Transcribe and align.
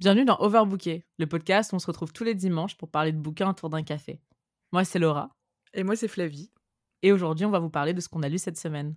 Bienvenue 0.00 0.24
dans 0.24 0.38
Overbooké, 0.38 1.04
le 1.18 1.26
podcast 1.26 1.72
où 1.72 1.76
on 1.76 1.78
se 1.78 1.86
retrouve 1.86 2.10
tous 2.14 2.24
les 2.24 2.34
dimanches 2.34 2.74
pour 2.74 2.88
parler 2.88 3.12
de 3.12 3.18
bouquins 3.18 3.50
autour 3.50 3.68
d'un 3.68 3.82
café. 3.82 4.18
Moi, 4.72 4.82
c'est 4.82 4.98
Laura. 4.98 5.36
Et 5.74 5.82
moi, 5.82 5.94
c'est 5.94 6.08
Flavie. 6.08 6.50
Et 7.02 7.12
aujourd'hui, 7.12 7.44
on 7.44 7.50
va 7.50 7.58
vous 7.58 7.68
parler 7.68 7.92
de 7.92 8.00
ce 8.00 8.08
qu'on 8.08 8.22
a 8.22 8.30
lu 8.30 8.38
cette 8.38 8.56
semaine. 8.56 8.96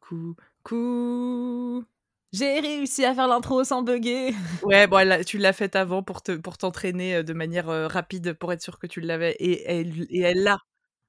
Coucou. 0.00 1.84
J'ai 2.32 2.60
réussi 2.60 3.04
à 3.04 3.16
faire 3.16 3.26
l'intro 3.26 3.64
sans 3.64 3.82
bugger. 3.82 4.32
Ouais, 4.62 4.86
bon, 4.86 4.98
elle, 4.98 5.24
tu 5.24 5.38
l'as 5.38 5.52
faite 5.52 5.74
avant 5.74 6.04
pour 6.04 6.22
te 6.22 6.36
pour 6.36 6.56
t'entraîner 6.56 7.16
euh, 7.16 7.22
de 7.24 7.32
manière 7.32 7.68
euh, 7.68 7.88
rapide 7.88 8.34
pour 8.34 8.52
être 8.52 8.62
sûr 8.62 8.78
que 8.78 8.86
tu 8.86 9.00
l'avais 9.00 9.32
et 9.40 9.68
elle 9.68 10.44
l'a. 10.44 10.58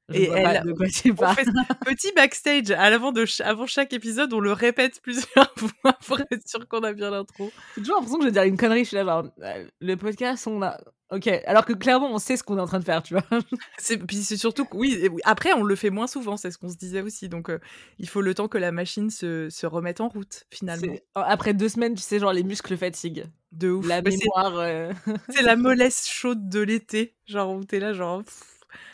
Je 0.10 0.16
Et 0.20 0.24
elle- 0.30 0.44
pas 0.44 0.60
de 0.62 0.74
quoi 0.74 0.88
tu 0.88 1.14
parles. 1.16 1.36
petit 1.86 2.12
backstage 2.16 2.72
à 2.72 2.90
l'avant 2.90 3.12
de 3.12 3.26
ch- 3.26 3.42
avant 3.48 3.66
chaque 3.68 3.94
épisode, 3.94 4.34
on 4.34 4.40
le 4.40 4.52
répète 4.52 5.02
plusieurs 5.02 5.54
fois 5.58 5.94
pour 6.06 6.20
être 6.20 6.48
sûr 6.48 6.68
qu'on 6.68 6.84
a 6.84 6.92
bien 6.94 7.10
l'intro. 7.10 7.52
J'ai 7.76 7.82
toujours 7.84 7.96
l'impression 7.98 8.18
que 8.18 8.24
je 8.24 8.28
vais 8.28 8.34
dire 8.34 8.44
une 8.44 8.58
connerie. 8.58 8.84
Je 8.84 8.90
suis 8.90 8.98
là, 8.98 9.06
genre, 9.06 9.26
euh, 9.42 9.66
le 9.80 9.96
podcast, 9.96 10.46
on 10.48 10.62
a. 10.62 10.78
Ok, 11.12 11.28
alors 11.46 11.64
que 11.66 11.74
clairement, 11.74 12.12
on 12.12 12.18
sait 12.18 12.38
ce 12.38 12.44
qu'on 12.44 12.58
est 12.58 12.62
en 12.62 12.66
train 12.66 12.80
de 12.80 12.84
faire, 12.86 13.04
tu 13.04 13.14
vois. 13.14 13.24
Puis 14.08 14.18
c'est 14.24 14.36
surtout 14.38 14.66
que 14.66 14.76
oui, 14.76 15.08
après 15.26 15.54
on 15.54 15.62
le 15.64 15.76
fait 15.76 15.92
moins 15.92 16.08
souvent, 16.08 16.38
c'est 16.38 16.50
ce 16.50 16.58
qu'on 16.58 16.70
se 16.70 16.76
disait 16.78 17.02
aussi. 17.02 17.30
Donc 17.30 17.50
euh, 17.52 17.60
il 18.00 18.10
faut 18.10 18.22
le 18.22 18.34
temps 18.34 18.48
que 18.48 18.58
la 18.58 18.72
machine 18.72 19.12
se, 19.12 19.48
se 19.52 19.68
remette 19.68 20.02
en 20.02 20.08
route 20.10 20.46
finalement. 20.52 20.96
Après 21.14 21.54
deux 21.54 21.70
semaines, 21.70 21.94
tu 21.94 22.02
sais, 22.02 22.18
genre 22.20 22.34
les 22.34 22.44
muscles 22.44 22.76
fatiguent. 22.78 23.26
De 23.52 23.70
ouf. 23.70 23.88
La 23.88 23.98
c'est- 23.98 24.10
mémoire. 24.18 24.58
euh, 24.58 24.92
c'est 25.30 25.44
la 25.44 25.56
mollesse 25.56 26.08
chaude 26.10 26.50
de 26.50 26.62
l'été, 26.62 27.16
genre 27.28 27.54
où 27.54 27.64
t'es 27.64 27.80
là 27.80 27.94
genre 27.94 28.24
pff, 28.24 28.44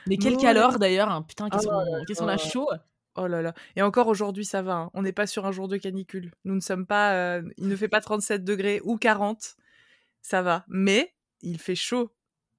Mais 0.09 0.17
quel 0.17 0.37
calor 0.37 0.79
d'ailleurs. 0.79 1.09
hein. 1.09 1.23
Putain, 1.23 1.49
qu'est-ce 1.49 1.67
Oh 1.67 1.71
qu'on 2.15 2.25
qu'on 2.25 2.27
a 2.27 2.37
chaud. 2.37 2.69
Oh 3.15 3.27
là 3.27 3.41
là. 3.41 3.53
Et 3.75 3.81
encore 3.81 4.07
aujourd'hui, 4.07 4.45
ça 4.45 4.61
va. 4.61 4.73
hein. 4.75 4.91
On 4.93 5.01
n'est 5.01 5.11
pas 5.13 5.27
sur 5.27 5.45
un 5.45 5.51
jour 5.51 5.67
de 5.67 5.77
canicule. 5.77 6.31
Nous 6.45 6.55
ne 6.55 6.59
sommes 6.61 6.85
pas. 6.85 7.13
euh, 7.13 7.41
il 7.57 7.67
ne 7.67 7.75
fait 7.75 7.87
pas 7.89 8.01
37 8.01 8.43
degrés 8.43 8.81
ou 8.83 8.97
40. 8.97 9.55
Ça 10.21 10.41
va. 10.41 10.65
Mais 10.67 11.13
il 11.41 11.59
fait 11.59 11.75
chaud. 11.75 12.11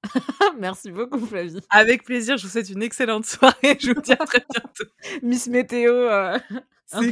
Merci 0.57 0.91
beaucoup, 0.91 1.19
Flavie. 1.25 1.59
Avec 1.69 2.03
plaisir, 2.03 2.37
je 2.37 2.43
vous 2.43 2.49
souhaite 2.51 2.69
une 2.69 2.81
excellente 2.83 3.25
soirée. 3.25 3.77
Je 3.79 3.91
vous 3.93 4.01
dis 4.01 4.13
à 4.13 4.17
très 4.17 4.43
bientôt. 4.51 4.85
Miss 5.21 5.47
Météo. 5.47 5.93
euh, 5.93 6.39
C'est. 6.85 7.11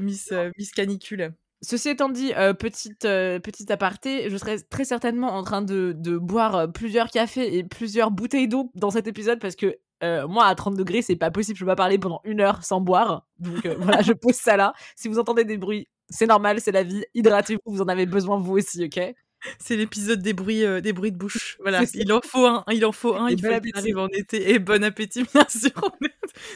Miss, 0.00 0.30
euh, 0.32 0.50
Miss 0.56 0.70
Canicule. 0.72 1.34
Ceci 1.62 1.88
étant 1.88 2.08
dit, 2.08 2.32
euh, 2.34 2.52
petite, 2.52 3.04
euh, 3.04 3.38
petite 3.40 3.70
aparté, 3.70 4.28
je 4.28 4.36
serai 4.36 4.62
très 4.62 4.84
certainement 4.84 5.34
en 5.34 5.42
train 5.42 5.62
de, 5.62 5.94
boire 6.18 6.54
euh, 6.54 6.66
plusieurs 6.66 7.10
cafés 7.10 7.56
et 7.56 7.64
plusieurs 7.64 8.10
bouteilles 8.10 8.48
d'eau 8.48 8.70
dans 8.74 8.90
cet 8.90 9.06
épisode 9.06 9.40
parce 9.40 9.56
que 9.56 9.78
euh, 10.04 10.28
moi, 10.28 10.44
à 10.44 10.54
30 10.54 10.76
degrés, 10.76 11.00
c'est 11.00 11.16
pas 11.16 11.30
possible. 11.30 11.56
Je 11.56 11.64
peux 11.64 11.70
pas 11.70 11.76
parler 11.76 11.98
pendant 11.98 12.20
une 12.24 12.40
heure 12.40 12.62
sans 12.62 12.80
boire. 12.80 13.26
Donc 13.38 13.66
voilà, 13.78 14.02
je 14.02 14.12
pose 14.12 14.34
ça 14.34 14.56
là. 14.56 14.74
Si 14.94 15.08
vous 15.08 15.18
entendez 15.18 15.44
des 15.44 15.56
bruits, 15.56 15.88
c'est 16.10 16.26
normal, 16.26 16.60
c'est 16.60 16.72
la 16.72 16.82
vie. 16.82 17.04
Hydratez-vous, 17.14 17.60
vous 17.64 17.80
en 17.80 17.88
avez 17.88 18.06
besoin 18.06 18.38
vous 18.38 18.58
aussi, 18.58 18.84
ok? 18.84 19.14
C'est 19.58 19.76
l'épisode 19.76 20.20
des 20.22 20.32
bruits, 20.32 20.64
euh, 20.64 20.80
des 20.80 20.92
bruits 20.92 21.12
de 21.12 21.16
bouche. 21.16 21.56
Voilà. 21.60 21.82
Il 21.94 22.12
en 22.12 22.20
faut 22.22 22.46
un. 22.46 22.64
Il 22.72 22.84
en 22.84 22.92
faut 22.92 23.14
un. 23.14 23.28
Et 23.28 23.32
il 23.32 23.42
bon 23.42 23.54
faut 23.54 23.60
qu'il 23.60 23.76
arrive 23.76 23.98
en 23.98 24.08
été. 24.08 24.50
Et 24.52 24.58
bon 24.58 24.82
appétit, 24.84 25.24
bien 25.34 25.46
sûr. 25.48 25.70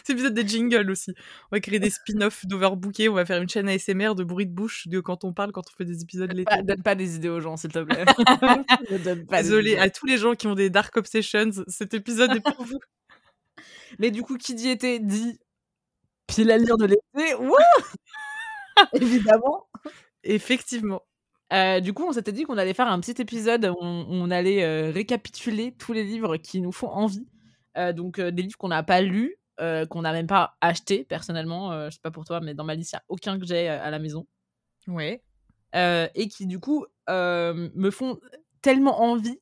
C'est 0.04 0.12
l'épisode 0.12 0.34
des 0.34 0.46
jingles 0.46 0.90
aussi. 0.90 1.14
On 1.50 1.56
va 1.56 1.60
créer 1.60 1.78
des 1.78 1.90
spin-offs 1.90 2.44
d'Overbooké. 2.46 3.08
On 3.08 3.14
va 3.14 3.24
faire 3.24 3.40
une 3.40 3.48
chaîne 3.48 3.68
ASMR 3.68 4.14
de 4.14 4.24
bruits 4.24 4.46
de 4.46 4.52
bouche 4.52 4.86
de 4.88 5.00
quand 5.00 5.24
on 5.24 5.32
parle, 5.32 5.52
quand 5.52 5.62
on 5.72 5.76
fait 5.76 5.84
des 5.84 6.02
épisodes 6.02 6.30
l'été. 6.32 6.44
Pas- 6.54 6.62
Donne 6.62 6.82
pas 6.82 6.94
des 6.94 7.16
idées 7.16 7.28
aux 7.30 7.40
gens, 7.40 7.56
s'il 7.56 7.72
te 7.72 7.78
plaît. 7.78 8.04
Donne 9.04 9.26
pas 9.26 9.42
idées. 9.42 9.76
à 9.78 9.88
tous 9.90 10.06
les 10.06 10.18
gens 10.18 10.34
qui 10.34 10.46
ont 10.46 10.54
des 10.54 10.68
dark 10.70 10.96
obsessions, 10.96 11.50
cet 11.68 11.94
épisode 11.94 12.34
est 12.36 12.40
pour 12.40 12.62
vous. 12.64 12.78
Mais 13.98 14.10
du 14.10 14.22
coup, 14.22 14.36
qui 14.36 14.54
dit 14.54 14.68
été 14.68 14.98
dit 14.98 15.38
pile 16.26 16.50
à 16.50 16.58
lire 16.58 16.76
de 16.76 16.84
l'été. 16.86 17.34
Évidemment. 18.92 19.68
Effectivement. 20.22 21.02
Euh, 21.52 21.80
du 21.80 21.92
coup, 21.92 22.04
on 22.06 22.12
s'était 22.12 22.32
dit 22.32 22.44
qu'on 22.44 22.58
allait 22.58 22.74
faire 22.74 22.88
un 22.88 23.00
petit 23.00 23.20
épisode 23.20 23.64
où 23.66 23.76
on, 23.80 24.06
on 24.08 24.30
allait 24.30 24.62
euh, 24.62 24.90
récapituler 24.92 25.72
tous 25.78 25.92
les 25.92 26.04
livres 26.04 26.36
qui 26.36 26.60
nous 26.60 26.72
font 26.72 26.88
envie. 26.88 27.26
Euh, 27.76 27.92
donc, 27.92 28.20
des 28.20 28.42
livres 28.42 28.56
qu'on 28.56 28.68
n'a 28.68 28.82
pas 28.82 29.00
lus, 29.00 29.36
qu'on 29.58 30.02
n'a 30.02 30.12
même 30.12 30.26
pas 30.26 30.56
achetés 30.62 31.04
personnellement. 31.04 31.86
Je 31.90 31.94
sais 31.94 32.00
pas 32.02 32.10
pour 32.10 32.24
toi, 32.24 32.40
mais 32.40 32.54
dans 32.54 32.64
ma 32.64 32.74
liste, 32.74 32.92
il 32.92 32.96
n'y 32.96 32.98
a 33.00 33.04
aucun 33.08 33.38
que 33.38 33.44
j'ai 33.46 33.68
à 33.68 33.90
la 33.90 33.98
maison. 33.98 34.26
Euh, 35.76 36.08
et 36.14 36.28
qui, 36.28 36.46
du 36.46 36.58
coup, 36.60 36.86
me 37.08 37.90
font 37.90 38.18
tellement 38.62 39.02
envie 39.02 39.38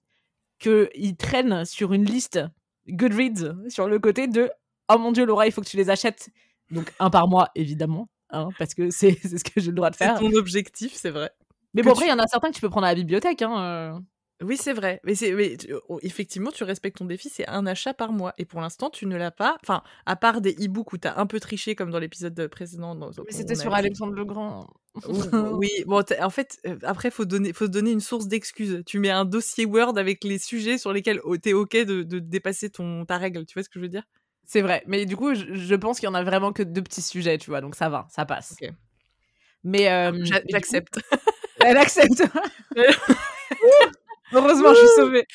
qu'ils 0.59 1.17
traînent 1.17 1.65
sur 1.65 1.93
une 1.93 2.05
liste 2.05 2.41
Goodreads 2.89 3.55
sur 3.69 3.87
le 3.87 3.99
côté 3.99 4.27
de 4.27 4.51
Oh 4.91 4.99
mon 4.99 5.13
dieu, 5.13 5.25
Laura, 5.25 5.47
il 5.47 5.53
faut 5.53 5.61
que 5.61 5.69
tu 5.69 5.77
les 5.77 5.89
achètes. 5.91 6.31
Donc, 6.71 6.93
un 6.99 7.11
par 7.11 7.29
mois, 7.29 7.51
évidemment. 7.55 8.09
hein, 8.31 8.49
parce 8.59 8.75
que 8.75 8.91
c'est 8.91 9.13
c'est 9.23 9.39
ce 9.39 9.45
que 9.45 9.61
j'ai 9.61 9.69
le 9.71 9.77
droit 9.77 9.91
de 9.91 9.97
C'est 9.97 10.05
faire. 10.05 10.19
ton 10.19 10.33
objectif, 10.33 10.95
c'est 10.95 11.11
vrai. 11.11 11.31
Mais 11.75 11.83
bon, 11.83 11.91
après, 11.93 12.07
il 12.07 12.09
y 12.11 12.13
en 12.13 12.19
a 12.19 12.27
certains 12.27 12.51
que 12.51 12.55
tu 12.55 12.61
peux 12.61 12.71
prendre 12.71 12.87
à 12.87 12.91
la 12.91 12.95
bibliothèque. 12.95 13.43
Hein, 13.43 13.61
euh. 13.61 13.99
Oui, 14.41 14.57
c'est 14.57 14.73
vrai. 14.73 15.01
Mais, 15.03 15.17
c'est, 15.17 15.33
mais 15.33 15.57
tu- 15.57 15.75
oh, 15.89 15.99
effectivement, 16.03 16.53
tu 16.53 16.63
respectes 16.63 16.99
ton 16.99 17.05
défi, 17.07 17.29
c'est 17.29 17.49
un 17.49 17.67
achat 17.67 17.93
par 17.93 18.13
mois. 18.13 18.35
Et 18.39 18.45
pour 18.45 18.61
l'instant, 18.61 18.89
tu 18.89 19.05
ne 19.07 19.17
l'as 19.17 19.33
pas. 19.33 19.59
Enfin, 19.65 19.83
à 20.07 20.15
part 20.15 20.41
des 20.41 20.53
e-books 20.65 20.93
où 20.93 20.99
tu 20.99 21.09
as 21.09 21.19
un 21.19 21.27
peu 21.27 21.41
triché, 21.41 21.75
comme 21.75 21.91
dans 21.91 21.99
l'épisode 21.99 22.47
précédent. 22.49 22.95
dans- 22.95 23.09
Mais 23.09 23.33
c'était 23.33 23.55
sur 23.57 23.75
Alexandre 23.75 24.13
le 24.15 24.25
Grand. 24.25 24.69
oui, 25.59 25.71
bon, 25.87 26.03
t'as- 26.03 26.25
en 26.25 26.31
fait, 26.31 26.57
euh, 26.67 26.77
après, 26.85 27.11
faut 27.11 27.25
donner, 27.25 27.53
faut 27.53 27.67
se 27.67 27.71
donner 27.71 27.91
une 27.91 28.01
source 28.01 28.29
d'excuses. 28.29 28.83
Tu 28.87 28.99
mets 29.01 29.11
un 29.11 29.25
dossier 29.25 29.65
Word 29.67 29.99
avec 29.99 30.23
les 30.25 30.39
sujets 30.39 30.79
sur 30.79 30.93
lesquels 30.93 31.21
oh, 31.25 31.37
t'es 31.37 31.53
ok 31.53 31.73
de, 31.77 32.03
de 32.05 32.19
dépasser 32.21 32.71
ton 32.71 33.05
ta 33.05 33.19
règle. 33.19 33.45
Tu 33.45 33.55
vois 33.55 33.63
ce 33.65 33.69
que 33.69 33.79
je 33.79 33.81
veux 33.81 33.89
dire? 33.89 34.05
C'est 34.45 34.63
vrai. 34.63 34.83
Mais 34.87 35.05
du 35.05 35.17
coup, 35.17 35.35
je, 35.35 35.53
je 35.53 35.75
pense 35.75 35.99
qu'il 36.01 36.07
y 36.07 36.11
en 36.11 36.15
a 36.15 36.23
vraiment 36.23 36.53
que 36.53 36.63
deux 36.63 36.83
petits 36.83 37.03
sujets, 37.03 37.39
tu 37.39 37.51
vois. 37.51 37.61
Donc 37.61 37.75
ça 37.75 37.89
va, 37.89 38.07
ça 38.09 38.25
passe. 38.25 38.55
Mais. 39.65 39.91
euh, 39.91 40.13
J'accepte. 40.25 41.01
Elle 41.69 41.77
accepte. 41.77 42.23
Heureusement, 44.33 44.73
je 44.73 44.79
suis 44.79 44.89
sauvée. 44.97 45.27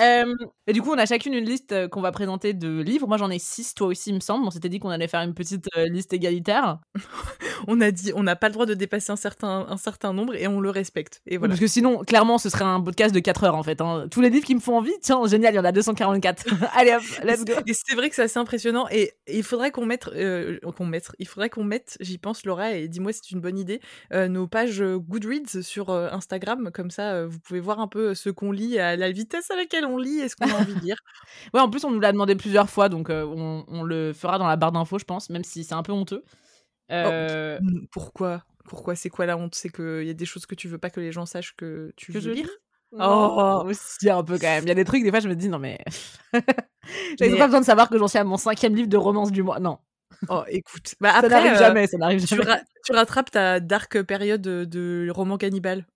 Euh, 0.00 0.34
et 0.66 0.72
du 0.72 0.82
coup, 0.82 0.92
on 0.92 0.98
a 0.98 1.06
chacune 1.06 1.34
une 1.34 1.44
liste 1.44 1.72
euh, 1.72 1.88
qu'on 1.88 2.00
va 2.00 2.12
présenter 2.12 2.52
de 2.52 2.80
livres. 2.80 3.08
Moi, 3.08 3.16
j'en 3.16 3.30
ai 3.30 3.38
six, 3.38 3.74
toi 3.74 3.88
aussi, 3.88 4.10
il 4.10 4.14
me 4.14 4.20
semble. 4.20 4.46
On 4.46 4.50
s'était 4.50 4.68
dit 4.68 4.78
qu'on 4.78 4.90
allait 4.90 5.08
faire 5.08 5.20
une 5.20 5.34
petite 5.34 5.66
euh, 5.76 5.86
liste 5.86 6.12
égalitaire. 6.12 6.78
on 7.68 7.80
a 7.80 7.90
dit, 7.90 8.12
on 8.14 8.22
n'a 8.22 8.36
pas 8.36 8.48
le 8.48 8.54
droit 8.54 8.66
de 8.66 8.74
dépasser 8.74 9.12
un 9.12 9.16
certain, 9.16 9.66
un 9.68 9.76
certain 9.76 10.12
nombre 10.12 10.34
et 10.34 10.46
on 10.48 10.60
le 10.60 10.70
respecte. 10.70 11.22
Et 11.26 11.36
voilà. 11.36 11.52
Parce 11.52 11.60
que 11.60 11.66
sinon, 11.66 11.98
clairement, 12.04 12.38
ce 12.38 12.48
serait 12.48 12.64
un 12.64 12.80
podcast 12.80 13.14
de 13.14 13.20
4 13.20 13.44
heures, 13.44 13.54
en 13.54 13.62
fait. 13.62 13.80
hein. 13.80 14.06
Tous 14.10 14.20
les 14.20 14.30
livres 14.30 14.46
qui 14.46 14.54
me 14.54 14.60
font 14.60 14.76
envie, 14.76 14.94
tiens, 15.02 15.26
génial, 15.26 15.54
il 15.54 15.56
y 15.56 15.60
en 15.60 15.64
a 15.64 15.72
244. 15.72 16.46
Allez 16.74 16.92
hop, 16.94 17.02
let's 17.24 17.44
go. 17.44 17.54
Et 17.66 17.72
c'est 17.74 17.94
vrai 17.94 18.08
que 18.08 18.14
c'est 18.14 18.22
assez 18.22 18.38
impressionnant 18.38 18.86
et 18.90 19.12
il 19.28 19.42
faudrait 19.42 19.70
qu'on 19.70 19.86
mette, 19.86 20.08
euh, 20.08 20.58
qu'on 20.76 20.86
mette, 20.86 21.10
il 21.18 21.26
faudrait 21.26 21.50
qu'on 21.50 21.64
mette, 21.64 21.96
j'y 22.00 22.18
pense 22.18 22.44
Laura 22.44 22.72
et 22.72 22.88
dis-moi 22.88 23.12
si 23.12 23.20
c'est 23.22 23.34
une 23.34 23.40
bonne 23.40 23.58
idée, 23.58 23.80
nos 24.12 24.46
pages 24.46 24.82
Goodreads 24.82 25.62
sur 25.62 25.90
Instagram 25.90 26.70
comme 26.72 26.90
ça 26.90 27.26
vous 27.26 27.38
pouvez 27.40 27.60
voir 27.60 27.80
un 27.80 27.88
peu 27.88 28.14
ce 28.14 28.30
qu'on 28.30 28.52
lit 28.52 28.78
à 28.78 28.96
la 28.96 29.10
vitesse 29.10 29.50
à 29.50 29.56
laquelle 29.56 29.69
on 29.84 29.96
lit 29.98 30.20
et 30.20 30.28
ce 30.28 30.36
qu'on 30.36 30.50
a 30.50 30.54
envie 30.54 30.74
de 30.74 30.80
lire. 30.80 30.96
Ouais, 31.54 31.60
en 31.60 31.70
plus, 31.70 31.84
on 31.84 31.90
nous 31.90 32.00
l'a 32.00 32.12
demandé 32.12 32.34
plusieurs 32.36 32.68
fois, 32.70 32.88
donc 32.88 33.08
euh, 33.10 33.24
on, 33.24 33.64
on 33.68 33.82
le 33.82 34.12
fera 34.12 34.38
dans 34.38 34.46
la 34.46 34.56
barre 34.56 34.72
d'infos, 34.72 34.98
je 34.98 35.04
pense, 35.04 35.30
même 35.30 35.44
si 35.44 35.64
c'est 35.64 35.74
un 35.74 35.82
peu 35.82 35.92
honteux. 35.92 36.22
Euh, 36.92 37.58
Mm, 37.60 37.86
Pourquoi? 37.92 38.42
Pourquoi? 38.68 38.94
C'est 38.94 39.08
quoi 39.10 39.26
la 39.26 39.36
honte? 39.36 39.54
C'est 39.54 39.68
qu'il 39.70 40.04
y 40.04 40.10
a 40.10 40.14
des 40.14 40.24
choses 40.26 40.46
que 40.46 40.54
tu 40.54 40.68
veux 40.68 40.78
pas 40.78 40.90
que 40.90 41.00
les 41.00 41.12
gens 41.12 41.26
sachent 41.26 41.54
que 41.56 41.92
tu 41.96 42.12
que 42.12 42.18
veux 42.18 42.20
je 42.20 42.30
lire? 42.30 42.48
Oh. 42.92 43.62
aussi 43.66 44.10
un 44.10 44.22
peu 44.24 44.36
quand 44.38 44.48
même. 44.48 44.64
Il 44.64 44.68
y 44.68 44.72
a 44.72 44.74
des 44.74 44.84
trucs, 44.84 45.02
des 45.04 45.10
fois, 45.10 45.20
je 45.20 45.28
me 45.28 45.36
dis, 45.36 45.48
non 45.48 45.58
mais. 45.60 45.78
J'avais 47.18 47.32
Mais- 47.32 47.38
pas 47.38 47.46
besoin 47.46 47.60
de 47.60 47.64
savoir 47.66 47.88
que 47.88 47.98
j'en 47.98 48.08
suis 48.08 48.18
à 48.18 48.24
mon 48.24 48.36
cinquième 48.36 48.74
livre 48.74 48.88
de 48.88 48.96
romance 48.96 49.30
du 49.32 49.42
mois. 49.42 49.60
Non, 49.60 49.78
Oh, 50.28 50.42
écoute, 50.48 50.94
bah 51.00 51.20
ça 51.20 51.28
n'arrive 51.28 51.52
euh, 51.52 51.58
jamais, 51.58 51.86
ça 51.86 51.96
n'arrive 51.96 52.20
Tu, 52.26 52.34
jamais. 52.36 52.44
ra- 52.44 52.60
tu 52.84 52.92
rattrapes 52.92 53.30
ta 53.30 53.60
dark 53.60 54.02
période 54.02 54.42
de, 54.42 54.64
de 54.64 55.08
roman 55.10 55.38
cannibale. 55.38 55.86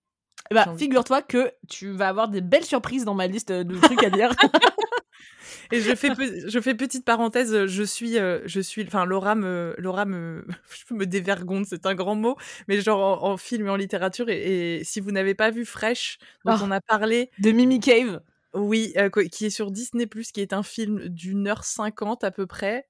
Eh 0.51 0.53
bah, 0.55 0.67
figure-toi 0.77 1.21
que 1.23 1.51
tu 1.67 1.91
vas 1.91 2.07
avoir 2.07 2.27
des 2.29 2.41
belles 2.41 2.65
surprises 2.65 3.03
dans 3.05 3.15
ma 3.15 3.27
liste 3.27 3.51
de 3.51 3.77
trucs 3.79 4.03
à 4.03 4.09
lire. 4.09 4.31
Et 5.71 5.81
je 5.81 5.95
fais, 5.95 6.09
je 6.47 6.59
fais 6.61 6.75
petite 6.75 7.05
parenthèse, 7.05 7.65
je 7.65 7.83
suis, 7.83 8.17
euh, 8.19 8.39
je 8.45 8.59
suis, 8.59 8.83
enfin 8.85 9.05
Laura 9.05 9.35
me, 9.35 9.73
Laura 9.77 10.05
me, 10.05 10.45
je 10.89 10.93
me 10.93 11.05
dévergonde, 11.05 11.65
c'est 11.65 11.85
un 11.85 11.95
grand 11.95 12.15
mot, 12.15 12.35
mais 12.67 12.81
genre 12.81 13.23
en, 13.23 13.31
en 13.33 13.37
film 13.37 13.67
et 13.67 13.69
en 13.69 13.75
littérature. 13.75 14.29
Et, 14.29 14.77
et 14.77 14.83
si 14.83 14.99
vous 14.99 15.11
n'avez 15.11 15.33
pas 15.35 15.51
vu 15.51 15.65
Fresh, 15.65 16.17
dont 16.45 16.53
Ah. 16.53 16.59
on 16.61 16.71
a 16.71 16.81
parlé, 16.81 17.31
de 17.39 17.51
Mimi 17.51 17.79
Cave. 17.79 18.21
Oui, 18.55 18.93
qui 19.31 19.45
est 19.45 19.49
sur 19.49 19.71
Disney 19.71 20.07
qui 20.07 20.41
est 20.41 20.53
un 20.53 20.63
film 20.63 21.09
d'une 21.09 21.47
heure 21.47 21.63
cinquante 21.63 22.23
à 22.23 22.31
peu 22.31 22.47
près, 22.47 22.87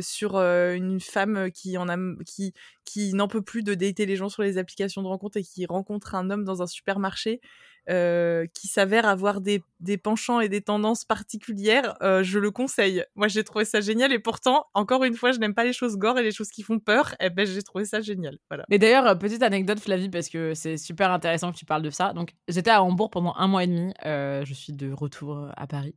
sur 0.00 0.36
une 0.36 1.00
femme 1.00 1.50
qui 1.50 1.76
en 1.76 1.88
a, 1.88 1.96
qui, 2.26 2.54
qui 2.84 3.12
n'en 3.14 3.28
peut 3.28 3.42
plus 3.42 3.62
de 3.62 3.74
dater 3.74 4.06
les 4.06 4.16
gens 4.16 4.28
sur 4.28 4.42
les 4.42 4.58
applications 4.58 5.02
de 5.02 5.08
rencontre 5.08 5.36
et 5.36 5.42
qui 5.42 5.66
rencontre 5.66 6.14
un 6.14 6.30
homme 6.30 6.44
dans 6.44 6.62
un 6.62 6.66
supermarché. 6.66 7.40
Euh, 7.88 8.46
qui 8.54 8.68
s'avère 8.68 9.06
avoir 9.06 9.40
des, 9.40 9.62
des 9.80 9.96
penchants 9.96 10.40
et 10.40 10.48
des 10.48 10.60
tendances 10.60 11.04
particulières, 11.04 11.94
euh, 12.02 12.22
je 12.22 12.38
le 12.38 12.50
conseille. 12.50 13.04
Moi, 13.14 13.28
j'ai 13.28 13.42
trouvé 13.44 13.64
ça 13.64 13.80
génial 13.80 14.12
et 14.12 14.18
pourtant, 14.18 14.66
encore 14.74 15.04
une 15.04 15.14
fois, 15.14 15.32
je 15.32 15.38
n'aime 15.38 15.54
pas 15.54 15.64
les 15.64 15.72
choses 15.72 15.96
gore 15.96 16.18
et 16.18 16.22
les 16.22 16.32
choses 16.32 16.50
qui 16.50 16.62
font 16.62 16.78
peur. 16.78 17.14
Et 17.20 17.30
ben, 17.30 17.46
j'ai 17.46 17.62
trouvé 17.62 17.84
ça 17.84 18.00
génial. 18.00 18.38
Voilà. 18.50 18.64
Mais 18.68 18.78
d'ailleurs, 18.78 19.06
euh, 19.06 19.14
petite 19.14 19.42
anecdote, 19.42 19.80
Flavie, 19.80 20.10
parce 20.10 20.28
que 20.28 20.54
c'est 20.54 20.76
super 20.76 21.10
intéressant 21.10 21.52
que 21.52 21.56
tu 21.56 21.64
parles 21.64 21.82
de 21.82 21.90
ça. 21.90 22.12
Donc, 22.12 22.34
j'étais 22.48 22.70
à 22.70 22.82
Hambourg 22.82 23.10
pendant 23.10 23.34
un 23.36 23.48
mois 23.48 23.64
et 23.64 23.66
demi. 23.66 23.92
je 24.04 24.52
suis 24.54 24.72
de 24.72 24.92
retour 24.92 25.48
à 25.56 25.66
Paris. 25.66 25.94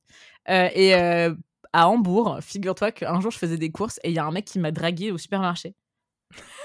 Et 0.48 0.94
à 1.74 1.90
Hambourg, 1.90 2.38
figure-toi 2.42 2.92
qu'un 2.92 3.20
jour, 3.20 3.32
je 3.32 3.38
faisais 3.38 3.58
des 3.58 3.72
courses 3.72 4.00
et 4.04 4.10
il 4.10 4.16
y 4.16 4.20
a 4.20 4.26
un 4.26 4.32
mec 4.32 4.46
qui 4.46 4.60
m'a 4.60 4.72
dragué 4.72 5.12
au 5.12 5.18
supermarché. 5.18 5.76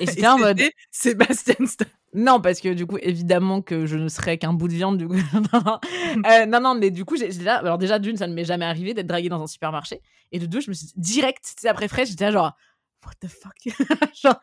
Et 0.00 0.06
j'étais 0.06 0.26
en 0.26 0.38
mode. 0.38 0.60
Sébastien 0.90 1.66
Stan. 1.66 1.84
Non, 2.14 2.40
parce 2.40 2.60
que 2.60 2.72
du 2.72 2.86
coup, 2.86 2.96
évidemment 3.02 3.60
que 3.60 3.86
je 3.86 3.96
ne 3.96 4.08
serais 4.08 4.38
qu'un 4.38 4.52
bout 4.52 4.68
de 4.68 4.72
viande, 4.74 4.98
du 4.98 5.08
coup. 5.08 5.16
Euh, 6.26 6.46
non, 6.46 6.60
non, 6.60 6.74
mais 6.74 6.90
du 6.90 7.04
coup, 7.04 7.16
j'ai 7.16 7.30
là. 7.32 7.56
Alors, 7.56 7.78
déjà, 7.78 7.98
d'une, 7.98 8.16
ça 8.16 8.26
ne 8.26 8.34
m'est 8.34 8.44
jamais 8.44 8.64
arrivé 8.64 8.94
d'être 8.94 9.06
draguée 9.06 9.28
dans 9.28 9.42
un 9.42 9.46
supermarché. 9.46 10.00
Et 10.32 10.38
de 10.38 10.46
deux, 10.46 10.60
je 10.60 10.70
me 10.70 10.74
suis 10.74 10.86
dit, 10.86 10.92
direct, 10.96 11.54
après 11.66 11.86
fraîche, 11.86 12.08
j'étais 12.08 12.24
là, 12.24 12.30
genre, 12.30 12.56
what 13.04 13.12
the 13.20 13.28
fuck? 13.28 13.52
Genre, 14.14 14.40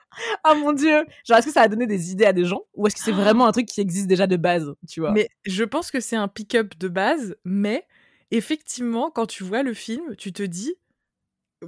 oh 0.48 0.56
mon 0.56 0.74
dieu 0.74 1.06
Genre, 1.28 1.38
est-ce 1.38 1.48
que 1.48 1.54
ça 1.54 1.62
a 1.62 1.68
donné 1.68 1.88
des 1.88 2.12
idées 2.12 2.26
à 2.26 2.34
des 2.34 2.46
gens? 2.46 2.62
Ou 2.76 2.88
est-ce 2.88 2.96
que 2.96 3.02
c'est 3.02 3.12
vraiment 3.12 3.48
un 3.48 3.52
truc 3.52 3.66
qui 3.66 3.82
existe 3.82 4.08
déjà 4.08 4.28
de 4.28 4.38
base, 4.38 4.74
tu 4.88 5.00
vois? 5.02 5.12
Mais 5.12 5.30
je 5.46 5.64
pense 5.64 5.92
que 5.92 6.00
c'est 6.00 6.16
un 6.16 6.28
pick-up 6.28 6.78
de 6.80 6.88
base, 6.88 7.36
mais 7.44 7.86
effectivement, 8.32 9.12
quand 9.12 9.26
tu 9.26 9.44
vois 9.44 9.64
le 9.64 9.74
film, 9.74 10.16
tu 10.18 10.32
te 10.34 10.44
dis, 10.44 10.76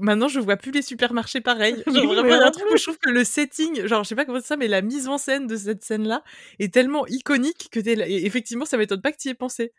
maintenant 0.01 0.27
je 0.27 0.39
vois 0.39 0.57
plus 0.57 0.71
les 0.71 0.81
supermarchés 0.81 1.41
pareils. 1.41 1.83
Genre 1.87 2.05
vraiment, 2.05 2.27
il 2.27 2.31
y 2.31 2.33
a 2.33 2.47
un 2.47 2.51
truc 2.51 2.65
où 2.71 2.77
je 2.77 2.83
trouve 2.83 2.97
que 2.99 3.09
le 3.09 3.23
setting, 3.23 3.85
genre 3.85 4.03
je 4.03 4.09
sais 4.09 4.15
pas 4.15 4.25
comment 4.25 4.39
c'est 4.39 4.47
ça, 4.47 4.57
mais 4.57 4.67
la 4.67 4.81
mise 4.81 5.07
en 5.07 5.17
scène 5.17 5.47
de 5.47 5.55
cette 5.55 5.83
scène-là 5.83 6.23
est 6.59 6.73
tellement 6.73 7.05
iconique 7.07 7.69
que 7.71 7.79
là- 7.79 8.07
et 8.07 8.25
effectivement 8.25 8.65
ça 8.65 8.77
m'étonne 8.77 9.01
pas 9.01 9.11
que 9.11 9.17
tu 9.17 9.27
y 9.27 9.31
aies 9.31 9.35
pensé. 9.35 9.73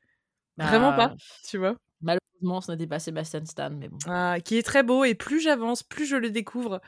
Vraiment 0.57 0.93
pas, 0.93 1.09
Bah, 1.09 1.17
tu 1.49 1.59
vois. 1.59 1.77
Malheureusement, 2.01 2.61
ce 2.61 2.73
n'était 2.73 2.87
pas 2.87 2.99
Sébastien 2.99 3.45
Stan, 3.45 3.71
mais 3.71 3.89
bon. 3.89 3.99
Ah, 4.07 4.39
qui 4.45 4.57
est 4.59 4.63
très 4.63 4.83
beau 4.83 5.05
et 5.05 5.15
plus 5.15 5.41
j'avance, 5.41 5.83
plus 5.83 6.07
je 6.07 6.17
le 6.17 6.31
découvre, 6.31 6.81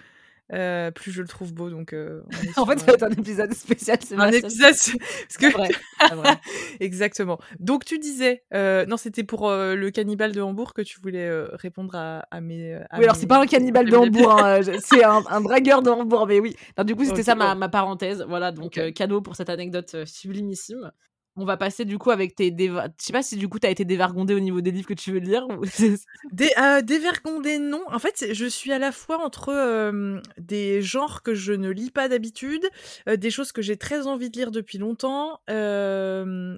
euh, 0.52 0.90
plus 0.90 1.12
je 1.12 1.22
le 1.22 1.28
trouve 1.28 1.52
beau. 1.52 1.70
Donc 1.70 1.92
euh, 1.92 2.22
en 2.56 2.66
fait, 2.66 2.78
ça 2.78 2.84
euh, 2.84 2.86
va 2.86 2.92
être 2.94 3.02
un 3.04 3.10
épisode 3.10 3.52
spécial 3.54 3.98
un 4.16 4.30
épisode 4.30 4.74
parce 5.28 5.36
que 5.38 5.52
vrai, 5.52 5.70
exactement. 6.80 7.38
Donc 7.58 7.84
tu 7.84 7.98
disais, 7.98 8.42
euh, 8.54 8.86
non 8.86 8.96
c'était 8.96 9.24
pour 9.24 9.48
euh, 9.48 9.74
le 9.74 9.90
cannibale 9.90 10.32
de 10.32 10.40
Hambourg 10.40 10.74
que 10.74 10.82
tu 10.82 11.00
voulais 11.00 11.26
euh, 11.26 11.48
répondre 11.52 11.94
à, 11.94 12.26
à 12.30 12.40
mes. 12.40 12.74
à 12.74 12.98
Oui, 12.98 13.04
alors 13.04 13.16
c'est 13.16 13.26
pas 13.26 13.40
un 13.40 13.46
cannibale 13.46 13.88
de 13.90 13.96
Hambourg, 13.96 14.40
hein, 14.42 14.60
c'est 14.80 15.04
un, 15.04 15.22
un 15.28 15.40
dragueur 15.40 15.82
de 15.82 15.90
Hambourg, 15.90 16.26
mais 16.26 16.40
oui. 16.40 16.56
Non, 16.76 16.84
du 16.84 16.94
coup, 16.94 17.04
c'était 17.04 17.22
ça 17.22 17.34
ma, 17.34 17.54
ma 17.54 17.68
parenthèse. 17.68 18.24
Voilà, 18.28 18.52
donc 18.52 18.80
cadeau 18.94 19.20
pour 19.20 19.36
cette 19.36 19.50
anecdote 19.50 20.04
sublimissime. 20.04 20.90
On 21.36 21.44
va 21.44 21.56
passer 21.56 21.84
du 21.84 21.96
coup 21.96 22.10
avec 22.10 22.34
tes 22.34 22.50
déva... 22.50 22.88
Je 22.98 23.04
sais 23.06 23.12
pas 23.12 23.22
si 23.22 23.36
du 23.36 23.48
coup 23.48 23.58
t'as 23.58 23.70
été 23.70 23.84
dévergondé 23.84 24.34
au 24.34 24.40
niveau 24.40 24.60
des 24.60 24.70
livres 24.72 24.88
que 24.88 24.94
tu 24.94 25.12
veux 25.12 25.20
lire. 25.20 25.46
ou- 25.48 25.62
Des, 26.32 26.50
euh, 26.60 26.82
dévergondé, 26.82 27.58
non. 27.58 27.82
En 27.88 27.98
fait, 27.98 28.32
je 28.32 28.46
suis 28.46 28.72
à 28.72 28.78
la 28.78 28.92
fois 28.92 29.24
entre 29.24 29.48
euh, 29.50 30.20
des 30.38 30.82
genres 30.82 31.22
que 31.22 31.34
je 31.34 31.52
ne 31.52 31.70
lis 31.70 31.90
pas 31.90 32.08
d'habitude, 32.08 32.66
euh, 33.08 33.16
des 33.16 33.30
choses 33.30 33.52
que 33.52 33.62
j'ai 33.62 33.76
très 33.76 34.06
envie 34.06 34.28
de 34.30 34.36
lire 34.36 34.50
depuis 34.50 34.78
longtemps. 34.78 35.40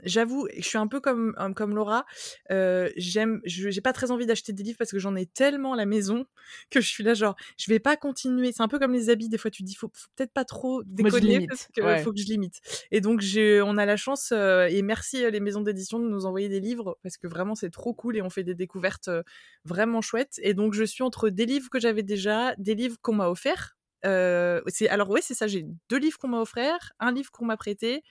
J'avoue, 0.04 0.48
je 0.56 0.62
suis 0.66 0.78
un 0.78 0.86
peu 0.86 1.00
comme, 1.00 1.34
comme 1.56 1.74
Laura. 1.74 2.04
J'aime, 2.50 3.40
je- 3.44 3.70
j'ai 3.70 3.80
pas 3.80 3.92
très 3.92 4.10
envie 4.10 4.26
d'acheter 4.26 4.52
des 4.52 4.62
livres 4.62 4.78
parce 4.78 4.90
que 4.90 4.98
j'en 4.98 5.14
ai 5.16 5.26
tellement 5.26 5.74
à 5.74 5.76
la 5.76 5.86
maison 5.86 6.24
que 6.70 6.80
je 6.80 6.88
suis 6.88 7.04
là, 7.04 7.14
genre, 7.14 7.36
je 7.58 7.70
vais 7.70 7.78
pas 7.78 7.96
continuer. 7.96 8.52
C'est 8.52 8.62
un 8.62 8.68
peu 8.68 8.78
comme 8.78 8.92
les 8.92 9.10
habits. 9.10 9.28
Des 9.28 9.38
fois, 9.38 9.50
tu 9.50 9.62
dis, 9.62 9.74
faut, 9.74 9.90
faut 9.94 10.08
peut-être 10.16 10.32
pas 10.32 10.44
trop 10.44 10.82
déconner 10.86 11.20
limite, 11.28 11.48
parce 11.50 11.68
que 11.76 11.82
ouais. 11.82 12.02
faut 12.02 12.12
que 12.12 12.18
je 12.18 12.26
limite. 12.26 12.60
Et 12.90 13.00
donc, 13.00 13.22
on 13.64 13.78
a 13.78 13.86
la 13.86 13.96
chance, 13.96 14.32
et 14.68 14.82
merci 14.82 15.24
euh, 15.24 15.30
les 15.30 15.40
maisons 15.40 15.60
d'édition 15.60 15.98
de 15.98 16.08
nous 16.08 16.26
envoyer 16.26 16.48
des 16.48 16.60
livres, 16.60 16.98
parce 17.02 17.16
que 17.16 17.26
vraiment 17.26 17.54
c'est 17.54 17.70
trop 17.70 17.94
cool 17.94 18.16
et 18.16 18.22
on 18.22 18.30
fait 18.30 18.44
des 18.44 18.54
découvertes 18.54 19.08
euh, 19.08 19.22
vraiment 19.64 20.00
chouettes. 20.00 20.40
Et 20.42 20.54
donc, 20.54 20.74
je 20.74 20.84
suis 20.84 21.02
entre 21.02 21.28
des 21.28 21.46
livres 21.46 21.70
que 21.70 21.80
j'avais 21.80 22.02
déjà, 22.02 22.54
des 22.56 22.74
livres 22.74 22.96
qu'on 23.02 23.14
m'a 23.14 23.28
offerts. 23.28 23.76
Euh, 24.04 24.60
c'est 24.66 24.88
alors 24.88 25.10
oui, 25.10 25.20
c'est 25.22 25.34
ça. 25.34 25.46
J'ai 25.46 25.66
deux 25.88 25.98
livres 25.98 26.18
qu'on 26.18 26.28
m'a 26.28 26.40
offerts, 26.40 26.92
un 26.98 27.12
livre 27.12 27.30
qu'on 27.30 27.44
m'a 27.44 27.56
prêté, 27.56 28.02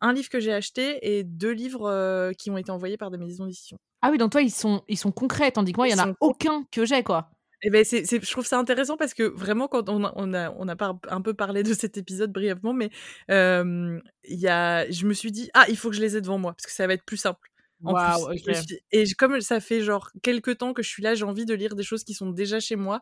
un 0.00 0.12
livre 0.12 0.28
que 0.28 0.40
j'ai 0.40 0.52
acheté 0.52 1.16
et 1.16 1.24
deux 1.24 1.52
livres 1.52 1.88
euh, 1.88 2.32
qui 2.32 2.50
ont 2.50 2.58
été 2.58 2.70
envoyés 2.70 2.96
par 2.96 3.10
des 3.10 3.18
maisons 3.18 3.46
d'édition. 3.46 3.78
Ah 4.02 4.10
oui, 4.10 4.18
donc 4.18 4.32
toi, 4.32 4.42
ils 4.42 4.50
sont, 4.50 4.82
ils 4.88 4.98
sont 4.98 5.12
concrets, 5.12 5.50
tandis 5.50 5.72
que 5.72 5.78
moi, 5.78 5.88
il 5.88 5.92
y 5.92 5.94
Ils 5.94 6.00
en 6.00 6.10
a 6.10 6.14
aucun 6.20 6.64
que 6.70 6.84
j'ai, 6.84 7.02
quoi. 7.02 7.30
Et 7.66 7.70
ben 7.70 7.84
c'est, 7.84 8.04
je 8.08 8.30
trouve 8.30 8.46
ça 8.46 8.58
intéressant 8.60 8.96
parce 8.96 9.12
que 9.12 9.24
vraiment 9.24 9.66
quand 9.66 9.88
on 9.88 10.04
a, 10.04 10.12
on 10.14 10.32
a, 10.34 10.52
on 10.56 10.68
a 10.68 10.76
pas 10.76 10.96
un 11.08 11.20
peu 11.20 11.34
parlé 11.34 11.64
de 11.64 11.74
cet 11.74 11.96
épisode 11.98 12.30
brièvement, 12.30 12.72
mais 12.72 12.90
euh, 13.28 13.98
y 14.28 14.46
a, 14.46 14.88
je 14.88 15.04
me 15.04 15.12
suis 15.12 15.32
dit 15.32 15.50
ah 15.52 15.64
il 15.68 15.76
faut 15.76 15.90
que 15.90 15.96
je 15.96 16.00
les 16.00 16.16
ai 16.16 16.20
devant 16.20 16.38
moi 16.38 16.52
parce 16.52 16.66
que 16.66 16.70
ça 16.72 16.86
va 16.86 16.92
être 16.94 17.04
plus 17.04 17.16
simple. 17.16 17.50
En 17.82 17.92
plus, 17.94 18.54
suis- 18.54 18.78
et 18.92 19.04
comme 19.18 19.40
ça 19.40 19.58
fait 19.58 19.80
genre 19.82 20.12
quelques 20.22 20.58
temps 20.58 20.74
que 20.74 20.82
je 20.84 20.88
suis 20.88 21.02
là, 21.02 21.16
j'ai 21.16 21.24
envie 21.24 21.44
de 21.44 21.54
lire 21.54 21.74
des 21.74 21.82
choses 21.82 22.04
qui 22.04 22.14
sont 22.14 22.30
déjà 22.30 22.60
chez 22.60 22.76
moi, 22.76 23.00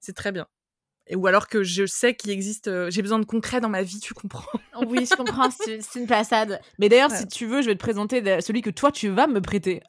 c'est 0.00 0.14
très 0.16 0.32
bien. 0.32 0.46
Et, 1.06 1.14
ou 1.14 1.26
alors 1.26 1.46
que 1.48 1.62
je 1.62 1.84
sais 1.84 2.14
qu'il 2.14 2.30
existe, 2.30 2.68
euh, 2.68 2.90
j'ai 2.90 3.02
besoin 3.02 3.18
de 3.18 3.26
concret 3.26 3.60
dans 3.60 3.68
ma 3.68 3.82
vie, 3.82 4.00
tu 4.00 4.14
comprends? 4.14 4.58
Oui, 4.86 5.06
je 5.10 5.14
comprends, 5.16 5.50
c'est 5.50 5.80
une 5.96 6.06
passade. 6.06 6.60
Mais 6.78 6.88
d'ailleurs, 6.88 7.10
Ouais. 7.10 7.18
si 7.18 7.26
tu 7.28 7.44
veux, 7.46 7.60
je 7.60 7.66
vais 7.66 7.74
te 7.74 7.80
présenter 7.80 8.22
celui 8.40 8.62
que 8.62 8.70
toi, 8.70 8.90
tu 8.90 9.08
vas 9.10 9.26
me 9.26 9.40
prêter. 9.42 9.82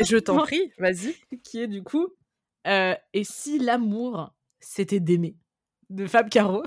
Je 0.00 0.16
t'en 0.16 0.38
prie, 0.44 0.70
vas-y. 0.78 1.16
qui 1.42 1.60
est 1.60 1.68
du 1.68 1.82
coup 1.82 2.08
euh, 2.66 2.94
Et 3.12 3.24
si 3.24 3.58
l'amour, 3.58 4.32
c'était 4.60 5.00
d'aimer? 5.00 5.36
De 5.90 6.06
Fab 6.06 6.28
Caro? 6.28 6.62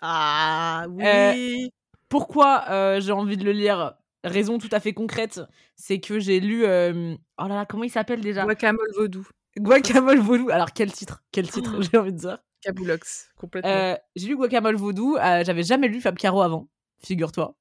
Ah 0.00 0.86
oui. 0.90 1.04
Euh, 1.04 1.68
Pourquoi 2.08 2.64
euh, 2.70 3.00
j'ai 3.00 3.12
envie 3.12 3.36
de 3.36 3.44
le 3.44 3.52
lire? 3.52 3.94
Raison 4.24 4.58
tout 4.58 4.68
à 4.72 4.80
fait 4.80 4.92
concrète, 4.92 5.40
c'est 5.76 6.00
que 6.00 6.18
j'ai 6.18 6.40
lu. 6.40 6.64
euh, 6.64 7.14
Oh 7.38 7.46
là 7.46 7.54
là, 7.54 7.66
comment 7.66 7.84
il 7.84 7.90
s'appelle 7.90 8.20
déjà? 8.20 8.44
Guacamole 8.44 8.90
vaudou, 8.96 9.26
Guacamole 9.56 10.18
Vaudou. 10.18 10.50
Alors, 10.50 10.72
quel 10.72 10.92
titre? 10.92 11.22
Quel 11.32 11.48
titre, 11.50 11.76
Oh. 11.78 11.82
j'ai 11.82 11.96
envie 11.98 12.12
de 12.12 12.18
dire? 12.18 12.38
Caboulox, 12.60 13.30
complètement. 13.36 13.96
J'ai 14.16 14.26
lu 14.26 14.36
Guacamole 14.36 14.74
Vaudou, 14.76 15.16
j'avais 15.16 15.62
jamais 15.62 15.86
lu 15.88 16.00
Fab 16.00 16.16
Caro 16.18 16.42
avant, 16.42 16.68
figure-toi. 17.04 17.54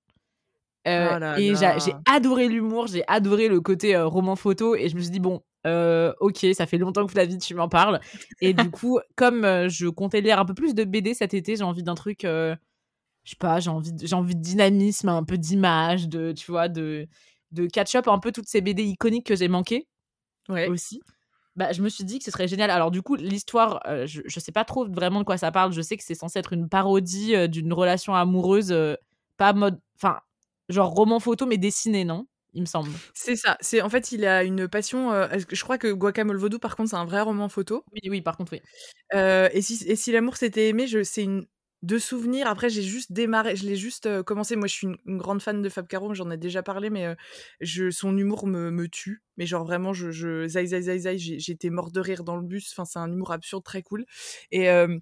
Euh, 0.87 1.11
Oh 1.15 1.19
là 1.19 1.39
et 1.39 1.53
j'ai 1.55 1.93
adoré 2.05 2.47
l'humour, 2.47 2.87
j'ai 2.87 3.03
adoré 3.07 3.47
le 3.47 3.61
côté 3.61 3.95
euh, 3.95 4.07
roman 4.07 4.35
photo, 4.35 4.75
et 4.75 4.89
je 4.89 4.95
me 4.95 5.01
suis 5.01 5.11
dit, 5.11 5.19
bon, 5.19 5.41
euh, 5.65 6.13
ok, 6.19 6.45
ça 6.53 6.65
fait 6.65 6.77
longtemps 6.77 7.05
que 7.05 7.11
Flavie, 7.11 7.37
tu 7.37 7.53
m'en 7.55 7.67
parles. 7.69 7.99
Et 8.41 8.53
du 8.53 8.71
coup, 8.71 8.99
comme 9.15 9.43
euh, 9.43 9.69
je 9.69 9.87
comptais 9.87 10.21
lire 10.21 10.39
un 10.39 10.45
peu 10.45 10.53
plus 10.53 10.73
de 10.73 10.83
BD 10.83 11.13
cet 11.13 11.33
été, 11.33 11.55
j'ai 11.55 11.63
envie 11.63 11.83
d'un 11.83 11.95
truc, 11.95 12.25
euh, 12.25 12.55
je 13.23 13.31
sais 13.31 13.37
pas, 13.37 13.59
j'ai 13.59 13.69
envie, 13.69 13.91
j'ai 14.01 14.15
envie 14.15 14.35
de 14.35 14.41
dynamisme, 14.41 15.09
un 15.09 15.23
peu 15.23 15.37
d'image, 15.37 16.07
de, 16.07 16.31
tu 16.31 16.49
vois, 16.51 16.69
de, 16.69 17.07
de 17.51 17.67
catch-up, 17.67 18.07
un 18.07 18.19
peu 18.19 18.31
toutes 18.31 18.47
ces 18.47 18.61
BD 18.61 18.83
iconiques 18.83 19.27
que 19.27 19.35
j'ai 19.35 19.49
manquées 19.49 19.87
ouais. 20.49 20.67
aussi. 20.69 21.01
Bah, 21.57 21.71
je 21.71 21.81
me 21.81 21.89
suis 21.89 22.03
dit 22.03 22.19
que 22.19 22.23
ce 22.23 22.29
serait 22.29 22.47
génial. 22.47 22.69
Alors, 22.69 22.91
du 22.91 23.01
coup, 23.01 23.15
l'histoire, 23.15 23.81
euh, 23.87 24.05
je, 24.05 24.21
je 24.23 24.39
sais 24.39 24.51
pas 24.51 24.63
trop 24.63 24.87
vraiment 24.87 25.19
de 25.19 25.25
quoi 25.25 25.37
ça 25.37 25.51
parle. 25.51 25.73
Je 25.73 25.81
sais 25.81 25.97
que 25.97 26.03
c'est 26.03 26.13
censé 26.13 26.37
être 26.37 26.53
une 26.53 26.69
parodie 26.69 27.35
euh, 27.35 27.47
d'une 27.47 27.73
relation 27.73 28.13
amoureuse, 28.13 28.71
euh, 28.71 28.93
pas 29.37 29.53
mode. 29.53 29.79
Enfin, 29.95 30.19
genre 30.69 30.91
roman 30.91 31.19
photo, 31.19 31.45
mais 31.45 31.57
dessiné, 31.57 32.05
non? 32.05 32.27
Il 32.53 32.61
me 32.61 32.65
semble. 32.65 32.91
C'est 33.13 33.35
ça. 33.35 33.57
C'est 33.61 33.81
en 33.81 33.89
fait, 33.89 34.11
il 34.11 34.25
a 34.25 34.43
une 34.43 34.67
passion. 34.67 35.11
euh, 35.11 35.27
je 35.51 35.63
crois 35.63 35.77
que 35.77 35.91
Guacamole 35.91 36.37
Vaudou, 36.37 36.59
par 36.59 36.75
contre, 36.75 36.89
c'est 36.89 36.95
un 36.95 37.05
vrai 37.05 37.21
roman 37.21 37.49
photo. 37.49 37.83
Oui, 37.93 38.09
oui, 38.09 38.21
par 38.21 38.37
contre, 38.37 38.53
oui. 38.53 38.61
Euh, 39.13 39.49
et 39.53 39.61
si, 39.61 39.83
et 39.87 39.95
si 39.95 40.11
l'amour 40.11 40.37
s'était 40.37 40.69
aimé, 40.69 40.87
je, 40.87 41.03
c'est 41.03 41.23
une 41.23 41.45
de 41.83 41.99
souvenirs. 41.99 42.47
Après, 42.47 42.69
j'ai 42.69 42.81
juste 42.81 43.11
démarré, 43.11 43.55
je 43.55 43.65
l'ai 43.65 43.75
juste 43.75 44.07
euh, 44.07 44.23
commencé. 44.23 44.55
Moi, 44.55 44.67
je 44.67 44.73
suis 44.73 44.87
une, 44.87 44.97
une 45.05 45.17
grande 45.17 45.41
fan 45.41 45.61
de 45.61 45.69
Fab 45.69 45.87
Caro, 45.87 46.13
j'en 46.13 46.31
ai 46.31 46.37
déjà 46.37 46.63
parlé, 46.63 46.89
mais 46.89 47.05
euh, 47.05 47.15
je, 47.61 47.91
son 47.91 48.17
humour 48.17 48.47
me, 48.47 48.71
me 48.71 48.87
tue. 48.87 49.21
Mais 49.37 49.45
genre 49.45 49.63
vraiment, 49.65 49.93
je, 49.93 50.09
je 50.11 50.47
j'ai- 50.47 51.39
j'étais 51.39 51.69
morte 51.69 51.93
de 51.93 51.99
rire 51.99 52.23
dans 52.23 52.35
le 52.37 52.41
bus. 52.47 52.71
Enfin, 52.73 52.85
c'est 52.85 52.99
un 52.99 53.11
humour 53.11 53.31
absurde, 53.31 53.63
très 53.63 53.83
cool. 53.83 54.05
Et 54.51 54.69
euh, 54.69 54.97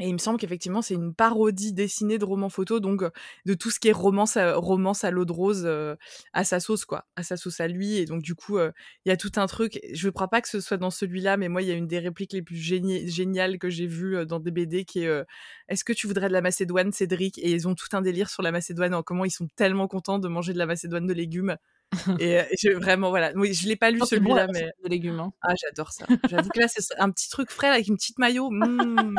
et 0.00 0.08
il 0.08 0.12
me 0.14 0.18
semble 0.18 0.38
qu'effectivement, 0.38 0.82
c'est 0.82 0.94
une 0.94 1.14
parodie 1.14 1.72
dessinée 1.72 2.18
de 2.18 2.24
romans 2.24 2.48
photo, 2.48 2.80
donc 2.80 3.02
euh, 3.02 3.10
de 3.46 3.54
tout 3.54 3.70
ce 3.70 3.78
qui 3.78 3.88
est 3.88 3.92
romance 3.92 4.36
à, 4.36 4.54
romance 4.56 5.04
à 5.04 5.10
l'eau 5.10 5.24
de 5.24 5.32
rose, 5.32 5.62
euh, 5.66 5.94
à 6.32 6.44
sa 6.44 6.58
sauce, 6.58 6.84
quoi, 6.84 7.06
à 7.16 7.22
sa 7.22 7.36
sauce 7.36 7.60
à 7.60 7.68
lui. 7.68 7.96
Et 7.96 8.06
donc, 8.06 8.22
du 8.22 8.34
coup, 8.34 8.58
euh, 8.58 8.72
il 9.04 9.10
y 9.10 9.12
a 9.12 9.16
tout 9.16 9.32
un 9.36 9.46
truc. 9.46 9.78
Je 9.92 10.06
ne 10.08 10.10
crois 10.12 10.28
pas 10.28 10.40
que 10.40 10.48
ce 10.48 10.60
soit 10.60 10.76
dans 10.78 10.90
celui-là, 10.90 11.36
mais 11.36 11.48
moi, 11.48 11.62
il 11.62 11.68
y 11.68 11.72
a 11.72 11.74
une 11.74 11.86
des 11.86 11.98
répliques 11.98 12.32
les 12.32 12.42
plus 12.42 12.56
géni- 12.56 13.06
géniales 13.08 13.58
que 13.58 13.68
j'ai 13.70 13.86
vues 13.86 14.16
euh, 14.16 14.24
dans 14.24 14.40
des 14.40 14.50
BD 14.50 14.84
qui 14.84 15.04
est 15.04 15.24
Est-ce 15.68 15.84
que 15.84 15.92
tu 15.92 16.06
voudrais 16.06 16.28
de 16.28 16.32
la 16.32 16.40
Macédoine, 16.40 16.92
Cédric? 16.92 17.38
Et 17.38 17.50
ils 17.50 17.68
ont 17.68 17.74
tout 17.74 17.88
un 17.92 18.00
délire 18.02 18.30
sur 18.30 18.42
la 18.42 18.52
Macédoine, 18.52 18.94
en 18.94 19.02
comment 19.02 19.24
ils 19.24 19.30
sont 19.30 19.48
tellement 19.56 19.86
contents 19.86 20.18
de 20.18 20.28
manger 20.28 20.52
de 20.52 20.58
la 20.58 20.66
Macédoine 20.66 21.06
de 21.06 21.12
légumes. 21.12 21.56
et 22.20 22.40
je- 22.58 22.70
vraiment, 22.76 23.10
voilà. 23.10 23.32
Oui, 23.34 23.52
je 23.52 23.66
l'ai 23.68 23.76
pas 23.76 23.90
lu 23.90 23.98
Oh, 24.00 24.04
bon, 24.04 24.06
celui-là, 24.06 24.46
mais. 24.52 24.70
de 24.84 24.88
légumes. 24.88 25.18
hein. 25.20 25.32
Ah, 25.42 25.52
j'adore 25.60 25.92
ça. 25.92 26.06
J'avoue 26.28 26.48
que 26.48 26.60
là, 26.60 26.68
c'est 26.68 26.82
un 26.98 27.10
petit 27.10 27.28
truc 27.28 27.50
frais 27.50 27.68
avec 27.68 27.88
une 27.88 27.96
petite 27.96 28.18
maillot. 28.18 28.48
Mmh. 28.50 29.16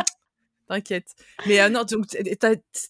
T'inquiète. 0.72 1.08
Mais 1.48 1.60
euh, 1.60 1.68
non, 1.70 1.84
donc 1.84 2.06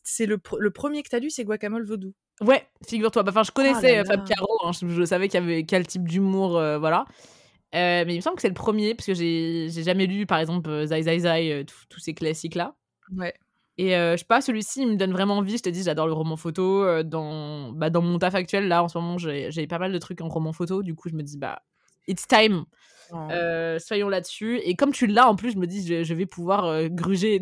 c'est 0.04 0.26
le, 0.28 0.38
pr- 0.38 0.60
le 0.60 0.70
premier 0.70 1.02
que 1.02 1.10
t'as 1.10 1.18
lu, 1.20 1.32
c'est 1.32 1.44
Guacamole 1.44 1.84
Vaudou. 1.84 2.14
Ouais, 2.40 2.68
figure-toi. 2.88 3.24
Bah, 3.24 3.32
Enfin, 3.32 3.42
je 3.44 3.50
connaissais 3.52 3.96
là 3.96 4.02
euh, 4.02 4.06
Fab. 4.06 4.24
Caro. 4.28 4.48
hein, 4.64 4.72
je, 4.72 4.88
je 4.88 5.04
savais 5.04 5.28
qu'il 5.30 5.40
y 5.40 5.44
avait 5.44 5.64
quel 5.64 5.88
type 5.88 6.08
d'humour, 6.08 6.58
euh, 6.58 6.78
voilà. 6.78 7.06
Euh, 7.74 8.04
mais 8.06 8.14
il 8.14 8.18
me 8.18 8.22
semble 8.22 8.36
que 8.36 8.42
c'est 8.44 8.50
le 8.50 8.54
premier, 8.54 8.94
parce 8.94 9.08
que 9.08 9.14
j'ai 9.16 9.68
j'ai 9.70 9.82
jamais 9.84 10.06
lu, 10.06 10.26
par 10.28 10.38
exemple, 10.38 10.86
Zai 10.86 11.02
Zai 11.02 11.20
Zai, 11.20 11.52
euh, 11.54 11.64
tous 11.90 12.00
ces 12.00 12.14
classiques-là. 12.14 12.76
Ouais. 13.18 13.34
Et 13.78 13.96
euh, 13.96 14.12
je 14.14 14.18
sais 14.18 14.26
pas, 14.26 14.42
celui-ci, 14.42 14.82
il 14.84 14.90
me 14.90 14.96
donne 14.96 15.12
vraiment 15.14 15.38
envie. 15.38 15.58
Je 15.58 15.64
te 15.64 15.70
dis, 15.70 15.82
j'adore 15.82 16.06
le 16.06 16.14
roman 16.14 16.38
photo. 16.38 16.84
euh, 16.84 17.02
dans, 17.02 17.72
bah, 17.72 17.90
dans 17.90 18.02
mon 18.04 18.20
taf 18.20 18.36
actuel, 18.36 18.68
là, 18.68 18.84
en 18.84 18.90
ce 18.90 18.98
moment, 19.00 19.18
j'ai 19.18 19.50
j'ai 19.50 19.66
pas 19.66 19.80
mal 19.80 19.92
de 19.92 19.98
trucs 19.98 20.22
en 20.22 20.30
roman 20.30 20.54
photo. 20.54 20.84
Du 20.84 20.94
coup, 20.94 21.10
je 21.10 21.16
me 21.16 21.24
dis, 21.24 21.38
bah, 21.38 21.64
it's 22.08 22.28
time. 22.28 22.66
Euh, 23.14 23.80
soyons 23.80 24.10
là-dessus. 24.10 24.60
Et 24.64 24.76
comme 24.76 24.92
tu 24.92 25.08
l'as, 25.08 25.28
en 25.28 25.36
plus, 25.36 25.52
je 25.52 25.58
me 25.58 25.68
dis, 25.68 26.04
je, 26.04 26.14
vais 26.14 26.26
pouvoir 26.26 26.66
euh, 26.66 26.88
gruger. 26.90 27.42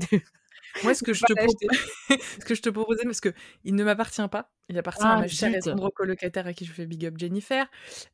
Moi, 0.84 0.94
ce 0.94 1.04
que, 1.04 1.14
je 1.14 1.24
te 1.26 1.34
ce 2.40 2.46
que 2.46 2.56
je 2.56 2.62
te 2.62 2.70
proposais, 2.70 3.04
parce 3.04 3.22
que 3.22 3.34
il 3.64 3.76
ne 3.76 3.84
m'appartient 3.84 4.28
pas, 4.30 4.52
il 4.70 4.78
appartient 4.78 5.04
à 5.04 5.16
ah, 5.16 5.20
ma 5.22 5.28
chère 5.28 5.54
et 5.54 5.60
tendre 5.60 5.90
colocataire 5.90 6.48
à 6.48 6.54
qui 6.54 6.66
je 6.66 6.74
fais 6.74 6.86
big 6.86 7.06
up 7.06 7.16
Jennifer, 7.18 7.66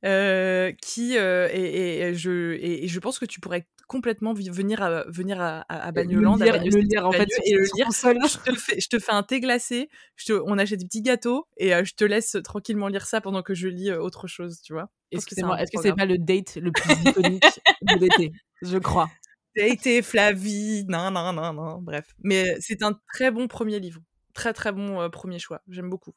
euh, 0.06 0.72
qui 0.82 1.18
euh, 1.18 1.50
et, 1.52 2.14
je 2.14 2.54
et, 2.54 2.88
je 2.88 3.00
pense 3.00 3.20
que 3.20 3.26
tu 3.26 3.40
pourrais 3.40 3.68
complètement 3.88 4.34
venir 4.34 4.82
à 4.82 5.04
venir 5.08 5.40
à, 5.42 5.62
à, 5.70 5.92
Bagnoland, 5.92 6.38
le 6.38 6.80
lire, 6.82 7.08
en 7.08 7.12
fait, 7.12 7.28
et 7.46 7.54
le 7.54 7.64
lire. 7.76 7.88
Je 7.92 8.52
te 8.52 8.56
fais 8.56 8.80
je 8.80 8.88
te 8.88 9.00
fais 9.00 9.12
un 9.12 9.24
thé 9.24 9.40
glacé, 9.40 9.90
je 10.16 10.26
te, 10.26 10.34
on 10.46 10.58
achète 10.58 10.80
des 10.80 10.86
petits 10.86 11.02
gâteaux 11.02 11.48
et 11.58 11.72
je 11.84 11.94
te 11.94 12.04
laisse 12.04 12.38
tranquillement 12.44 12.88
lire 12.88 13.06
ça 13.06 13.22
pendant 13.22 13.44
que 13.44 13.54
je 13.54 13.68
lis 13.68 13.92
autre 13.92 14.28
chose, 14.28 14.62
tu 14.62 14.74
vois. 14.74 14.90
Excusez-moi, 15.12 15.62
est-ce 15.62 15.72
que 15.72 15.82
c'est 15.82 15.96
pas 15.96 16.06
le 16.06 16.18
date 16.18 16.56
le 16.56 16.72
plus 16.72 16.94
iconique 17.10 17.44
de 17.82 17.96
l'été? 18.00 18.32
Je 18.62 18.78
crois. 18.78 19.10
Date 19.56 20.02
Flavie, 20.04 20.86
non, 20.88 21.12
non, 21.12 21.34
non, 21.34 21.54
non, 21.54 21.82
bref. 21.82 22.14
Mais 22.24 22.58
c'est 22.60 22.84
un 22.84 23.00
très 23.14 23.32
bon 23.32 23.48
premier 23.48 23.80
livre. 23.80 24.02
Très, 24.34 24.54
très 24.54 24.72
bon 24.72 25.10
premier 25.10 25.40
choix. 25.40 25.62
J'aime 25.70 25.90
beaucoup. 25.90 26.14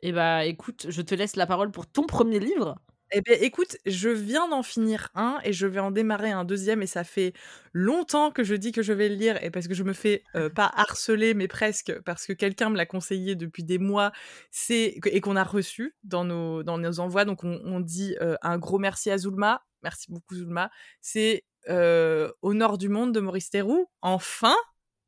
Eh 0.00 0.12
bah, 0.12 0.44
écoute, 0.44 0.86
je 0.88 1.00
te 1.02 1.14
laisse 1.14 1.36
la 1.36 1.46
parole 1.46 1.70
pour 1.70 1.86
ton 1.86 2.02
premier 2.02 2.40
livre. 2.40 2.76
Eh 3.14 3.20
bien, 3.20 3.36
écoute, 3.40 3.76
je 3.84 4.08
viens 4.08 4.48
d'en 4.48 4.62
finir 4.62 5.10
un 5.14 5.38
et 5.44 5.52
je 5.52 5.66
vais 5.66 5.80
en 5.80 5.90
démarrer 5.90 6.30
un 6.30 6.44
deuxième 6.44 6.80
et 6.80 6.86
ça 6.86 7.04
fait 7.04 7.34
longtemps 7.74 8.30
que 8.30 8.42
je 8.42 8.54
dis 8.54 8.72
que 8.72 8.82
je 8.82 8.94
vais 8.94 9.10
le 9.10 9.16
lire 9.16 9.42
et 9.44 9.50
parce 9.50 9.68
que 9.68 9.74
je 9.74 9.82
me 9.84 9.92
fais 9.92 10.24
pas 10.54 10.72
harceler 10.74 11.34
mais 11.34 11.46
presque 11.46 11.92
parce 12.06 12.26
que 12.26 12.32
quelqu'un 12.32 12.70
me 12.70 12.76
l'a 12.76 12.86
conseillé 12.86 13.36
depuis 13.36 13.64
des 13.64 13.78
mois 13.78 14.12
c'est 14.50 14.98
et 15.04 15.20
qu'on 15.20 15.36
a 15.36 15.44
reçu 15.44 15.94
dans 16.04 16.24
nos 16.24 16.62
dans 16.62 16.78
nos 16.78 17.00
envois 17.00 17.26
donc 17.26 17.44
on, 17.44 17.80
dit 17.80 18.16
un 18.20 18.56
gros 18.56 18.78
merci 18.78 19.10
à 19.10 19.18
Zulma 19.18 19.62
merci 19.82 20.06
beaucoup 20.10 20.34
Zulma 20.34 20.70
c'est 21.02 21.44
Au 21.68 22.54
nord 22.54 22.78
du 22.78 22.88
monde 22.88 23.12
de 23.12 23.20
Maurice 23.20 23.50
Theroux 23.50 23.86
enfin 24.00 24.56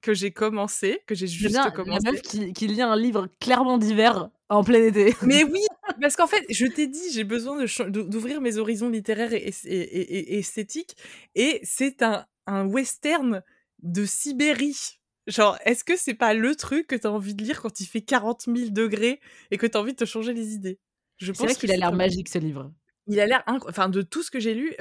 que 0.04 0.12
j'ai 0.12 0.32
commencé, 0.32 1.00
que 1.06 1.14
j'ai 1.14 1.26
juste 1.26 1.58
commencé. 1.73 2.04
La 2.04 2.12
meuf 2.12 2.20
qui, 2.20 2.52
qui, 2.52 2.66
lit 2.66 2.82
un 2.82 2.94
livre 2.94 3.26
clairement 3.40 3.78
d'hiver 3.78 4.28
en 4.50 4.62
plein 4.62 4.84
été. 4.84 5.14
Mais 5.23 5.44
oui, 5.50 5.62
parce 5.99 6.14
qu'en 6.14 6.26
fait, 6.26 6.44
je 6.50 6.66
t'ai 6.66 6.87
dit, 6.87 7.11
j'ai 7.12 7.25
besoin 7.25 7.64
d'ouvrir 7.88 8.42
mes 8.42 8.58
horizons 8.58 8.90
littéraires 8.90 9.32
et, 9.32 9.50
et, 9.64 10.38
esthétiques. 10.38 10.94
Et 11.34 11.58
c'est 11.64 12.02
un, 12.02 12.26
un 12.46 12.66
western 12.66 13.42
de 13.82 14.04
Sibérie. 14.04 15.00
Genre, 15.26 15.56
est-ce 15.64 15.84
que 15.84 15.96
c'est 15.96 16.14
pas 16.14 16.34
le 16.34 16.54
truc 16.54 16.87
que 16.87 16.96
t'as 16.96 17.08
envie 17.08 17.34
de 17.34 17.42
lire 17.42 17.62
quand 17.62 17.80
il 17.80 17.87
fait 17.87 18.02
40 18.02 18.42
000 18.42 18.70
degrés 18.70 19.20
et 19.50 19.56
que 19.56 19.66
t'as 19.66 19.80
envie 19.80 19.92
de 19.92 19.96
te 19.96 20.04
changer 20.04 20.34
les 20.34 20.52
idées? 20.52 20.78
Je 21.16 21.32
C'est 21.32 21.44
vrai 21.44 21.54
qu'il 21.54 21.73
a 21.73 21.76
l'air 21.78 21.92
magique 21.92 22.28
ce 22.28 22.38
livre 22.38 22.70
il 23.06 23.20
a 23.20 23.26
l'air, 23.26 23.42
enfin 23.46 23.88
de 23.88 24.02
tout 24.02 24.23
ce 24.23 24.30
que 24.30 24.40
j'ai 24.40 24.54
lu, 24.54 24.75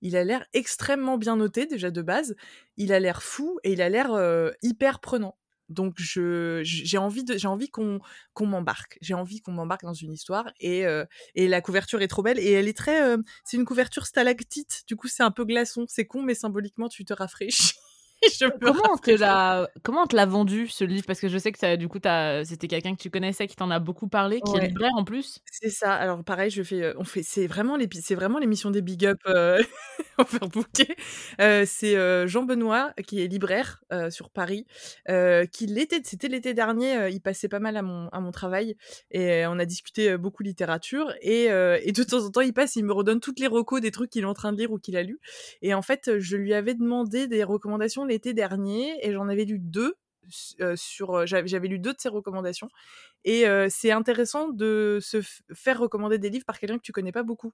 il 0.00 0.16
a 0.16 0.24
l'air 0.24 0.44
extrêmement 0.52 1.18
bien 1.18 1.36
noté 1.36 1.66
déjà 1.66 1.90
de 1.90 2.02
base. 2.02 2.34
Il 2.76 2.92
a 2.92 3.00
l'air 3.00 3.22
fou 3.22 3.58
et 3.64 3.72
il 3.72 3.82
a 3.82 3.88
l'air 3.88 4.10
hyper 4.62 5.00
prenant. 5.00 5.36
Donc 5.68 5.94
je 5.96 6.60
j'ai 6.64 6.98
envie 6.98 7.24
de 7.24 7.38
j'ai 7.38 7.48
envie 7.48 7.68
qu'on 7.70 8.00
qu'on 8.34 8.46
m'embarque. 8.46 8.98
J'ai 9.00 9.14
envie 9.14 9.40
qu'on 9.40 9.52
m'embarque 9.52 9.84
dans 9.84 9.94
une 9.94 10.12
histoire 10.12 10.50
et 10.60 10.84
et 11.34 11.48
la 11.48 11.60
couverture 11.60 12.02
est 12.02 12.08
trop 12.08 12.22
belle 12.22 12.38
et 12.38 12.50
elle 12.52 12.68
est 12.68 12.76
très 12.76 13.16
c'est 13.44 13.56
une 13.56 13.64
couverture 13.64 14.06
stalactite. 14.06 14.82
Du 14.86 14.96
coup 14.96 15.08
c'est 15.08 15.22
un 15.22 15.30
peu 15.30 15.44
glaçon. 15.44 15.86
C'est 15.88 16.06
con 16.06 16.22
mais 16.22 16.34
symboliquement 16.34 16.88
tu 16.88 17.04
te 17.04 17.14
rafraîchis. 17.14 17.72
comment, 18.60 18.92
on 18.92 18.96
te 18.96 19.10
l'a, 19.10 19.68
comment 19.82 20.02
on 20.02 20.06
te 20.06 20.16
l'a 20.16 20.26
vendu 20.26 20.68
ce 20.68 20.84
livre? 20.84 21.04
Parce 21.06 21.20
que 21.20 21.28
je 21.28 21.38
sais 21.38 21.52
que 21.52 21.58
ça, 21.58 21.76
du 21.76 21.88
coup, 21.88 21.98
c'était 22.44 22.68
quelqu'un 22.68 22.94
que 22.94 23.02
tu 23.02 23.10
connaissais 23.10 23.46
qui 23.46 23.56
t'en 23.56 23.70
a 23.70 23.78
beaucoup 23.78 24.08
parlé, 24.08 24.40
qui 24.40 24.56
est 24.56 24.68
libraire 24.68 24.92
en 24.94 25.04
plus. 25.04 25.40
C'est 25.50 25.70
ça. 25.70 25.92
Alors 25.92 26.22
pareil, 26.24 26.50
je 26.50 26.62
fais, 26.62 26.82
euh, 26.82 26.94
on 26.98 27.04
fait, 27.04 27.22
c'est 27.22 27.46
vraiment 27.46 27.76
les, 27.76 27.88
c'est 28.00 28.14
vraiment 28.14 28.38
l'émission 28.38 28.70
des 28.70 28.82
big 28.82 29.06
up 29.06 29.18
euh, 29.26 29.62
overbookés. 30.18 30.94
Euh, 31.40 31.64
c'est 31.66 31.96
euh, 31.96 32.26
Jean 32.26 32.44
Benoît 32.44 32.92
qui 33.06 33.22
est 33.22 33.26
libraire 33.26 33.82
sur 34.10 34.30
Paris, 34.30 34.66
qui 35.06 35.66
l'été, 35.66 36.00
c'était 36.04 36.28
l'été 36.28 36.54
dernier, 36.54 37.08
il 37.10 37.20
passait 37.20 37.48
pas 37.48 37.58
mal 37.58 37.76
à 37.76 37.82
mon 37.82 38.08
à 38.08 38.20
mon 38.20 38.30
travail 38.30 38.76
et 39.10 39.44
on 39.46 39.58
a 39.58 39.64
discuté 39.64 40.16
beaucoup 40.16 40.42
littérature 40.42 41.12
et, 41.20 41.44
et 41.44 41.92
de 41.92 42.02
temps 42.02 42.24
en 42.24 42.30
temps 42.30 42.40
il 42.40 42.54
passe, 42.54 42.76
il 42.76 42.84
me 42.84 42.92
redonne 42.92 43.20
toutes 43.20 43.38
les 43.38 43.46
recos 43.46 43.80
des 43.80 43.90
trucs 43.90 44.10
qu'il 44.10 44.22
est 44.22 44.26
en 44.26 44.34
train 44.34 44.52
de 44.52 44.58
lire 44.58 44.72
ou 44.72 44.78
qu'il 44.78 44.96
a 44.96 45.02
lu. 45.02 45.20
Et 45.60 45.74
en 45.74 45.82
fait, 45.82 46.18
je 46.18 46.36
lui 46.36 46.54
avais 46.54 46.74
demandé 46.74 47.26
des 47.26 47.44
recommandations 47.44 48.04
l'été 48.12 48.34
dernier 48.34 49.06
et 49.06 49.12
j'en 49.12 49.28
avais 49.28 49.44
lu 49.44 49.58
deux 49.58 49.94
sur 50.76 51.26
j'avais 51.26 51.68
lu 51.68 51.78
deux 51.80 51.92
de 51.92 51.98
ses 51.98 52.08
recommandations 52.08 52.68
et 53.24 53.44
c'est 53.70 53.90
intéressant 53.90 54.48
de 54.48 54.98
se 55.02 55.18
faire 55.52 55.80
recommander 55.80 56.18
des 56.18 56.30
livres 56.30 56.44
par 56.44 56.58
quelqu'un 56.58 56.76
que 56.78 56.82
tu 56.82 56.92
connais 56.92 57.12
pas 57.12 57.24
beaucoup. 57.24 57.52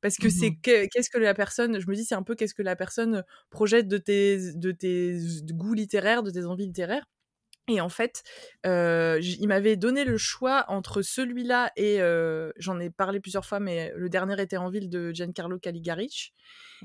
Parce 0.00 0.16
que 0.16 0.28
c'est 0.28 0.50
mmh 0.50 0.60
qu'est-ce 0.62 1.10
que 1.10 1.18
la 1.18 1.34
personne 1.34 1.80
je 1.80 1.88
me 1.88 1.94
dis 1.94 2.04
c'est 2.04 2.14
un 2.14 2.22
peu 2.22 2.34
qu'est-ce 2.34 2.54
que 2.54 2.62
la 2.62 2.76
personne 2.76 3.24
projette 3.50 3.88
de 3.88 3.98
tes 3.98 4.52
de 4.54 4.72
tes 4.72 5.18
goûts 5.52 5.74
littéraires 5.74 6.22
de 6.22 6.30
tes 6.30 6.44
envies 6.44 6.66
littéraires 6.66 7.06
et 7.68 7.80
en 7.80 7.88
fait, 7.88 8.22
il 8.64 9.46
m'avait 9.48 9.76
donné 9.76 10.04
le 10.04 10.16
choix 10.18 10.64
entre 10.68 11.02
celui-là 11.02 11.72
et 11.76 11.98
j'en 12.58 12.78
ai 12.80 12.90
parlé 12.90 13.20
plusieurs 13.20 13.44
fois, 13.44 13.60
mais 13.60 13.92
le 13.96 14.08
dernier 14.08 14.40
était 14.40 14.56
en 14.56 14.70
ville 14.70 14.88
de 14.90 15.12
Giancarlo 15.12 15.58
Caligaric. 15.58 16.32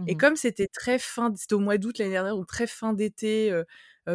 Et 0.07 0.15
mmh 0.15 0.17
comme 0.17 0.35
c'était 0.35 0.67
très 0.67 1.00
fin, 1.00 1.33
c'était 1.35 1.53
au 1.55 1.59
mois 1.59 1.77
d'août 1.77 1.97
l'année 2.00 2.11
dernière, 2.11 2.35
donc 2.35 2.47
très 2.47 2.67
fin 2.67 2.93
d'été, 2.93 3.51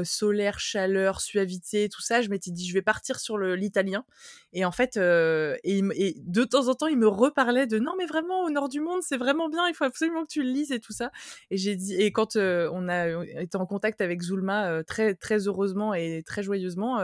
solaire, 0.04 0.58
chaleur, 0.58 1.20
suavité, 1.20 1.88
tout 1.88 2.02
ça, 2.02 2.22
je 2.22 2.28
m'étais 2.28 2.50
dit 2.50 2.66
je 2.68 2.74
vais 2.74 2.82
partir 2.82 3.18
sur 3.20 3.38
l'italien. 3.38 4.04
Et 4.52 4.64
en 4.64 4.72
fait, 4.72 4.96
et, 4.96 6.14
de 6.16 6.44
temps 6.44 6.68
en 6.68 6.74
temps, 6.74 6.86
il 6.86 6.98
me 6.98 7.08
reparlait 7.08 7.66
de 7.66 7.78
non 7.78 7.92
mais 7.98 8.06
vraiment 8.06 8.42
au 8.44 8.50
nord 8.50 8.68
du 8.68 8.80
monde, 8.80 9.00
c'est 9.02 9.16
vraiment 9.16 9.48
bien, 9.48 9.68
il 9.68 9.74
faut 9.74 9.84
absolument 9.84 10.24
que 10.24 10.30
tu 10.30 10.42
le 10.42 10.50
lises 10.50 10.72
et 10.72 10.80
tout 10.80 10.92
ça. 10.92 11.10
Et 11.50 11.56
j'ai 11.56 11.76
dit 11.76 11.94
et 11.94 12.12
quand 12.12 12.36
on 12.36 12.88
a 12.88 13.24
été 13.40 13.56
en 13.56 13.66
contact 13.66 14.00
avec 14.00 14.22
Zulma 14.22 14.82
très 14.84 15.14
très 15.14 15.46
heureusement 15.46 15.94
et 15.94 16.22
très 16.24 16.42
joyeusement, 16.42 17.00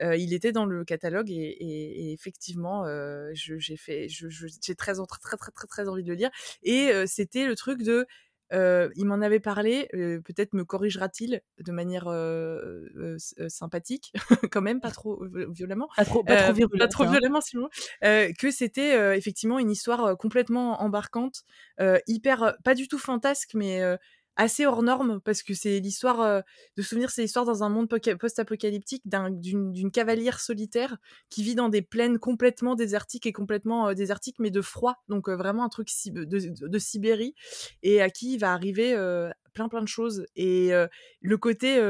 il 0.00 0.34
était 0.34 0.52
dans 0.52 0.66
le 0.66 0.84
catalogue 0.84 1.30
et, 1.30 2.12
effectivement, 2.12 2.84
j'ai 3.32 3.76
fait, 3.76 4.08
j'ai 4.08 4.74
très, 4.74 4.94
très 4.94 5.36
très 5.36 5.50
très 5.52 5.66
très 5.66 5.88
envie 5.88 6.02
de 6.02 6.08
le 6.08 6.14
lire. 6.14 6.30
Et 6.62 6.90
c'était 7.06 7.46
le 7.46 7.54
truc 7.54 7.82
de 7.82 8.06
il 8.52 9.04
m'en 9.04 9.20
avait 9.20 9.40
parlé, 9.40 9.88
peut-être 9.92 10.54
me 10.54 10.64
corrigera-t-il 10.64 11.42
de 11.58 11.72
manière 11.72 12.08
sympathique, 13.48 14.12
quand 14.52 14.62
même, 14.62 14.80
pas 14.80 14.90
trop 14.90 15.22
violemment. 15.50 15.88
Pas 15.96 16.04
trop, 16.04 16.22
pas 16.22 16.52
trop, 16.88 17.04
hein. 17.04 17.10
violemment, 17.10 17.40
sinon. 17.40 17.68
que 18.02 18.50
c'était 18.50 19.16
effectivement 19.16 19.58
une 19.58 19.70
histoire 19.70 20.16
complètement 20.16 20.82
embarquante, 20.82 21.42
hyper, 22.06 22.56
pas 22.64 22.74
du 22.74 22.88
tout 22.88 22.98
fantasque, 22.98 23.50
mais 23.54 23.80
assez 24.38 24.64
hors 24.64 24.82
norme 24.82 25.20
parce 25.20 25.42
que 25.42 25.52
c'est 25.52 25.80
l'histoire 25.80 26.42
de 26.76 26.82
souvenir, 26.82 27.10
c'est 27.10 27.22
l'histoire 27.22 27.44
dans 27.44 27.64
un 27.64 27.68
monde 27.68 27.88
post-apocalyptique 27.88 29.02
d'une 29.04 29.90
cavalière 29.90 30.40
solitaire 30.40 30.96
qui 31.28 31.42
vit 31.42 31.54
dans 31.54 31.68
des 31.68 31.82
plaines 31.82 32.18
complètement 32.18 32.76
désertiques 32.76 33.26
et 33.26 33.32
complètement 33.32 33.92
désertiques 33.92 34.38
mais 34.38 34.50
de 34.50 34.62
froid, 34.62 35.02
donc 35.08 35.28
vraiment 35.28 35.64
un 35.64 35.68
truc 35.68 35.88
de, 36.06 36.24
de, 36.24 36.78
Sibérie 36.78 37.34
et 37.82 38.00
à 38.00 38.08
qui 38.08 38.34
il 38.34 38.38
va 38.38 38.52
arriver 38.52 38.94
plein 39.52 39.68
plein 39.68 39.82
de 39.82 39.88
choses 39.88 40.24
et 40.36 40.70
le 41.20 41.36
côté 41.36 41.80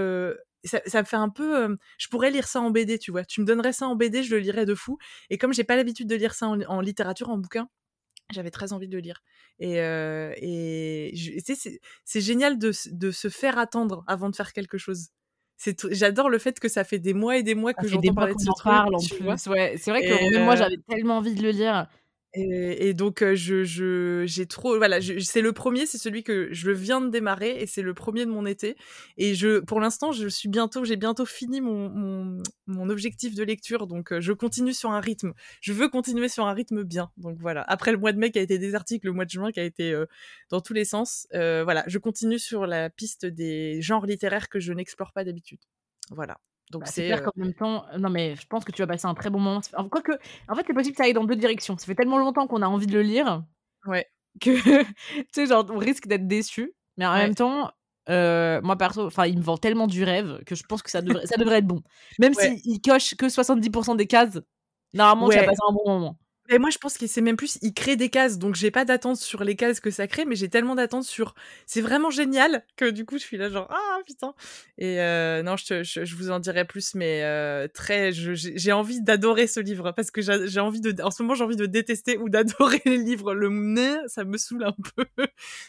ça, 0.65 1.01
me 1.01 1.07
fait 1.07 1.17
un 1.17 1.29
peu. 1.29 1.77
je 1.99 2.09
pourrais 2.09 2.31
lire 2.31 2.49
ça 2.49 2.61
en 2.61 2.71
BD, 2.71 2.99
tu 2.99 3.11
vois. 3.11 3.25
Tu 3.25 3.41
me 3.41 3.47
donnerais 3.47 3.73
ça 3.73 3.87
en 3.87 3.95
BD, 3.95 4.23
je 4.23 4.35
le 4.35 4.41
lirais 4.41 4.67
de 4.67 4.75
fou. 4.75 4.99
Et 5.31 5.39
comme 5.39 5.53
j'ai 5.53 5.65
pas 5.65 5.77
l'habitude 5.77 6.09
de 6.09 6.17
lire 6.17 6.35
ça 6.35 6.49
en 6.49 6.81
littérature, 6.81 7.29
en 7.29 7.39
bouquin, 7.39 7.69
j'avais 8.31 8.51
très 8.51 8.73
envie 8.73 8.89
de 8.89 8.95
le 8.95 9.01
lire. 9.01 9.23
Et, 9.59 9.81
euh, 9.81 10.33
et 10.37 11.13
c'est 12.05 12.21
génial 12.21 12.59
de, 12.59 12.73
de, 12.93 13.11
se 13.11 13.29
faire 13.29 13.59
attendre 13.59 14.05
avant 14.07 14.31
de 14.31 14.37
faire 14.37 14.53
quelque 14.53 14.79
chose. 14.79 15.09
J'adore 15.91 16.31
le 16.31 16.39
fait 16.39 16.61
que 16.61 16.69
ça 16.69 16.85
fait 16.85 16.99
des 16.99 17.15
mois 17.15 17.37
et 17.37 17.43
des 17.43 17.55
mois 17.55 17.75
que 17.75 17.89
j'entends 17.89 18.15
parler 18.15 18.35
de 18.35 18.41
ce 18.41 18.47
truc. 18.47 18.63
Parle 18.65 18.95
en 18.95 18.99
plus. 18.99 19.49
Ouais, 19.49 19.77
c'est 19.77 19.91
vrai 19.91 20.03
que 20.03 20.33
même 20.33 20.45
moi 20.45 20.57
j'avais 20.57 20.79
tellement 20.89 21.19
envie 21.19 21.35
de 21.35 21.43
le 21.43 21.51
lire. 21.51 21.89
Et, 22.35 22.93
donc, 22.95 23.25
je, 23.25 23.65
je, 23.65 24.25
j'ai 24.27 24.47
trop. 24.47 24.77
Voilà, 24.77 25.01
c'est 25.01 25.41
le 25.41 25.53
premier, 25.53 25.87
c'est 25.87 25.99
celui 25.99 26.23
que 26.23 26.49
je 26.53 26.71
viens 26.71 27.01
de 27.01 27.09
démarrer 27.09 27.61
et 27.61 27.67
c'est 27.67 27.83
le 27.83 27.95
premier 27.95 28.27
de 28.27 28.31
mon 28.31 28.45
été. 28.45 28.77
Et 29.17 29.35
je, 29.35 29.61
pour 29.61 29.81
l'instant, 29.81 30.13
je 30.13 30.29
suis 30.29 30.49
bientôt, 30.49 30.85
j'ai 30.85 30.97
bientôt 30.97 31.25
fini 31.25 31.61
mon, 31.61 31.89
mon, 31.89 32.43
mon, 32.67 32.91
objectif 32.91 33.35
de 33.35 33.43
lecture. 33.43 33.87
Donc, 33.87 34.19
je 34.19 34.33
continue 34.33 34.75
sur 34.75 34.91
un 34.91 35.01
rythme. 35.01 35.33
Je 35.61 35.73
veux 35.73 35.89
continuer 35.89 36.29
sur 36.29 36.47
un 36.47 36.53
rythme 36.53 36.85
bien. 36.85 37.11
Donc, 37.17 37.39
voilà. 37.41 37.63
Après 37.63 37.93
le 37.93 37.99
mois 37.99 38.13
de 38.13 38.19
mai 38.19 38.31
qui 38.31 38.39
a 38.39 38.43
été 38.43 38.59
désertique, 38.59 39.05
le 39.05 39.13
mois 39.13 39.25
de 39.25 39.31
juin 39.31 39.51
qui 39.51 39.61
a 39.61 39.65
été 39.65 40.01
dans 40.51 40.61
tous 40.61 40.75
les 40.75 40.85
sens, 40.85 41.27
voilà, 41.33 41.83
je 41.87 41.99
continue 41.99 42.39
sur 42.39 42.67
la 42.67 42.91
piste 42.91 43.27
des 43.27 43.81
genres 43.81 44.07
littéraires 44.07 44.49
que 44.49 44.61
je 44.61 44.73
n'explore 44.73 45.13
pas 45.13 45.25
d'habitude. 45.25 45.61
Voilà. 46.11 46.39
Donc 46.71 46.83
bah, 46.83 46.91
c'est 46.91 47.07
clair 47.07 47.23
qu'en 47.23 47.33
même 47.37 47.55
temps, 47.55 47.87
non 47.99 48.11
mais 48.11 48.37
je 48.37 48.47
pense 48.47 48.65
que 48.65 48.73
tu 48.73 48.83
vas 48.83 48.87
passer 48.87 49.07
un 49.07 49.15
très 49.15 49.31
bon 49.31 49.41
moment. 49.41 49.61
Quoique, 49.91 50.13
en 50.49 50.55
fait, 50.55 50.65
c'est 50.67 50.75
possible 50.75 50.95
que 50.95 50.99
ça 50.99 51.05
aille 51.05 51.15
dans 51.15 51.25
deux 51.25 51.37
directions. 51.37 51.77
Ça 51.79 51.87
fait 51.87 51.95
tellement 51.95 52.19
longtemps 52.19 52.47
qu'on 52.47 52.63
a 52.63 52.67
envie 52.67 52.87
de 52.87 52.93
le 52.93 53.03
lire, 53.03 53.43
ouais, 53.87 54.07
que 54.41 54.51
tu 54.83 55.25
sais, 55.33 55.47
genre, 55.47 55.67
on 55.71 55.79
risque 55.79 56.07
d'être 56.07 56.27
déçu. 56.27 56.75
Mais 56.97 57.07
en 57.07 57.15
même 57.15 57.35
temps, 57.35 57.71
moi 58.09 58.77
perso, 58.77 59.07
enfin, 59.07 59.27
il 59.27 59.39
me 59.39 59.43
vend 59.43 59.57
tellement 59.57 59.87
du 59.87 60.05
rêve 60.05 60.43
que 60.45 60.55
je 60.55 60.63
pense 60.65 60.83
que 60.83 60.91
ça 60.91 61.01
devrait, 61.01 61.27
ça 61.27 61.37
devrait 61.37 61.59
être 61.59 61.67
bon. 61.67 61.83
Même 62.19 62.35
s'il 62.35 62.81
coche 62.81 63.15
que 63.15 63.27
70% 63.27 63.97
des 63.97 64.07
cases, 64.07 64.41
normalement, 64.93 65.29
tu 65.29 65.37
vas 65.37 65.45
passer 65.45 65.61
un 65.69 65.73
bon 65.73 65.85
moment. 65.87 66.19
Mais 66.49 66.59
moi, 66.59 66.71
je 66.71 66.79
pense 66.79 66.97
que 66.97 67.07
c'est 67.07 67.21
même 67.21 67.37
plus, 67.37 67.59
il 67.61 67.75
crée 67.75 67.97
des 67.97 68.09
cases, 68.09 68.39
donc 68.39 68.55
j'ai 68.55 68.71
pas 68.71 68.85
d'attente 68.85 69.17
sur 69.19 69.45
les 69.45 69.55
cases 69.55 69.81
que 69.81 69.91
ça 69.91 70.07
crée, 70.07 70.25
mais 70.25 70.35
j'ai 70.35 70.49
tellement 70.49 70.75
d'attente 70.75 71.05
sur. 71.05 71.35
C'est 71.67 71.83
vraiment 71.83 72.11
génial 72.11 72.65
que 72.77 72.89
du 72.91 73.05
coup, 73.05 73.19
je 73.19 73.23
suis 73.23 73.37
là 73.37 73.51
genre 73.51 73.67
ah 73.71 73.99
putain. 74.07 74.35
Et 74.79 75.01
euh, 75.01 75.43
non, 75.43 75.57
je, 75.57 75.83
je, 75.83 76.05
je, 76.05 76.17
vous 76.17 76.31
en 76.31 76.39
dirai 76.41 76.65
plus, 76.65 76.95
mais 76.95 77.23
euh, 77.23 77.69
très, 77.69 78.13
j'ai 78.13 78.73
envie 78.73 79.03
d'adorer 79.03 79.47
ce 79.47 79.61
livre 79.61 79.93
parce 79.93 80.11
que 80.11 80.23
j'ai 80.23 80.61
envie 80.61 80.81
de, 80.81 81.03
en 81.03 81.11
ce 81.11 81.23
moment, 81.23 81.35
j'ai 81.35 81.45
envie 81.45 81.57
de 81.57 81.67
détester 81.67 82.17
ou 82.17 82.29
d'adorer 82.31 82.81
les 82.87 82.97
livres. 82.99 83.35
Le 83.35 83.51
nez, 83.51 83.97
ça 84.07 84.25
me 84.25 84.39
saoule 84.39 84.65
un 84.65 84.77
peu, 84.97 85.05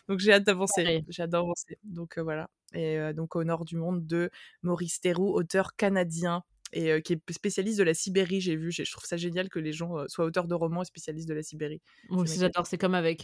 donc 0.08 0.20
j'ai 0.20 0.32
hâte 0.32 0.44
d'avancer. 0.44 1.04
J'ai 1.10 1.24
hâte 1.24 1.30
d'avancer. 1.30 1.78
Donc 1.84 2.18
euh, 2.18 2.24
voilà. 2.24 2.50
Et 2.74 2.98
euh, 2.98 3.14
donc 3.14 3.36
au 3.36 3.44
nord 3.44 3.66
du 3.66 3.76
monde 3.76 4.06
de 4.06 4.30
Maurice 4.64 5.02
Theroux, 5.02 5.34
auteur 5.34 5.76
canadien 5.76 6.44
et 6.72 7.02
qui 7.02 7.14
est 7.14 7.32
spécialiste 7.32 7.80
de 7.80 7.84
la 7.84 7.94
Sibérie, 7.94 8.42
j'ai 8.42 8.56
vu. 8.56 8.72
Je 8.72 8.90
trouve 8.92 9.06
ça 9.06 9.18
génial 9.18 9.50
que 9.50 9.60
les 9.60 9.72
gens 9.72 10.08
soient 10.08 10.26
auteurs 10.26 10.48
de 10.48 10.56
romans 10.56 10.82
et 10.82 10.86
spécialistes 10.86 11.28
de 11.28 11.34
la 11.34 11.44
Sibérie. 11.44 11.82
Moi 12.10 12.24
aussi, 12.24 12.40
j'adore. 12.40 12.68
C'est 12.68 12.78
comme 12.78 12.96
avec 12.96 13.22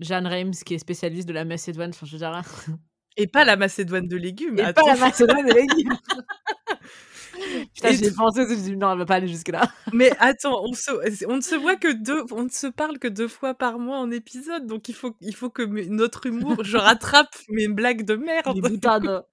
Jeanne 0.00 0.26
Reims, 0.26 0.64
qui 0.64 0.74
est 0.74 0.78
spécialiste 0.78 1.28
de 1.28 1.32
la 1.32 1.44
Macédoine. 1.44 1.90
Enfin, 1.90 2.06
je 2.06 2.12
veux 2.12 2.18
dire... 2.18 2.42
Et 3.16 3.26
pas 3.26 3.44
la 3.44 3.56
Macédoine 3.56 4.06
de 4.06 4.16
légumes. 4.16 4.58
Et 4.58 4.72
pas 4.72 4.82
la 4.86 4.96
Macédoine 4.96 5.46
de 5.46 5.52
légumes. 5.52 5.96
Putain, 7.74 7.92
j'ai 7.92 8.10
pensé, 8.10 8.46
je 8.48 8.54
dit 8.54 8.76
non, 8.76 8.92
elle 8.92 8.98
va 8.98 9.06
pas 9.06 9.14
aller 9.16 9.28
jusque-là. 9.28 9.70
Mais 9.92 10.10
attends, 10.18 10.62
on, 10.64 10.72
se, 10.72 10.90
on 11.26 11.36
ne 11.36 11.40
se 11.40 11.54
voit 11.54 11.76
que 11.76 11.92
deux, 11.92 12.24
on 12.32 12.44
ne 12.44 12.48
se 12.48 12.66
parle 12.66 12.98
que 12.98 13.08
deux 13.08 13.28
fois 13.28 13.54
par 13.54 13.78
mois 13.78 13.98
en 13.98 14.10
épisode, 14.10 14.66
donc 14.66 14.88
il 14.88 14.94
faut, 14.94 15.16
il 15.20 15.34
faut 15.34 15.50
que 15.50 15.62
notre 15.62 16.26
humour, 16.26 16.64
je 16.64 16.76
rattrape 16.76 17.34
mes 17.48 17.68
blagues 17.68 18.04
de 18.04 18.16
merde. 18.16 19.24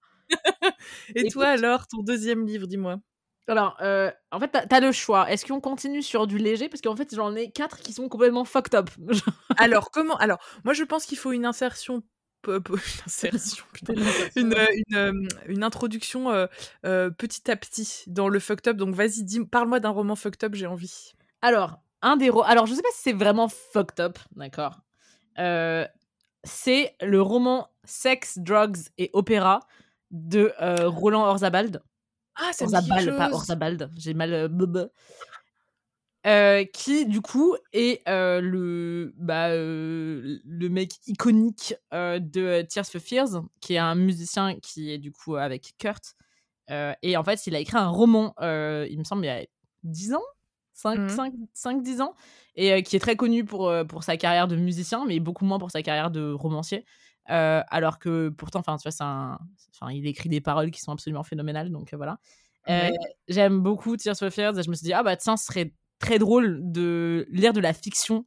Et 1.15 1.27
toi 1.29 1.47
alors, 1.47 1.87
ton 1.87 2.01
deuxième 2.01 2.45
livre, 2.45 2.67
dis-moi. 2.67 2.97
Alors, 3.47 3.77
euh, 3.81 4.11
en 4.31 4.39
fait, 4.39 4.49
t'as 4.49 4.77
as 4.77 4.79
le 4.79 4.91
choix. 4.91 5.31
Est-ce 5.31 5.45
qu'on 5.45 5.61
continue 5.61 6.01
sur 6.01 6.27
du 6.27 6.37
léger? 6.37 6.67
Parce 6.67 6.81
qu'en 6.81 6.95
fait, 6.95 7.15
j'en 7.15 7.35
ai 7.35 7.49
quatre 7.49 7.79
qui 7.79 7.93
sont 7.93 8.09
complètement 8.09 8.43
fucked 8.43 8.75
up. 8.75 8.89
alors, 9.57 9.91
comment 9.91 10.17
Alors, 10.17 10.39
moi, 10.65 10.73
je 10.73 10.83
pense 10.83 11.05
qu'il 11.05 11.17
faut 11.17 11.31
une 11.31 11.45
insertion 11.45 12.03
une 12.47 12.79
insertion, 13.05 13.65
putain, 13.73 13.93
une, 14.35 14.55
une, 14.75 14.95
euh, 14.95 15.27
une, 15.47 15.63
introduction 15.63 16.31
euh, 16.31 16.47
euh, 16.85 17.09
petit 17.09 17.49
à 17.51 17.55
petit 17.55 18.03
dans 18.07 18.29
le 18.29 18.39
fucked 18.39 18.67
up. 18.67 18.77
Donc 18.77 18.95
vas-y, 18.95 19.25
parle-moi 19.45 19.79
d'un 19.79 19.89
roman 19.89 20.15
fucked 20.15 20.43
up, 20.43 20.55
j'ai 20.55 20.67
envie. 20.67 21.13
Alors, 21.41 21.79
un 22.01 22.17
des 22.17 22.31
alors 22.45 22.65
je 22.65 22.73
sais 22.73 22.81
pas 22.81 22.89
si 22.93 23.01
c'est 23.01 23.13
vraiment 23.13 23.47
fucked 23.47 23.99
up, 23.99 24.17
d'accord? 24.35 24.81
c'est 26.43 26.95
le 27.01 27.21
roman 27.21 27.69
Sex, 27.83 28.39
Drugs 28.39 28.89
et 28.97 29.11
Opéra 29.13 29.59
de 30.09 30.51
Roland 30.87 31.25
Orzabald. 31.27 31.83
Ah, 32.37 32.51
ça 32.53 32.65
Orzabald, 32.65 33.17
pas 33.17 33.31
Orzabald. 33.31 33.91
J'ai 33.97 34.13
mal. 34.13 34.49
Euh, 36.27 36.65
qui 36.65 37.05
du 37.05 37.21
coup 37.21 37.55
est 37.71 38.05
euh, 38.09 38.41
le 38.41 39.13
bah, 39.17 39.47
euh, 39.47 40.39
le 40.43 40.67
mec 40.67 40.95
iconique 41.05 41.73
de 41.93 42.63
Tears 42.63 42.85
for 42.85 42.99
Fears, 42.99 43.43
qui 43.61 43.75
est 43.75 43.77
un 43.77 43.95
musicien 43.95 44.55
qui 44.59 44.91
est 44.91 44.97
du 44.97 45.13
coup 45.13 45.35
avec 45.35 45.75
Kurt. 45.77 46.15
et 46.69 47.15
en 47.15 47.23
fait, 47.23 47.47
il 47.47 47.55
a 47.55 47.59
écrit 47.59 47.77
un 47.77 47.87
roman, 47.87 48.33
il 48.41 48.97
me 48.97 49.03
semble, 49.05 49.23
il 49.23 49.27
y 49.27 49.29
a 49.29 49.45
10 49.83 50.13
ans? 50.15 50.23
5-10 50.75 51.97
mmh. 51.97 52.01
ans, 52.01 52.13
et 52.55 52.83
qui 52.83 52.97
est 52.97 52.99
très 52.99 53.15
connu 53.15 53.43
pour, 53.43 53.73
pour 53.89 54.03
sa 54.03 54.15
carrière 54.15 54.47
de 54.47 54.55
musicien, 54.55 55.05
mais 55.07 55.19
beaucoup 55.19 55.43
moins 55.43 55.57
pour 55.57 55.71
sa 55.71 55.81
carrière 55.81 56.11
de 56.11 56.31
romancier. 56.31 56.85
Alors 57.27 57.99
que 57.99 58.29
pourtant, 58.29 58.59
enfin, 58.59 58.77
tu 58.77 58.89
vois, 58.89 59.05
un, 59.05 59.91
il 59.91 60.07
écrit 60.07 60.29
des 60.29 60.41
paroles 60.41 60.71
qui 60.71 60.81
sont 60.81 60.91
absolument 60.91 61.23
phénoménales, 61.23 61.71
donc 61.71 61.93
voilà. 61.93 62.19
J'aime 63.27 63.61
beaucoup 63.61 63.97
Tears 63.97 64.17
for 64.17 64.29
Fears, 64.29 64.57
et 64.57 64.63
je 64.63 64.69
me 64.69 64.75
suis 64.75 64.85
dit, 64.85 64.93
ah 64.93 65.03
bah 65.03 65.15
tiens, 65.15 65.37
ce 65.37 65.45
serait 65.45 65.73
très 65.99 66.19
drôle 66.19 66.59
de 66.63 67.25
lire 67.29 67.53
de 67.53 67.59
la 67.59 67.73
fiction 67.73 68.25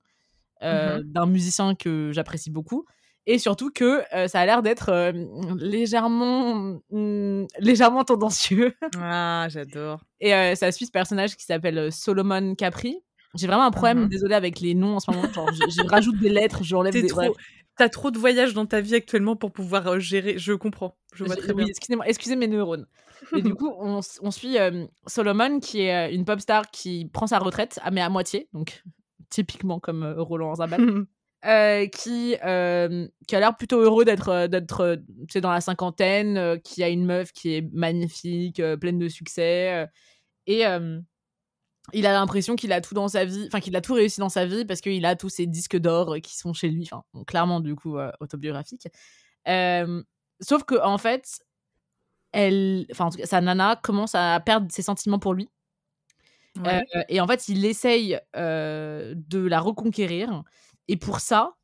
euh, 0.63 0.99
mmh 0.99 1.03
d'un 1.05 1.25
musicien 1.25 1.75
que 1.75 2.11
j'apprécie 2.13 2.51
beaucoup. 2.51 2.85
Et 3.27 3.39
surtout 3.39 3.71
que 3.71 4.03
euh, 4.15 4.29
ça 4.29 4.41
a 4.41 4.47
l'air 4.47 4.63
d'être 4.63 4.91
euh, 4.91 5.13
légèrement, 5.59 6.79
mmh, 6.91 7.47
légèrement 7.59 8.05
tendancieux. 8.05 8.75
Ah, 8.99 9.47
j'adore. 9.49 10.05
Et 10.21 10.55
ça 10.57 10.71
suit 10.73 10.87
ce 10.87 10.91
personnage 10.91 11.37
qui 11.37 11.45
s'appelle 11.45 11.91
Solomon 11.91 12.55
Capri. 12.55 13.03
J'ai 13.35 13.47
vraiment 13.47 13.65
un 13.65 13.71
problème, 13.71 14.05
mmh 14.05 14.09
désolé, 14.09 14.35
avec 14.35 14.61
les 14.61 14.75
noms 14.75 14.97
en 14.97 15.01
ce 15.01 15.11
moment. 15.11 15.23
je, 15.33 15.89
rajoute 15.89 16.19
des 16.19 16.31
lettres, 16.31 16.65
j'enlève 16.65 16.93
des. 16.93 17.07
Trop... 17.07 17.37
T'as 17.77 17.89
trop 17.89 18.11
de 18.11 18.19
voyages 18.19 18.53
dans 18.55 18.67
ta 18.67 18.81
vie 18.81 18.95
actuellement 18.95 19.37
pour 19.37 19.53
pouvoir 19.53 20.01
gérer. 20.01 20.39
Je 20.39 20.53
comprends. 20.53 20.97
Je 21.15 21.25
vois 21.25 21.37
très 21.37 21.55
bien. 21.55 21.67
Excusez-moi, 21.67 22.07
excusez 22.09 22.37
mes 22.37 22.49
neurones. 22.49 22.87
Et 23.37 23.43
du 23.43 23.55
coup, 23.55 23.73
on, 23.79 24.01
suit 24.31 24.59
euh, 24.59 24.87
Solomon, 25.07 25.61
qui 25.61 25.83
est 25.83 26.09
euh, 26.09 26.15
une 26.15 26.25
pop 26.25 26.41
star 26.41 26.71
qui 26.71 27.09
prend 27.13 27.27
sa 27.27 27.39
retraite, 27.39 27.79
mais 27.93 28.01
à 28.01 28.09
moitié, 28.09 28.49
donc 28.53 28.83
typiquement 29.29 29.79
comme 29.79 30.03
euh, 30.03 30.23
Roland 30.23 30.55
Zabal, 30.57 31.07
qui, 31.93 32.35
qui 32.35 32.37
a 32.37 33.41
l'air 33.41 33.57
plutôt 33.57 33.81
heureux 33.81 34.05
d'être 34.05 34.47
d'être 34.47 35.01
dans 35.37 35.53
la 35.53 35.61
cinquantaine, 35.61 36.61
qui 36.63 36.83
a 36.83 36.89
une 36.89 37.07
meuf 37.07 37.33
qui 37.33 37.55
est 37.55 37.69
magnifique, 37.73 38.61
pleine 38.81 38.99
de 38.99 39.09
succès. 39.09 39.89
et 40.47 40.65
il 41.93 42.07
a 42.07 42.13
l'impression 42.13 42.57
qu'il 42.57 42.73
a 42.73 42.81
tout 42.81 42.95
dans 42.95 43.09
sa 43.09 43.25
vie, 43.25 43.45
enfin 43.47 43.61
qu'il 43.61 43.77
a 43.77 43.81
tout 43.81 43.95
réussi 43.95 44.21
dans 44.21 44.29
sa 44.29 44.47
vie 44.47 44.65
parce 44.65 44.81
qu'il 44.81 45.05
a 45.07 45.17
tous 45.17 45.29
ses 45.29 45.47
disques 45.47 45.77
d'or 45.77 46.17
qui 46.23 46.37
sont 46.37 46.53
chez 46.53 46.69
lui, 46.69 46.89
enfin 46.91 47.03
clairement 47.27 47.61
du 47.61 47.75
coup 47.75 47.97
autobiographique. 48.21 48.89
sauf 49.47 50.65
que 50.65 50.83
en 50.83 50.99
fait, 50.99 51.41
elle, 52.33 52.87
enfin, 52.91 53.07
en 53.07 53.11
tout 53.11 53.19
cas, 53.19 53.27
sa 53.27 53.41
nana 53.41 53.77
commence 53.83 54.15
à 54.15 54.41
perdre 54.41 54.69
ses 54.71 54.83
sentiments 54.83 55.19
pour 55.19 55.35
lui. 55.35 55.49
Euh, 56.67 56.81
et 57.09 57.21
en 57.21 57.27
fait, 57.27 57.49
il 57.49 57.65
essaye 57.65 58.19
euh, 58.37 59.15
de 59.17 59.39
la 59.39 59.61
reconquérir. 59.61 60.43
Et 60.89 60.97
pour 60.97 61.21
ça, 61.21 61.57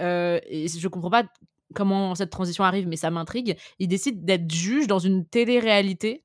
euh, 0.00 0.40
et 0.46 0.68
je 0.68 0.88
comprends 0.88 1.10
pas 1.10 1.24
comment 1.74 2.14
cette 2.14 2.30
transition 2.30 2.64
arrive, 2.64 2.88
mais 2.88 2.96
ça 2.96 3.10
m'intrigue. 3.10 3.56
Il 3.78 3.88
décide 3.88 4.24
d'être 4.24 4.50
juge 4.50 4.86
dans 4.86 4.98
une 4.98 5.26
télé-réalité. 5.26 6.24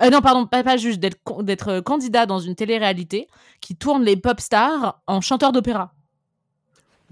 Non, 0.00 0.20
pardon, 0.20 0.46
pas, 0.46 0.62
pas 0.62 0.76
juge, 0.76 0.98
d'être 0.98 1.80
candidat 1.80 2.26
dans 2.26 2.38
une 2.38 2.54
télé-réalité 2.54 3.28
qui 3.60 3.76
tourne 3.76 4.02
les 4.02 4.16
pop 4.16 4.40
stars 4.40 5.00
en 5.06 5.20
chanteurs 5.20 5.52
d'opéra. 5.52 5.94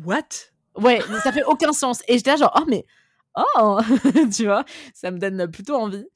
What? 0.05 0.29
Ouais, 0.77 1.01
ça 1.23 1.33
fait 1.33 1.45
aucun 1.45 1.73
sens. 1.73 2.03
Et 2.09 2.16
j'étais 2.16 2.31
là 2.31 2.37
genre, 2.37 2.55
oh, 2.59 2.64
mais 2.68 2.85
oh 3.57 3.79
tu 4.35 4.45
vois 4.45 4.64
ça 4.95 5.11
me 5.11 5.18
donne 5.18 5.51
plutôt 5.51 5.75
envie. 5.75 6.07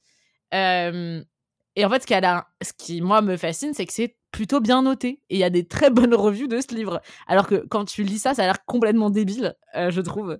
Et 0.51 1.85
en 1.85 1.89
fait 1.89 2.07
ce, 2.07 2.13
a, 2.13 2.47
ce 2.61 2.73
qui 2.73 3.01
moi 3.01 3.21
me 3.21 3.37
fascine 3.37 3.73
c'est 3.73 3.85
que 3.85 3.93
c'est 3.93 4.17
plutôt 4.31 4.59
bien 4.59 4.81
noté. 4.81 5.21
Et 5.29 5.35
il 5.35 5.39
y 5.39 5.43
a 5.43 5.49
des 5.49 5.67
très 5.67 5.89
bonnes 5.89 6.15
revues 6.15 6.47
de 6.47 6.59
ce 6.59 6.73
livre. 6.75 7.01
Alors 7.27 7.47
que 7.47 7.65
quand 7.67 7.85
tu 7.85 8.03
lis 8.03 8.19
ça 8.19 8.33
ça 8.33 8.43
a 8.43 8.45
l'air 8.45 8.65
complètement 8.65 9.09
débile 9.09 9.55
euh, 9.75 9.91
je 9.91 10.01
trouve. 10.01 10.39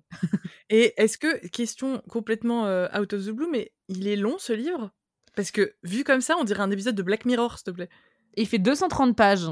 Et 0.70 0.94
est-ce 0.98 1.18
que 1.18 1.48
question 1.48 2.02
complètement 2.10 2.66
euh, 2.66 2.88
out 3.00 3.14
of 3.14 3.26
the 3.26 3.30
blue 3.30 3.50
mais 3.52 3.72
il 3.88 4.08
est 4.08 4.16
long 4.16 4.38
ce 4.40 4.54
livre? 4.54 4.92
Parce 5.38 5.52
que 5.52 5.74
vu 5.84 6.04
comme 6.04 6.20
ça 6.20 6.36
on 6.38 6.44
dirait 6.44 6.60
un 6.60 6.72
épisode 6.72 6.96
de 6.96 7.04
Black 7.04 7.24
Mirror 7.24 7.58
s'il 7.58 7.64
te 7.64 7.72
plaît 7.72 7.90
il 8.36 8.46
fait 8.46 8.60
230 8.60 9.16
pages 9.16 9.50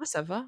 ah 0.00 0.04
ça 0.04 0.22
va 0.22 0.46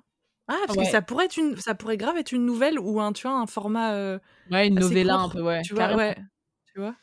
ah, 0.49 0.57
parce 0.67 0.79
que 0.79 0.87
ça 0.87 1.03
pourrait 1.03 1.27
être 1.27 1.37
une, 1.37 1.57
ça 1.57 1.75
pourrait 1.75 1.99
grave 1.99 2.17
être 2.17 2.33
une 2.33 2.47
nouvelle 2.47 2.79
ou 2.79 3.01
un, 3.01 3.13
tu 3.13 3.29
vois, 3.29 3.37
un 3.37 3.47
format. 3.47 3.93
Euh, 3.93 4.19
ouais, 4.51 4.69
une 4.69 4.81
novella 4.81 5.17
un 5.17 5.29
peu, 5.29 5.43
ouais. 5.43 5.61
Tu 5.61 5.75
vois, 5.75 5.95
ouais. 5.95 6.17
Tu 6.73 6.81
vois. 6.81 6.95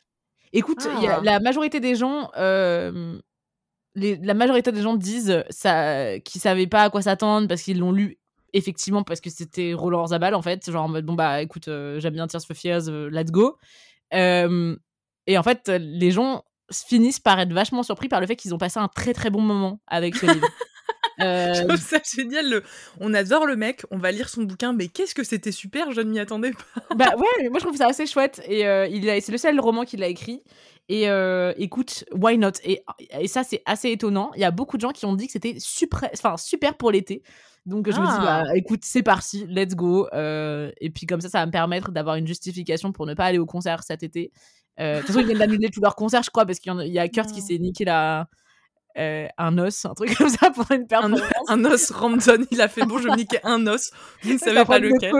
Écoute, 0.52 0.84
y 1.00 1.08
a, 1.08 1.18
ah. 1.18 1.22
la 1.24 1.40
majorité 1.40 1.80
des 1.80 1.94
gens, 1.94 2.32
euh, 2.38 3.20
les, 3.94 4.16
la 4.16 4.34
majorité 4.34 4.72
des 4.72 4.82
gens 4.82 4.96
disent 4.96 5.44
ça, 5.52 6.20
qu'ils 6.22 6.42
savaient 6.42 6.66
pas 6.66 6.84
à 6.84 6.90
quoi 6.90 7.04
s'attendre 7.04 7.48
parce 7.48 7.62
qu'ils 7.62 7.80
l'ont 7.80 7.92
lu 7.92 8.18
effectivement 8.54 9.04
parce 9.04 9.22
que 9.22 9.30
c'était 9.30 9.74
Roland 9.74 10.08
Zabal 10.08 10.34
en 10.34 10.42
fait, 10.42 10.72
genre 10.72 10.86
en 10.86 10.88
mode 10.88 11.06
bon 11.06 11.14
bah 11.14 11.42
écoute, 11.42 11.68
euh, 11.68 12.00
j'aime 12.00 12.14
bien 12.14 12.26
Tears 12.26 12.46
for 12.48 12.56
Fears, 12.56 12.90
let's 13.12 13.32
go. 13.32 13.58
et 14.12 15.38
en 15.38 15.44
fait, 15.44 15.70
les 15.70 16.10
gens 16.10 16.44
finissent 16.72 17.20
par 17.20 17.40
être 17.40 17.54
vachement 17.54 17.84
surpris 17.84 18.08
par 18.08 18.22
le 18.22 18.28
fait 18.28 18.36
qu'ils 18.36 18.54
ont 18.54 18.58
passé 18.58 18.80
un 18.80 18.88
très 18.88 19.14
très 19.14 19.30
bon 19.30 19.42
moment 19.42 19.80
avec 19.88 20.16
ce 20.16 20.26
livre. 20.26 20.48
Je 21.18 21.66
trouve 21.66 21.80
ça 21.80 22.00
génial. 22.04 22.62
On 23.00 23.14
adore 23.14 23.46
le 23.46 23.56
mec, 23.56 23.84
on 23.92 23.98
va 23.98 24.12
lire 24.12 24.28
son 24.28 24.44
bouquin, 24.44 24.74
mais 24.74 24.88
qu'est-ce 24.88 25.16
que 25.16 25.24
c'était 25.24 25.54
super, 25.54 25.92
je 25.92 26.02
ne 26.02 26.10
m'y 26.10 26.20
attendais 26.20 26.52
pas. 26.52 26.96
bah 26.96 27.14
ouais, 27.18 27.50
moi 27.50 27.60
je 27.60 27.66
trouve 27.66 27.78
ça 27.78 27.88
assez 27.88 28.06
chouette. 28.06 28.42
Et 28.48 28.68
euh, 28.68 28.88
il 28.88 29.04
c'est 29.22 29.32
le 29.32 29.38
seul 29.38 29.60
roman 29.60 29.86
qu'il 29.86 30.04
a 30.04 30.08
écrit. 30.08 30.44
Et 30.88 31.10
euh, 31.10 31.54
écoute, 31.58 32.06
why 32.12 32.38
not? 32.38 32.52
Et, 32.64 32.84
et 33.20 33.28
ça, 33.28 33.44
c'est 33.44 33.62
assez 33.66 33.90
étonnant. 33.90 34.32
Il 34.36 34.42
y 34.42 34.46
a 34.46 34.52
beaucoup 34.52 34.78
de 34.78 34.82
gens 34.82 34.92
qui 34.92 35.06
ont 35.06 35.16
dit 35.16 35.26
que 35.26 35.32
c'était 35.32 35.56
super, 35.58 36.10
enfin, 36.14 36.38
super 36.38 36.76
pour 36.76 36.92
l'été. 36.92 37.24
Donc 37.66 37.90
je 37.90 38.00
me 38.00 38.06
dis, 38.06 38.24
bah, 38.24 38.44
ah. 38.48 38.56
écoute, 38.56 38.82
c'est 38.84 39.02
parti, 39.02 39.46
let's 39.48 39.76
go. 39.76 40.08
Euh, 40.14 40.72
et 40.80 40.92
puis 40.92 41.08
comme 41.08 41.22
ça, 41.22 41.30
ça 41.30 41.40
va 41.40 41.48
me 41.48 41.52
permettre 41.52 41.92
d'avoir 41.92 42.16
une 42.16 42.28
justification 42.28 42.92
pour 42.92 43.08
ne 43.08 43.16
pas 43.16 43.26
aller 43.26 43.40
au 43.40 43.48
concert 43.48 43.82
cet 43.84 44.04
été. 44.04 44.32
De 44.78 44.98
toute 44.98 45.08
façon, 45.08 45.20
ils 45.20 45.26
viennent 45.26 45.40
d'annuler 45.40 45.70
tous 45.70 45.82
leurs 45.82 45.96
concerts, 45.96 46.24
je 46.24 46.30
crois, 46.30 46.46
parce 46.46 46.60
qu'il 46.60 46.74
y, 46.88 47.00
a 47.00 47.08
Kurt 47.08 47.32
qui 47.32 47.42
s'est 47.42 47.58
niqué 47.58 47.86
la, 47.86 48.28
euh, 48.98 49.28
un 49.38 49.58
os, 49.58 49.86
un 49.86 49.94
truc 49.94 50.16
comme 50.18 50.30
ça 50.30 50.52
pour 50.52 50.72
une 50.72 50.88
performance. 50.88 51.20
Un, 51.50 51.66
os 51.66 51.92
random, 51.92 52.46
il 52.52 52.62
a 52.62 52.70
fait 52.70 52.84
bon, 52.86 52.98
je 52.98 53.10
me 53.10 53.16
niquais 53.16 53.42
un 53.44 53.68
os, 53.68 53.92
vous 54.24 54.34
ne 54.34 54.38
savez 54.38 54.64
pas 54.64 54.80
lequel. 54.80 55.14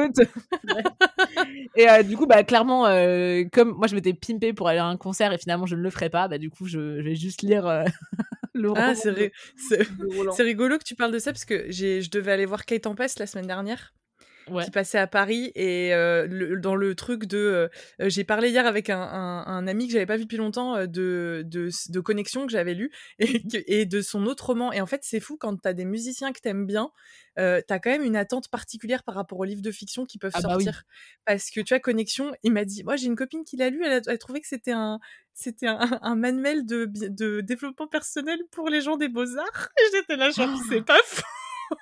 et 1.76 1.90
euh, 1.90 2.04
du 2.04 2.16
coup, 2.16 2.26
bah 2.26 2.44
clairement, 2.44 2.88
euh, 2.88 3.44
comme 3.52 3.72
moi 3.72 3.88
je 3.88 3.96
m'étais 3.96 4.14
pimpé 4.14 4.54
pour 4.54 4.70
aller 4.70 4.80
à 4.80 4.86
un 4.86 4.96
concert 4.96 5.34
et 5.34 5.38
finalement 5.38 5.66
je 5.66 5.76
ne 5.76 5.82
le 5.82 5.90
ferai 5.90 6.10
pas, 6.10 6.30
bah 6.30 6.38
du 6.38 6.50
coup 6.50 6.68
je, 6.68 7.02
vais 7.02 7.16
juste 7.16 7.42
lire 7.42 7.66
ah, 8.76 8.96
c'est 8.96 10.44
rigolo 10.44 10.78
que 10.78 10.86
tu 10.86 10.96
parles 10.96 11.12
de 11.12 11.20
ça 11.20 11.34
parce 11.34 11.46
que 11.46 11.70
je 11.70 12.10
devais 12.10 12.32
aller 12.32 12.46
voir 12.46 12.64
Kate 12.64 12.84
Tempest 12.84 13.20
la 13.20 13.28
semaine 13.28 13.48
dernière 13.48 13.94
qui 14.46 14.72
passait 14.72 14.98
à 14.98 15.08
Paris 15.08 15.52
et 15.56 15.94
euh, 15.94 16.58
dans 16.60 16.76
le 16.76 16.96
truc 16.96 17.26
de 17.26 17.38
euh, 17.38 17.68
euh, 18.02 18.10
j'ai 18.10 18.24
parlé 18.24 18.50
hier 18.50 18.66
avec 18.66 18.90
un, 18.90 19.00
un, 19.00 19.68
ami 19.68 19.88
que 19.88 19.94
j'avais 19.94 20.06
pas 20.06 20.18
vu 20.18 20.24
depuis 20.24 20.38
longtemps 20.38 20.86
de, 20.86 21.44
de, 21.46 21.70
de 21.90 22.00
connexion 22.00 22.46
que 22.46 22.52
j'avais 22.52 22.74
lu 22.74 22.92
et, 23.20 23.82
et, 23.82 23.86
de 23.86 24.02
son 24.02 24.26
autre 24.26 24.48
roman. 24.48 24.72
Et 24.72 24.82
en 24.82 24.86
fait 24.86 25.02
c'est 25.04 25.20
fou 25.20 25.38
quand 25.38 25.56
t'as 25.58 25.74
des 25.74 25.86
musiciens 25.86 26.32
que 26.32 26.40
t'aimes 26.40 26.66
bien 26.66 26.92
euh, 27.38 27.62
t'as 27.68 27.80
quand 27.80 27.90
même 27.90 28.04
une 28.04 28.16
attente 28.16 28.48
particulière 28.48 29.04
par 29.04 29.16
rapport 29.16 29.40
aux 29.40 29.44
livres 29.44 29.62
de 29.62 29.72
fiction 29.72 30.06
qui 30.06 30.18
peuvent 30.18 30.32
ah 30.36 30.42
bah 30.42 30.50
sortir. 30.50 30.84
Parce 31.26 31.50
que 31.50 31.60
tu 31.60 31.74
vois 31.74 31.80
connexion 31.80 32.34
il 32.44 32.54
m'a 32.54 32.64
dit 32.64 32.84
moi 32.84 32.96
j'ai 32.96 33.08
une 33.08 33.16
copine 33.16 33.44
qui 33.44 33.58
l'a 33.58 33.70
lu 33.70 33.84
elle 33.84 34.02
a, 34.08 34.18
trouvé 34.18 34.40
que 34.40 34.48
c'était 34.48 34.72
un 34.72 35.00
c'était 35.34 35.68
un, 35.68 36.00
un, 36.02 36.16
manuel 36.16 36.66
de, 36.66 36.86
de 36.86 37.42
développement 37.42 37.88
personnel 37.88 38.40
pour 38.52 38.70
les 38.70 38.80
gens 38.80 38.96
des 38.96 39.10
beaux 39.10 39.38
arts 39.38 39.70
et 39.78 39.98
j'étais 39.98 40.16
là 40.16 40.30
genre 40.30 40.50
c'est 40.70 40.82
pas 40.86 41.02
fou 41.04 41.24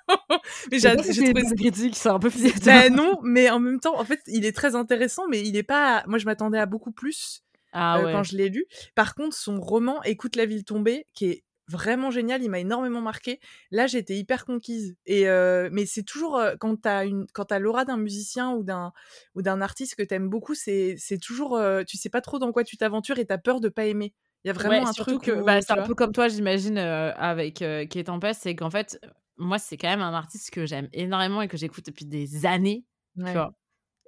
mais 0.72 0.80
j'ai 0.80 0.96
trouvé 0.96 1.44
ça 1.44 1.56
critique, 1.56 1.96
c'est 1.96 2.10
un 2.10 2.20
peu 2.20 2.30
ben 2.66 2.94
non, 2.96 3.20
mais 3.24 3.50
en 3.50 3.60
même 3.60 3.80
temps, 3.80 4.00
en 4.00 4.06
fait, 4.06 4.22
il 4.28 4.46
est 4.46 4.56
très 4.56 4.76
intéressant, 4.76 5.28
mais 5.30 5.42
il 5.42 5.56
est 5.56 5.64
pas. 5.64 6.04
Moi, 6.08 6.18
je 6.18 6.26
m'attendais 6.26 6.60
à 6.60 6.66
beaucoup 6.66 6.92
plus 6.92 7.44
ah 7.74 7.98
euh, 7.98 8.12
quand 8.12 8.24
je 8.24 8.38
l'ai 8.38 8.50
lu. 8.50 8.66
Par 8.96 9.16
contre, 9.16 9.36
son 9.36 9.60
roman 9.60 10.02
Écoute 10.04 10.36
la 10.36 10.46
ville 10.46 10.64
tombée, 10.64 11.08
qui 11.14 11.26
est 11.26 11.44
vraiment 11.68 12.12
génial, 12.12 12.44
il 12.44 12.50
m'a 12.50 12.60
énormément 12.60 13.02
marqué. 13.02 13.40
Là, 13.72 13.88
j'étais 13.88 14.16
hyper 14.16 14.46
conquise. 14.46 14.96
Et 15.06 15.28
euh, 15.28 15.70
mais 15.72 15.86
c'est 15.86 16.04
toujours 16.04 16.38
euh, 16.38 16.56
quand 16.60 16.82
t'as 16.82 17.06
une 17.06 17.26
quand 17.34 17.46
t'as 17.46 17.60
l'aura 17.60 17.86
d'un 17.86 17.98
musicien 17.98 18.52
ou 18.52 18.64
d'un 18.64 18.94
ou 19.36 19.42
d'un 19.42 19.62
artiste 19.62 19.96
que 19.96 20.04
t'aimes 20.04 20.30
beaucoup, 20.30 20.56
c'est 20.56 20.98
toujours 21.22 21.60
tu 21.88 21.98
sais 21.98 22.10
pas 22.10 22.22
trop 22.22 22.40
dans 22.40 22.52
quoi 22.52 22.64
tu 22.64 22.78
t'aventures 22.78 23.20
et 23.20 23.26
t'as 23.26 23.38
peur 23.38 23.60
de 23.60 23.70
pas 23.70 23.86
aimer. 23.86 24.14
Il 24.46 24.50
y 24.50 24.52
a 24.52 24.54
vraiment 24.54 24.88
un 24.88 24.92
truc. 24.92 25.32
Bah, 25.46 25.62
c'est 25.62 25.72
un 25.72 25.84
peu 25.84 25.96
comme 25.96 26.12
toi, 26.12 26.28
j'imagine, 26.28 26.78
avec 26.78 27.56
Qui 27.56 28.00
est 28.00 28.10
en 28.10 28.20
passe, 28.20 28.40
c'est 28.42 28.56
qu'en 28.56 28.70
fait, 28.70 29.00
moi, 29.38 29.60
c'est 29.60 29.78
quand 29.78 29.90
même 29.90 30.02
un 30.02 30.14
artiste 30.14 30.52
que 30.52 30.66
j'aime 30.66 30.90
énormément 30.94 31.42
et 31.42 31.48
que 31.48 31.58
j'écoute 31.58 31.86
depuis 31.86 32.06
des 32.06 32.46
années. 32.46 32.86
Tu 33.26 33.34
vois? 33.34 33.54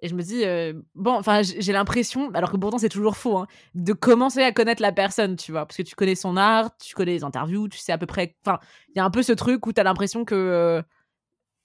Et 0.01 0.09
je 0.09 0.15
me 0.15 0.21
dis, 0.23 0.43
bon, 0.93 1.13
enfin, 1.13 1.41
j'ai 1.41 1.71
l'impression, 1.73 2.29
alors 2.33 2.51
que 2.51 2.57
pourtant 2.57 2.77
c'est 2.77 2.89
toujours 2.89 3.17
faux, 3.17 3.37
hein, 3.37 3.47
de 3.75 3.93
commencer 3.93 4.41
à 4.43 4.51
connaître 4.51 4.81
la 4.81 4.91
personne, 4.91 5.35
tu 5.37 5.51
vois, 5.51 5.65
parce 5.65 5.77
que 5.77 5.83
tu 5.83 5.95
connais 5.95 6.15
son 6.15 6.37
art, 6.37 6.75
tu 6.77 6.95
connais 6.95 7.13
les 7.13 7.23
interviews, 7.23 7.69
tu 7.69 7.77
sais 7.79 7.93
à 7.93 7.97
peu 7.97 8.05
près. 8.05 8.35
Enfin, 8.45 8.59
il 8.89 8.97
y 8.97 8.99
a 8.99 9.05
un 9.05 9.09
peu 9.09 9.23
ce 9.23 9.31
truc 9.31 9.65
où 9.65 9.73
t'as 9.73 9.83
l'impression 9.83 10.25
que. 10.25 10.83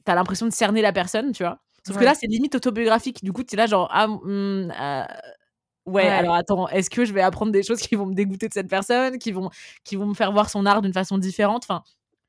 t'as 0.05 0.15
l'impression 0.15 0.47
de 0.47 0.53
cerner 0.53 0.83
la 0.83 0.93
personne, 0.93 1.33
tu 1.33 1.43
vois? 1.43 1.61
Sauf 1.87 1.99
que 1.99 2.05
là, 2.05 2.15
c'est 2.15 2.27
limite 2.27 2.55
autobiographique. 2.55 3.25
Du 3.25 3.33
coup, 3.33 3.43
tu 3.45 3.55
es 3.55 3.59
là, 3.59 3.67
genre, 3.67 3.89
ah, 3.93 4.07
mmh, 4.07 4.73
ouais, 5.87 6.09
alors 6.09 6.35
attends, 6.35 6.69
est-ce 6.69 6.91
que 6.91 7.05
je 7.05 7.13
vais 7.13 7.23
apprendre 7.23 7.53
des 7.53 7.63
choses 7.63 7.81
qui 7.81 7.97
vont 7.97 8.07
me 8.07 8.15
dégoûter 8.15 8.49
de 8.49 8.53
cette 8.55 8.69
personne, 8.69 9.19
qui 9.19 9.33
vont, 9.33 9.51
qui 9.85 9.97
vont 9.97 10.07
me 10.07 10.15
faire 10.15 10.33
voir 10.33 10.51
son 10.51 10.67
art 10.67 10.83
d'une 10.83 10.93
façon 10.93 11.19
différente? 11.19 11.65
Enfin, 11.69 11.83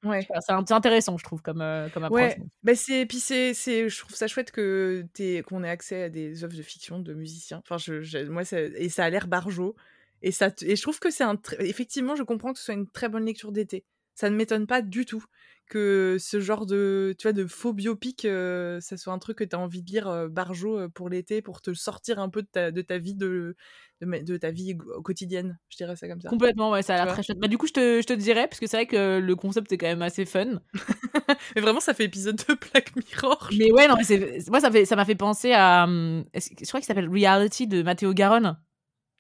Ouais. 0.04 0.28
C'est 0.40 0.74
intéressant, 0.74 1.18
je 1.18 1.24
trouve, 1.24 1.42
comme, 1.42 1.62
euh, 1.62 1.90
comme 1.90 2.04
approche. 2.04 2.22
Ouais. 2.22 2.38
Bah 2.64 2.76
c'est, 2.76 3.06
puis 3.06 3.20
c'est, 3.20 3.54
je 3.54 4.00
trouve 4.00 4.16
ça 4.16 4.28
chouette 4.28 4.52
que 4.52 5.06
qu'on 5.48 5.64
ait 5.64 5.70
accès 5.70 6.04
à 6.04 6.10
des 6.10 6.44
œuvres 6.44 6.56
de 6.56 6.62
fiction 6.64 7.00
de 7.00 7.14
musiciens. 7.14 7.62
Enfin, 7.64 7.78
je, 7.78 8.28
moi, 8.28 8.44
et 8.52 8.90
ça 8.90 9.06
a 9.06 9.10
l'air 9.10 9.28
barjot. 9.28 9.76
Et, 10.24 10.32
ça, 10.32 10.52
et 10.62 10.76
je 10.76 10.82
trouve 10.82 11.00
que 11.00 11.10
c'est 11.10 11.24
un. 11.24 11.40
Effectivement, 11.60 12.16
je 12.16 12.24
comprends 12.24 12.54
que 12.54 12.60
ce 12.60 12.66
soit 12.66 12.74
une 12.74 12.90
très 12.90 13.10
bonne 13.10 13.26
lecture 13.26 13.52
d'été. 13.52 13.86
Ça 14.16 14.30
ne 14.30 14.36
m'étonne 14.36 14.68
pas 14.68 14.82
du 14.82 15.06
tout 15.06 15.24
que 15.72 16.18
ce 16.20 16.42
genre 16.42 16.66
de, 16.66 17.16
tu 17.18 17.24
vois, 17.24 17.32
de 17.32 17.48
faux 17.48 17.72
biopic, 17.72 18.26
euh, 18.26 18.82
ça 18.82 18.98
soit 18.98 19.14
un 19.14 19.20
truc 19.20 19.38
que 19.38 19.46
tu 19.46 19.56
as 19.56 19.60
envie 19.60 19.82
de 19.82 19.90
lire 19.90 20.10
euh, 20.10 20.28
barjot 20.28 20.90
pour 20.90 21.08
l'été, 21.08 21.42
pour 21.42 21.62
te 21.62 21.74
sortir 21.74 22.20
un 22.20 22.28
peu 22.28 22.42
de 22.42 22.48
ta, 22.52 22.72
de 22.72 22.82
ta 22.82 22.98
vie 22.98 23.16
de, 23.16 23.56
de, 24.02 24.38
ta 24.38 24.52
vie 24.52 24.76
quotidienne, 25.02 25.58
je 25.70 25.78
dirais 25.78 25.96
ça 25.96 26.10
comme 26.10 26.20
ça. 26.20 26.28
Complètement, 26.28 26.72
ouais, 26.72 26.82
ça 26.82 26.96
a 26.96 27.06
l'air 27.06 27.14
très 27.14 27.24
chouette. 27.24 27.40
Bah, 27.40 27.48
du 27.48 27.58
coup, 27.58 27.68
je 27.68 27.72
te, 27.72 28.02
je 28.02 28.06
te 28.06 28.12
dirais, 28.12 28.50
parce 28.50 28.60
que 28.60 28.68
c'est 28.68 28.76
vrai 28.76 28.86
que 28.86 29.20
le 29.20 29.36
concept 29.38 29.72
est 29.72 29.78
quand 29.78 29.88
même 29.88 30.02
assez 30.02 30.26
fun. 30.26 30.60
mais 31.56 31.62
vraiment, 31.62 31.80
ça 31.80 31.94
fait 31.94 32.04
épisode 32.04 32.36
de 32.36 32.54
Black 32.72 32.94
Mirror. 32.98 33.50
Mais 33.58 33.72
ouais, 33.72 33.88
non, 33.88 33.96
mais 33.98 34.40
moi, 34.50 34.60
ça 34.60 34.70
m'a 34.70 34.86
ça 34.86 35.06
fait 35.06 35.16
penser 35.16 35.54
à. 35.54 35.86
Hum, 35.86 36.26
je 36.36 36.68
crois 36.68 36.82
qu'il 36.82 36.88
s'appelle 36.88 37.10
Reality 37.10 37.68
de 37.68 37.82
Matteo 37.82 38.14
Garonne. 38.14 38.58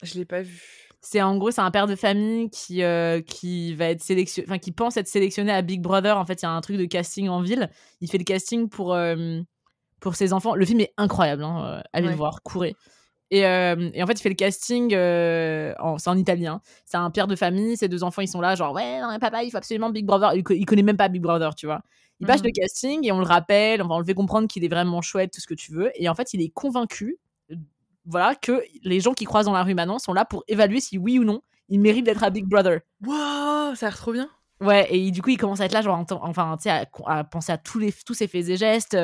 Je 0.03 0.15
l'ai 0.15 0.25
pas 0.25 0.41
vu. 0.41 0.80
C'est 1.01 1.21
en 1.21 1.35
gros, 1.37 1.49
c'est 1.49 1.61
un 1.61 1.71
père 1.71 1.87
de 1.87 1.95
famille 1.95 2.49
qui, 2.51 2.83
euh, 2.83 3.21
qui 3.21 3.73
va 3.73 3.85
être 3.85 4.03
sélectionné, 4.03 4.47
enfin, 4.47 4.59
qui 4.59 4.71
pense 4.71 4.97
être 4.97 5.07
sélectionné 5.07 5.51
à 5.51 5.63
Big 5.63 5.81
Brother. 5.81 6.17
En 6.17 6.25
fait, 6.25 6.41
il 6.41 6.45
y 6.45 6.47
a 6.47 6.51
un 6.51 6.61
truc 6.61 6.77
de 6.77 6.85
casting 6.85 7.27
en 7.27 7.41
ville. 7.41 7.69
Il 8.01 8.09
fait 8.09 8.19
le 8.19 8.23
casting 8.23 8.69
pour, 8.69 8.93
euh, 8.93 9.41
pour 9.99 10.15
ses 10.15 10.31
enfants. 10.31 10.53
Le 10.55 10.65
film 10.65 10.79
est 10.81 10.93
incroyable, 10.97 11.43
hein. 11.43 11.79
Euh, 11.79 11.81
allez 11.93 12.09
le 12.09 12.15
voir, 12.15 12.43
courez. 12.43 12.75
Et, 13.31 13.45
euh, 13.45 13.89
et, 13.93 14.03
en 14.03 14.07
fait, 14.07 14.13
il 14.13 14.21
fait 14.21 14.29
le 14.29 14.35
casting, 14.35 14.93
euh, 14.93 15.73
en, 15.79 15.97
c'est 15.97 16.09
en 16.09 16.17
italien. 16.17 16.61
C'est 16.85 16.97
un 16.97 17.09
père 17.09 17.27
de 17.27 17.35
famille, 17.35 17.77
ses 17.77 17.87
deux 17.87 18.03
enfants, 18.03 18.21
ils 18.21 18.27
sont 18.27 18.41
là, 18.41 18.55
genre, 18.55 18.73
ouais, 18.73 18.99
non, 18.99 19.17
papa, 19.19 19.43
il 19.43 19.51
faut 19.51 19.57
absolument 19.57 19.89
Big 19.89 20.05
Brother. 20.05 20.33
Il, 20.35 20.43
il 20.51 20.65
connaît 20.65 20.83
même 20.83 20.97
pas 20.97 21.07
Big 21.07 21.21
Brother, 21.21 21.55
tu 21.55 21.65
vois. 21.65 21.81
Il 22.19 22.27
passe 22.27 22.43
le 22.43 22.49
mmh. 22.49 22.61
casting 22.61 23.07
et 23.07 23.11
on 23.11 23.19
le 23.19 23.25
rappelle, 23.25 23.81
on 23.81 23.97
le 23.97 24.05
fait 24.05 24.13
comprendre 24.13 24.47
qu'il 24.47 24.63
est 24.63 24.67
vraiment 24.67 25.01
chouette, 25.01 25.31
tout 25.33 25.41
ce 25.41 25.47
que 25.47 25.55
tu 25.55 25.71
veux. 25.71 25.91
Et 25.95 26.07
en 26.07 26.13
fait, 26.13 26.33
il 26.33 26.41
est 26.41 26.49
convaincu, 26.49 27.17
voilà, 28.11 28.35
que 28.35 28.61
les 28.83 28.99
gens 28.99 29.13
qui 29.13 29.25
croisent 29.25 29.47
dans 29.47 29.53
la 29.53 29.63
rue 29.63 29.73
maintenant 29.73 29.97
sont 29.97 30.13
là 30.13 30.25
pour 30.25 30.43
évaluer 30.47 30.79
si 30.79 30.97
oui 30.97 31.17
ou 31.17 31.23
non 31.23 31.41
il 31.71 31.79
mérite 31.79 32.05
d'être 32.05 32.23
à 32.23 32.29
Big 32.29 32.45
Brother. 32.45 32.81
Waouh, 33.05 33.75
ça 33.75 33.87
a 33.87 33.89
l'air 33.89 33.97
trop 33.97 34.11
bien. 34.11 34.29
Ouais, 34.59 34.87
et 34.91 35.09
du 35.09 35.23
coup, 35.23 35.29
il 35.29 35.37
commence 35.37 35.59
à 35.61 35.65
être 35.65 35.73
là, 35.73 35.81
genre, 35.81 36.05
enfin, 36.21 36.55
tu 36.57 36.63
sais, 36.63 36.85
à, 37.05 37.23
penser 37.23 37.51
à 37.51 37.57
tous, 37.57 37.79
les, 37.79 37.91
tous 38.05 38.13
ses 38.13 38.27
faits 38.27 38.47
et 38.47 38.57
gestes. 38.57 38.95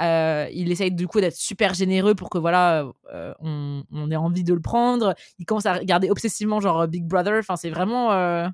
Euh, 0.00 0.48
il 0.52 0.70
essaye 0.70 0.92
du 0.92 1.06
coup 1.06 1.20
d'être 1.20 1.36
super 1.36 1.72
généreux 1.72 2.14
pour 2.14 2.28
que, 2.28 2.36
voilà, 2.36 2.90
euh, 3.14 3.32
on, 3.40 3.84
on, 3.90 4.10
ait 4.10 4.16
envie 4.16 4.44
de 4.44 4.52
le 4.52 4.60
prendre. 4.60 5.14
Il 5.38 5.46
commence 5.46 5.64
à 5.64 5.74
regarder 5.74 6.10
obsessivement, 6.10 6.60
genre, 6.60 6.86
Big 6.88 7.04
Brother. 7.04 7.38
Enfin, 7.38 7.56
c'est 7.56 7.70
vraiment. 7.70 8.12
Euh, 8.12 8.48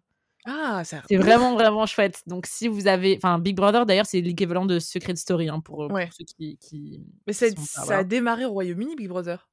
ah, 0.45 0.83
c'est 0.85 1.17
vraiment, 1.17 1.55
vraiment 1.55 1.87
chouette. 1.87 2.23
Donc, 2.27 2.47
si 2.47 2.69
vous 2.69 2.87
avez. 2.87 3.17
Enfin, 3.17 3.41
Big 3.41 3.57
Brother, 3.57 3.85
d'ailleurs, 3.87 4.07
c'est 4.07 4.21
l'équivalent 4.21 4.67
de 4.67 4.79
Secret 4.79 5.17
Story, 5.17 5.49
hein, 5.49 5.59
pour, 5.59 5.89
ceux 6.13 6.25
qui. 6.25 6.59
qui 6.59 7.01
Mais 7.27 7.33
ça 7.33 7.47
a 7.89 8.05
démarré 8.05 8.45
au 8.45 8.53
Royaume-Uni, 8.53 8.95
Big 8.95 9.09
Brother. 9.09 9.49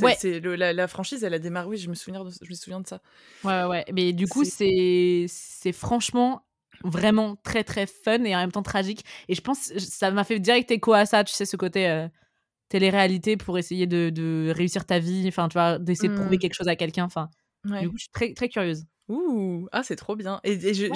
Ouais. 0.00 0.16
C'est 0.18 0.40
la, 0.40 0.72
la, 0.72 0.88
franchise, 0.88 1.22
elle 1.22 1.34
a 1.34 1.38
démarré. 1.38 1.68
Oui, 1.68 1.76
je 1.76 1.88
me 1.88 1.94
souviens 1.94 2.24
de, 2.24 2.30
je 2.30 2.48
me 2.48 2.54
souviens 2.54 2.80
de 2.80 2.86
ça. 2.86 3.00
Ouais, 3.44 3.64
ouais. 3.64 3.84
Mais 3.92 4.12
du 4.12 4.26
coup, 4.26 4.44
c'est 4.44 5.26
c'est 5.28 5.72
franchement 5.72 6.44
vraiment 6.82 7.36
très 7.36 7.62
très 7.62 7.86
fun 7.86 8.24
et 8.24 8.34
en 8.34 8.40
même 8.40 8.52
temps 8.52 8.62
tragique. 8.62 9.04
Et 9.28 9.34
je 9.34 9.40
pense 9.40 9.72
ça 9.78 10.10
m'a 10.10 10.24
fait 10.24 10.40
direct 10.40 10.70
écho 10.70 10.92
à 10.92 11.06
ça. 11.06 11.22
Tu 11.22 11.32
sais, 11.32 11.46
ce 11.46 11.56
côté 11.56 11.88
euh, 11.88 12.08
télé-réalité 12.68 13.36
pour 13.36 13.56
essayer 13.56 13.86
de, 13.86 14.10
de, 14.10 14.52
réussir 14.54 14.84
ta 14.84 14.98
vie. 14.98 15.26
Enfin, 15.28 15.48
tu 15.48 15.54
vois, 15.54 15.78
d'essayer 15.78 16.08
de 16.08 16.14
prouver 16.14 16.36
mmh. 16.36 16.40
quelque 16.40 16.54
chose 16.54 16.68
à 16.68 16.74
quelqu'un. 16.74 17.04
Enfin, 17.04 17.30
du 17.64 17.88
coup, 17.88 17.96
je 17.96 18.02
suis 18.02 18.12
très 18.12 18.34
très 18.34 18.48
curieuse. 18.48 18.86
Ouh, 19.08 19.68
ah 19.70 19.82
c'est 19.82 19.96
trop 19.96 20.16
bien. 20.16 20.40
Et, 20.44 20.54
et 20.54 20.90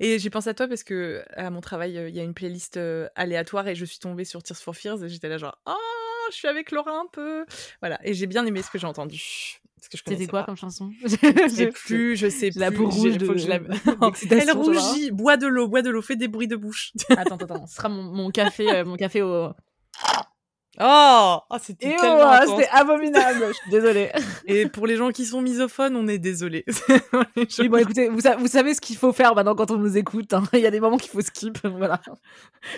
et 0.00 0.18
j'ai 0.18 0.30
pensé 0.30 0.50
à 0.50 0.54
toi 0.54 0.68
parce 0.68 0.84
que 0.84 1.24
à 1.34 1.50
mon 1.50 1.60
travail, 1.60 1.94
il 2.08 2.14
y 2.14 2.20
a 2.20 2.22
une 2.22 2.34
playlist 2.34 2.76
euh, 2.76 3.08
aléatoire 3.16 3.66
et 3.66 3.74
je 3.74 3.84
suis 3.84 3.98
tombée 3.98 4.24
sur 4.24 4.42
Tears 4.42 4.58
for 4.58 4.76
Fears 4.76 5.02
et 5.02 5.08
j'étais 5.08 5.28
là 5.28 5.38
genre 5.38 5.58
oh 5.66 6.07
je 6.30 6.36
suis 6.36 6.48
avec 6.48 6.70
Laura 6.70 6.92
un 6.92 7.06
peu. 7.10 7.44
Voilà, 7.80 7.98
et 8.04 8.14
j'ai 8.14 8.26
bien 8.26 8.44
aimé 8.46 8.62
ce 8.62 8.70
que 8.70 8.78
j'ai 8.78 8.86
entendu. 8.86 9.60
C'était 9.80 10.26
quoi 10.26 10.44
comme 10.44 10.56
chanson 10.56 10.90
Je 11.02 11.08
sais 11.48 11.68
plus, 11.68 12.16
je 12.16 12.28
sais 12.28 12.50
plus. 12.50 12.58
La 12.58 12.70
peau 12.70 12.88
rouge 12.88 13.16
de... 13.16 13.38
je 13.38 13.48
la... 13.48 13.56
Elle 14.30 14.50
rougit, 14.52 15.10
bois 15.10 15.36
de 15.36 15.46
l'eau, 15.46 15.68
bois 15.68 15.82
de 15.82 15.90
l'eau, 15.90 16.02
fais 16.02 16.16
des 16.16 16.28
bruits 16.28 16.48
de 16.48 16.56
bouche. 16.56 16.92
attends, 17.16 17.36
attends, 17.36 17.66
ce 17.66 17.76
sera 17.76 17.88
mon, 17.88 18.02
mon 18.02 18.30
café, 18.30 18.68
euh, 18.70 18.84
mon 18.84 18.96
café 18.96 19.22
au... 19.22 19.50
Oh, 20.80 21.38
oh 21.50 21.56
c'était 21.60 21.96
tellement 21.96 22.38
oh, 22.40 22.56
C'était 22.56 22.68
abominable, 22.70 23.46
je 23.48 23.52
suis 23.52 23.70
désolée. 23.70 24.12
Et 24.46 24.66
pour 24.66 24.86
les 24.86 24.96
gens 24.96 25.10
qui 25.10 25.26
sont 25.26 25.42
misophones, 25.42 25.96
on 25.96 26.06
est 26.06 26.18
désolé. 26.18 26.64
oui, 27.58 27.68
bon, 27.68 27.78
écoutez, 27.78 28.08
vous, 28.08 28.20
vous 28.38 28.46
savez 28.46 28.74
ce 28.74 28.80
qu'il 28.80 28.96
faut 28.96 29.12
faire 29.12 29.34
maintenant 29.34 29.56
quand 29.56 29.72
on 29.72 29.76
nous 29.76 29.96
écoute. 29.96 30.32
Hein. 30.34 30.44
Il 30.52 30.60
y 30.60 30.66
a 30.66 30.70
des 30.70 30.78
moments 30.78 30.98
qu'il 30.98 31.10
faut 31.10 31.20
skip, 31.20 31.58
voilà. 31.66 32.00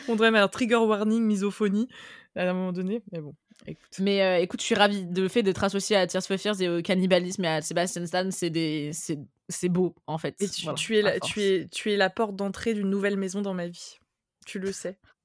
On 0.09 0.15
devrait 0.15 0.31
mettre 0.31 0.49
trigger 0.49 0.77
warning, 0.77 1.23
misophonie 1.23 1.89
à 2.37 2.43
un 2.43 2.55
moment 2.55 2.73
donné, 2.73 3.03
mais 3.13 3.21
bon. 3.21 3.35
Écoute. 3.67 3.99
Mais 3.99 4.23
euh, 4.23 4.39
écoute, 4.39 4.61
je 4.61 4.67
suis 4.67 4.75
ravie 4.75 5.05
de 5.05 5.23
le 5.23 5.29
fait 5.29 5.43
d'être 5.43 5.63
associé 5.63 5.97
à 5.97 6.07
Tears 6.07 6.25
for 6.25 6.39
Fears 6.39 6.61
et 6.63 6.69
au 6.69 6.83
cannibalisme 6.83 7.45
et 7.45 7.49
à 7.49 7.63
Sebastian 7.63 8.07
Stan. 8.07 8.31
C'est 8.31 8.51
des, 8.51 8.91
c'est 8.93 9.69
beau 9.69 9.95
en 10.07 10.19
fait. 10.19 10.35
Et 10.41 10.49
tu, 10.49 10.67
tu, 10.75 10.97
es 10.97 11.03
la, 11.03 11.21
tu 11.21 11.43
es, 11.43 11.69
tu 11.69 11.93
es 11.93 11.97
la 11.97 12.11
porte 12.11 12.37
d'entrée 12.37 12.75
d'une 12.75 12.89
nouvelle 12.89 13.17
maison 13.17 13.43
dans 13.43 13.55
ma 13.55 13.69
vie. 13.69 13.99
Tu 14.47 14.59
le 14.59 14.73
sais. 14.73 14.99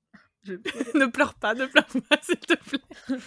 ne 0.96 1.06
pleure 1.08 1.34
pas, 1.36 1.54
ne 1.54 1.66
pleure 1.66 1.88
pas, 1.88 2.18
s'il 2.22 2.38
te 2.38 2.54
plaît. 2.54 2.80
bon, 3.10 3.18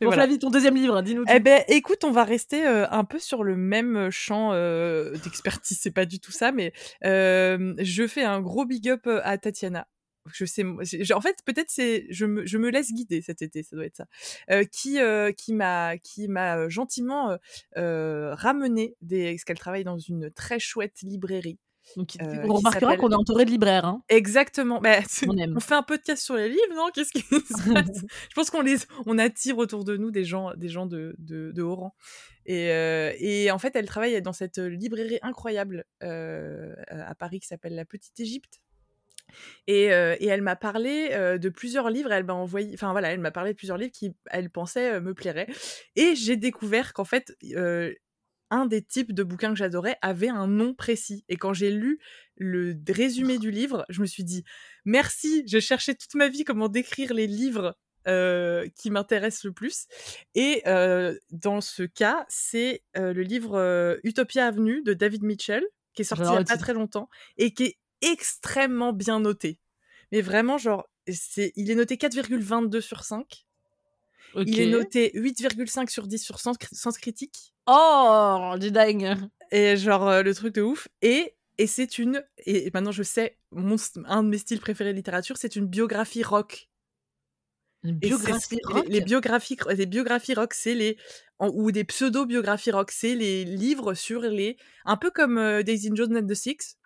voilà. 0.00 0.22
Flavie, 0.22 0.38
ton 0.38 0.50
deuxième 0.50 0.74
livre, 0.74 1.00
dis-nous. 1.02 1.24
Eh 1.32 1.40
ben, 1.40 1.62
écoute, 1.68 2.04
on 2.04 2.10
va 2.10 2.24
rester 2.24 2.66
euh, 2.66 2.86
un 2.90 3.04
peu 3.04 3.18
sur 3.18 3.44
le 3.44 3.56
même 3.56 4.10
champ 4.10 4.50
euh, 4.52 5.12
d'expertise. 5.24 5.78
C'est 5.80 5.92
pas 5.92 6.06
du 6.06 6.20
tout 6.20 6.32
ça, 6.32 6.52
mais 6.52 6.72
je 7.02 8.06
fais 8.08 8.24
un 8.24 8.40
gros 8.40 8.64
big 8.64 8.88
up 8.88 9.06
à 9.06 9.38
Tatiana 9.38 9.86
je 10.32 10.44
sais 10.44 10.64
en 11.12 11.20
fait 11.20 11.36
peut-être 11.44 11.70
c'est 11.70 12.06
je 12.10 12.26
me, 12.26 12.46
je 12.46 12.58
me 12.58 12.70
laisse 12.70 12.92
guider 12.92 13.20
cet 13.22 13.42
été 13.42 13.62
ça 13.62 13.76
doit 13.76 13.84
être 13.84 13.96
ça 13.96 14.06
euh, 14.50 14.64
qui 14.64 15.00
euh, 15.00 15.32
qui 15.32 15.52
m'a 15.52 15.98
qui 15.98 16.28
m'a 16.28 16.56
euh, 16.56 16.68
gentiment 16.68 17.36
ramené 17.74 18.96
des 19.02 19.32
parce 19.32 19.44
qu'elle 19.44 19.58
travaille 19.58 19.84
dans 19.84 19.98
une 19.98 20.30
très 20.30 20.58
chouette 20.58 21.00
librairie 21.02 21.58
Donc, 21.96 22.16
on 22.20 22.54
remarquera 22.54 22.96
qu'on 22.96 23.10
est 23.10 23.14
entouré 23.14 23.44
de 23.44 23.50
libraires. 23.50 23.84
Hein. 23.84 24.02
Exactement. 24.08 24.80
Bah, 24.80 25.00
On 25.28 25.36
aime. 25.36 25.54
on 25.56 25.60
fait 25.60 25.74
un 25.74 25.82
podcast 25.82 26.22
sur 26.22 26.36
les 26.36 26.48
livres, 26.48 26.74
non? 26.74 26.88
Qu'est-ce 26.94 27.12
qui 27.12 27.20
se 27.20 27.72
passe? 27.72 28.04
Je 28.30 28.34
pense 28.34 28.50
qu'on 28.50 28.62
les, 28.62 28.76
on 29.06 29.18
attire 29.18 29.58
autour 29.58 29.84
de 29.84 29.96
nous 29.96 30.10
des 30.10 30.24
gens, 30.24 30.54
des 30.56 30.68
gens 30.68 30.86
de, 30.86 31.14
de, 31.18 31.52
de 31.52 31.62
haut 31.62 31.74
rang. 31.74 31.94
Et, 32.46 32.70
euh, 32.70 33.12
et 33.18 33.50
en 33.50 33.58
fait, 33.58 33.74
elle 33.76 33.86
travaille 33.86 34.20
dans 34.22 34.32
cette 34.32 34.58
librairie 34.58 35.18
incroyable 35.22 35.84
euh, 36.02 36.74
à 36.88 37.14
Paris 37.14 37.40
qui 37.40 37.46
s'appelle 37.46 37.74
La 37.74 37.84
Petite 37.84 38.18
Égypte. 38.20 38.60
Et, 39.66 39.92
euh, 39.92 40.16
et 40.20 40.26
elle 40.26 40.42
m'a 40.42 40.56
parlé 40.56 41.10
euh, 41.12 41.38
de 41.38 41.48
plusieurs 41.48 41.90
livres. 41.90 42.12
Elle 42.12 42.24
m'a 42.24 42.34
envoyé, 42.34 42.70
enfin 42.74 42.92
voilà, 42.92 43.12
elle 43.12 43.20
m'a 43.20 43.30
parlé 43.30 43.52
de 43.52 43.56
plusieurs 43.56 43.78
livres 43.78 43.92
qui, 43.92 44.14
elle 44.30 44.50
pensait, 44.50 44.94
euh, 44.94 45.00
me 45.00 45.14
plairaient. 45.14 45.48
Et 45.96 46.14
j'ai 46.14 46.36
découvert 46.36 46.92
qu'en 46.92 47.04
fait, 47.04 47.36
un 48.50 48.66
des 48.66 48.82
types 48.82 49.12
de 49.12 49.22
bouquins 49.22 49.50
que 49.50 49.58
j'adorais 49.58 49.96
avait 50.02 50.28
un 50.28 50.46
nom 50.46 50.74
précis. 50.74 51.24
Et 51.28 51.36
quand 51.36 51.52
j'ai 51.52 51.70
lu 51.70 51.98
le 52.36 52.76
résumé 52.88 53.38
du 53.38 53.50
livre, 53.50 53.84
je 53.88 54.00
me 54.00 54.06
suis 54.06 54.24
dit 54.24 54.44
merci. 54.84 55.44
Je 55.48 55.58
cherchais 55.58 55.94
toute 55.94 56.14
ma 56.14 56.28
vie 56.28 56.44
comment 56.44 56.68
décrire 56.68 57.14
les 57.14 57.26
livres 57.26 57.76
euh, 58.06 58.68
qui 58.76 58.90
m'intéressent 58.90 59.44
le 59.44 59.52
plus. 59.52 59.86
Et 60.34 60.62
euh, 60.66 61.18
dans 61.30 61.62
ce 61.62 61.84
cas, 61.84 62.26
c'est 62.28 62.82
euh, 62.98 63.14
le 63.14 63.22
livre 63.22 63.98
Utopia 64.04 64.46
Avenue 64.46 64.82
de 64.82 64.92
David 64.92 65.22
Mitchell, 65.22 65.64
qui 65.94 66.02
est 66.02 66.04
sorti 66.04 66.24
il 66.24 66.26
y 66.26 66.28
J'adore 66.28 66.40
a 66.42 66.44
pas 66.44 66.58
très 66.58 66.74
longtemps 66.74 67.08
et 67.38 67.54
qui 67.54 67.64
est 67.64 67.78
extrêmement 68.12 68.92
bien 68.92 69.20
noté. 69.20 69.58
Mais 70.12 70.20
vraiment, 70.20 70.58
genre, 70.58 70.88
c'est, 71.12 71.52
il 71.56 71.70
est 71.70 71.74
noté 71.74 71.96
4,22 71.96 72.80
sur 72.80 73.04
5. 73.04 73.46
Ok. 74.34 74.44
Il 74.48 74.60
est 74.60 74.66
noté 74.66 75.10
8,5 75.14 75.88
sur 75.90 76.06
10 76.06 76.18
sur 76.18 76.40
Sens, 76.40 76.56
Sens 76.72 76.98
Critique. 76.98 77.54
Oh, 77.66 78.54
du 78.58 78.70
dingue. 78.70 79.16
Et 79.52 79.76
genre, 79.76 80.08
euh, 80.08 80.22
le 80.22 80.34
truc 80.34 80.54
de 80.54 80.62
ouf. 80.62 80.88
Et, 81.02 81.34
et 81.58 81.66
c'est 81.66 81.98
une. 81.98 82.24
Et 82.46 82.70
maintenant, 82.74 82.90
je 82.92 83.02
sais, 83.02 83.38
mon, 83.52 83.76
un 84.06 84.22
de 84.24 84.28
mes 84.28 84.38
styles 84.38 84.60
préférés 84.60 84.90
de 84.92 84.96
littérature, 84.96 85.36
c'est 85.38 85.54
une 85.56 85.66
biographie 85.66 86.22
rock. 86.24 86.68
Une 87.84 87.96
biographie 87.96 88.58
rock. 88.64 88.86
Les, 88.88 88.94
les 88.94 89.04
biographies, 89.04 89.56
les 89.76 89.86
biographies 89.86 90.34
rock, 90.34 90.54
c'est 90.54 90.74
les. 90.74 90.96
en- 91.38 91.48
ou 91.50 91.70
des 91.70 91.84
pseudo-biographies 91.84 92.70
rock, 92.72 92.90
c'est 92.90 93.14
les 93.14 93.44
livres 93.44 93.94
sur 93.94 94.22
les. 94.22 94.56
Un 94.84 94.96
peu 94.96 95.10
comme 95.10 95.38
euh, 95.38 95.62
Daisy 95.62 95.90
Jones 95.94 96.16
and 96.16 96.26
the 96.26 96.34
Six. 96.34 96.76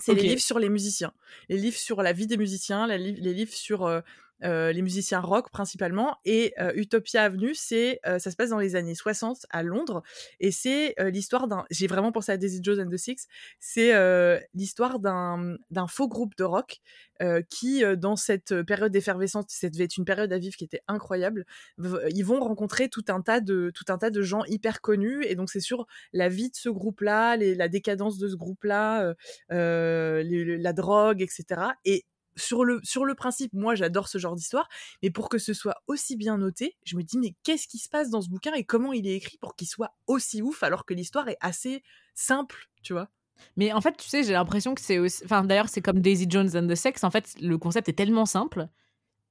C'est 0.00 0.14
les 0.14 0.22
livres 0.22 0.40
sur 0.40 0.58
les 0.58 0.68
musiciens. 0.68 1.12
Les 1.48 1.56
livres 1.56 1.76
sur 1.76 2.02
la 2.02 2.12
vie 2.12 2.26
des 2.26 2.36
musiciens, 2.36 2.86
les 2.86 2.98
livres 3.34 3.52
sur 3.52 4.02
euh, 4.44 4.72
les 4.72 4.82
musiciens 4.82 5.20
rock 5.20 5.50
principalement. 5.50 6.16
Et 6.24 6.54
euh, 6.60 6.72
Utopia 6.74 7.24
Avenue, 7.24 7.54
c'est, 7.54 8.00
euh, 8.06 8.18
ça 8.18 8.30
se 8.30 8.36
passe 8.36 8.50
dans 8.50 8.58
les 8.58 8.76
années 8.76 8.94
60 8.94 9.46
à 9.50 9.62
Londres. 9.62 10.02
Et 10.38 10.50
c'est 10.50 10.94
euh, 11.00 11.10
l'histoire 11.10 11.48
d'un. 11.48 11.64
J'ai 11.70 11.86
vraiment 11.86 12.12
pensé 12.12 12.32
à 12.32 12.36
Daisy 12.36 12.60
Jones 12.62 12.80
and 12.80 12.90
the 12.90 12.96
Six. 12.96 13.26
C'est 13.58 13.94
euh, 13.94 14.38
l'histoire 14.54 14.98
d'un 14.98 15.56
d'un 15.70 15.86
faux 15.86 16.08
groupe 16.08 16.36
de 16.36 16.44
rock 16.44 16.80
euh, 17.22 17.42
qui, 17.50 17.82
dans 17.96 18.16
cette 18.16 18.62
période 18.62 18.92
d'effervescence, 18.92 19.44
ça 19.48 19.68
devait 19.68 19.84
être 19.84 19.96
une 19.96 20.04
période 20.04 20.32
à 20.32 20.38
vivre 20.38 20.56
qui 20.56 20.64
était 20.64 20.82
incroyable, 20.88 21.44
ils 21.78 22.24
vont 22.24 22.40
rencontrer 22.40 22.88
tout 22.88 23.04
un 23.08 23.20
tas 23.20 23.40
de, 23.40 23.70
tout 23.74 23.84
un 23.88 23.98
tas 23.98 24.10
de 24.10 24.22
gens 24.22 24.44
hyper 24.46 24.80
connus. 24.80 25.24
Et 25.26 25.34
donc, 25.34 25.50
c'est 25.50 25.60
sur 25.60 25.86
la 26.12 26.28
vie 26.28 26.50
de 26.50 26.56
ce 26.56 26.68
groupe-là, 26.68 27.36
la 27.36 27.68
décadence 27.68 28.18
de 28.18 28.28
ce 28.28 28.36
groupe-là, 28.36 29.14
la 29.50 30.72
drogue, 30.72 31.22
etc. 31.22 31.62
Et 31.84 32.04
sur 32.40 32.64
le, 32.64 32.80
sur 32.82 33.04
le 33.04 33.14
principe, 33.14 33.52
moi, 33.54 33.74
j'adore 33.74 34.08
ce 34.08 34.18
genre 34.18 34.34
d'histoire. 34.36 34.68
Mais 35.02 35.10
pour 35.10 35.28
que 35.28 35.38
ce 35.38 35.52
soit 35.54 35.76
aussi 35.86 36.16
bien 36.16 36.38
noté, 36.38 36.76
je 36.84 36.96
me 36.96 37.02
dis, 37.02 37.18
mais 37.18 37.34
qu'est-ce 37.44 37.68
qui 37.68 37.78
se 37.78 37.88
passe 37.88 38.10
dans 38.10 38.20
ce 38.22 38.28
bouquin 38.28 38.52
et 38.54 38.64
comment 38.64 38.92
il 38.92 39.06
est 39.06 39.14
écrit 39.16 39.38
pour 39.38 39.56
qu'il 39.56 39.68
soit 39.68 39.92
aussi 40.06 40.42
ouf 40.42 40.62
alors 40.62 40.84
que 40.86 40.94
l'histoire 40.94 41.28
est 41.28 41.38
assez 41.40 41.82
simple, 42.14 42.68
tu 42.82 42.92
vois? 42.92 43.08
Mais 43.56 43.72
en 43.72 43.80
fait, 43.80 43.96
tu 43.96 44.08
sais, 44.08 44.22
j'ai 44.22 44.32
l'impression 44.32 44.74
que 44.74 44.80
c'est 44.80 44.98
aussi. 44.98 45.22
Enfin, 45.24 45.44
d'ailleurs, 45.44 45.68
c'est 45.68 45.80
comme 45.82 46.00
Daisy 46.00 46.26
Jones 46.28 46.50
and 46.56 46.66
the 46.68 46.74
Sex. 46.74 47.04
En 47.04 47.10
fait, 47.10 47.34
le 47.40 47.58
concept 47.58 47.88
est 47.88 47.94
tellement 47.94 48.26
simple, 48.26 48.68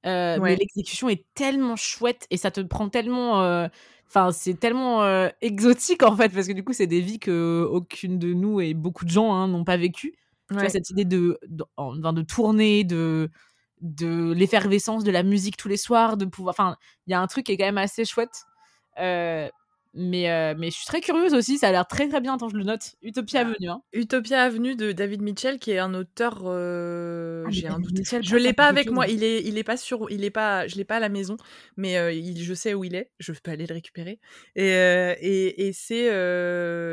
euh, 0.06 0.38
Ouais. 0.38 0.40
mais 0.40 0.56
l'exécution 0.56 1.08
est 1.10 1.24
tellement 1.34 1.76
chouette 1.76 2.26
et 2.30 2.36
ça 2.38 2.50
te 2.52 2.60
prend 2.62 2.88
tellement. 2.90 3.42
euh, 3.42 3.68
Enfin, 4.08 4.32
c'est 4.32 4.54
tellement 4.60 5.04
euh, 5.04 5.28
exotique 5.42 6.02
en 6.02 6.16
fait, 6.16 6.30
parce 6.30 6.48
que 6.48 6.52
du 6.54 6.64
coup, 6.64 6.72
c'est 6.74 6.86
des 6.88 7.00
vies 7.00 7.18
que 7.20 7.66
aucune 7.70 8.18
de 8.18 8.34
nous 8.34 8.60
et 8.60 8.74
beaucoup 8.74 9.04
de 9.04 9.10
gens 9.10 9.32
hein, 9.34 9.48
n'ont 9.48 9.64
pas 9.64 9.76
vécues. 9.78 10.14
Tu 10.50 10.58
vois, 10.58 10.68
cette 10.68 10.90
idée 10.90 11.04
de, 11.04 11.38
de, 11.46 11.64
de 12.12 12.22
tourner, 12.22 12.84
de, 12.84 13.30
de 13.80 14.32
l'effervescence 14.32 15.04
de 15.04 15.10
la 15.10 15.22
musique 15.22 15.56
tous 15.56 15.68
les 15.68 15.76
soirs, 15.76 16.16
de 16.16 16.24
pouvoir. 16.24 16.54
Enfin, 16.58 16.76
il 17.06 17.12
y 17.12 17.14
a 17.14 17.20
un 17.20 17.26
truc 17.26 17.46
qui 17.46 17.52
est 17.52 17.56
quand 17.56 17.64
même 17.64 17.78
assez 17.78 18.04
chouette. 18.04 18.44
Euh, 18.98 19.48
mais, 19.94 20.30
euh, 20.30 20.54
mais 20.58 20.70
je 20.70 20.76
suis 20.76 20.86
très 20.86 21.00
curieuse 21.00 21.34
aussi, 21.34 21.58
ça 21.58 21.68
a 21.68 21.72
l'air 21.72 21.86
très 21.86 22.08
très 22.08 22.20
bien. 22.20 22.34
Attends, 22.34 22.48
je 22.48 22.56
le 22.56 22.64
note. 22.64 22.94
Utopia 23.02 23.40
Ah. 23.40 23.48
Avenue. 23.48 23.68
Hein. 23.68 23.82
Utopia 23.92 24.42
Avenue 24.42 24.76
de 24.76 24.92
David 24.92 25.22
Mitchell, 25.22 25.58
qui 25.58 25.72
est 25.72 25.78
un 25.78 25.94
auteur. 25.94 26.42
euh, 26.44 27.44
Ah, 27.46 27.50
J'ai 27.50 27.66
un 27.68 27.78
doute. 27.78 27.92
Mitchell, 27.98 28.22
Je 28.22 28.36
l'ai 28.36 28.52
pas 28.52 28.66
avec 28.66 28.90
moi. 28.90 29.06
Il 29.08 29.24
est, 29.24 29.42
il 29.44 29.58
est 29.58 29.64
pas 29.64 29.76
sur, 29.76 30.10
il 30.10 30.24
est 30.24 30.30
pas, 30.30 30.66
je 30.68 30.76
l'ai 30.76 30.84
pas 30.84 30.96
à 30.96 31.00
la 31.00 31.08
maison, 31.08 31.36
mais 31.76 31.96
euh, 31.98 32.12
il, 32.12 32.42
je 32.42 32.54
sais 32.54 32.74
où 32.74 32.84
il 32.84 32.94
est. 32.94 33.10
Je 33.18 33.32
peux 33.32 33.50
aller 33.50 33.66
le 33.66 33.74
récupérer. 33.74 34.20
Et 34.56 34.68
et, 34.70 35.66
et 35.66 35.72
c'est 35.72 36.08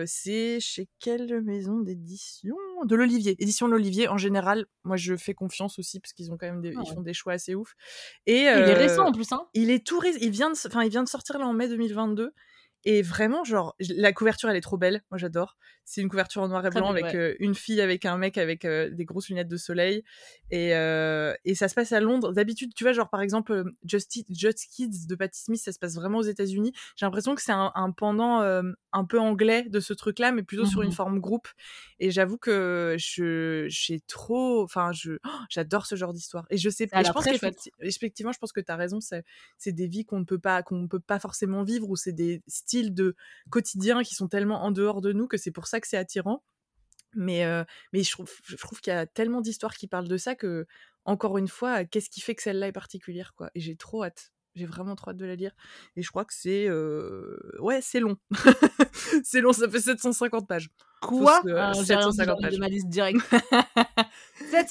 c'est 0.07 0.59
chez 0.59 0.87
quelle 0.99 1.41
maison 1.43 1.79
d'édition? 1.79 2.55
De 2.85 2.95
l'Olivier. 2.95 3.35
Édition 3.39 3.67
de 3.67 3.71
l'Olivier. 3.73 4.07
En 4.07 4.17
général, 4.17 4.65
moi 4.83 4.97
je 4.97 5.15
fais 5.15 5.33
confiance 5.33 5.79
aussi 5.79 5.99
parce 5.99 6.13
qu'ils 6.13 6.31
ont 6.31 6.37
quand 6.37 6.47
même 6.47 6.61
des, 6.61 6.73
Ah 6.77 6.81
ils 6.85 6.93
font 6.93 7.01
des 7.01 7.13
choix 7.13 7.33
assez 7.33 7.55
ouf. 7.55 7.73
Et 8.25 8.41
Il 8.41 8.47
est 8.47 8.73
récent 8.73 9.05
en 9.07 9.11
plus, 9.11 9.31
hein. 9.31 9.41
il 9.53 9.69
est 9.71 9.85
tout, 9.85 10.01
il 10.21 10.29
vient 10.31 10.49
de, 10.49 10.55
enfin, 10.67 10.83
il 10.83 10.89
vient 10.89 11.03
de 11.03 11.09
sortir 11.09 11.37
là 11.39 11.45
en 11.47 11.53
mai 11.53 11.67
2022. 11.67 12.31
Et 12.85 13.01
vraiment, 13.01 13.43
genre, 13.43 13.75
la 13.79 14.13
couverture, 14.13 14.49
elle 14.49 14.55
est 14.55 14.61
trop 14.61 14.77
belle. 14.77 15.03
Moi, 15.11 15.17
j'adore. 15.17 15.57
C'est 15.83 16.01
une 16.01 16.09
couverture 16.09 16.41
en 16.41 16.49
noir 16.49 16.65
et 16.65 16.69
blanc 16.69 16.89
avec 16.89 17.05
ouais. 17.05 17.15
euh, 17.15 17.35
une 17.39 17.55
fille 17.55 17.79
avec 17.79 18.05
un 18.05 18.17
mec 18.17 18.37
avec 18.37 18.65
euh, 18.65 18.89
des 18.89 19.05
grosses 19.05 19.29
lunettes 19.29 19.47
de 19.47 19.55
soleil. 19.57 20.03
Et, 20.51 20.75
euh, 20.75 21.33
et 21.45 21.55
ça 21.55 21.69
se 21.69 21.75
passe 21.75 21.91
à 21.93 21.99
Londres. 22.01 22.33
D'habitude, 22.33 22.73
tu 22.75 22.83
vois, 22.83 22.93
genre, 22.93 23.09
par 23.09 23.21
exemple, 23.21 23.63
Just, 23.85 24.11
Kids 24.11 25.07
de 25.07 25.15
Patti 25.15 25.39
Smith, 25.39 25.61
ça 25.61 25.71
se 25.71 25.79
passe 25.79 25.95
vraiment 25.95 26.17
aux 26.19 26.23
États-Unis. 26.23 26.73
J'ai 26.95 27.05
l'impression 27.05 27.35
que 27.35 27.41
c'est 27.41 27.53
un, 27.53 27.71
un 27.75 27.91
pendant 27.91 28.41
un 28.41 29.05
peu 29.05 29.19
anglais 29.19 29.63
de 29.69 29.79
ce 29.79 29.93
truc-là, 29.93 30.31
mais 30.31 30.43
plutôt 30.43 30.65
sur 30.65 30.81
une 30.81 30.89
Mhm. 30.89 30.93
forme 30.95 31.19
groupe. 31.19 31.47
Et 31.99 32.11
j'avoue 32.11 32.37
que 32.37 32.95
j'ai 32.97 33.99
trop, 34.07 34.63
enfin, 34.63 34.91
oh, 35.05 35.29
j'adore 35.49 35.85
ce 35.85 35.95
genre 35.95 36.13
d'histoire. 36.13 36.45
Et 36.49 36.57
je 36.57 36.69
sais, 36.69 36.85
et 36.85 37.03
je 37.03 37.11
pense 37.11 37.25
je 38.33 38.37
pense 38.39 38.51
que 38.51 38.61
tu 38.61 38.71
as 38.71 38.75
raison. 38.75 38.99
C'est, 39.01 39.23
des 39.71 39.87
vies 39.87 40.05
qu'on 40.05 40.19
ne 40.19 40.25
peut 40.25 40.39
pas, 40.39 40.63
qu'on 40.63 40.77
ne 40.77 40.87
peut 40.87 40.99
pas 40.99 41.19
forcément 41.19 41.63
vivre 41.63 41.89
ou 41.89 41.95
c'est 41.95 42.11
des 42.13 42.41
styles 42.67 42.93
de 42.93 43.15
quotidien 43.49 44.03
qui 44.03 44.13
sont 44.15 44.27
tellement 44.27 44.63
en 44.63 44.71
dehors 44.71 44.99
de 45.01 45.13
nous 45.13 45.27
que 45.27 45.37
c'est 45.37 45.51
pour 45.51 45.67
ça 45.67 45.79
que 45.79 45.87
c'est 45.87 45.97
attirant. 45.97 46.43
Mais, 47.15 47.45
euh, 47.45 47.63
mais 47.93 48.03
je 48.03 48.11
trouve, 48.11 48.29
je 48.43 48.55
trouve 48.57 48.81
qu'il 48.81 48.91
y 48.91 48.95
a 48.95 49.05
tellement 49.07 49.39
d'histoires 49.41 49.73
qui 49.75 49.87
parlent 49.87 50.09
de 50.09 50.17
ça 50.17 50.35
que, 50.35 50.67
encore 51.05 51.37
une 51.37 51.47
fois, 51.47 51.85
qu'est-ce 51.85 52.09
qui 52.09 52.19
fait 52.19 52.35
que 52.35 52.43
celle-là 52.43 52.67
est 52.67 52.71
particulière, 52.73 53.33
quoi? 53.35 53.49
Et 53.55 53.61
j'ai 53.61 53.75
trop 53.77 54.03
hâte. 54.03 54.31
J'ai 54.55 54.65
vraiment 54.65 54.95
trop 54.95 55.11
hâte 55.11 55.17
de 55.17 55.25
la 55.25 55.35
lire. 55.35 55.53
Et 55.95 56.01
je 56.03 56.09
crois 56.09 56.25
que 56.25 56.33
c'est. 56.33 56.67
euh, 56.67 57.37
Ouais, 57.59 57.79
c'est 57.81 57.99
long. 58.01 58.17
c'est 59.23 59.39
long, 59.39 59.53
ça 59.53 59.69
fait 59.69 59.79
750 59.79 60.47
pages. 60.47 60.69
Quoi? 61.01 61.41
se- 61.45 61.49
Ah, 61.55 61.73
750 61.73 62.37
de 62.37 62.41
pages. 62.41 62.57
ma 62.59 62.67
liste 62.67 62.89
directe. 62.89 63.19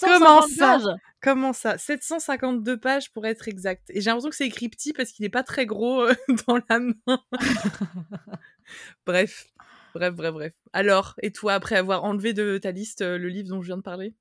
Comment 0.01 0.43
750 0.43 0.49
ça 0.49 0.67
pages 0.67 0.97
Comment 1.21 1.53
ça 1.53 1.79
752 1.79 2.79
pages 2.79 3.13
pour 3.13 3.27
être 3.27 3.49
exact. 3.49 3.91
Et 3.91 4.01
j'ai 4.01 4.11
l'impression 4.11 4.31
que 4.31 4.37
c'est 4.37 4.47
écrit 4.47 4.69
petit 4.69 4.93
parce 4.93 5.11
qu'il 5.13 5.25
n'est 5.25 5.31
pas 5.31 5.43
très 5.43 5.67
gros 5.67 6.03
euh, 6.03 6.15
dans 6.47 6.59
la 6.69 6.79
main. 6.79 7.21
bref. 9.07 9.47
Bref, 9.95 10.15
bref, 10.15 10.33
bref. 10.33 10.53
Alors, 10.73 11.15
et 11.23 11.33
toi, 11.33 11.55
après 11.55 11.77
avoir 11.77 12.05
enlevé 12.05 12.35
de 12.35 12.59
ta 12.59 12.71
liste 12.71 13.01
euh, 13.01 13.19
le 13.19 13.29
livre 13.29 13.49
dont 13.49 13.63
je 13.63 13.67
viens 13.67 13.79
de 13.79 13.83
parler? 13.83 14.15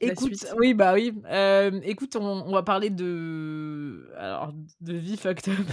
Écoute, 0.00 0.46
oui, 0.56 0.74
bah 0.74 0.94
oui. 0.94 1.12
Euh, 1.26 1.80
écoute, 1.82 2.14
on, 2.14 2.22
on 2.22 2.52
va 2.52 2.62
parler 2.62 2.90
de. 2.90 4.08
Alors, 4.16 4.52
de 4.80 4.94
vie 4.94 5.16
fucked 5.16 5.52
up. 5.52 5.66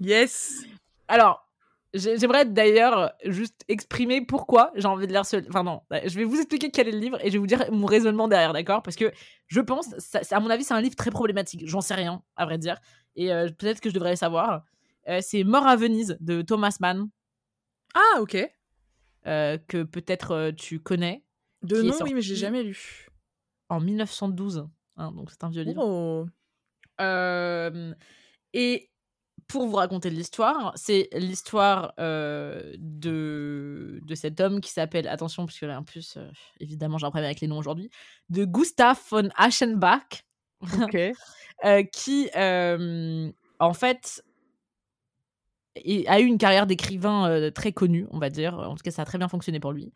Yes 0.00 0.64
Alors, 1.06 1.48
j'aimerais 1.94 2.44
d'ailleurs 2.44 3.12
juste 3.24 3.62
exprimer 3.68 4.20
pourquoi 4.20 4.72
j'ai 4.74 4.86
envie 4.86 5.06
de 5.06 5.12
lire 5.12 5.24
ce. 5.24 5.36
Enfin, 5.48 5.62
non, 5.62 5.80
je 5.90 6.14
vais 6.18 6.24
vous 6.24 6.36
expliquer 6.36 6.70
quel 6.70 6.88
est 6.88 6.92
le 6.92 6.98
livre 6.98 7.18
et 7.24 7.28
je 7.28 7.32
vais 7.34 7.38
vous 7.38 7.46
dire 7.46 7.64
mon 7.72 7.86
raisonnement 7.86 8.28
derrière, 8.28 8.52
d'accord? 8.52 8.82
Parce 8.82 8.96
que 8.96 9.12
je 9.46 9.60
pense, 9.60 9.94
ça, 9.98 10.20
à 10.30 10.40
mon 10.40 10.50
avis, 10.50 10.64
c'est 10.64 10.74
un 10.74 10.80
livre 10.80 10.96
très 10.96 11.10
problématique. 11.10 11.62
J'en 11.66 11.80
sais 11.80 11.94
rien, 11.94 12.22
à 12.36 12.44
vrai 12.44 12.58
dire. 12.58 12.78
Et 13.16 13.32
euh, 13.32 13.48
peut-être 13.48 13.80
que 13.80 13.88
je 13.88 13.94
devrais 13.94 14.10
le 14.10 14.16
savoir. 14.16 14.64
Euh, 15.08 15.20
c'est 15.22 15.44
Mort 15.44 15.66
à 15.66 15.76
Venise 15.76 16.16
de 16.20 16.42
Thomas 16.42 16.76
Mann, 16.80 17.08
Ah, 17.94 18.20
ok. 18.20 18.36
euh, 19.26 19.58
que 19.68 19.82
peut-être 19.82 20.50
tu 20.56 20.80
connais, 20.80 21.24
De 21.62 21.80
nom, 21.82 21.94
oui, 22.02 22.14
mais 22.14 22.22
j'ai 22.22 22.36
jamais 22.36 22.62
lu. 22.62 23.08
en 23.68 23.80
1912. 23.80 24.66
hein, 24.96 25.12
donc, 25.12 25.30
c'est 25.30 25.44
un 25.44 25.50
vieux 25.50 25.62
livre. 25.62 25.82
Oh. 25.84 26.26
Et 28.52 28.90
pour 29.48 29.66
vous 29.66 29.76
raconter 29.76 30.10
l'histoire, 30.10 30.72
c'est 30.76 31.08
l'histoire 31.12 31.92
euh, 31.98 32.72
de, 32.78 34.00
de 34.02 34.14
cet 34.14 34.40
homme 34.40 34.60
qui 34.60 34.70
s'appelle, 34.70 35.08
attention, 35.08 35.46
parce 35.46 35.58
que 35.58 35.66
là, 35.66 35.78
en 35.78 35.84
plus, 35.84 36.16
euh, 36.16 36.28
évidemment, 36.60 36.98
j'ai 36.98 37.06
un 37.06 37.10
problème 37.10 37.26
avec 37.26 37.40
les 37.40 37.48
noms 37.48 37.58
aujourd'hui, 37.58 37.90
de 38.30 38.44
Gustav 38.44 38.98
von 39.10 39.28
Aschenbach, 39.36 40.24
euh, 41.64 41.82
qui, 41.84 42.30
en 42.34 43.72
fait, 43.74 44.24
a 46.06 46.20
eu 46.20 46.24
une 46.24 46.38
carrière 46.38 46.66
d'écrivain 46.66 47.50
très 47.52 47.72
connue, 47.72 48.06
on 48.10 48.18
va 48.18 48.30
dire. 48.30 48.58
En 48.58 48.74
tout 48.74 48.82
cas, 48.82 48.90
ça 48.90 49.02
a 49.02 49.04
très 49.04 49.18
bien 49.18 49.28
fonctionné 49.28 49.60
pour 49.60 49.72
lui. 49.72 49.92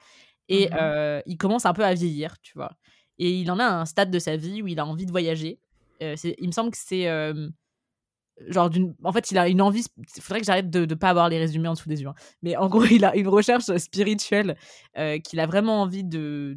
Et 0.48 0.68
euh, 0.72 1.20
il 1.26 1.36
commence 1.36 1.66
un 1.66 1.72
peu 1.72 1.84
à 1.84 1.94
vieillir, 1.94 2.38
tu 2.40 2.52
vois. 2.54 2.72
Et 3.18 3.30
il 3.32 3.50
en 3.50 3.58
a 3.58 3.64
un 3.64 3.84
stade 3.84 4.10
de 4.10 4.18
sa 4.18 4.36
vie 4.36 4.62
où 4.62 4.66
il 4.66 4.78
a 4.80 4.86
envie 4.86 5.06
de 5.06 5.10
voyager. 5.10 5.60
Il 6.00 6.46
me 6.46 6.52
semble 6.52 6.70
que 6.70 6.78
c'est 6.78 7.06
genre 8.48 8.70
d'une. 8.70 8.94
En 9.04 9.12
fait, 9.12 9.30
il 9.30 9.38
a 9.38 9.48
une 9.48 9.60
envie. 9.62 9.84
Il 10.16 10.22
faudrait 10.22 10.40
que 10.40 10.46
j'arrête 10.46 10.70
de 10.70 10.86
ne 10.86 10.94
pas 10.94 11.10
avoir 11.10 11.28
les 11.28 11.38
résumés 11.38 11.68
en 11.68 11.72
dessous 11.74 11.88
des 11.88 12.00
yeux. 12.02 12.08
hein. 12.08 12.14
Mais 12.42 12.56
en 12.56 12.68
gros, 12.68 12.84
il 12.90 13.04
a 13.04 13.16
une 13.16 13.28
recherche 13.28 13.64
spirituelle 13.76 14.56
euh, 14.96 15.18
qu'il 15.18 15.40
a 15.40 15.46
vraiment 15.46 15.82
envie 15.82 16.04
de 16.04 16.56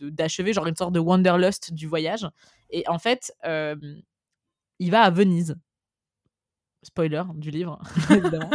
d'achever, 0.00 0.52
genre 0.52 0.66
une 0.66 0.76
sorte 0.76 0.92
de 0.92 1.00
wanderlust 1.00 1.72
du 1.74 1.86
voyage. 1.86 2.26
Et 2.70 2.84
en 2.88 2.98
fait, 2.98 3.32
euh, 3.44 3.76
il 4.78 4.90
va 4.90 5.02
à 5.02 5.10
Venise. 5.10 5.56
Spoiler 6.82 7.22
du 7.34 7.50
livre, 7.50 7.78
évidemment. 8.10 8.50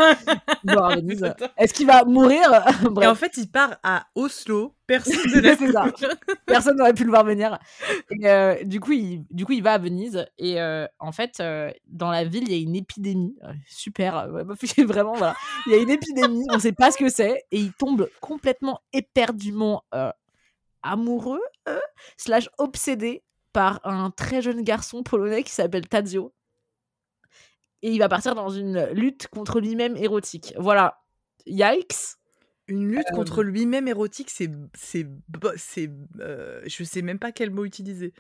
Venise. 0.64 1.34
Est-ce 1.58 1.74
qu'il 1.74 1.86
va 1.86 2.04
mourir? 2.06 2.42
Et 3.02 3.06
en 3.06 3.14
fait, 3.14 3.38
il 3.38 3.48
part 3.48 3.78
à 3.84 4.08
Oslo. 4.16 4.74
Personne 4.88 6.78
n'aurait 6.78 6.94
pu 6.94 7.04
le 7.04 7.12
voir 7.12 7.24
venir. 7.24 7.60
Et, 8.10 8.28
euh, 8.28 8.56
du, 8.64 8.80
coup, 8.80 8.94
il, 8.94 9.26
du 9.30 9.46
coup, 9.46 9.52
il 9.52 9.62
va 9.62 9.74
à 9.74 9.78
Venise. 9.78 10.26
Et 10.40 10.60
euh, 10.60 10.88
en 11.00 11.12
fait, 11.12 11.40
euh, 11.40 11.72
dans 11.88 12.10
la 12.10 12.24
ville, 12.24 12.46
il 12.48 12.52
y 12.52 12.56
a 12.56 12.62
une 12.64 12.76
épidémie. 12.76 13.36
Super. 13.68 14.28
vraiment, 14.28 15.14
voilà. 15.14 15.36
Il 15.68 15.74
y 15.74 15.76
a 15.76 15.78
une 15.78 15.92
épidémie. 15.92 16.46
On 16.50 16.56
ne 16.56 16.62
sait 16.62 16.72
pas 16.72 16.90
ce 16.90 16.98
que 16.98 17.10
c'est. 17.10 17.46
Et 17.52 17.60
il 17.60 17.74
tombe 17.74 18.10
complètement 18.22 18.80
éperdument 18.92 19.84
amoureux, 20.82 21.42
slash 22.18 22.50
obsédé 22.58 23.24
par 23.54 23.80
un 23.84 24.10
très 24.10 24.42
jeune 24.42 24.64
garçon 24.64 25.04
polonais 25.04 25.44
qui 25.44 25.52
s'appelle 25.52 25.88
Tadzio. 25.88 26.34
Et 27.82 27.92
il 27.92 28.00
va 28.00 28.10
partir 28.10 28.36
dans 28.36 28.50
une 28.50 28.86
lutte 28.94 29.28
contre 29.28 29.60
lui-même 29.60 29.96
érotique. 29.98 30.54
Voilà. 30.58 31.02
Yikes. 31.46 32.16
Une 32.68 32.88
lutte 32.90 33.06
Euh, 33.12 33.16
contre 33.16 33.44
lui-même 33.44 33.88
érotique, 33.88 34.30
c'est. 34.32 34.50
c'est, 34.74 35.08
c'est 35.58 35.92
euh, 36.20 36.62
je 36.66 36.84
sais 36.84 37.02
même 37.04 37.20
pas 37.20 37.32
quel 37.32 37.52
mot 37.52 37.64
utiliser. 37.66 38.14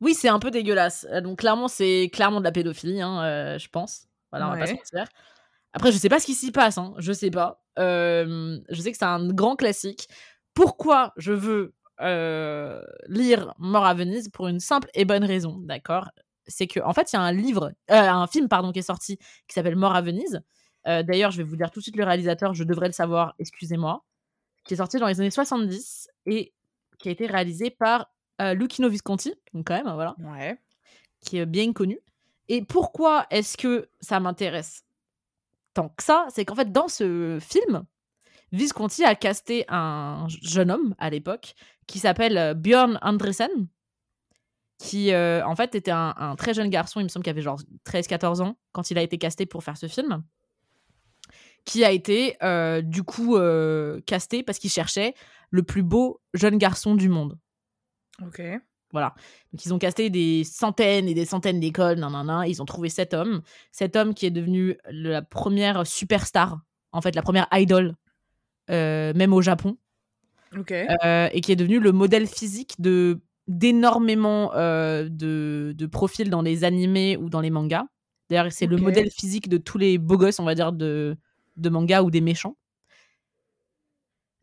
Oui, 0.00 0.14
c'est 0.14 0.28
un 0.28 0.38
peu 0.38 0.50
dégueulasse. 0.52 1.06
Euh, 1.10 1.20
Donc 1.20 1.40
clairement, 1.40 1.66
c'est 1.68 2.08
clairement 2.12 2.38
de 2.40 2.44
la 2.44 2.52
pédophilie, 2.52 3.00
hein, 3.02 3.22
euh, 3.24 3.58
je 3.58 3.68
pense. 3.68 4.06
Voilà, 4.30 4.46
on 4.48 4.52
va 4.52 4.58
pas 4.58 4.66
se 4.66 4.74
mentir. 4.74 5.06
Après, 5.72 5.92
je 5.92 5.98
sais 5.98 6.08
pas 6.08 6.20
ce 6.20 6.26
qui 6.26 6.34
s'y 6.34 6.52
passe, 6.52 6.78
hein, 6.78 6.94
je 6.98 7.12
sais 7.12 7.30
pas. 7.30 7.62
Euh, 7.78 8.58
je 8.68 8.80
sais 8.80 8.92
que 8.92 8.98
c'est 8.98 9.04
un 9.04 9.28
grand 9.32 9.56
classique. 9.56 10.08
Pourquoi 10.54 11.12
je 11.16 11.32
veux 11.32 11.74
euh, 12.00 12.82
lire 13.08 13.54
Mort 13.58 13.86
à 13.86 13.94
Venise? 13.94 14.28
Pour 14.30 14.48
une 14.48 14.60
simple 14.60 14.88
et 14.94 15.04
bonne 15.04 15.24
raison, 15.24 15.58
d'accord? 15.58 16.08
C'est 16.46 16.66
que 16.66 16.80
en 16.80 16.92
fait, 16.92 17.12
il 17.12 17.16
y 17.16 17.18
a 17.18 17.22
un 17.22 17.32
livre, 17.32 17.72
euh, 17.90 17.94
un 17.94 18.26
film 18.26 18.48
pardon, 18.48 18.72
qui 18.72 18.78
est 18.80 18.82
sorti 18.82 19.16
qui 19.46 19.54
s'appelle 19.54 19.76
Mort 19.76 19.94
à 19.94 20.02
Venise. 20.02 20.42
Euh, 20.86 21.02
D'ailleurs, 21.02 21.30
je 21.30 21.38
vais 21.38 21.42
vous 21.44 21.56
dire 21.56 21.70
tout 21.70 21.80
de 21.80 21.82
suite 21.82 21.96
le 21.96 22.04
réalisateur, 22.04 22.54
je 22.54 22.64
devrais 22.64 22.86
le 22.86 22.92
savoir, 22.92 23.34
excusez-moi, 23.38 24.04
qui 24.64 24.74
est 24.74 24.78
sorti 24.78 24.98
dans 24.98 25.06
les 25.06 25.20
années 25.20 25.30
70 25.30 26.08
et 26.26 26.52
qui 26.98 27.08
a 27.08 27.12
été 27.12 27.26
réalisé 27.26 27.70
par 27.70 28.10
euh, 28.40 28.54
Lucchino 28.54 28.88
Visconti, 28.88 29.34
donc 29.54 29.66
quand 29.66 29.74
même, 29.74 29.92
voilà 29.94 30.14
Ouais. 30.20 30.58
qui 31.20 31.38
est 31.38 31.46
bien 31.46 31.72
connu. 31.72 31.98
Et 32.48 32.62
pourquoi 32.64 33.26
est-ce 33.30 33.56
que 33.56 33.88
ça 34.00 34.18
m'intéresse 34.20 34.84
tant 35.74 35.88
que 35.90 36.02
ça? 36.02 36.26
C'est 36.30 36.44
qu'en 36.44 36.54
fait, 36.56 36.72
dans 36.72 36.88
ce 36.88 37.38
film, 37.40 37.84
Visconti 38.52 39.04
a 39.04 39.14
casté 39.14 39.64
un 39.68 40.26
jeune 40.28 40.70
homme 40.70 40.94
à 40.98 41.10
l'époque 41.10 41.54
qui 41.86 41.98
s'appelle 42.00 42.36
euh, 42.38 42.54
Björn 42.54 42.98
Andresen, 43.02 43.68
qui 44.80 45.12
euh, 45.12 45.44
en 45.46 45.54
fait 45.54 45.74
était 45.74 45.90
un, 45.90 46.14
un 46.16 46.36
très 46.36 46.54
jeune 46.54 46.70
garçon, 46.70 47.00
il 47.00 47.04
me 47.04 47.08
semble 47.08 47.22
qu'il 47.22 47.30
avait 47.30 47.42
genre 47.42 47.60
13-14 47.84 48.40
ans 48.40 48.56
quand 48.72 48.90
il 48.90 48.96
a 48.96 49.02
été 49.02 49.18
casté 49.18 49.44
pour 49.44 49.62
faire 49.62 49.76
ce 49.76 49.86
film, 49.86 50.24
qui 51.66 51.84
a 51.84 51.90
été 51.90 52.38
euh, 52.42 52.80
du 52.80 53.02
coup 53.02 53.36
euh, 53.36 54.00
casté 54.06 54.42
parce 54.42 54.58
qu'il 54.58 54.70
cherchait 54.70 55.14
le 55.50 55.62
plus 55.62 55.82
beau 55.82 56.22
jeune 56.32 56.56
garçon 56.56 56.94
du 56.94 57.10
monde. 57.10 57.38
Ok. 58.24 58.40
Voilà. 58.92 59.14
Donc, 59.52 59.64
ils 59.64 59.74
ont 59.74 59.78
casté 59.78 60.08
des 60.08 60.44
centaines 60.44 61.06
et 61.08 61.14
des 61.14 61.26
centaines 61.26 61.60
d'écoles, 61.60 61.98
nan, 61.98 62.10
nan, 62.10 62.26
nan. 62.26 62.44
Ils 62.48 62.60
ont 62.60 62.64
trouvé 62.64 62.88
cet 62.88 63.14
homme. 63.14 63.42
Cet 63.70 63.94
homme 63.94 64.14
qui 64.14 64.26
est 64.26 64.30
devenu 64.32 64.76
la 64.90 65.22
première 65.22 65.86
superstar, 65.86 66.58
en 66.90 67.00
fait, 67.00 67.14
la 67.14 67.22
première 67.22 67.46
idol, 67.52 67.94
euh, 68.70 69.12
même 69.14 69.32
au 69.32 69.42
Japon, 69.42 69.76
Ok. 70.56 70.72
et 70.72 71.40
qui 71.40 71.52
est 71.52 71.56
devenu 71.56 71.78
le 71.78 71.92
modèle 71.92 72.26
physique 72.26 72.80
de 72.80 73.20
d'énormément 73.50 74.52
euh, 74.54 75.08
de, 75.10 75.74
de 75.76 75.86
profils 75.86 76.30
dans 76.30 76.40
les 76.40 76.64
animés 76.64 77.16
ou 77.18 77.28
dans 77.28 77.40
les 77.40 77.50
mangas. 77.50 77.84
D'ailleurs, 78.30 78.46
c'est 78.50 78.66
le 78.66 78.76
modèle 78.76 79.10
physique 79.10 79.48
de 79.48 79.58
tous 79.58 79.76
les 79.76 79.98
beaux 79.98 80.16
gosses, 80.16 80.38
on 80.38 80.44
va 80.44 80.54
dire, 80.54 80.72
de, 80.72 81.16
de 81.56 81.68
manga 81.68 82.02
ou 82.02 82.10
des 82.10 82.20
méchants. 82.20 82.56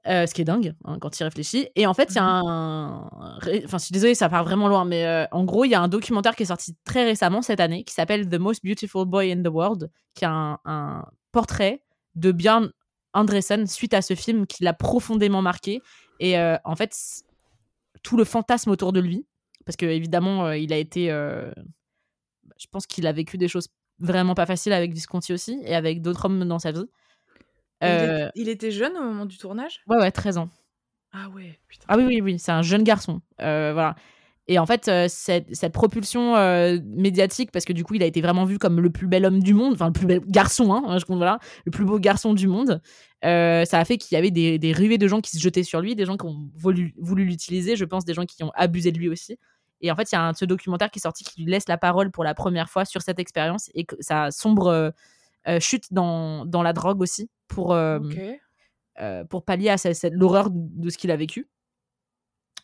Euh, 0.07 0.25
ce 0.25 0.33
qui 0.33 0.41
est 0.41 0.45
dingue 0.45 0.73
hein, 0.85 0.99
quand 0.99 1.19
il 1.19 1.23
réfléchit. 1.23 1.67
Et 1.75 1.85
en 1.87 1.93
fait, 1.93 2.09
il 2.11 2.15
y 2.15 2.19
a 2.19 2.23
un. 2.25 3.07
ré- 3.39 3.63
Enfin, 3.65 3.77
je 3.77 3.85
suis 3.85 3.93
désolée, 3.93 4.15
ça 4.15 4.29
part 4.29 4.43
vraiment 4.43 4.67
loin, 4.67 4.85
mais 4.85 5.05
euh, 5.05 5.25
en 5.31 5.43
gros, 5.43 5.65
il 5.65 5.69
y 5.71 5.75
a 5.75 5.81
un 5.81 5.87
documentaire 5.89 6.35
qui 6.35 6.43
est 6.43 6.47
sorti 6.47 6.75
très 6.85 7.03
récemment 7.03 7.41
cette 7.41 7.59
année 7.59 7.83
qui 7.83 7.93
s'appelle 7.93 8.29
The 8.29 8.35
Most 8.35 8.63
Beautiful 8.63 9.05
Boy 9.05 9.31
in 9.31 9.41
the 9.41 9.47
World, 9.47 9.89
qui 10.15 10.23
est 10.23 10.27
un, 10.27 10.59
un 10.65 11.05
portrait 11.31 11.81
de 12.15 12.31
Björn 12.31 12.71
Andresen 13.13 13.67
suite 13.67 13.93
à 13.93 14.01
ce 14.01 14.15
film 14.15 14.47
qui 14.47 14.63
l'a 14.63 14.73
profondément 14.73 15.41
marqué. 15.41 15.81
Et 16.19 16.37
euh, 16.37 16.57
en 16.63 16.75
fait, 16.75 16.93
tout 18.03 18.17
le 18.17 18.23
fantasme 18.23 18.69
autour 18.71 18.93
de 18.93 18.99
lui, 18.99 19.25
parce 19.65 19.75
que 19.75 19.85
évidemment, 19.85 20.45
euh, 20.47 20.57
il 20.57 20.71
a 20.73 20.77
été. 20.77 21.11
euh, 21.11 21.51
je 22.59 22.65
pense 22.71 22.87
qu'il 22.87 23.05
a 23.07 23.11
vécu 23.11 23.37
des 23.37 23.47
choses 23.47 23.67
vraiment 23.99 24.35
pas 24.35 24.45
faciles 24.45 24.73
avec 24.73 24.93
Visconti 24.93 25.33
aussi 25.33 25.59
et 25.65 25.75
avec 25.75 26.01
d'autres 26.01 26.25
hommes 26.25 26.43
dans 26.45 26.59
sa 26.59 26.71
vie. 26.71 26.85
Il, 27.81 27.87
Euh, 27.87 28.27
est- 28.27 28.31
il 28.35 28.49
était 28.49 28.71
jeune 28.71 28.93
au 28.97 29.03
moment 29.03 29.25
du 29.25 29.37
tournage? 29.37 29.81
Ouais, 29.87 29.97
ouais, 29.97 30.11
13 30.11 30.37
ans. 30.37 30.49
Ah 31.11 31.29
ouais, 31.29 31.59
putain. 31.67 31.85
Ah 31.87 31.97
oui, 31.97 32.05
oui, 32.05 32.21
oui, 32.21 32.39
c'est 32.39 32.51
un 32.51 32.61
jeune 32.63 32.83
garçon. 32.83 33.21
Euh, 33.41 33.71
voilà. 33.73 33.95
Et 34.47 34.59
en 34.59 34.65
fait, 34.65 34.87
euh, 34.87 35.07
cette, 35.09 35.53
cette 35.53 35.73
propulsion 35.73 36.35
euh, 36.37 36.79
médiatique, 36.85 37.51
parce 37.51 37.65
que 37.65 37.73
du 37.73 37.83
coup, 37.83 37.95
il 37.95 38.03
a 38.03 38.05
été 38.05 38.21
vraiment 38.21 38.45
vu 38.45 38.57
comme 38.59 38.79
le 38.79 38.89
plus 38.89 39.07
bel 39.07 39.25
homme 39.25 39.43
du 39.43 39.53
monde, 39.53 39.73
enfin 39.73 39.87
le 39.87 39.93
plus 39.93 40.05
bel 40.05 40.21
garçon, 40.25 40.73
hein, 40.73 40.97
je 40.99 41.05
compte, 41.05 41.17
voilà, 41.17 41.39
le 41.65 41.71
plus 41.71 41.83
beau 41.85 41.99
garçon 41.99 42.33
du 42.33 42.47
monde, 42.47 42.81
euh, 43.25 43.65
ça 43.65 43.79
a 43.79 43.85
fait 43.85 43.97
qu'il 43.97 44.15
y 44.15 44.17
avait 44.17 44.31
des, 44.31 44.59
des 44.59 44.73
ruées 44.73 44.97
de 44.97 45.07
gens 45.07 45.21
qui 45.21 45.31
se 45.31 45.39
jetaient 45.41 45.63
sur 45.63 45.81
lui, 45.81 45.95
des 45.95 46.05
gens 46.05 46.17
qui 46.17 46.25
ont 46.25 46.49
voulu, 46.55 46.93
voulu 46.97 47.25
l'utiliser, 47.25 47.75
je 47.75 47.85
pense 47.85 48.05
des 48.05 48.13
gens 48.13 48.25
qui 48.25 48.43
ont 48.43 48.51
abusé 48.55 48.91
de 48.91 48.97
lui 48.99 49.09
aussi. 49.09 49.37
Et 49.81 49.91
en 49.91 49.95
fait, 49.95 50.11
il 50.11 50.15
y 50.15 50.17
a 50.17 50.23
un 50.27 50.33
ce 50.33 50.45
documentaire 50.45 50.89
qui 50.91 50.99
est 50.99 51.01
sorti 51.01 51.23
qui 51.23 51.43
lui 51.43 51.51
laisse 51.51 51.67
la 51.67 51.77
parole 51.77 52.11
pour 52.11 52.23
la 52.23 52.33
première 52.33 52.69
fois 52.69 52.85
sur 52.85 53.01
cette 53.01 53.19
expérience 53.19 53.69
et 53.75 53.85
que 53.85 53.95
sa 53.99 54.31
sombre 54.31 54.67
euh, 54.67 54.89
euh, 55.47 55.59
chute 55.59 55.93
dans, 55.93 56.45
dans 56.45 56.63
la 56.63 56.73
drogue 56.73 57.01
aussi 57.01 57.29
pour, 57.47 57.73
euh, 58.99 59.23
pour 59.25 59.43
pallier 59.45 59.69
à 59.69 59.77
cette, 59.77 59.95
cette- 59.95 60.13
l'horreur 60.13 60.49
de 60.51 60.89
ce 60.89 60.97
qu'il 60.97 61.11
a 61.11 61.15
vécu. 61.15 61.47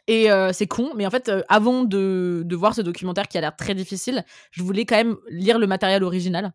Et 0.08 0.30
euh, 0.32 0.52
c'est 0.52 0.68
con, 0.68 0.92
mais 0.96 1.06
en 1.06 1.10
fait, 1.10 1.30
euh, 1.30 1.44
avant 1.48 1.84
de, 1.84 2.42
de 2.46 2.56
voir 2.58 2.76
ce 2.76 2.82
documentaire 2.82 3.28
qui 3.30 3.38
a 3.38 3.42
l'air 3.42 3.56
très 3.56 3.74
difficile, 3.74 4.26
je 4.52 4.62
voulais 4.62 4.86
quand 4.86 4.98
même 4.98 5.16
lire 5.30 5.60
le 5.60 5.68
matériel 5.68 6.04
original 6.04 6.52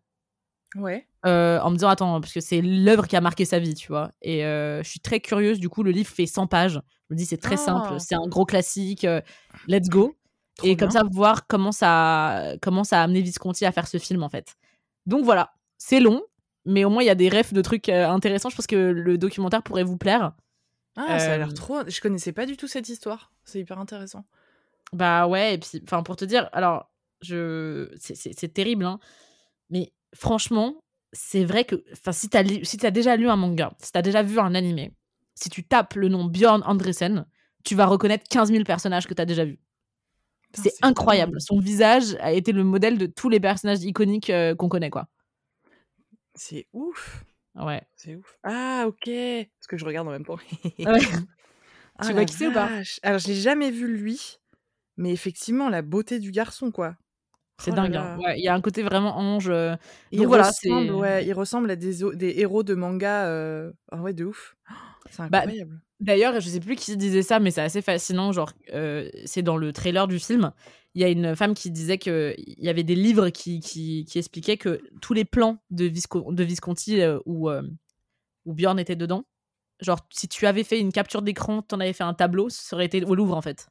Ouais. 0.75 1.05
euh, 1.25 1.59
en 1.61 1.69
me 1.71 1.75
disant, 1.75 1.89
attends, 1.89 2.21
parce 2.21 2.33
que 2.33 2.39
c'est 2.41 2.61
l'œuvre 2.61 3.07
qui 3.07 3.15
a 3.15 3.21
marqué 3.21 3.43
sa 3.45 3.59
vie, 3.59 3.73
tu 3.73 3.87
vois. 3.87 4.11
Et 4.21 4.45
euh, 4.45 4.83
je 4.83 4.89
suis 4.89 4.99
très 4.99 5.19
curieuse, 5.19 5.59
du 5.59 5.67
coup, 5.69 5.83
le 5.83 5.91
livre 5.91 6.09
fait 6.09 6.25
100 6.27 6.47
pages. 6.47 6.79
Je 7.09 7.13
me 7.13 7.17
dis, 7.17 7.25
c'est 7.25 7.37
très 7.37 7.55
Oh. 7.55 7.65
simple, 7.65 7.99
c'est 7.99 8.15
un 8.15 8.27
gros 8.27 8.45
classique, 8.45 9.03
euh, 9.05 9.21
let's 9.67 9.89
go. 9.89 10.15
Trop 10.55 10.67
et 10.67 10.75
comme 10.77 10.91
ça, 10.91 11.01
voir 11.11 11.47
comment 11.47 11.71
ça, 11.71 12.53
comment 12.61 12.83
ça 12.83 12.99
a 13.01 13.03
amené 13.03 13.21
Visconti 13.21 13.65
à 13.65 13.71
faire 13.71 13.87
ce 13.87 13.97
film, 13.97 14.21
en 14.23 14.29
fait. 14.29 14.55
Donc 15.05 15.23
voilà, 15.25 15.53
c'est 15.77 15.99
long, 15.99 16.21
mais 16.65 16.83
au 16.85 16.89
moins, 16.89 17.01
il 17.01 17.07
y 17.07 17.09
a 17.11 17.15
des 17.15 17.29
refs 17.29 17.53
de 17.53 17.61
trucs 17.61 17.89
intéressants. 17.89 18.49
Je 18.49 18.55
pense 18.55 18.67
que 18.67 18.75
le 18.75 19.17
documentaire 19.17 19.63
pourrait 19.63 19.83
vous 19.83 19.97
plaire. 19.97 20.33
Ah, 20.97 21.17
ça 21.17 21.33
a 21.33 21.37
l'air 21.37 21.53
trop. 21.53 21.87
Je 21.87 22.01
connaissais 22.01 22.33
pas 22.33 22.45
du 22.45 22.57
tout 22.57 22.67
cette 22.67 22.89
histoire. 22.89 23.31
C'est 23.45 23.59
hyper 23.59 23.79
intéressant. 23.79 24.25
Bah 24.91 25.27
ouais, 25.27 25.53
et 25.55 25.57
puis, 25.57 25.81
enfin, 25.83 26.03
pour 26.03 26.15
te 26.17 26.25
dire, 26.25 26.49
alors, 26.51 26.91
je, 27.21 27.89
c'est 27.99 28.53
terrible, 28.53 28.83
hein, 28.85 28.99
mais 29.69 29.93
franchement, 30.13 30.81
c'est 31.13 31.43
vrai 31.45 31.65
que, 31.65 31.83
si 32.11 32.29
t'as 32.29 32.43
lu- 32.43 32.63
si 32.65 32.77
déjà 32.77 33.15
lu 33.15 33.29
un 33.29 33.35
manga, 33.35 33.73
si 33.79 33.91
t'as 33.91 34.01
déjà 34.01 34.21
vu 34.21 34.39
un 34.39 34.53
animé, 34.55 34.93
si 35.35 35.49
tu 35.49 35.63
tapes 35.63 35.95
le 35.95 36.07
nom 36.09 36.25
Björn 36.25 36.61
Andresen, 36.65 37.25
tu 37.63 37.75
vas 37.75 37.85
reconnaître 37.85 38.25
15 38.29 38.51
000 38.51 38.63
personnages 38.63 39.07
que 39.07 39.13
t'as 39.13 39.25
déjà 39.25 39.45
vus. 39.45 39.59
C'est 40.53 40.73
incroyable. 40.81 41.39
Son 41.39 41.59
visage 41.59 42.15
a 42.21 42.31
été 42.31 42.51
le 42.51 42.63
modèle 42.63 42.97
de 42.97 43.05
tous 43.05 43.29
les 43.29 43.39
personnages 43.39 43.83
iconiques 43.83 44.29
euh, 44.31 44.55
qu'on 44.55 44.67
connaît, 44.69 44.89
quoi. 44.89 45.07
C'est 46.35 46.67
ouf. 46.73 47.23
Ouais. 47.55 47.81
C'est 47.95 48.15
ouf. 48.15 48.37
Ah, 48.43 48.85
ok. 48.87 49.03
Parce 49.05 49.67
que 49.67 49.77
je 49.77 49.85
regarde 49.85 50.07
en 50.07 50.11
même 50.11 50.25
temps. 50.25 50.37
Ouais. 50.79 50.99
Ah, 52.01 52.07
Tu 52.07 52.13
vois 52.13 52.25
qui 52.25 52.33
c'est 52.33 52.47
ou 52.47 52.53
pas? 52.53 52.69
Alors, 53.03 53.19
je 53.19 53.27
l'ai 53.27 53.35
jamais 53.35 53.71
vu 53.71 53.87
lui, 53.93 54.37
mais 54.95 55.11
effectivement, 55.11 55.67
la 55.69 55.81
beauté 55.81 56.19
du 56.19 56.31
garçon, 56.31 56.71
quoi. 56.71 56.95
C'est 57.59 57.71
Oh 57.71 57.75
dingue. 57.75 57.95
hein. 57.95 58.17
Ouais, 58.23 58.39
Il 58.39 58.43
y 58.43 58.47
a 58.47 58.53
un 58.53 58.61
côté 58.61 58.83
vraiment 58.83 59.17
ange. 59.17 59.49
euh, 59.49 59.75
Il 60.11 60.25
voilà, 60.27 60.47
ressemble, 60.47 60.91
ouais, 60.93 61.25
il 61.25 61.33
ressemble 61.33 61.71
à 61.71 61.75
des, 61.75 62.03
héros 62.39 62.63
de 62.63 62.73
manga. 62.73 63.25
euh, 63.27 63.71
Ah 63.91 64.01
ouais, 64.01 64.13
de 64.13 64.25
ouf. 64.25 64.55
C'est 65.11 65.21
Bah, 65.21 65.39
incroyable. 65.39 65.81
D'ailleurs, 65.99 66.39
je 66.39 66.47
sais 66.49 66.61
plus 66.61 66.75
qui 66.75 66.95
disait 66.95 67.23
ça, 67.23 67.39
mais 67.39 67.51
c'est 67.51 67.61
assez 67.61 67.81
fascinant. 67.81 68.31
Genre, 68.31 68.53
euh, 68.73 69.09
c'est 69.25 69.41
dans 69.41 69.57
le 69.57 69.73
trailer 69.73 70.07
du 70.07 70.17
film. 70.19 70.53
Il 70.95 71.01
y 71.01 71.03
a 71.03 71.09
une 71.09 71.35
femme 71.35 71.53
qui 71.53 71.69
disait 71.71 71.97
que 71.97 72.33
il 72.37 72.63
y 72.63 72.69
avait 72.69 72.83
des 72.83 72.95
livres 72.95 73.29
qui, 73.29 73.59
qui, 73.59 74.05
qui 74.05 74.17
expliquaient 74.17 74.57
que 74.57 74.81
tous 75.01 75.13
les 75.13 75.25
plans 75.25 75.57
de, 75.71 75.85
Visco- 75.89 76.33
de 76.33 76.43
Visconti 76.43 77.01
où, 77.25 77.49
où 78.45 78.53
Bjorn 78.53 78.79
était 78.79 78.95
dedans, 78.95 79.25
genre, 79.81 79.99
si 80.11 80.27
tu 80.27 80.45
avais 80.47 80.63
fait 80.63 80.79
une 80.79 80.91
capture 80.91 81.21
d'écran, 81.21 81.61
t'en 81.61 81.79
avais 81.79 81.93
fait 81.93 82.03
un 82.03 82.13
tableau, 82.13 82.49
ça 82.49 82.75
aurait 82.75 82.85
été 82.85 83.03
au 83.03 83.15
Louvre, 83.15 83.35
en 83.35 83.41
fait. 83.41 83.67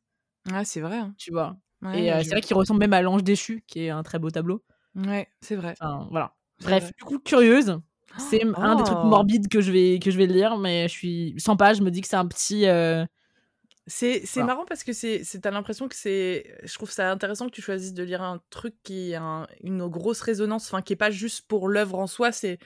Ah, 0.50 0.64
c'est 0.64 0.80
vrai. 0.80 0.98
hein. 0.98 1.14
Tu 1.16 1.30
vois? 1.32 1.56
Ouais, 1.82 2.02
et 2.04 2.12
euh, 2.12 2.18
je- 2.18 2.24
c'est 2.24 2.30
vrai 2.30 2.40
qu'il 2.40 2.56
ressemble 2.56 2.80
même 2.80 2.92
à 2.92 3.02
l'ange 3.02 3.22
déchu, 3.22 3.62
qui 3.66 3.84
est 3.84 3.90
un 3.90 4.02
très 4.02 4.18
beau 4.18 4.30
tableau. 4.30 4.64
Ouais, 4.96 5.28
c'est 5.40 5.56
vrai. 5.56 5.74
Enfin, 5.80 6.08
voilà. 6.10 6.34
Bref, 6.62 6.84
vrai. 6.84 6.92
du 6.98 7.04
coup, 7.04 7.18
curieuse. 7.18 7.78
C'est 8.18 8.42
un 8.56 8.74
des 8.76 8.82
trucs 8.84 8.98
Oh. 9.00 9.06
morbides 9.06 9.48
que 9.48 9.60
je 9.60 9.70
vais 9.70 9.98
que 10.00 10.10
je 10.10 10.16
vais 10.18 10.26
lire, 10.26 10.56
mais 10.58 10.88
je 10.88 10.92
suis 10.92 11.34
100 11.38 11.56
pages. 11.56 11.76
Je 11.76 11.82
me 11.82 11.90
dis 11.90 12.00
que 12.00 12.08
c'est 12.08 12.16
un 12.16 12.26
petit. 12.26 12.66
euh, 12.66 13.04
C'est 13.86 14.22
Voilà. 14.34 14.46
marrant 14.46 14.64
parce 14.66 14.84
que 14.84 14.92
c'est 14.92 15.24
c'est- 15.24 15.40
t'as 15.40 15.50
l'impression 15.50 15.88
que 15.88 15.94
c'est 15.96 16.58
je 16.62 16.74
trouve 16.74 16.90
ça 16.90 17.10
intéressant 17.10 17.46
que 17.46 17.52
tu 17.52 17.62
choisisses 17.62 17.94
de 17.94 18.02
lire 18.02 18.22
un 18.22 18.40
truc 18.50 18.74
qui 18.82 19.14
a 19.14 19.22
un- 19.22 19.46
une 19.62 19.86
grosse 19.88 20.20
résonance 20.20 20.66
enfin 20.66 20.82
qui 20.82 20.92
est 20.92 20.96
pas 20.96 21.10
juste 21.10 21.46
pour 21.48 21.68
l'œuvre 21.68 21.98
en 21.98 22.06
soi 22.06 22.30
c'est 22.30 22.58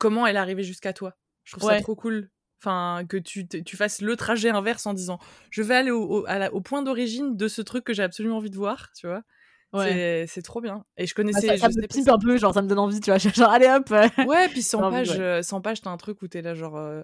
comment 0.00 0.26
elle 0.26 0.34
est 0.34 0.40
arrivée 0.40 0.64
jusqu'à 0.64 0.92
toi 0.92 1.14
je 1.44 1.52
trouve 1.56 1.68
Ouais. 1.68 1.76
ça 1.76 1.82
trop 1.82 1.94
cool 1.94 2.30
enfin 2.60 3.04
que 3.08 3.16
tu 3.16 3.46
tu 3.46 3.76
fasses 3.76 4.00
le 4.00 4.16
trajet 4.16 4.50
inverse 4.50 4.86
en 4.86 4.94
disant 4.94 5.18
je 5.50 5.62
vais 5.62 5.74
aller 5.74 5.90
au, 5.90 6.02
au- 6.04 6.26
à 6.26 6.38
la- 6.38 6.52
au 6.54 6.60
point 6.60 6.82
d'origine 6.82 7.36
de 7.36 7.48
ce 7.48 7.60
truc 7.62 7.84
que 7.84 7.92
j'ai 7.92 8.02
absolument 8.02 8.36
envie 8.38 8.50
de 8.50 8.56
voir 8.56 8.90
tu 8.98 9.06
vois 9.06 9.22
Ouais. 9.72 10.24
C'est- 10.28 10.40
trop 10.42 10.60
bien 10.62 10.84
et 10.96 11.06
je 11.06 11.14
connaissais 11.14 11.48
ça, 11.48 11.56
ça 11.58 11.68
je 11.70 11.80
me 11.80 11.86
pimpe 11.86 12.08
un 12.08 12.18
peu, 12.18 12.38
genre 12.38 12.54
ça 12.54 12.62
me 12.62 12.68
donne 12.68 12.78
envie, 12.78 13.00
tu 13.00 13.10
vois. 13.10 13.18
Genre, 13.34 13.50
allez 13.50 13.66
hop. 13.68 13.90
euh. 13.90 14.08
ouais 14.24 14.48
puis 14.48 14.62
100 14.62 14.78
J'ai 14.78 14.84
envie, 14.84 14.96
pages 14.96 15.10
ouais. 15.10 15.20
euh, 15.20 15.42
100 15.42 15.60
pages 15.60 15.80
t'as 15.82 15.90
un 15.90 15.96
truc 15.98 16.22
où 16.22 16.28
t'es 16.28 16.40
là 16.40 16.54
genre 16.54 16.76
euh, 16.78 17.02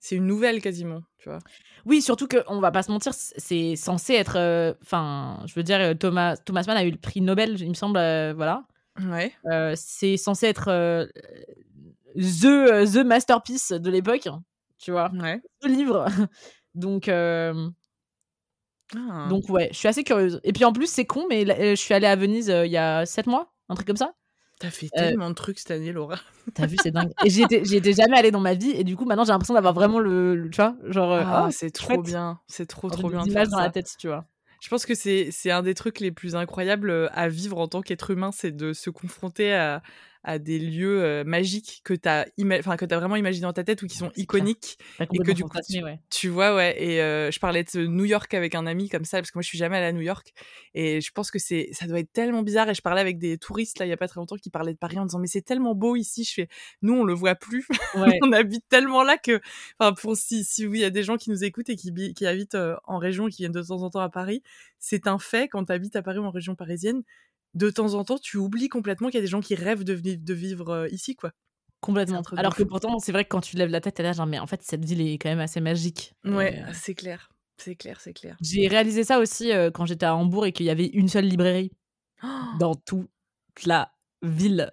c'est 0.00 0.16
une 0.16 0.26
nouvelle 0.26 0.62
quasiment 0.62 1.02
tu 1.18 1.28
vois 1.28 1.40
Oui, 1.84 2.00
surtout 2.00 2.26
qu'on 2.28 2.60
va 2.60 2.70
pas 2.70 2.82
se 2.82 2.90
mentir, 2.90 3.12
c'est 3.14 3.76
censé 3.76 4.14
être. 4.14 4.36
euh, 4.38 4.72
Enfin, 4.82 5.40
je 5.46 5.54
veux 5.54 5.62
dire, 5.64 5.94
Thomas, 5.98 6.36
Thomas 6.38 6.64
Mann 6.66 6.76
a 6.78 6.84
eu 6.84 6.90
le 6.92 6.96
prix 6.98 7.20
Nobel, 7.20 7.60
il 7.60 7.68
me 7.68 7.74
semble, 7.74 7.98
euh, 7.98 8.32
voilà. 8.34 8.64
ouais 9.02 9.32
c'est 9.76 10.16
censé 10.16 10.46
être 10.46 10.70
the, 12.14 12.86
the 12.94 13.04
masterpiece 13.04 13.72
de 13.72 13.90
l'époque, 13.90 14.28
tu 14.84 14.90
vois. 14.92 15.10
ouais 15.14 15.40
Le 15.62 15.68
livre. 15.68 16.04
Donc, 16.74 17.08
euh, 17.08 17.68
Ah. 18.96 19.26
donc 19.28 19.48
ouais, 19.48 19.68
je 19.72 19.78
suis 19.78 19.88
assez 19.88 20.04
curieuse. 20.04 20.40
Et 20.44 20.52
puis 20.52 20.64
en 20.64 20.72
plus, 20.72 20.86
c'est 20.88 21.06
con, 21.06 21.24
mais 21.28 21.48
euh, 21.50 21.70
je 21.70 21.74
suis 21.80 21.94
allée 21.94 22.06
à 22.06 22.16
Venise 22.16 22.50
euh, 22.50 22.66
il 22.66 22.72
y 22.72 22.76
a 22.76 23.06
7 23.06 23.26
mois, 23.26 23.52
un 23.68 23.74
truc 23.74 23.86
comme 23.86 23.96
ça. 23.96 24.12
T'as 24.60 24.70
fait 24.70 24.86
Euh, 24.96 25.08
tellement 25.08 25.30
de 25.30 25.34
trucs 25.34 25.58
cette 25.58 25.70
année, 25.72 25.90
Laura. 25.92 26.16
T'as 26.54 26.66
vu, 26.66 26.76
c'est 26.80 26.90
dingue. 26.92 27.10
Et 27.24 27.30
j'y 27.30 27.42
étais, 27.42 27.62
étais 27.76 27.92
jamais 27.92 28.16
allée 28.18 28.30
dans 28.30 28.40
ma 28.40 28.54
vie, 28.54 28.70
et 28.70 28.84
du 28.84 28.94
coup, 28.96 29.04
maintenant, 29.04 29.24
j'ai 29.24 29.32
l'impression 29.32 29.54
d'avoir 29.54 29.72
vraiment 29.74 29.98
le, 29.98 30.36
le- 30.36 30.50
tu 30.50 30.56
vois, 30.60 30.76
genre, 30.84 31.12
Ah, 31.12 31.46
oh, 31.48 31.50
c'est 31.50 31.70
trop 31.70 32.02
bien. 32.02 32.38
C'est 32.46 32.66
trop, 32.66 32.88
trop 32.88 33.08
bien 33.08 33.24
dans 33.24 33.58
la 33.58 33.70
tête, 33.70 33.90
tu 33.98 34.06
vois. 34.06 34.26
Je 34.60 34.68
pense 34.68 34.86
que 34.86 34.94
c'est 34.94 35.50
un 35.50 35.62
des 35.62 35.74
trucs 35.74 36.00
les 36.00 36.12
plus 36.12 36.36
incroyables 36.36 37.10
à 37.12 37.28
vivre 37.28 37.58
en 37.58 37.68
tant 37.68 37.80
qu'être 37.82 38.10
humain, 38.10 38.30
c'est 38.32 38.52
de 38.54 38.72
se 38.72 38.90
confronter 38.90 39.52
à, 39.54 39.82
à 40.24 40.38
des 40.38 40.58
lieux 40.58 41.04
euh, 41.04 41.22
magiques 41.24 41.82
que 41.84 41.94
t'as 41.94 42.24
ima- 42.38 42.58
enfin 42.58 42.76
que 42.76 42.84
t'as 42.84 42.98
vraiment 42.98 43.16
imaginé 43.16 43.42
dans 43.42 43.52
ta 43.52 43.62
tête 43.62 43.82
ou 43.82 43.86
qui 43.86 43.96
sont 43.96 44.10
iconiques. 44.16 44.78
T'as 44.98 45.06
que 45.06 45.32
du 45.32 45.44
coup, 45.44 45.58
ouais. 45.82 46.00
Tu 46.10 46.28
vois, 46.28 46.54
ouais. 46.54 46.82
Et 46.82 47.02
euh, 47.02 47.30
je 47.30 47.38
parlais 47.38 47.62
de 47.62 47.86
New 47.86 48.04
York 48.06 48.32
avec 48.34 48.54
un 48.54 48.66
ami 48.66 48.88
comme 48.88 49.04
ça, 49.04 49.18
parce 49.18 49.30
que 49.30 49.38
moi 49.38 49.42
je 49.42 49.48
suis 49.48 49.58
jamais 49.58 49.76
allée 49.76 49.86
à 49.86 49.92
New 49.92 50.00
York. 50.00 50.32
Et 50.74 51.00
je 51.00 51.10
pense 51.12 51.30
que 51.30 51.38
c'est 51.38 51.68
ça 51.72 51.86
doit 51.86 52.00
être 52.00 52.12
tellement 52.12 52.42
bizarre. 52.42 52.68
Et 52.70 52.74
je 52.74 52.82
parlais 52.82 53.00
avec 53.02 53.18
des 53.18 53.38
touristes 53.38 53.78
là 53.78 53.86
il 53.86 53.90
y 53.90 53.92
a 53.92 53.96
pas 53.96 54.08
très 54.08 54.18
longtemps 54.20 54.36
qui 54.36 54.50
parlaient 54.50 54.72
de 54.72 54.78
Paris 54.78 54.98
en 54.98 55.04
disant 55.04 55.18
mais 55.18 55.26
c'est 55.26 55.42
tellement 55.42 55.74
beau 55.74 55.94
ici. 55.94 56.24
Je 56.24 56.32
fais 56.32 56.48
nous 56.82 56.94
on 56.94 57.04
le 57.04 57.14
voit 57.14 57.34
plus. 57.34 57.66
Ouais. 57.94 58.18
on 58.22 58.32
habite 58.32 58.64
tellement 58.68 59.02
là 59.02 59.18
que, 59.18 59.40
enfin, 59.78 59.92
pour 59.92 60.16
si, 60.16 60.44
si 60.44 60.66
oui, 60.66 60.78
il 60.78 60.82
y 60.82 60.86
a 60.86 60.90
des 60.90 61.02
gens 61.02 61.16
qui 61.16 61.30
nous 61.30 61.44
écoutent 61.44 61.68
et 61.68 61.76
qui, 61.76 61.92
qui 62.14 62.26
habitent 62.26 62.54
euh, 62.54 62.76
en 62.84 62.98
région 62.98 63.28
et 63.28 63.30
qui 63.30 63.42
viennent 63.42 63.52
de 63.52 63.62
temps 63.62 63.82
en 63.82 63.90
temps 63.90 64.00
à 64.00 64.08
Paris, 64.08 64.42
c'est 64.78 65.06
un 65.06 65.18
fait 65.18 65.48
quand 65.48 65.66
tu 65.66 65.72
habites 65.72 65.96
à 65.96 66.02
Paris 66.02 66.18
ou 66.18 66.24
en 66.24 66.30
région 66.30 66.54
parisienne. 66.54 67.02
De 67.54 67.70
temps 67.70 67.94
en 67.94 68.04
temps, 68.04 68.18
tu 68.18 68.36
oublies 68.36 68.68
complètement 68.68 69.08
qu'il 69.08 69.16
y 69.16 69.18
a 69.18 69.22
des 69.22 69.28
gens 69.28 69.40
qui 69.40 69.54
rêvent 69.54 69.84
de, 69.84 69.94
de 69.94 70.34
vivre 70.34 70.70
euh, 70.70 70.88
ici, 70.88 71.14
quoi. 71.14 71.30
Complètement. 71.80 72.22
Alors 72.36 72.56
que 72.56 72.62
pourtant, 72.62 72.98
c'est 72.98 73.12
vrai 73.12 73.24
que 73.24 73.28
quand 73.28 73.42
tu 73.42 73.56
lèves 73.56 73.68
la 73.70 73.80
tête, 73.80 73.94
t'es 73.94 74.02
là, 74.02 74.12
genre, 74.12 74.26
mais 74.26 74.38
en 74.38 74.46
fait, 74.46 74.62
cette 74.62 74.84
ville 74.84 75.02
est 75.02 75.18
quand 75.18 75.28
même 75.28 75.40
assez 75.40 75.60
magique. 75.60 76.14
Ouais, 76.24 76.62
Euh, 76.66 76.70
c'est 76.72 76.94
clair. 76.94 77.30
C'est 77.58 77.76
clair, 77.76 78.00
c'est 78.00 78.14
clair. 78.14 78.36
J'ai 78.40 78.66
réalisé 78.68 79.04
ça 79.04 79.18
aussi 79.20 79.52
euh, 79.52 79.70
quand 79.70 79.86
j'étais 79.86 80.06
à 80.06 80.16
Hambourg 80.16 80.46
et 80.46 80.52
qu'il 80.52 80.66
y 80.66 80.70
avait 80.70 80.86
une 80.86 81.08
seule 81.08 81.26
librairie 81.26 81.70
dans 82.58 82.74
toute 82.74 83.10
la 83.66 83.92
ville. 84.22 84.72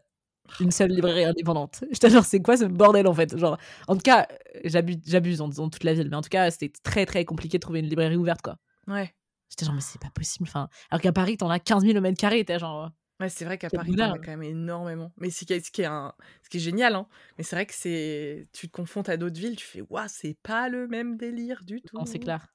Une 0.60 0.72
seule 0.72 0.90
librairie 0.92 1.24
indépendante. 1.26 1.84
J'étais 1.92 2.10
genre, 2.10 2.26
c'est 2.26 2.42
quoi 2.42 2.58
ce 2.58 2.66
bordel 2.66 3.08
en 3.08 3.14
fait? 3.14 3.38
Genre, 3.38 3.58
en 3.88 3.96
tout 3.96 4.02
cas, 4.02 4.28
j'abuse, 4.66 4.98
j'abuse 5.06 5.40
en 5.42 5.48
disant 5.48 5.70
toute 5.70 5.84
la 5.84 5.94
ville, 5.94 6.10
mais 6.10 6.16
en 6.18 6.22
tout 6.22 6.30
cas, 6.30 6.50
c'était 6.52 6.74
très 6.84 7.06
très 7.06 7.24
compliqué 7.24 7.58
de 7.58 7.62
trouver 7.62 7.80
une 7.80 7.88
librairie 7.88 8.18
ouverte 8.18 8.42
quoi. 8.42 8.58
Ouais. 8.88 9.14
J'étais 9.52 9.66
genre, 9.66 9.76
mais 9.76 9.82
c'est 9.82 10.02
pas 10.02 10.10
possible. 10.10 10.48
Enfin, 10.48 10.70
alors 10.90 11.02
qu'à 11.02 11.12
Paris, 11.12 11.38
t'en 11.38 11.50
as 11.50 11.60
15 11.60 11.84
000 11.86 11.98
au 11.98 12.02
mètre 12.02 12.18
carré. 12.18 12.44
T'es 12.44 12.58
genre, 12.58 12.90
Ouais, 13.22 13.30
c'est 13.30 13.46
vrai 13.46 13.60
qu'à 13.60 13.70
Paris, 13.70 13.96
t'en 13.96 14.14
as 14.14 14.18
quand 14.18 14.32
même 14.32 14.42
énormément. 14.42 15.14
Mais 15.18 15.30
ce 15.30 15.46
qui 15.46 15.54
est, 15.54 15.64
ce 15.64 15.70
qui 15.70 15.84
est, 15.84 15.86
un, 15.86 16.12
ce 16.42 16.50
qui 16.50 16.58
est 16.58 16.62
génial, 16.62 16.96
hein. 16.96 17.08
Mais 17.38 17.44
c'est 17.44 17.56
vrai 17.56 17.68
que 17.68 17.74
c'est, 17.76 18.48
tu 18.52 18.68
te 18.68 18.74
confrontes 18.74 19.10
à 19.10 19.18
d'autres 19.18 19.40
villes, 19.40 19.56
tu 19.56 19.66
fais, 19.66 19.82
waouh, 19.82 20.08
c'est 20.08 20.38
pas 20.42 20.70
le 20.70 20.88
même 20.88 21.18
délire 21.18 21.64
du 21.64 21.84
tout. 21.84 21.96
non, 21.98 22.06
c'est 22.06 22.18
clair. 22.18 22.48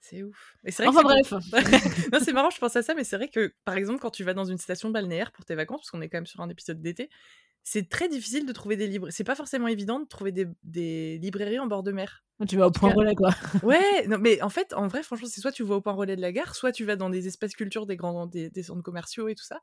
C'est 0.00 0.22
ouf. 0.22 0.56
Et 0.64 0.70
c'est 0.70 0.86
vrai 0.86 0.96
Enfin 0.96 1.02
bref. 1.02 1.32
non, 2.12 2.18
c'est 2.22 2.32
marrant, 2.32 2.48
je 2.48 2.58
pense 2.58 2.74
à 2.76 2.82
ça, 2.82 2.94
mais 2.94 3.04
c'est 3.04 3.16
vrai 3.16 3.28
que, 3.28 3.52
par 3.66 3.76
exemple, 3.76 4.00
quand 4.00 4.10
tu 4.10 4.24
vas 4.24 4.32
dans 4.32 4.46
une 4.46 4.56
station 4.56 4.88
balnéaire 4.88 5.32
pour 5.32 5.44
tes 5.44 5.54
vacances, 5.54 5.80
parce 5.80 5.90
qu'on 5.90 6.00
est 6.00 6.08
quand 6.08 6.18
même 6.18 6.26
sur 6.26 6.40
un 6.40 6.48
épisode 6.48 6.80
d'été, 6.80 7.10
c'est 7.68 7.88
très 7.88 8.08
difficile 8.08 8.46
de 8.46 8.52
trouver 8.52 8.76
des 8.76 8.86
librairies. 8.86 9.12
C'est 9.12 9.24
pas 9.24 9.34
forcément 9.34 9.66
évident 9.66 9.98
de 9.98 10.06
trouver 10.06 10.30
des, 10.30 10.46
des 10.62 11.18
librairies 11.18 11.58
en 11.58 11.66
bord 11.66 11.82
de 11.82 11.90
mer. 11.90 12.24
tu 12.48 12.56
vas 12.56 12.68
au 12.68 12.70
point 12.70 12.92
relais 12.92 13.16
quoi. 13.16 13.30
Ouais, 13.64 13.80
non, 14.06 14.18
mais 14.18 14.40
en 14.40 14.50
fait, 14.50 14.72
en 14.72 14.86
vrai, 14.86 15.02
franchement, 15.02 15.26
c'est 15.28 15.40
soit 15.40 15.50
tu 15.50 15.64
vas 15.64 15.74
au 15.74 15.80
point 15.80 15.92
relais 15.92 16.14
de 16.14 16.20
la 16.20 16.30
gare, 16.30 16.54
soit 16.54 16.70
tu 16.70 16.84
vas 16.84 16.94
dans 16.94 17.10
des 17.10 17.26
espaces 17.26 17.56
culture, 17.56 17.84
des 17.86 17.96
grands, 17.96 18.26
des, 18.26 18.50
des 18.50 18.62
centres 18.62 18.84
commerciaux 18.84 19.26
et 19.26 19.34
tout 19.34 19.42
ça. 19.42 19.58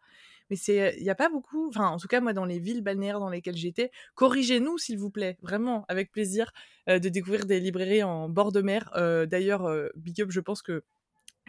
Mais 0.49 0.57
c'est, 0.57 0.97
il 0.97 1.03
y 1.05 1.09
a 1.09 1.15
pas 1.15 1.29
beaucoup. 1.29 1.69
Enfin, 1.69 1.87
en 1.87 1.97
tout 1.97 2.09
cas, 2.09 2.19
moi, 2.19 2.33
dans 2.33 2.43
les 2.43 2.59
villes 2.59 2.81
balnéaires 2.81 3.21
dans 3.21 3.29
lesquelles 3.29 3.55
j'étais, 3.55 3.89
corrigez-nous, 4.15 4.77
s'il 4.77 4.97
vous 4.97 5.09
plaît, 5.09 5.37
vraiment, 5.41 5.85
avec 5.87 6.11
plaisir, 6.11 6.51
euh, 6.89 6.99
de 6.99 7.07
découvrir 7.07 7.45
des 7.45 7.61
librairies 7.61 8.03
en 8.03 8.27
bord 8.27 8.51
de 8.51 8.61
mer. 8.61 8.91
Euh, 8.97 9.25
D'ailleurs, 9.25 9.63
euh, 9.65 9.87
Big 9.95 10.21
Up, 10.21 10.29
je 10.29 10.41
pense 10.41 10.61
que 10.61 10.83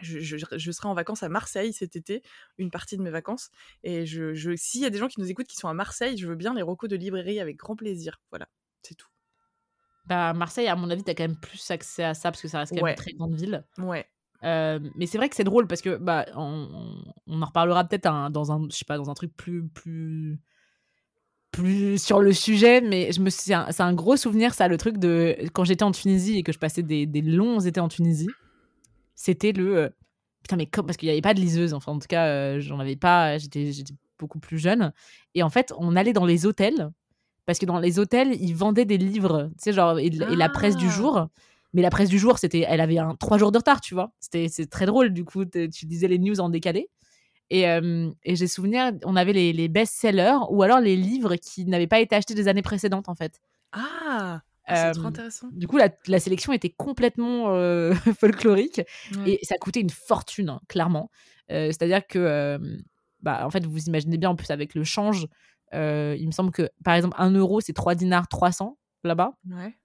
je, 0.01 0.19
je, 0.19 0.37
je 0.55 0.71
serai 0.71 0.87
en 0.89 0.93
vacances 0.93 1.23
à 1.23 1.29
Marseille 1.29 1.73
cet 1.73 1.95
été, 1.95 2.21
une 2.57 2.69
partie 2.71 2.97
de 2.97 3.01
mes 3.01 3.09
vacances. 3.11 3.49
Et 3.83 4.05
je, 4.05 4.33
je, 4.33 4.55
s'il 4.55 4.81
y 4.81 4.85
a 4.85 4.89
des 4.89 4.97
gens 4.97 5.07
qui 5.07 5.19
nous 5.21 5.29
écoutent 5.29 5.47
qui 5.47 5.55
sont 5.57 5.67
à 5.69 5.73
Marseille, 5.73 6.17
je 6.17 6.27
veux 6.27 6.35
bien 6.35 6.53
les 6.53 6.61
recos 6.61 6.89
de 6.89 6.95
librairie 6.95 7.39
avec 7.39 7.57
grand 7.57 7.75
plaisir. 7.75 8.19
Voilà, 8.31 8.47
c'est 8.83 8.95
tout. 8.95 9.07
Bah, 10.07 10.33
Marseille, 10.33 10.67
à 10.67 10.75
mon 10.75 10.89
avis, 10.89 11.03
t'as 11.03 11.13
quand 11.15 11.23
même 11.23 11.39
plus 11.39 11.71
accès 11.71 12.03
à 12.03 12.13
ça 12.13 12.29
parce 12.31 12.41
que 12.41 12.47
ça 12.47 12.59
reste 12.59 12.71
quand 12.71 12.75
même 12.77 12.83
Ouais. 12.85 12.91
une 12.91 12.95
très 12.97 13.13
grande 13.13 13.35
ville. 13.35 13.63
Ouais. 13.79 14.05
Euh, 14.43 14.79
mais 14.95 15.07
c'est 15.07 15.17
vrai 15.17 15.29
que 15.29 15.35
c'est 15.35 15.45
drôle 15.45 15.65
parce 15.65 15.81
que 15.81 15.95
bah 15.95 16.25
on, 16.35 17.01
on- 17.27 17.41
en 17.41 17.45
reparlera 17.45 17.83
peut-être 17.85 18.29
dans 18.31 18.51
un 18.51 18.67
je 18.69 18.75
sais 18.75 18.85
pas 18.85 18.97
dans 18.97 19.09
un 19.09 19.13
truc 19.15 19.35
plus 19.35 19.65
plus 19.69 20.39
plus 21.51 22.03
sur 22.03 22.19
le 22.19 22.33
sujet 22.33 22.81
mais 22.81 23.11
je 23.13 23.21
me 23.21 23.29
suis 23.29 23.43
c'est 23.43 23.53
un, 23.53 23.67
un 23.79 23.93
gros 23.93 24.17
souvenir 24.17 24.53
ça 24.53 24.67
le 24.67 24.77
truc 24.77 24.97
de 24.97 25.35
quand 25.53 25.63
j'étais 25.63 25.83
en 25.83 25.91
Tunisie 25.91 26.37
et 26.37 26.43
que 26.43 26.51
je 26.51 26.59
passais 26.59 26.83
des, 26.83 27.05
des 27.05 27.21
longs 27.21 27.59
étés 27.61 27.79
en 27.79 27.87
Tunisie 27.87 28.27
c'était 29.15 29.51
le 29.51 29.77
euh, 29.77 29.89
putain 30.43 30.57
mais 30.57 30.65
comme 30.65 30.85
parce 30.85 30.97
qu'il 30.97 31.07
n'y 31.07 31.11
avait 31.13 31.21
pas 31.21 31.33
de 31.33 31.39
liseuse 31.39 31.73
enfin 31.73 31.91
en 31.93 31.99
tout 31.99 32.07
cas 32.07 32.27
euh, 32.27 32.59
j'en 32.59 32.79
avais 32.79 32.95
pas 32.95 33.37
j'étais 33.37 33.71
j'étais 33.71 33.93
beaucoup 34.19 34.39
plus 34.39 34.57
jeune 34.57 34.93
et 35.33 35.43
en 35.43 35.49
fait 35.49 35.73
on 35.77 35.95
allait 35.95 36.13
dans 36.13 36.25
les 36.25 36.45
hôtels 36.45 36.91
parce 37.45 37.59
que 37.59 37.65
dans 37.65 37.79
les 37.79 37.99
hôtels 37.99 38.35
ils 38.41 38.55
vendaient 38.55 38.85
des 38.85 38.97
livres 38.97 39.49
tu 39.57 39.63
sais 39.63 39.73
genre 39.73 39.99
et, 39.99 40.07
et 40.07 40.35
la 40.35 40.49
presse 40.49 40.75
du 40.77 40.87
Ah. 40.87 40.91
jour 40.91 41.27
mais 41.73 41.81
la 41.81 41.89
presse 41.89 42.07
du 42.07 42.17
jour, 42.17 42.39
c'était, 42.39 42.63
elle 42.65 42.79
avait 42.79 42.99
un 42.99 43.15
trois 43.15 43.37
jours 43.37 43.51
de 43.51 43.57
retard, 43.57 43.81
tu 43.81 43.95
vois. 43.95 44.13
C'était, 44.21 44.47
c'est 44.47 44.67
très 44.67 44.85
drôle. 44.85 45.11
Du 45.11 45.25
coup, 45.25 45.43
tu 45.43 45.85
disais 45.85 46.07
les 46.07 46.19
news 46.19 46.39
en 46.39 46.47
décalé. 46.47 46.87
Et, 47.49 47.67
euh, 47.67 48.09
et 48.23 48.37
j'ai 48.37 48.47
souvenir, 48.47 48.93
on 49.03 49.17
avait 49.17 49.33
les, 49.33 49.51
les 49.51 49.67
best-sellers 49.67 50.37
ou 50.51 50.63
alors 50.63 50.79
les 50.79 50.95
livres 50.95 51.35
qui 51.35 51.65
n'avaient 51.65 51.85
pas 51.85 51.99
été 51.99 52.15
achetés 52.15 52.33
des 52.33 52.47
années 52.47 52.61
précédentes, 52.61 53.09
en 53.09 53.15
fait. 53.15 53.41
Ah, 53.73 54.41
trop 54.93 55.05
intéressant. 55.07 55.47
Du 55.51 55.67
coup, 55.67 55.77
la, 55.77 55.89
la 56.07 56.19
sélection 56.19 56.53
était 56.53 56.69
complètement 56.69 57.53
euh, 57.55 57.93
folklorique 58.19 58.81
Ouais. 59.17 59.31
et 59.33 59.39
ça 59.45 59.57
coûtait 59.57 59.81
une 59.81 59.89
fortune, 59.89 60.49
hein, 60.49 60.61
clairement. 60.67 61.09
Euh, 61.51 61.67
c'est-à-dire 61.67 62.05
que, 62.07 62.59
bah, 63.21 63.45
en 63.45 63.49
fait, 63.49 63.65
vous 63.65 63.85
imaginez 63.85 64.17
bien, 64.17 64.29
en 64.31 64.35
plus, 64.35 64.49
avec 64.51 64.75
le 64.75 64.83
change, 64.83 65.27
il 65.73 66.25
me 66.25 66.31
semble 66.31 66.51
que, 66.51 66.69
par 66.83 66.95
exemple, 66.95 67.15
1 67.19 67.31
euro, 67.31 67.61
c'est 67.61 67.73
3 67.73 67.95
dinars 67.95 68.27
300 68.27 68.77
là-bas 69.03 69.33
Ouais. 69.51 69.75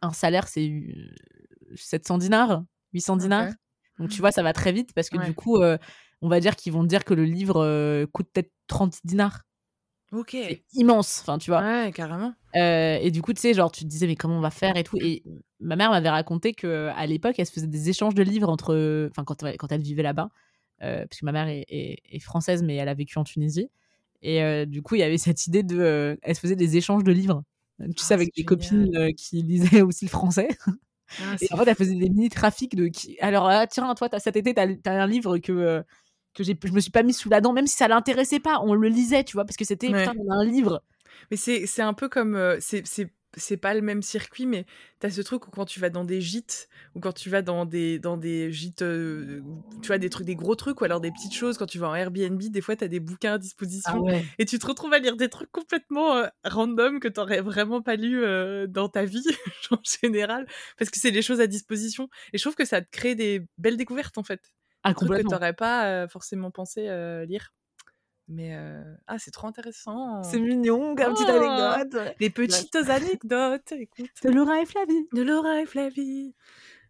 un 0.00 0.12
salaire, 0.12 0.48
c'est 0.48 0.68
euh, 0.68 1.14
700 1.74 2.18
dinars, 2.18 2.62
800 2.94 3.16
dinars. 3.18 3.52
Donc, 3.98 4.10
tu 4.10 4.20
vois, 4.20 4.30
ça 4.32 4.42
va 4.42 4.52
très 4.52 4.72
vite 4.72 4.92
parce 4.94 5.10
que 5.10 5.18
Ouais. 5.18 5.26
du 5.26 5.34
coup, 5.34 5.60
on 6.22 6.28
va 6.28 6.40
dire 6.40 6.56
qu'ils 6.56 6.72
vont 6.72 6.84
dire 6.84 7.04
que 7.04 7.14
le 7.14 7.24
livre 7.24 8.04
coûte 8.12 8.28
peut-être 8.32 8.52
30 8.68 8.98
dinars. 9.04 9.42
Ok. 10.12 10.30
C'est 10.32 10.62
immense, 10.74 11.20
enfin, 11.20 11.38
tu 11.38 11.50
vois. 11.50 11.60
Ouais, 11.62 11.92
carrément. 11.92 12.32
Euh, 12.56 12.98
et 13.00 13.10
du 13.10 13.20
coup, 13.20 13.32
tu 13.34 13.40
sais, 13.40 13.52
genre, 13.54 13.70
tu 13.70 13.84
te 13.84 13.88
disais, 13.88 14.06
mais 14.06 14.16
comment 14.16 14.38
on 14.38 14.40
va 14.40 14.50
faire 14.50 14.76
et 14.76 14.84
tout. 14.84 14.96
Et 15.00 15.22
ma 15.60 15.76
mère 15.76 15.90
m'avait 15.90 16.08
raconté 16.08 16.54
qu'à 16.54 17.06
l'époque, 17.06 17.34
elle 17.38 17.46
se 17.46 17.52
faisait 17.52 17.66
des 17.66 17.90
échanges 17.90 18.14
de 18.14 18.22
livres 18.22 18.48
entre. 18.48 19.08
Enfin, 19.10 19.24
quand, 19.24 19.44
quand 19.58 19.70
elle 19.72 19.82
vivait 19.82 20.02
là-bas, 20.02 20.30
euh, 20.82 21.04
parce 21.06 21.20
que 21.20 21.24
ma 21.26 21.32
mère 21.32 21.48
est, 21.48 21.66
est- 21.68 21.98
est 22.10 22.20
française, 22.20 22.62
mais 22.62 22.76
elle 22.76 22.88
a 22.88 22.94
vécu 22.94 23.18
en 23.18 23.24
Tunisie. 23.24 23.68
Et 24.22 24.42
euh, 24.42 24.64
du 24.64 24.82
coup, 24.82 24.94
il 24.94 25.00
y 25.00 25.02
avait 25.04 25.18
cette 25.18 25.46
idée 25.46 25.62
de. 25.62 26.18
elle 26.22 26.34
se 26.34 26.40
faisait 26.40 26.56
des 26.56 26.76
échanges 26.76 27.04
de 27.04 27.12
livres. 27.12 27.42
Tu 27.80 27.86
Ah, 27.98 28.02
sais, 28.02 28.14
avec 28.14 28.34
des 28.34 28.44
copines 28.44 29.12
qui 29.14 29.42
lisaient 29.42 29.82
aussi 29.82 30.06
le 30.06 30.10
français. 30.10 30.48
Ah, 31.20 31.36
Et 31.40 31.48
en 31.52 31.56
fait, 31.58 31.68
elle 31.68 31.76
faisait 31.76 31.94
des 31.94 32.08
mini-trafics 32.10 32.74
de 32.76 32.88
qui. 32.88 33.18
Alors, 33.20 33.48
ah, 33.48 33.66
tiens, 33.66 33.94
toi, 33.94 34.08
t'as- 34.08 34.20
cet 34.20 34.36
été, 34.36 34.54
t'as 34.54 34.66
as 34.86 35.02
un 35.02 35.06
livre 35.06 35.38
que, 35.38 35.84
que 36.38 36.68
je 36.68 36.72
me 36.72 36.80
suis 36.80 36.90
pas 36.90 37.02
mis 37.02 37.12
sous 37.12 37.28
la 37.28 37.40
dent, 37.40 37.52
même 37.52 37.66
si 37.66 37.76
ça 37.76 37.88
l'intéressait 37.88 38.40
pas. 38.40 38.60
On 38.62 38.74
le 38.74 38.88
lisait, 38.88 39.24
tu 39.24 39.34
vois, 39.34 39.44
parce 39.44 39.56
que 39.56 39.64
c'était, 39.64 39.88
Ouais. 39.88 40.06
un 40.30 40.44
livre. 40.44 40.82
Mais 41.30 41.36
c'est 41.36 41.66
c'est 41.66 41.82
un 41.82 41.94
peu 41.94 42.08
comme. 42.08 42.34
euh, 42.36 42.56
c'est 42.60 42.86
c'est 42.86 43.12
c'est 43.36 43.58
pas 43.58 43.74
le 43.74 43.82
même 43.82 44.02
circuit, 44.02 44.46
mais 44.46 44.64
t'as 45.00 45.10
ce 45.10 45.20
truc 45.20 45.46
où 45.46 45.50
quand 45.50 45.66
tu 45.66 45.80
vas 45.80 45.90
dans 45.90 46.04
des 46.04 46.20
gîtes, 46.20 46.68
ou 46.94 47.00
quand 47.00 47.12
tu 47.12 47.28
vas 47.28 47.42
dans 47.42 47.66
des, 47.66 47.98
dans 47.98 48.16
des 48.16 48.50
gîtes, 48.50 48.80
euh, 48.82 49.42
tu 49.82 49.88
vois, 49.88 49.98
des 49.98 50.08
trucs, 50.08 50.26
des 50.26 50.34
gros 50.34 50.54
trucs, 50.54 50.80
ou 50.80 50.84
alors 50.84 51.00
des 51.00 51.12
petites 51.12 51.34
choses, 51.34 51.58
quand 51.58 51.66
tu 51.66 51.78
vas 51.78 51.90
en 51.90 51.94
Airbnb, 51.94 52.40
des 52.42 52.60
fois 52.62 52.74
t'as 52.74 52.88
des 52.88 53.00
bouquins 53.00 53.34
à 53.34 53.38
disposition, 53.38 53.92
Ah 53.92 54.00
ouais. 54.00 54.24
et 54.38 54.46
tu 54.46 54.58
te 54.58 54.66
retrouves 54.66 54.92
à 54.94 54.98
lire 54.98 55.16
des 55.16 55.28
trucs 55.28 55.52
complètement 55.52 56.16
euh, 56.16 56.26
random 56.44 57.00
que 57.00 57.08
t'aurais 57.08 57.42
vraiment 57.42 57.82
pas 57.82 57.96
lu 57.96 58.24
euh, 58.24 58.66
dans 58.66 58.88
ta 58.88 59.04
vie, 59.04 59.22
en 59.70 59.78
général, 60.02 60.46
parce 60.78 60.90
que 60.90 60.98
c'est 60.98 61.12
des 61.12 61.22
choses 61.22 61.40
à 61.40 61.46
disposition. 61.46 62.08
Et 62.32 62.38
je 62.38 62.42
trouve 62.42 62.54
que 62.56 62.64
ça 62.64 62.80
te 62.80 62.88
crée 62.90 63.14
des 63.14 63.42
belles 63.58 63.76
découvertes, 63.76 64.16
en 64.18 64.22
fait. 64.24 64.40
Ah, 64.84 64.90
Des 64.90 64.94
trucs 64.94 65.08
que 65.08 65.14
complètement. 65.14 65.30
t'aurais 65.30 65.52
pas 65.54 66.08
forcément 66.08 66.50
pensé 66.50 66.82
lire. 67.26 67.52
Mais 68.30 68.54
euh, 68.54 68.82
ah, 69.06 69.18
c'est 69.18 69.30
trop 69.30 69.46
intéressant. 69.46 70.22
C'est 70.22 70.38
mignon, 70.38 70.94
comme 70.94 71.14
petite 71.14 71.28
Oh. 71.30 71.42
anecdote. 71.42 72.14
Les 72.20 72.28
petites 72.30 72.76
anecdotes, 72.90 73.72
écoute. 73.72 74.10
De 74.22 74.28
Laura 74.30 74.60
et 74.60 74.66
Flavie. 74.66 75.08
De 75.14 75.22
Laura 75.22 75.60
et 75.62 75.66
Flavie. 75.66 76.34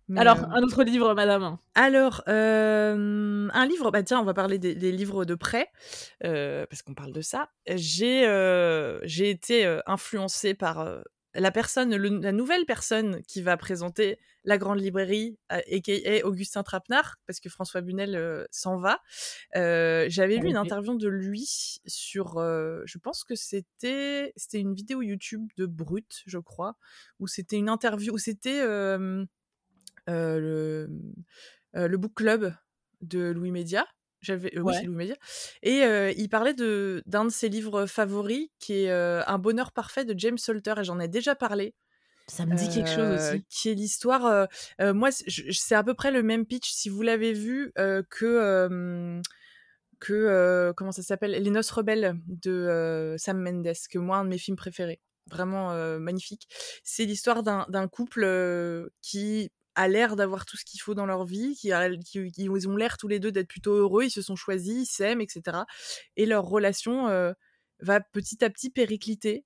Mais, 0.09 0.21
Alors, 0.21 0.39
euh, 0.39 0.47
un 0.53 0.63
autre 0.63 0.83
livre, 0.85 1.15
madame. 1.15 1.59
alors 1.75 2.23
euh, 2.29 3.49
un 3.53 3.67
livre, 3.67 3.91
bah 3.91 4.03
tiens, 4.03 4.19
on 4.21 4.25
va 4.25 4.33
parler 4.35 4.59
des, 4.59 4.75
des 4.75 4.91
livres 4.91 5.25
de 5.27 5.35
prêt, 5.35 5.71
euh, 6.25 6.65
parce 6.71 6.81
qu'on 6.83 6.95
parle 6.95 7.13
de 7.13 7.21
ça. 7.21 7.51
J'ai 7.69 8.23
j'ai 9.05 9.31
été 9.31 9.81
influencée 9.87 10.55
par 10.55 10.79
la 11.35 11.51
personne, 11.51 11.95
le- 11.95 12.21
la 12.21 12.33
nouvelle 12.33 12.65
personne 12.67 13.23
qui 13.23 13.43
va 13.43 13.57
présenter 13.57 14.19
la 14.45 14.57
grande 14.59 14.81
librairie, 14.81 15.39
a.k.a. 15.51 16.25
Augustin 16.27 16.63
Trapenard, 16.63 17.17
parce 17.27 17.39
que 17.41 17.49
François 17.51 17.81
Bunel 17.83 18.17
euh, 18.17 18.45
s'en 18.51 18.79
va. 18.79 19.01
Euh, 19.57 20.07
J'avais 20.09 20.37
lu 20.39 20.49
une 20.49 20.57
Ok. 20.57 20.65
interview 20.65 20.97
de 20.97 21.09
lui 21.09 21.81
sur, 21.87 22.39
euh, 22.39 22.83
je 22.87 22.99
pense 22.99 23.25
que 23.25 23.35
c'était 23.35 24.33
c'était 24.37 24.61
une 24.61 24.75
vidéo 24.75 25.03
YouTube 25.03 25.49
de 25.57 25.67
Brut, 25.67 26.23
je 26.27 26.39
crois, 26.39 26.77
où 27.21 27.27
c'était 27.27 27.57
une 27.57 27.69
interview, 27.69 28.15
où 28.15 28.19
c'était 28.19 28.61
euh, 28.63 29.25
euh, 30.09 30.39
le, 30.41 30.91
euh, 31.77 31.89
le 31.89 31.97
book 31.99 32.15
club 32.15 32.55
de 33.03 33.31
Louis 33.31 33.51
Média. 33.53 33.87
J'avais, 34.21 34.49
euh, 34.57 34.61
oui, 34.61 34.73
Ouais. 34.73 34.75
c'est 34.75 34.85
Louis 34.87 34.97
Média. 34.97 35.17
Et 35.63 35.83
euh, 35.85 36.13
il 36.17 36.29
parlait 36.29 36.55
de 36.55 37.03
d'un 37.07 37.25
de 37.25 37.31
ses 37.31 37.49
livres 37.49 37.87
favoris, 37.87 38.49
qui 38.59 38.85
est 38.85 38.91
euh, 38.91 39.23
Un 39.27 39.39
bonheur 39.39 39.73
parfait 39.73 40.05
de 40.05 40.19
James 40.19 40.39
Salter, 40.39 40.75
et 40.81 40.85
j'en 40.85 40.99
ai 41.01 41.09
déjà 41.09 41.35
parlé. 41.35 41.75
Ça 42.27 42.45
me 42.45 42.55
dit 42.57 42.69
quelque 42.69 42.91
chose 42.91 42.99
Euh, 42.99 43.33
aussi. 43.35 43.45
Qui 43.49 43.71
est 43.71 43.75
l'histoire. 43.75 44.49
moi, 44.81 45.11
c'est- 45.13 45.75
à 45.75 45.83
peu 45.85 45.95
près 45.95 46.11
le 46.11 46.23
même 46.23 46.45
pitch, 46.47 46.71
si 46.71 46.89
vous 46.89 47.03
l'avez 47.03 47.33
vu, 47.33 47.73
que. 48.11 49.21
que 50.01 50.73
comment 50.77 50.93
ça 50.93 51.03
s'appelle? 51.03 51.33
Les 51.33 51.51
Noces 51.51 51.71
rebelles 51.71 52.17
de 52.27 53.15
Sam 53.19 53.41
Mendes, 53.43 53.73
que 53.91 53.99
moi 53.99 54.19
un 54.19 54.25
de 54.25 54.31
mes 54.31 54.39
films 54.39 54.57
préférés, 54.57 55.01
vraiment 55.31 55.73
magnifique. 55.99 56.49
C'est 56.85 57.05
l'histoire 57.05 57.43
d'un 57.43 57.67
d'un 57.69 57.89
couple 57.89 58.91
qui 59.03 59.51
a 59.79 59.87
l'air 59.87 60.17
d'avoir 60.17 60.45
tout 60.45 60.57
ce 60.57 60.65
qu'il 60.65 60.81
faut 60.81 60.95
dans 60.95 61.07
leur 61.07 61.25
vie, 61.25 61.55
qui, 61.55 61.71
ils 62.37 62.69
ont 62.69 62.77
l'air 62.77 62.99
tous 62.99 63.07
les 63.07 63.21
deux 63.21 63.31
d'être 63.31 63.47
plutôt 63.47 63.75
heureux, 63.75 64.05
ils 64.05 64.11
se 64.11 64.23
sont 64.23 64.35
choisis, 64.35 64.91
ils 64.91 64.93
s'aiment, 64.93 65.21
etc. 65.21 65.59
Et 66.17 66.27
leur 66.27 66.45
relation 66.45 67.07
euh, 67.09 67.33
va 67.79 68.01
petit 68.01 68.45
à 68.45 68.51
petit 68.51 68.71
péricliter. 68.71 69.45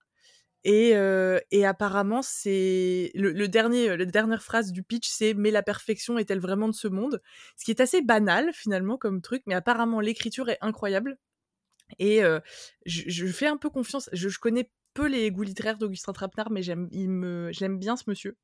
Et, 0.64 0.97
euh, 0.97 1.39
apparemment, 1.64 2.22
c'est 2.22 3.11
le, 3.14 3.47
dernier, 3.47 3.95
la 3.95 4.07
dernière 4.07 4.43
phrase 4.43 4.72
du 4.72 4.83
pitch, 4.83 5.07
c'est 5.11 5.35
mais 5.35 5.51
la 5.51 5.62
perfection 5.62 6.18
est-elle 6.18 6.41
vraiment 6.41 6.68
de 6.68 6.74
ce 6.74 6.89
monde? 6.89 7.20
Ce 7.59 7.64
qui 7.66 7.70
est 7.70 7.80
assez 7.80 8.01
banal 8.01 8.53
finalement 8.55 8.97
comme 8.97 9.20
truc, 9.20 9.43
mais 9.47 9.55
apparemment 9.55 10.01
l'écriture 10.01 10.49
est 10.49 10.59
incroyable. 10.62 11.18
Et 11.99 12.24
euh, 12.24 12.41
je, 12.87 13.26
fais 13.26 13.49
un 13.49 13.59
peu 13.59 13.68
confiance. 13.68 14.09
Je, 14.14 14.28
connais 14.39 14.70
peu 14.95 15.09
les 15.09 15.30
goûts 15.30 15.43
littéraires 15.43 15.76
d'Augustin 15.76 16.14
Trapenard, 16.14 16.51
mais 16.51 16.62
j'aime, 16.62 16.89
il 16.91 17.11
me, 17.11 17.51
bien 17.76 17.97
ce 17.97 18.05
monsieur. 18.07 18.39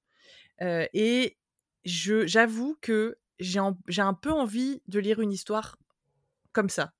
Et 0.60 1.37
je, 1.84 2.26
j'avoue 2.26 2.76
que 2.80 3.16
j'ai, 3.38 3.58
un 3.58 4.14
peu 4.14 4.30
envie 4.30 4.82
de 4.88 4.98
lire 4.98 5.20
une 5.20 5.32
histoire 5.32 5.76
comme 6.52 6.68
ça 6.68 6.92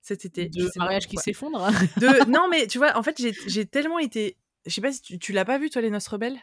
cet 0.00 0.24
été. 0.24 0.48
De 0.48 0.68
mariage 0.76 1.06
qui 1.06 1.16
s'effondre? 1.16 1.70
De... 1.98 2.28
Non, 2.28 2.48
mais 2.50 2.66
tu 2.66 2.78
vois, 2.78 2.96
en 2.96 3.02
fait, 3.02 3.22
j'ai, 3.46 3.66
tellement 3.66 3.98
été. 3.98 4.36
Je 4.66 4.72
sais 4.72 4.80
pas 4.80 4.92
si 4.92 5.00
tu, 5.00 5.18
tu 5.18 5.32
l'as 5.32 5.44
pas 5.44 5.58
vu, 5.58 5.70
toi, 5.70 5.80
Les 5.80 5.90
Noces 5.90 6.08
Rebelles? 6.08 6.38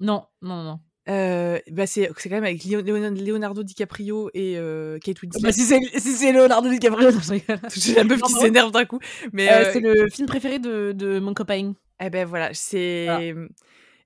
Non, 0.00 0.26
non, 0.42 0.62
non. 0.62 0.80
Euh, 1.08 1.60
bah 1.70 1.86
c'est, 1.86 2.10
c'est 2.16 2.28
quand 2.28 2.34
même 2.34 2.44
avec 2.44 2.64
Leonardo 2.64 3.62
DiCaprio 3.62 4.28
et 4.34 4.58
euh, 4.58 4.98
Kate 4.98 5.22
Winslet. 5.22 5.40
Bah, 5.40 5.52
si 5.52 5.60
c'est 5.60 5.78
si 5.98 6.12
c'est 6.12 6.32
Leonardo 6.32 6.68
DiCaprio. 6.68 7.10
J'ai 7.76 7.94
la 7.94 8.02
meuf 8.02 8.20
qui 8.22 8.32
s'énerve 8.32 8.72
d'un 8.72 8.84
coup. 8.84 8.98
Mais 9.32 9.48
Euh, 9.48 9.66
euh, 9.66 9.70
c'est 9.72 9.80
le 9.80 10.08
film 10.08 10.26
préféré 10.26 10.58
de, 10.58 10.92
de 10.92 11.20
mon 11.20 11.32
copain. 11.32 11.74
Eh 12.00 12.10
ben 12.10 12.26
voilà, 12.26 12.52
c'est 12.54 13.34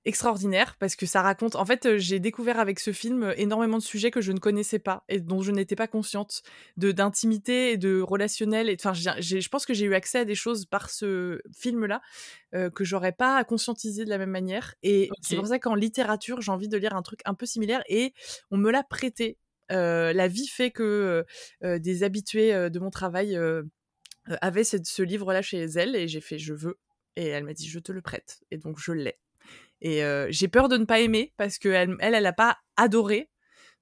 extraordinaire 0.05 0.75
parce 0.79 0.95
que 0.95 1.05
ça 1.05 1.21
raconte. 1.21 1.55
En 1.55 1.65
fait, 1.65 1.85
euh, 1.85 1.97
j'ai 1.97 2.19
découvert 2.19 2.59
avec 2.59 2.79
ce 2.79 2.91
film 2.91 3.23
euh, 3.23 3.33
énormément 3.37 3.77
de 3.77 3.83
sujets 3.83 4.11
que 4.11 4.21
je 4.21 4.31
ne 4.31 4.39
connaissais 4.39 4.79
pas 4.79 5.03
et 5.09 5.19
dont 5.19 5.41
je 5.41 5.51
n'étais 5.51 5.75
pas 5.75 5.87
consciente, 5.87 6.41
de 6.77 6.91
d'intimité 6.91 7.71
et 7.71 7.77
de 7.77 8.01
relationnel. 8.01 8.69
Et 8.69 8.77
enfin, 8.79 8.93
je 8.93 9.49
pense 9.49 9.65
que 9.65 9.73
j'ai 9.73 9.85
eu 9.85 9.93
accès 9.93 10.19
à 10.19 10.25
des 10.25 10.35
choses 10.35 10.65
par 10.65 10.89
ce 10.89 11.39
film-là 11.55 12.01
euh, 12.53 12.69
que 12.69 12.83
j'aurais 12.83 13.13
pas 13.13 13.41
conscientisé 13.45 14.03
de 14.03 14.09
la 14.09 14.17
même 14.17 14.29
manière. 14.29 14.75
Et 14.83 15.09
c'est 15.21 15.37
pour 15.37 15.47
ça 15.47 15.57
qu'en 15.57 15.75
littérature, 15.75 16.41
j'ai 16.41 16.51
envie 16.51 16.67
de 16.67 16.77
lire 16.77 16.95
un 16.95 17.01
truc 17.01 17.21
un 17.23 17.33
peu 17.33 17.45
similaire 17.45 17.81
et 17.87 18.13
on 18.49 18.57
me 18.57 18.71
l'a 18.71 18.83
prêté. 18.83 19.37
Euh, 19.71 20.11
la 20.11 20.27
vie 20.27 20.47
fait 20.47 20.69
que 20.69 21.23
euh, 21.63 21.79
des 21.79 22.03
habitués 22.03 22.69
de 22.69 22.79
mon 22.79 22.89
travail 22.89 23.39
avaient 24.41 24.65
ce, 24.65 24.77
ce 24.83 25.01
livre-là 25.01 25.41
chez 25.41 25.63
elle 25.63 25.95
et 25.95 26.09
j'ai 26.09 26.19
fait 26.19 26.37
je 26.37 26.53
veux 26.53 26.77
et 27.15 27.27
elle 27.27 27.45
m'a 27.45 27.53
dit 27.53 27.67
je 27.67 27.79
te 27.79 27.93
le 27.93 28.01
prête 28.01 28.41
et 28.51 28.57
donc 28.57 28.79
je 28.79 28.91
l'ai 28.91 29.17
et 29.81 30.03
euh, 30.03 30.27
j'ai 30.29 30.47
peur 30.47 30.69
de 30.69 30.77
ne 30.77 30.85
pas 30.85 30.99
aimer 30.99 31.33
parce 31.37 31.57
que 31.57 31.69
elle 31.69 31.95
elle 31.99 32.15
elle 32.15 32.25
a 32.25 32.33
pas 32.33 32.57
adoré 32.77 33.29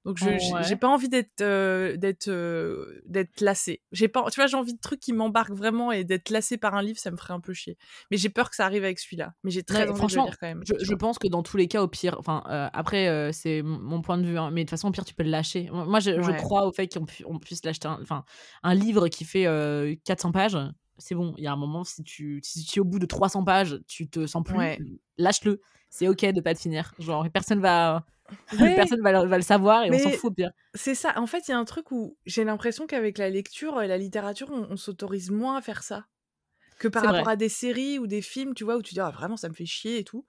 donc 0.06 0.16
je 0.16 0.24
Oh, 0.24 0.36
j'ai- 0.38 0.54
ouais. 0.54 0.62
j'ai 0.64 0.76
pas 0.76 0.88
envie 0.88 1.10
d'être 1.10 1.42
euh, 1.42 1.96
d'être 1.96 2.28
euh, 2.28 3.00
d'être 3.04 3.42
lassée 3.42 3.82
j'ai 3.92 4.08
pas 4.08 4.24
tu 4.30 4.40
vois 4.40 4.46
j'ai 4.46 4.56
envie 4.56 4.72
de 4.72 4.80
trucs 4.80 5.00
qui 5.00 5.12
m'embarquent 5.12 5.52
vraiment 5.52 5.92
et 5.92 6.04
d'être 6.04 6.30
lassée 6.30 6.56
par 6.56 6.74
un 6.74 6.82
livre 6.82 6.98
ça 6.98 7.10
me 7.10 7.16
ferait 7.18 7.34
un 7.34 7.40
peu 7.40 7.52
chier 7.52 7.76
mais 8.10 8.16
j'ai 8.16 8.30
peur 8.30 8.48
que 8.48 8.56
ça 8.56 8.64
arrive 8.64 8.82
avec 8.84 8.98
celui-là 8.98 9.34
mais 9.44 9.50
j'ai 9.50 9.62
très 9.62 9.80
Ouais, 9.80 9.82
envie 9.82 9.92
de 9.92 9.96
franchement, 9.98 10.22
le 10.22 10.28
lire 10.30 10.38
quand 10.38 10.46
même 10.46 10.62
Je, 10.64 10.72
je 10.82 10.94
pense 10.94 11.18
que 11.18 11.28
dans 11.28 11.42
tous 11.42 11.56
les 11.58 11.68
cas, 11.68 11.82
au 11.82 11.88
pire, 11.88 12.16
enfin, 12.18 12.42
euh, 12.48 12.68
après, 12.72 13.32
c'est 13.32 13.62
mon 13.62 14.00
point 14.02 14.18
de 14.18 14.24
vue, 14.26 14.38
hein, 14.38 14.50
mais 14.50 14.62
de 14.62 14.64
toute 14.66 14.70
façon, 14.70 14.88
au 14.88 14.90
pire, 14.90 15.04
tu 15.04 15.14
peux 15.14 15.22
le 15.22 15.30
lâcher. 15.30 15.68
Moi, 15.72 16.00
je, 16.00 16.12
crois 16.38 16.66
au 16.66 16.72
fait 16.72 16.88
qu'on 16.88 17.04
pu- 17.04 17.24
on 17.26 17.38
puisse 17.38 17.64
l'acheter, 17.64 17.88
un- 17.88 17.98
enfin, 18.02 18.24
un, 18.62 18.74
livre 18.74 19.08
qui 19.08 19.24
fait 19.24 19.46
euh, 19.46 19.94
400 20.04 20.32
pages. 20.32 20.56
C'est 21.00 21.14
bon, 21.16 21.34
il 21.38 21.44
y 21.44 21.46
a 21.48 21.52
un 21.52 21.56
moment, 21.56 21.84
si 21.84 22.02
tu, 22.04 22.40
si 22.44 22.64
tu 22.64 22.78
es 22.78 22.82
au 22.82 22.84
bout 22.84 22.98
de 23.00 23.06
300 23.06 23.44
pages, 23.44 23.80
tu 23.88 24.08
te 24.08 24.26
sens 24.26 24.44
plus, 24.44 24.58
Ouais. 24.58 24.78
lâche-le. 25.18 25.60
C'est 25.90 26.08
ok 26.08 26.26
de 26.26 26.40
pas 26.40 26.52
le 26.52 26.58
finir. 26.58 26.94
Genre, 26.98 27.28
personne 27.32 27.60
va, 27.60 28.06
Ouais. 28.60 28.76
personne 28.76 29.00
va, 29.02 29.12
le- 29.24 29.28
va 29.28 29.36
le 29.38 29.42
savoir 29.42 29.84
et 29.84 29.90
on 29.92 29.98
s'en 29.98 30.10
fout 30.12 30.30
au 30.32 30.34
pire. 30.34 30.50
C'est 30.74 30.94
ça. 30.94 31.18
En 31.18 31.26
fait, 31.26 31.48
il 31.48 31.50
y 31.50 31.54
a 31.54 31.58
un 31.58 31.64
truc 31.64 31.90
où 31.90 32.16
j'ai 32.26 32.44
l'impression 32.44 32.86
qu'avec 32.86 33.18
la 33.18 33.28
lecture 33.30 33.82
et 33.82 33.88
la 33.88 33.98
littérature, 33.98 34.50
on, 34.50 34.68
on 34.70 34.76
s'autorise 34.76 35.30
moins 35.30 35.56
à 35.56 35.62
faire 35.62 35.82
ça 35.82 36.06
que 36.78 36.88
par 36.88 37.02
vrai. 37.02 37.06
rapport 37.06 37.28
à 37.28 37.36
des 37.36 37.48
séries 37.50 37.98
ou 37.98 38.06
des 38.06 38.22
films, 38.22 38.54
tu 38.54 38.64
vois, 38.64 38.76
où 38.76 38.82
tu 38.82 38.94
dis 38.94 39.00
ah, 39.00 39.10
vraiment 39.10 39.36
ça 39.36 39.48
me 39.48 39.54
fait 39.54 39.66
chier 39.66 39.98
et 40.00 40.04
tout. 40.04 40.26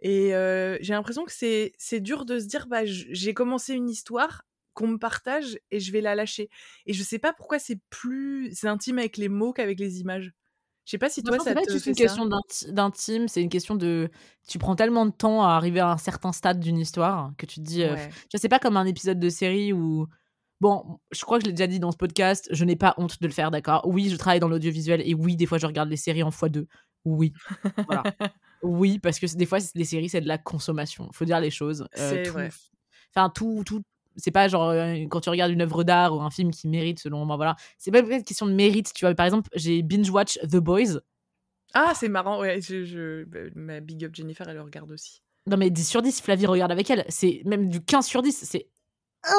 Et 0.00 0.34
euh, 0.34 0.78
j'ai 0.82 0.94
l'impression 0.94 1.24
que 1.24 1.32
c'est 1.32 1.74
c'est 1.78 2.00
dur 2.00 2.24
de 2.26 2.38
se 2.40 2.46
dire 2.46 2.66
bah 2.68 2.84
j'ai 2.86 3.34
commencé 3.34 3.74
une 3.74 3.90
histoire 3.90 4.44
qu'on 4.74 4.88
me 4.88 4.96
partage 4.98 5.58
et 5.70 5.80
je 5.80 5.92
vais 5.92 6.00
la 6.00 6.14
lâcher. 6.14 6.48
Et 6.86 6.92
je 6.92 7.02
sais 7.02 7.18
pas 7.18 7.32
pourquoi 7.32 7.58
c'est 7.58 7.78
plus 7.90 8.52
intime 8.64 8.98
avec 8.98 9.16
les 9.16 9.28
mots 9.28 9.52
qu'avec 9.52 9.78
les 9.80 10.00
images. 10.00 10.32
Je 10.84 10.90
sais 10.90 10.98
pas 10.98 11.08
si 11.08 11.22
toi 11.22 11.36
pense 11.36 11.44
ça 11.44 11.54
te 11.54 11.60
pas 11.64 11.72
juste 11.72 11.84
fait 11.84 11.90
une 11.90 11.96
ça. 11.96 12.02
question 12.02 12.26
d'inti- 12.26 12.72
d'intime, 12.72 13.28
c'est 13.28 13.40
une 13.40 13.48
question 13.48 13.76
de. 13.76 14.10
Tu 14.48 14.58
prends 14.58 14.74
tellement 14.74 15.06
de 15.06 15.12
temps 15.12 15.44
à 15.44 15.50
arriver 15.50 15.78
à 15.78 15.90
un 15.90 15.96
certain 15.98 16.32
stade 16.32 16.58
d'une 16.58 16.78
histoire 16.78 17.32
que 17.38 17.46
tu 17.46 17.56
te 17.60 17.64
dis. 17.64 17.84
euh, 17.84 17.94
Ouais. 17.94 18.10
Je 18.32 18.36
sais 18.38 18.48
pas 18.48 18.58
comme 18.58 18.76
un 18.76 18.84
épisode 18.86 19.20
de 19.20 19.28
série 19.28 19.72
où. 19.72 20.06
Bon, 20.60 20.98
je 21.10 21.20
crois 21.24 21.38
que 21.38 21.44
je 21.44 21.48
l'ai 21.48 21.52
déjà 21.54 21.66
dit 21.66 21.80
dans 21.80 21.90
ce 21.90 21.96
podcast, 21.96 22.48
je 22.52 22.64
n'ai 22.64 22.76
pas 22.76 22.94
honte 22.96 23.20
de 23.20 23.26
le 23.26 23.32
faire, 23.32 23.50
d'accord? 23.50 23.82
Oui, 23.86 24.08
je 24.10 24.16
travaille 24.16 24.38
dans 24.38 24.48
l'audiovisuel 24.48 25.02
et 25.04 25.12
oui, 25.14 25.34
des 25.36 25.46
fois, 25.46 25.58
je 25.58 25.66
regarde 25.66 25.88
les 25.88 25.96
séries 25.96 26.22
en 26.22 26.30
x2. 26.30 26.66
Oui. 27.04 27.32
Voilà. 27.86 28.02
oui, 28.62 29.00
parce 29.00 29.18
que 29.18 29.26
des 29.36 29.46
fois, 29.46 29.58
les 29.74 29.84
séries, 29.84 30.08
c'est 30.08 30.20
de 30.20 30.28
la 30.28 30.38
consommation. 30.38 31.08
faut 31.12 31.24
dire 31.24 31.40
les 31.40 31.50
choses. 31.50 31.82
Euh, 31.98 32.10
C'est 32.10 32.22
tout- 32.22 32.32
vrai. 32.32 32.50
Enfin, 33.14 33.28
tout. 33.30 33.62
tout 33.66 33.82
c'est 34.16 34.30
pas 34.30 34.48
genre 34.48 34.70
euh, 34.70 34.94
quand 35.10 35.20
tu 35.20 35.30
regardes 35.30 35.52
une 35.52 35.62
œuvre 35.62 35.84
d'art 35.84 36.14
ou 36.16 36.20
un 36.20 36.30
film 36.30 36.50
qui 36.50 36.68
mérite 36.68 36.98
selon 36.98 37.24
moi 37.24 37.36
voilà 37.36 37.56
c'est 37.78 37.90
pas 37.90 38.00
une 38.00 38.24
question 38.24 38.46
de 38.46 38.52
mérite 38.52 38.92
tu 38.94 39.04
vois 39.04 39.14
par 39.14 39.26
exemple 39.26 39.48
j'ai 39.54 39.82
binge 39.82 40.10
watch 40.10 40.38
The 40.42 40.56
Boys 40.56 41.00
Ah, 41.74 41.92
c'est 41.94 42.08
marrant. 42.08 42.38
Ouais, 42.40 42.60
je, 42.60 42.84
je- 42.84 43.24
bah, 43.24 43.38
ma 43.54 43.80
big 43.80 44.04
up 44.04 44.14
Jennifer, 44.14 44.46
elle 44.48 44.56
le 44.56 44.62
regarde 44.62 44.90
aussi. 44.90 45.22
Non, 45.46 45.56
mais 45.56 45.70
10 45.70 45.88
sur 45.88 46.02
10, 46.02 46.20
Flavie 46.20 46.44
regarde 46.46 46.70
avec 46.70 46.90
elle. 46.90 47.04
C'est 47.08 47.40
même 47.46 47.68
du 47.68 47.80
15 47.82 48.06
sur 48.06 48.20
10. 48.22 48.44
C'est 48.44 48.68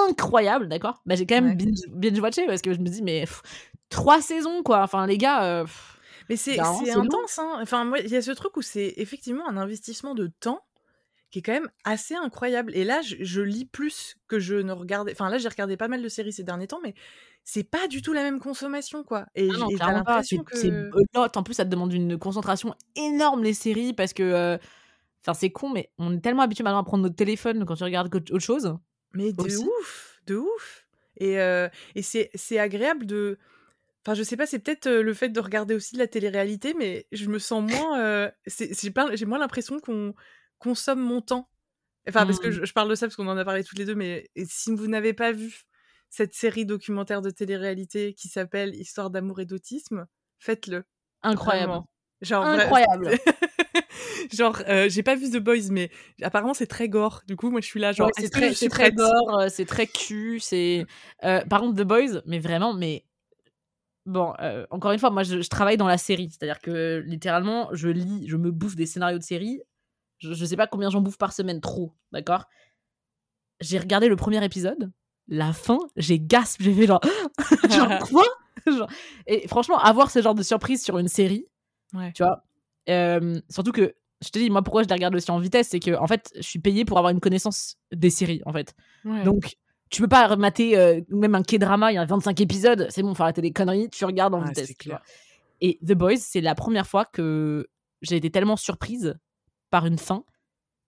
incroyable, 0.09 0.67
d'accord? 0.67 1.01
Bah, 1.05 1.15
j'ai 1.15 1.25
quand 1.25 1.35
même 1.35 1.49
Ouais. 1.49 1.55
binge, 1.55 1.79
binge-watché 1.89 2.45
parce 2.47 2.61
que 2.61 2.73
je 2.73 2.79
me 2.79 2.87
dis, 2.89 3.01
mais 3.03 3.21
pff, 3.21 3.41
trois 3.89 4.21
saisons, 4.21 4.63
quoi. 4.63 4.81
Enfin, 4.81 5.05
les 5.07 5.17
gars. 5.17 5.43
euh, 5.43 5.63
pff, 5.63 5.99
Mais 6.29 6.35
c'est 6.35 6.57
Bah, 6.57 6.73
long. 6.95 7.01
intense, 7.01 7.37
hein. 7.39 7.59
Enfin, 7.61 7.91
il 8.03 8.09
y 8.09 8.15
a 8.15 8.21
ce 8.21 8.31
truc 8.31 8.57
où 8.57 8.61
c'est 8.61 8.93
effectivement 8.97 9.47
un 9.47 9.57
investissement 9.57 10.15
de 10.15 10.27
temps 10.39 10.61
qui 11.33 11.39
est 11.39 11.41
quand 11.41 11.53
même 11.53 11.71
assez 11.83 12.13
incroyable. 12.13 12.75
Et 12.75 12.83
là, 12.83 13.01
je, 13.01 13.15
je 13.19 13.41
lis 13.41 13.65
plus 13.65 14.17
que 14.27 14.37
je 14.37 14.53
ne 14.53 14.71
regardais. 14.71 15.13
Enfin, 15.13 15.29
là, 15.31 15.39
j'ai 15.39 15.49
regardé 15.49 15.77
pas 15.77 15.87
mal 15.87 16.03
de 16.03 16.07
séries 16.07 16.31
ces 16.31 16.43
derniers 16.43 16.67
temps, 16.67 16.79
mais 16.83 16.93
c'est 17.43 17.63
pas 17.63 17.87
du 17.87 18.03
tout 18.03 18.13
la 18.13 18.21
même 18.21 18.39
consommation, 18.39 19.03
quoi. 19.03 19.25
Et, 19.33 19.49
ah 19.51 19.57
non, 19.57 19.67
et 19.67 19.73
clairement 19.73 20.03
pas. 20.03 20.21
C'est 20.21 20.37
que. 20.37 21.35
En 21.35 21.41
plus, 21.41 21.55
ça 21.55 21.65
te 21.65 21.71
demande 21.71 21.91
une 21.91 22.19
concentration 22.19 22.75
énorme, 22.95 23.43
les 23.43 23.55
séries, 23.55 23.93
parce 23.93 24.13
que. 24.13 24.21
euh, 24.21 24.57
Enfin, 25.25 25.33
c'est 25.33 25.51
con, 25.51 25.69
mais 25.69 25.89
on 25.97 26.13
est 26.17 26.19
tellement 26.19 26.41
habitué 26.41 26.65
maintenant 26.65 26.81
à 26.81 26.83
prendre 26.83 27.01
notre 27.03 27.15
téléphone 27.15 27.63
quand 27.65 27.75
tu 27.75 27.83
regardes 27.85 28.13
autre 28.13 28.39
chose. 28.39 28.75
Mais 29.13 29.31
de 29.31 29.41
Aussi. 29.41 29.65
ouf, 29.65 30.19
de 30.27 30.35
ouf. 30.35 30.85
Et, 31.15 31.39
euh, 31.39 31.69
et 31.95 32.01
c'est 32.01 32.29
c'est 32.35 32.59
agréable 32.59 33.05
de. 33.05 33.39
Enfin, 34.05 34.15
je 34.15 34.21
sais 34.23 34.35
pas, 34.35 34.45
c'est 34.45 34.59
peut-être 34.59 34.91
le 34.91 35.13
fait 35.13 35.29
de 35.29 35.39
regarder 35.39 35.75
aussi 35.75 35.93
de 35.95 35.99
la 35.99 36.07
télé-réalité, 36.07 36.75
mais 36.77 37.07
je 37.13 37.27
me 37.29 37.39
sens 37.39 37.63
moins. 37.63 38.01
euh, 38.01 38.29
j'ai 38.45 39.25
moins 39.25 39.39
l'impression 39.39 39.79
qu'on 39.79 40.13
consomme 40.63 40.99
mon 41.01 41.21
temps. 41.21 41.49
Enfin, 42.07 42.25
parce 42.25 42.39
que 42.39 42.47
Mm. 42.49 42.51
je, 42.51 42.65
je 42.65 42.73
parle 42.73 42.89
de 42.89 42.95
ça 42.95 43.07
parce 43.07 43.15
qu'on 43.15 43.27
en 43.27 43.37
a 43.37 43.45
parlé 43.45 43.63
toutes 43.63 43.77
les 43.79 43.85
deux, 43.85 43.95
mais 43.95 44.29
si 44.45 44.71
vous 44.75 44.87
n'avez 44.87 45.13
pas 45.13 45.31
vu 45.31 45.63
cette 46.09 46.33
série 46.33 46.65
documentaire 46.65 47.21
de 47.21 47.29
télé-réalité 47.29 48.13
qui 48.13 48.27
s'appelle 48.27 48.75
Histoire 48.75 49.09
d'amour 49.09 49.39
et 49.39 49.45
d'autisme, 49.45 50.05
faites-le. 50.39 50.83
Incroyable. 51.21 51.69
Vraiment. 51.71 51.89
Genre, 52.21 52.45
Incroyable. 52.45 53.11
Genre, 54.33 54.61
euh, 54.67 54.87
j'ai 54.89 55.03
pas 55.03 55.15
vu 55.15 55.29
The 55.29 55.37
Boys, 55.37 55.69
mais 55.71 55.89
apparemment 56.21 56.53
c'est 56.53 56.67
très 56.67 56.87
gore. 56.89 57.21
Du 57.27 57.35
coup, 57.35 57.49
moi 57.51 57.61
je 57.61 57.67
suis 57.67 57.79
là, 57.79 57.91
genre, 57.91 58.07
Ouais, 58.07 58.13
c'est 58.17 58.29
très, 58.29 58.53
c'est 58.53 58.69
gore, 58.91 59.39
euh, 59.39 59.47
c'est 59.49 59.65
très 59.65 59.87
cul, 59.87 60.39
c'est. 60.39 60.85
euh, 61.23 61.43
par 61.45 61.61
contre, 61.61 61.81
The 61.81 61.85
Boys, 61.85 62.21
mais 62.25 62.39
vraiment, 62.39 62.73
mais 62.73 63.05
bon, 64.05 64.33
euh, 64.39 64.65
encore 64.71 64.91
une 64.91 64.99
fois, 64.99 65.09
moi, 65.09 65.23
je, 65.23 65.41
je 65.41 65.49
travaille 65.49 65.77
dans 65.77 65.87
la 65.87 65.97
série, 65.97 66.29
c'est-à-dire 66.29 66.59
que 66.59 67.03
littéralement, 67.05 67.69
je 67.73 67.89
lis, 67.89 68.27
je 68.27 68.37
me 68.37 68.51
bouffe 68.51 68.75
des 68.75 68.85
scénarios 68.85 69.17
de 69.19 69.23
série. 69.23 69.61
Je, 70.23 70.33
je 70.33 70.45
sais 70.45 70.55
pas 70.55 70.67
combien 70.67 70.89
j'en 70.89 71.01
bouffe 71.01 71.17
par 71.17 71.33
semaine, 71.33 71.59
trop, 71.61 71.93
d'accord? 72.11 72.45
J'ai 73.59 73.77
regardé 73.79 74.07
le 74.07 74.15
premier 74.15 74.43
épisode, 74.43 74.91
la 75.27 75.53
fin, 75.53 75.77
j'ai 75.95 76.19
gasp, 76.19 76.61
j'ai 76.61 76.73
fait 76.73 76.87
genre, 76.87 77.01
genre 77.69 77.99
quoi? 78.09 78.23
Genre- 78.67 78.89
Et 79.27 79.47
franchement, 79.47 79.77
avoir 79.79 80.11
ce 80.11 80.21
genre 80.21 80.35
de 80.35 80.43
surprise 80.43 80.83
sur 80.83 80.97
une 80.97 81.07
série, 81.07 81.45
Ouais. 81.93 82.11
tu 82.13 82.23
vois, 82.23 82.43
euh, 82.89 83.39
surtout 83.49 83.71
que 83.71 83.93
je 84.23 84.29
te 84.29 84.39
dis, 84.39 84.49
moi, 84.49 84.63
pourquoi 84.63 84.83
je 84.83 84.87
les 84.87 84.93
regarde 84.95 85.13
aussi 85.15 85.29
en 85.29 85.37
vitesse, 85.39 85.67
c'est 85.69 85.79
que 85.79 85.95
en 85.95 86.07
fait, 86.07 86.31
je 86.35 86.41
suis 86.41 86.59
payée 86.59 86.85
pour 86.85 86.97
avoir 86.97 87.11
une 87.11 87.19
connaissance 87.19 87.75
des 87.91 88.09
séries, 88.09 88.41
en 88.45 88.53
fait. 88.53 88.73
Ouais. 89.05 89.23
Donc, 89.23 89.55
tu 89.89 90.01
peux 90.01 90.07
pas 90.07 90.27
remater 90.27 90.77
euh, 90.77 91.01
même 91.09 91.35
un 91.35 91.43
K-drama, 91.43 91.91
il 91.91 91.95
y 91.95 91.97
a 91.99 92.05
25 92.05 92.39
épisodes, 92.41 92.87
c'est 92.89 93.03
bon, 93.03 93.13
faut 93.13 93.23
arrêter 93.23 93.41
les 93.41 93.51
conneries, 93.51 93.89
tu 93.89 94.05
regardes 94.05 94.33
en 94.33 94.41
Ah, 94.41 94.47
vitesse. 94.47 94.73
tu 94.79 94.89
vois. 94.89 95.01
Et 95.61 95.77
The 95.85 95.93
Boys, 95.93 96.17
c'est 96.17 96.41
la 96.41 96.55
première 96.55 96.87
fois 96.87 97.05
que 97.05 97.67
j'ai 98.01 98.15
été 98.15 98.31
tellement 98.31 98.55
surprise 98.57 99.15
par 99.73 99.87
une 99.87 99.97
fin 99.97 100.23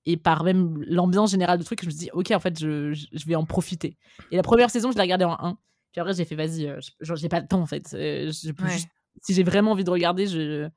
et 0.05 0.15
par 0.15 0.43
même 0.43 0.83
l'ambiance 0.83 1.31
générale 1.31 1.57
du 1.57 1.65
truc 1.65 1.79
je 1.81 1.87
me 1.87 1.91
suis 1.91 1.99
dit, 2.01 2.09
ok, 2.13 2.29
en 2.31 2.39
fait, 2.39 2.59
je, 2.59 2.93
je- 2.93 3.25
vais 3.25 3.33
en 3.35 3.43
profiter. 3.45 3.97
Et 4.29 4.35
la 4.35 4.43
première 4.43 4.69
saison, 4.69 4.91
je 4.91 4.95
l'ai 4.95 5.01
regardée 5.01 5.25
en 5.25 5.35
1. 5.39 5.57
Puis 5.91 5.99
après, 6.01 6.13
j'ai 6.13 6.25
fait, 6.25 6.35
vas-y, 6.35 6.67
euh, 6.67 6.79
j'ai 7.01 7.27
pas 7.29 7.39
le 7.39 7.47
temps, 7.47 7.61
en 7.61 7.65
fait. 7.65 7.91
Euh, 7.95 8.31
je 8.31 8.51
peux 8.51 8.65
Ouais. 8.65 8.69
juste- 8.71 8.89
si 9.23 9.33
j'ai 9.33 9.41
vraiment 9.43 9.71
envie 9.71 9.83
de 9.83 9.89
regarder, 9.89 10.27
je, 10.27 10.69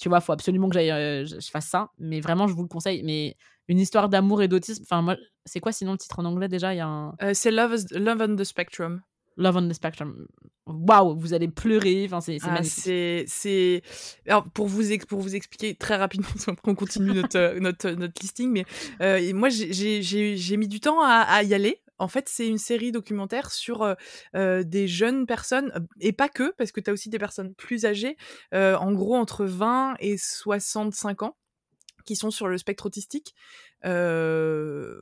tu 0.00 0.08
vois, 0.08 0.20
faut 0.20 0.32
absolument 0.32 0.68
que 0.68 0.74
j'aille, 0.74 0.90
euh, 0.90 1.24
je, 1.26 1.38
je 1.38 1.50
fasse 1.50 1.66
ça. 1.68 1.90
Mais 1.98 2.20
vraiment, 2.20 2.48
je 2.48 2.54
vous 2.54 2.62
le 2.62 2.68
conseille. 2.68 3.02
Mais 3.04 3.36
une 3.68 3.78
histoire 3.78 4.08
d'amour 4.08 4.42
et 4.42 4.48
d'autisme, 4.48 4.82
enfin, 4.82 5.00
moi, 5.02 5.16
c'est 5.44 5.60
quoi 5.60 5.70
sinon 5.70 5.92
le 5.92 5.98
titre 5.98 6.18
en 6.18 6.24
anglais 6.24 6.48
déjà? 6.48 6.74
Il 6.74 6.78
y 6.78 6.80
a 6.80 6.88
un. 6.88 7.14
Euh, 7.22 7.34
c'est 7.34 7.52
Love, 7.52 7.76
Love 7.92 8.20
on 8.28 8.34
the 8.36 8.42
Spectrum. 8.44 9.02
Love 9.38 9.56
on 9.56 9.68
the 9.68 9.72
Spectrum. 9.72 10.26
Waouh, 10.66 11.16
vous 11.16 11.32
allez 11.32 11.48
pleurer. 11.48 12.04
Enfin, 12.04 12.20
c'est 12.20 12.38
c'est 12.38 12.48
Ah, 12.48 12.54
magnifique. 12.54 13.24
c'est, 13.28 13.82
pour 14.52 14.66
vous, 14.66 14.92
ex- 14.92 15.06
pour 15.06 15.20
vous 15.20 15.34
expliquer 15.34 15.74
très 15.74 15.96
rapidement, 15.96 16.28
on 16.64 16.74
continue 16.74 17.12
notre, 17.14 17.38
euh, 17.38 17.58
notre, 17.60 17.88
notre 17.92 18.20
listing, 18.20 18.50
mais 18.50 18.64
euh, 19.00 19.16
et 19.16 19.32
moi, 19.32 19.48
j'ai, 19.48 19.72
j'ai, 19.72 20.02
j'ai, 20.02 20.36
j'ai 20.36 20.56
mis 20.58 20.68
du 20.68 20.80
temps 20.80 21.00
à, 21.02 21.20
à 21.22 21.42
y 21.42 21.54
aller. 21.54 21.80
En 22.00 22.06
fait, 22.08 22.28
c'est 22.28 22.46
une 22.46 22.58
série 22.58 22.92
documentaire 22.92 23.50
sur 23.50 23.82
euh, 23.82 23.94
euh, 24.36 24.62
des 24.62 24.86
jeunes 24.86 25.24
personnes, 25.26 25.72
euh, 25.74 25.80
et 26.00 26.12
pas 26.12 26.28
que, 26.28 26.52
parce 26.58 26.70
que 26.70 26.80
tu 26.80 26.90
as 26.90 26.92
aussi 26.92 27.08
des 27.08 27.18
personnes 27.18 27.54
plus 27.54 27.86
âgées, 27.86 28.16
euh, 28.54 28.76
en 28.76 28.92
gros 28.92 29.16
entre 29.16 29.44
20 29.46 29.94
et 30.00 30.16
65 30.18 31.22
ans, 31.22 31.36
qui 32.04 32.14
sont 32.14 32.30
sur 32.30 32.46
le 32.48 32.56
spectre 32.58 32.86
autistique. 32.86 33.34
Euh, 33.84 35.00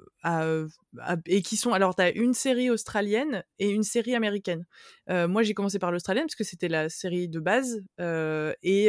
et 1.27 1.43
qui 1.43 1.57
sont 1.57 1.73
alors 1.73 1.95
tu 1.95 2.03
as 2.03 2.11
une 2.11 2.35
série 2.35 2.71
australienne 2.71 3.43
et 3.59 3.71
une 3.71 3.83
série 3.83 4.15
américaine. 4.15 4.67
Euh, 5.11 5.29
moi 5.29 5.43
j'ai 5.43 5.55
commencé 5.55 5.79
par 5.79 5.93
l'australienne 5.93 6.27
parce 6.27 6.35
que 6.35 6.45
c'était 6.45 6.69
la 6.69 6.89
série 6.89 7.29
de 7.29 7.41
base 7.41 7.83
euh, 8.01 8.53
et, 8.63 8.89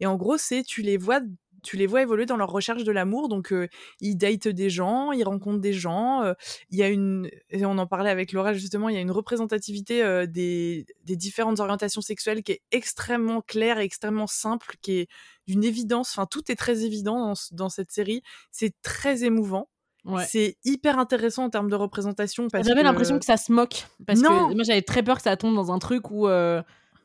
et 0.00 0.06
en 0.06 0.16
gros 0.16 0.38
c'est 0.38 0.62
tu 0.62 0.82
les 0.82 0.96
vois 0.96 1.20
tu 1.62 1.76
les 1.76 1.86
vois 1.86 2.02
évoluer 2.02 2.24
dans 2.26 2.36
leur 2.36 2.50
recherche 2.50 2.84
de 2.84 2.92
l'amour 2.92 3.28
donc 3.28 3.52
euh, 3.52 3.68
ils 4.00 4.16
datent 4.16 4.48
des 4.48 4.70
gens 4.70 5.12
ils 5.12 5.24
rencontrent 5.24 5.60
des 5.60 5.72
gens 5.72 6.22
euh, 6.22 6.34
il 6.70 6.78
y 6.78 6.82
a 6.82 6.88
une 6.88 7.28
et 7.50 7.64
on 7.66 7.78
en 7.78 7.86
parlait 7.86 8.10
avec 8.10 8.32
Laura 8.32 8.52
justement 8.54 8.88
il 8.88 8.94
y 8.94 8.98
a 8.98 9.00
une 9.00 9.10
représentativité 9.10 10.02
euh, 10.02 10.26
des, 10.26 10.86
des 11.04 11.16
différentes 11.16 11.60
orientations 11.60 12.00
sexuelles 12.00 12.42
qui 12.42 12.52
est 12.52 12.62
extrêmement 12.70 13.40
claire 13.40 13.78
et 13.78 13.84
extrêmement 13.84 14.26
simple 14.26 14.76
qui 14.82 14.98
est 14.98 15.08
d'une 15.46 15.64
évidence 15.64 16.10
enfin 16.10 16.26
tout 16.26 16.50
est 16.50 16.56
très 16.56 16.84
évident 16.84 17.18
dans, 17.18 17.34
ce- 17.34 17.54
dans 17.54 17.68
cette 17.68 17.90
série 17.90 18.22
c'est 18.50 18.74
très 18.82 19.24
émouvant 19.24 19.68
Ouais. 20.04 20.24
c'est 20.26 20.56
hyper 20.64 20.98
intéressant 20.98 21.44
en 21.44 21.50
termes 21.50 21.68
de 21.68 21.74
représentation 21.74 22.46
J'avais 22.52 22.72
que- 22.80 22.84
l'impression 22.84 23.18
que 23.18 23.24
ça 23.26 23.36
se 23.36 23.52
moque? 23.52 23.84
Parce 24.06 24.20
Non. 24.20 24.48
que 24.48 24.54
moi, 24.54 24.62
j'avais 24.64 24.80
très 24.80 25.02
peur 25.02 25.16
que 25.16 25.22
ça 25.22 25.36
tombe 25.36 25.54
dans 25.54 25.70
un 25.70 25.78
truc 25.78 26.10
où, 26.10 26.26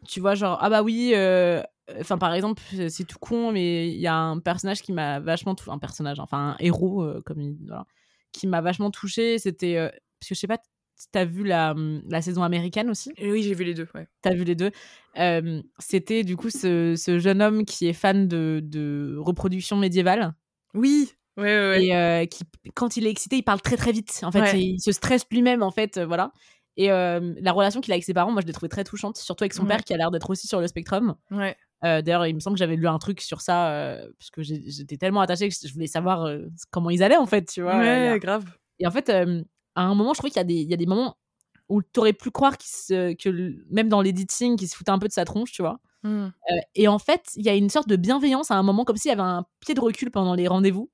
tu 0.07 0.19
vois, 0.21 0.35
genre, 0.35 0.57
ah 0.61 0.69
bah 0.69 0.83
oui, 0.83 1.11
euh, 1.15 1.61
enfin, 1.99 2.17
par 2.17 2.33
exemple, 2.33 2.61
c'est 2.89 3.05
tout 3.05 3.19
con, 3.19 3.51
mais 3.51 3.89
il 3.89 3.99
y 3.99 4.07
a 4.07 4.15
un 4.15 4.39
personnage 4.39 4.81
qui 4.81 4.91
m'a 4.93 5.19
vachement 5.19 5.55
touché. 5.55 5.71
Un 5.71 5.79
personnage, 5.79 6.19
enfin, 6.19 6.51
un 6.51 6.55
héros, 6.59 7.03
euh, 7.03 7.21
comme 7.25 7.41
il. 7.41 7.57
Voilà, 7.67 7.85
qui 8.31 8.47
m'a 8.47 8.61
vachement 8.61 8.91
touché. 8.91 9.37
C'était. 9.39 9.77
euh, 9.77 9.89
parce 10.19 10.29
que 10.29 10.35
je 10.35 10.39
sais 10.39 10.47
pas, 10.47 10.57
t'as 11.11 11.25
vu 11.25 11.43
la, 11.43 11.71
hum, 11.71 12.01
la 12.09 12.21
saison 12.21 12.43
américaine 12.43 12.89
aussi? 12.89 13.11
Et 13.17 13.29
oui 13.31 13.43
j'ai 13.43 13.53
vu 13.53 13.63
les 13.65 13.73
deux 13.73 13.87
ouais 13.93 14.07
T'as 14.21 14.33
vu 14.33 14.43
les 14.45 14.55
deux? 14.55 14.71
Euh, 15.19 15.61
C'était 15.79 16.23
du 16.23 16.37
coup 16.37 16.49
ce, 16.49 16.95
ce 16.95 17.19
jeune 17.19 17.41
homme 17.41 17.65
qui 17.65 17.87
est 17.87 17.93
fan 17.93 18.27
de, 18.27 18.61
de 18.63 19.17
reproduction 19.19 19.75
médiévale. 19.75 20.33
oui 20.73 21.11
ouais 21.35 21.43
ouais, 21.43 21.89
ouais. 21.89 22.23
et 22.23 22.27
qui, 22.27 22.43
quand 22.73 22.95
il 22.95 23.05
est 23.05 23.09
excité, 23.09 23.35
il 23.37 23.43
parle 23.43 23.59
très 23.61 23.75
très 23.75 23.91
vite. 23.91 24.21
En 24.23 24.31
fait, 24.31 24.57
il 24.57 24.79
se 24.79 24.91
stresse 24.93 25.25
lui-même, 25.29 25.61
en 25.63 25.71
fait, 25.71 25.99
voilà. 25.99 26.31
Et 26.77 26.89
euh, 26.91 27.33
la 27.41 27.51
relation 27.51 27.81
qu'il 27.81 27.91
a 27.91 27.95
avec 27.95 28.03
ses 28.05 28.13
parents, 28.13 28.31
moi, 28.31 28.41
je 28.41 28.47
l'ai 28.47 28.53
trouvée 28.53 28.69
très 28.69 28.83
touchante, 28.83 29.17
surtout 29.17 29.43
avec 29.43 29.53
son 29.53 29.63
Ouais. 29.63 29.67
père 29.69 29.83
qui 29.83 29.93
a 29.93 29.97
l'air 29.97 30.09
d'être 30.09 30.29
aussi 30.29 30.47
sur 30.47 30.61
le 30.61 30.67
spectrum. 30.67 31.15
ouais. 31.31 31.55
Euh, 31.85 32.01
D'ailleurs, 32.01 32.25
il 32.27 32.33
me 32.35 32.39
semble 32.39 32.55
que 32.55 32.59
j'avais 32.59 32.75
lu 32.77 32.87
un 32.87 32.97
truc 32.99 33.19
sur 33.21 33.41
ça, 33.41 33.71
euh, 33.71 34.07
parce 34.17 34.29
que 34.31 34.41
j'étais 34.43 34.97
tellement 34.97 35.21
attachée 35.21 35.49
que 35.49 35.55
je 35.61 35.73
voulais 35.73 35.87
savoir 35.87 36.23
euh, 36.25 36.45
comment 36.71 36.89
ils 36.89 37.03
allaient, 37.03 37.17
en 37.17 37.25
fait, 37.25 37.45
tu 37.45 37.61
vois. 37.61 37.77
ouais 37.77 38.17
grave 38.21 38.45
et 38.79 38.87
en 38.87 38.91
fait, 38.91 39.09
à 39.09 39.25
un 39.75 39.95
moment, 39.95 40.13
je 40.13 40.19
trouvais 40.19 40.31
qu'il 40.31 40.39
y, 40.39 40.41
a 40.41 40.43
des- 40.45 40.53
il 40.61 40.69
y 40.69 40.73
a 40.73 40.77
des 40.77 40.85
moments 40.85 41.15
où 41.69 41.81
t'aurais 41.81 42.13
pu 42.13 42.31
croire 42.31 42.55
se- 42.61 43.13
que 43.13 43.29
le- 43.29 43.65
même 43.69 43.87
dans 43.89 44.01
l'editing, 44.01 44.57
qu'il 44.57 44.67
se 44.67 44.75
foutait 44.75 44.91
un 44.91 44.99
peu 44.99 45.07
de 45.07 45.13
sa 45.13 45.25
tronche, 45.25 45.51
tu 45.51 45.61
vois. 45.61 45.79
Euh, 46.51 46.57
et 46.75 46.87
en 46.89 46.99
fait, 46.99 47.21
il 47.37 47.45
y 47.45 47.49
a 47.49 47.55
une 47.55 47.69
sorte 47.69 47.87
de 47.87 47.95
bienveillance 47.95 48.51
à 48.51 48.55
un 48.55 48.63
moment, 48.63 48.83
comme 48.83 48.97
s'il 48.97 49.09
y 49.09 49.13
avait 49.13 49.21
un 49.21 49.45
pied 49.61 49.73
de 49.73 49.79
recul 49.79 50.11
pendant 50.11 50.35
les 50.35 50.47
rendez-vous. 50.47 50.89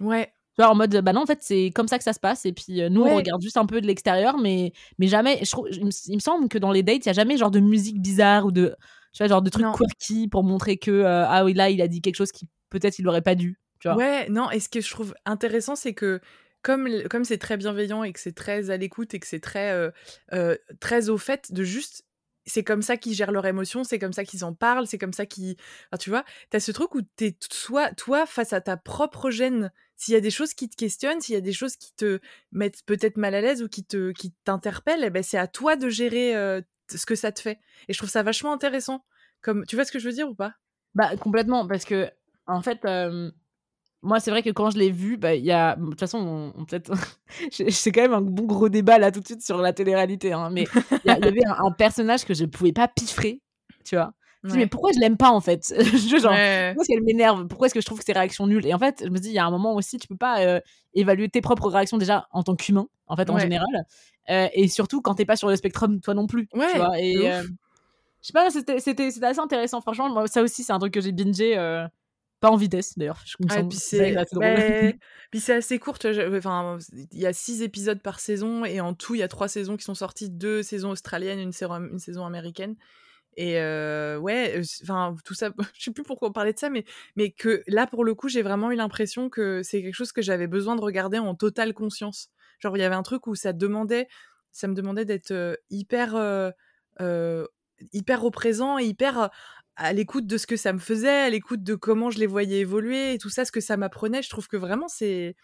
ouais 0.00 0.32
Tu 0.56 0.62
vois, 0.62 0.70
en 0.70 0.74
mode, 0.74 0.96
bah 1.02 1.12
non, 1.12 1.22
en 1.22 1.26
fait, 1.26 1.40
c'est 1.42 1.70
comme 1.74 1.88
ça 1.88 1.98
que 1.98 2.04
ça 2.04 2.12
se 2.12 2.20
passe. 2.20 2.46
Et 2.46 2.52
puis, 2.52 2.80
euh, 2.80 2.88
nous, 2.88 3.02
Ouais. 3.02 3.10
on 3.12 3.16
regarde 3.16 3.42
juste 3.42 3.56
un 3.58 3.66
peu 3.66 3.80
de 3.80 3.86
l'extérieur, 3.86 4.38
mais, 4.38 4.72
mais 4.98 5.08
jamais. 5.08 5.40
Je 5.44 5.50
trouve, 5.50 5.66
il, 5.70 5.84
me, 5.84 5.90
il 6.06 6.14
me 6.14 6.20
semble 6.20 6.48
que 6.48 6.58
dans 6.58 6.70
les 6.72 6.82
dates, 6.82 7.04
il 7.04 7.06
y 7.06 7.10
a 7.10 7.12
jamais 7.14 7.36
genre 7.36 7.50
de 7.50 7.60
musique 7.60 8.00
bizarre 8.00 8.46
ou 8.46 8.52
de, 8.52 8.74
tu 9.14 9.22
vois, 9.22 9.28
genre 9.28 9.40
de 9.42 9.48
trucs 9.48 9.64
Non. 9.64 9.72
quirky 9.72 10.28
pour 10.28 10.44
montrer 10.44 10.76
que, 10.76 10.90
euh, 10.90 11.24
ah 11.26 11.44
oui, 11.44 11.54
là, 11.54 11.70
il 11.70 11.80
a 11.80 11.88
dit 11.88 12.02
quelque 12.02 12.16
chose 12.16 12.32
qui 12.32 12.48
peut-être 12.68 12.98
il 12.98 13.08
aurait 13.08 13.22
pas 13.22 13.34
dû. 13.34 13.58
Tu 13.80 13.88
vois. 13.88 13.96
Ouais, 13.96 14.28
non, 14.28 14.50
et 14.50 14.60
ce 14.60 14.68
que 14.68 14.80
je 14.80 14.90
trouve 14.90 15.14
intéressant, 15.24 15.76
c'est 15.76 15.94
que 15.94 16.20
comme 16.62 16.88
comme 17.10 17.24
c'est 17.24 17.38
très 17.38 17.56
bienveillant 17.56 18.02
et 18.04 18.12
que 18.12 18.20
c'est 18.20 18.34
très 18.34 18.70
à 18.70 18.76
l'écoute 18.76 19.14
et 19.14 19.20
que 19.20 19.26
c'est 19.26 19.40
très 19.40 19.70
euh, 19.72 19.90
euh, 20.32 20.56
très 20.80 21.08
au 21.10 21.18
fait 21.18 21.52
de 21.52 21.62
juste 21.62 22.04
c'est 22.46 22.64
comme 22.64 22.82
ça 22.82 22.96
qu'ils 22.98 23.14
gèrent 23.14 23.32
leurs 23.32 23.46
émotions, 23.46 23.84
c'est 23.84 23.98
comme 23.98 24.12
ça 24.12 24.24
qu'ils 24.24 24.44
en 24.44 24.52
parlent, 24.52 24.86
c'est 24.86 24.98
comme 24.98 25.12
ça 25.14 25.24
qu'ils 25.26 25.56
enfin, 25.90 25.98
tu 25.98 26.10
vois, 26.10 26.24
t'as 26.50 26.60
ce 26.60 26.72
truc 26.72 26.94
où 26.94 27.00
t'es 27.16 27.32
t- 27.32 27.46
soit 27.52 27.90
toi 27.94 28.26
face 28.26 28.52
à 28.52 28.60
ta 28.60 28.76
propre 28.76 29.30
gêne, 29.30 29.72
s'il 29.96 30.12
y 30.14 30.16
a 30.16 30.20
des 30.20 30.30
choses 30.30 30.52
qui 30.54 30.68
te 30.68 30.76
questionnent, 30.76 31.20
s'il 31.20 31.34
y 31.34 31.38
a 31.38 31.42
des 31.42 31.52
choses 31.52 31.76
qui 31.76 31.92
te 31.94 32.18
mettent 32.52 32.82
peut-être 32.86 33.16
mal 33.16 33.34
à 33.34 33.40
l'aise 33.40 33.62
ou 33.62 33.68
qui 33.68 33.84
te 33.84 34.12
qui 34.12 34.32
t'interpellent, 34.44 35.04
eh 35.04 35.10
ben 35.10 35.22
c'est 35.22 35.38
à 35.38 35.46
toi 35.46 35.76
de 35.76 35.88
gérer 35.88 36.34
euh, 36.36 36.60
ce 36.88 37.06
que 37.06 37.14
ça 37.14 37.32
te 37.32 37.40
fait. 37.40 37.58
Et 37.88 37.92
je 37.92 37.98
trouve 37.98 38.10
ça 38.10 38.22
vachement 38.22 38.52
intéressant. 38.52 39.04
Comme 39.42 39.64
tu 39.66 39.76
vois 39.76 39.84
ce 39.84 39.92
que 39.92 39.98
je 39.98 40.08
veux 40.08 40.14
dire 40.14 40.28
ou 40.28 40.34
pas? 40.34 40.54
Bah, 40.94 41.16
complètement, 41.16 41.66
parce 41.66 41.84
que, 41.84 42.10
en 42.46 42.62
fait, 42.62 42.84
moi, 44.02 44.20
c'est 44.20 44.30
vrai 44.30 44.42
que 44.42 44.50
quand 44.50 44.70
je 44.70 44.78
l'ai 44.78 44.90
vu, 44.90 45.16
bah, 45.16 45.34
il 45.34 45.44
y 45.44 45.50
a. 45.50 45.76
De 45.76 45.86
toute 45.86 46.00
façon, 46.00 46.52
on, 46.54 46.64
peut-être. 46.64 46.92
c'est 47.50 47.90
quand 47.90 48.02
même 48.02 48.12
un 48.12 48.20
bon 48.20 48.44
gros 48.44 48.68
débat 48.68 48.98
là 48.98 49.10
tout 49.10 49.20
de 49.20 49.26
suite 49.26 49.42
sur 49.42 49.58
la 49.58 49.72
télé-réalité, 49.72 50.32
hein, 50.32 50.50
mais 50.50 50.66
il 51.04 51.10
y, 51.10 51.10
avait 51.10 51.46
un, 51.46 51.64
un 51.64 51.70
personnage 51.72 52.24
que 52.24 52.34
je 52.34 52.44
pouvais 52.44 52.72
pas 52.72 52.86
piffrer, 52.86 53.40
tu 53.84 53.96
vois? 53.96 54.12
Je 54.44 54.48
me 54.48 54.52
dis, 54.52 54.58
mais 54.58 54.66
pourquoi 54.66 54.90
je 54.94 55.00
l'aime 55.00 55.16
pas 55.16 55.30
en 55.30 55.40
fait? 55.40 55.74
Je- 55.78 56.18
genre, 56.18 56.30
Ouais. 56.32 56.68
pourquoi 56.74 56.82
est-ce 56.84 56.88
qu'elle 56.94 57.02
m'énerve? 57.02 57.46
Pourquoi 57.48 57.66
est-ce 57.66 57.74
que 57.74 57.80
je 57.80 57.86
trouve 57.86 57.98
que 57.98 58.04
ses 58.04 58.12
réactions 58.12 58.46
nulles? 58.46 58.66
Et 58.66 58.74
en 58.74 58.78
fait, 58.78 59.02
je 59.04 59.08
me 59.10 59.18
dis, 59.18 59.28
il 59.30 59.34
y 59.34 59.38
a 59.38 59.44
un 59.46 59.50
moment 59.50 59.74
aussi, 59.74 59.98
tu 59.98 60.06
peux 60.06 60.16
pas 60.16 60.40
euh, 60.40 60.60
évaluer 60.92 61.28
tes 61.30 61.40
propres 61.40 61.68
réactions 61.68 61.96
déjà 61.98 62.28
en 62.30 62.42
tant 62.42 62.54
qu'humain, 62.54 62.86
en 63.06 63.16
fait, 63.16 63.28
en 63.30 63.34
Ouais. 63.34 63.40
général. 63.40 63.66
Euh, 64.30 64.48
et 64.52 64.68
surtout 64.68 65.00
quand 65.02 65.14
t'es 65.14 65.24
pas 65.24 65.36
sur 65.36 65.48
le 65.48 65.56
spectrum, 65.56 66.00
toi 66.00 66.14
non 66.14 66.26
plus. 66.26 66.48
Ouais, 66.54 66.70
tu 66.72 66.78
vois 66.78 66.90
de 66.90 67.02
et 67.02 67.18
ouf. 67.18 67.24
euh, 67.24 67.42
je 68.22 68.26
sais 68.28 68.32
pas, 68.32 68.50
c'était 68.50 68.78
c'était- 68.80 69.10
c'était 69.10 69.26
assez 69.26 69.40
intéressant. 69.40 69.80
Franchement, 69.80 70.08
moi, 70.10 70.26
ça 70.28 70.42
aussi, 70.42 70.62
c'est 70.62 70.72
un 70.72 70.78
truc 70.78 70.92
que 70.94 71.00
j'ai 71.00 71.12
bingé. 71.12 71.56
pas 72.40 72.50
en 72.50 72.56
vitesse 72.56 72.98
d'ailleurs. 72.98 73.22
je- 73.24 73.36
il 73.40 73.46
me 73.46 73.50
Ah, 73.52 73.62
puis 73.64 73.78
C'est 73.78 74.14
assez 74.16 74.34
drôle. 74.34 74.44
ouais, 74.44 74.98
puis 75.30 75.40
c'est 75.40 75.54
assez 75.54 75.78
court. 75.78 75.96
je- 76.02 76.36
Enfin, 76.36 76.76
il 77.12 77.18
y 77.18 77.24
a 77.24 77.32
six 77.32 77.62
épisodes 77.62 78.02
par 78.02 78.20
saison 78.20 78.66
et 78.66 78.82
en 78.82 78.92
tout, 78.92 79.14
il 79.14 79.20
y 79.20 79.22
a 79.22 79.28
trois 79.28 79.48
saisons 79.48 79.78
qui 79.78 79.84
sont 79.84 79.94
sorties, 79.94 80.28
deux 80.28 80.62
saisons 80.62 80.90
australiennes, 80.90 81.38
une 81.38 81.52
une 81.90 81.98
saison 81.98 82.26
américaine. 82.26 82.76
Et 83.36 83.54
ouais, 83.54 84.60
enfin 84.82 85.14
tout 85.24 85.34
ça, 85.34 85.50
je 85.74 85.84
sais 85.84 85.90
plus 85.92 86.02
pourquoi 86.02 86.28
on 86.28 86.32
parlait 86.32 86.52
de 86.52 86.58
ça, 86.58 86.70
mais 86.70 86.84
mais 87.16 87.30
que 87.30 87.62
là 87.66 87.86
pour 87.86 88.04
le 88.04 88.14
coup, 88.14 88.28
j'ai 88.28 88.42
vraiment 88.42 88.70
eu 88.70 88.76
l'impression 88.76 89.28
que 89.30 89.62
c'est 89.62 89.82
quelque 89.82 89.94
chose 89.94 90.12
que 90.12 90.22
j'avais 90.22 90.46
besoin 90.46 90.76
de 90.76 90.80
regarder 90.80 91.18
en 91.18 91.34
totale 91.34 91.74
conscience. 91.74 92.30
Genre 92.60 92.76
il 92.76 92.80
y 92.80 92.84
avait 92.84 92.94
un 92.94 93.02
truc 93.02 93.26
où 93.26 93.34
ça 93.34 93.52
demandait, 93.52 94.08
ça 94.52 94.68
me 94.68 94.74
demandait 94.74 95.04
d'être 95.04 95.58
hyper 95.70 96.52
hyper 97.92 98.24
au 98.24 98.30
présent 98.30 98.78
et 98.78 98.84
hyper 98.84 99.30
à 99.76 99.92
l'écoute 99.92 100.26
de 100.26 100.38
ce 100.38 100.46
que 100.46 100.56
ça 100.56 100.72
me 100.72 100.78
faisait, 100.78 101.08
à 101.08 101.30
l'écoute 101.30 101.62
de 101.62 101.74
comment 101.74 102.10
je 102.10 102.18
les 102.18 102.26
voyais 102.26 102.60
évoluer 102.60 103.14
et 103.14 103.18
tout 103.18 103.28
ça, 103.30 103.44
ce 103.44 103.52
que 103.52 103.60
ça 103.60 103.76
m'apprenait. 103.76 104.22
Je 104.22 104.30
trouve 104.30 104.46
que 104.46 104.56
vraiment 104.56 104.88
c'est 104.88 105.34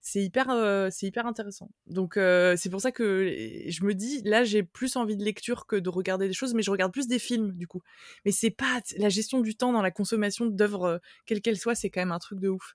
c'est 0.00 0.22
hyper 0.22 0.48
euh, 0.50 0.88
c'est 0.90 1.06
hyper 1.06 1.26
intéressant. 1.26 1.70
Donc 1.86 2.16
euh, 2.16 2.54
c'est 2.56 2.70
pour 2.70 2.80
ça 2.80 2.92
que 2.92 3.34
je 3.66 3.84
me 3.84 3.94
dis 3.94 4.22
là 4.24 4.44
j'ai 4.44 4.62
plus 4.62 4.96
envie 4.96 5.16
de 5.16 5.24
lecture 5.24 5.66
que 5.66 5.76
de 5.76 5.88
regarder 5.88 6.28
des 6.28 6.34
choses, 6.34 6.54
mais 6.54 6.62
je 6.62 6.70
regarde 6.70 6.92
plus 6.92 7.08
des 7.08 7.18
films 7.18 7.52
du 7.52 7.66
coup. 7.66 7.82
Mais 8.24 8.32
c'est 8.32 8.50
pas 8.50 8.80
la 8.96 9.08
gestion 9.08 9.40
du 9.40 9.56
temps 9.56 9.72
dans 9.72 9.82
la 9.82 9.90
consommation 9.90 10.46
d'œuvres 10.46 10.84
euh, 10.84 10.98
quelle 11.26 11.40
qu'elle 11.40 11.58
soit, 11.58 11.74
c'est 11.74 11.90
quand 11.90 12.00
même 12.00 12.12
un 12.12 12.18
truc 12.18 12.40
de 12.40 12.48
ouf. 12.48 12.74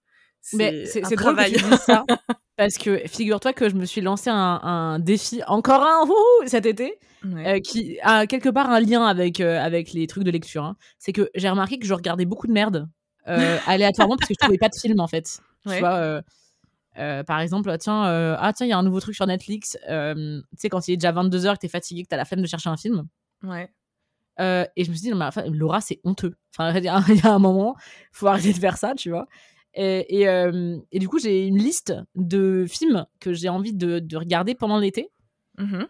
Mais 0.53 0.85
c'est 0.85 1.01
travail. 1.15 1.53
Que 1.53 1.77
ça 1.77 2.05
parce 2.57 2.77
que 2.77 3.01
figure-toi 3.07 3.53
que 3.53 3.69
je 3.69 3.75
me 3.75 3.85
suis 3.85 4.01
lancé 4.01 4.29
un, 4.29 4.99
défi 4.99 5.41
encore 5.47 5.83
un 5.83 6.05
cet 6.45 6.65
été 6.65 6.99
qui 7.63 7.97
a 8.01 8.27
quelque 8.27 8.49
part 8.49 8.69
un 8.69 8.81
lien 8.81 9.05
avec 9.05 9.39
avec 9.39 9.93
les 9.93 10.05
trucs 10.05 10.25
de 10.25 10.31
lecture. 10.31 10.65
Hein. 10.65 10.75
C'est 10.99 11.13
que 11.13 11.31
j'ai 11.33 11.49
remarqué 11.49 11.79
que 11.79 11.85
je 11.85 11.93
regardais 11.93 12.25
beaucoup 12.25 12.47
de 12.47 12.51
merde 12.51 12.89
aléatoirement 13.25 14.17
parce 14.17 14.27
que 14.27 14.33
je 14.33 14.39
trouvais 14.39 14.57
pas 14.57 14.67
de 14.67 14.75
film 14.75 14.99
en 14.99 15.07
fait. 15.07 15.39
Tu 15.65 15.79
vois 15.79 16.21
euh, 16.97 17.23
par 17.23 17.39
exemple, 17.39 17.75
tiens, 17.79 18.07
euh, 18.07 18.35
ah 18.39 18.53
tiens, 18.53 18.65
il 18.65 18.69
y 18.69 18.73
a 18.73 18.77
un 18.77 18.83
nouveau 18.83 18.99
truc 18.99 19.15
sur 19.15 19.25
Netflix. 19.25 19.77
Euh, 19.89 20.41
tu 20.51 20.57
sais, 20.57 20.69
quand 20.69 20.87
il 20.87 20.93
est 20.93 20.97
déjà 20.97 21.11
22h, 21.11 21.53
que 21.53 21.59
t'es 21.59 21.67
fatigué, 21.67 22.03
que 22.03 22.09
t'as 22.09 22.17
la 22.17 22.25
flemme 22.25 22.41
de 22.41 22.47
chercher 22.47 22.69
un 22.69 22.77
film. 22.77 23.07
Ouais. 23.43 23.69
et 24.39 24.83
je 24.83 24.89
me 24.89 24.95
suis 24.95 25.03
dit, 25.03 25.09
non, 25.09 25.17
mais, 25.17 25.49
Laura, 25.49 25.81
c'est 25.81 25.99
honteux. 26.03 26.35
Enfin, 26.55 26.73
il 26.77 26.83
y, 26.83 26.87
a 26.87 27.33
un 27.33 27.39
moment, 27.39 27.75
faut 28.11 28.27
arrêter 28.27 28.53
de 28.53 28.59
faire 28.59 28.77
ça, 28.77 28.93
tu 28.95 29.09
vois. 29.09 29.27
Et, 29.75 30.21
et, 30.21 30.99
du 30.99 31.09
coup, 31.09 31.19
j'ai 31.19 31.47
une 31.47 31.57
liste 31.57 31.95
de 32.15 32.65
films 32.67 33.07
que 33.19 33.33
j'ai 33.33 33.49
envie 33.49 33.73
de, 33.73 33.99
de, 33.99 34.17
regarder 34.17 34.55
pendant 34.55 34.77
l'été. 34.77 35.09
Mmh 35.59 35.83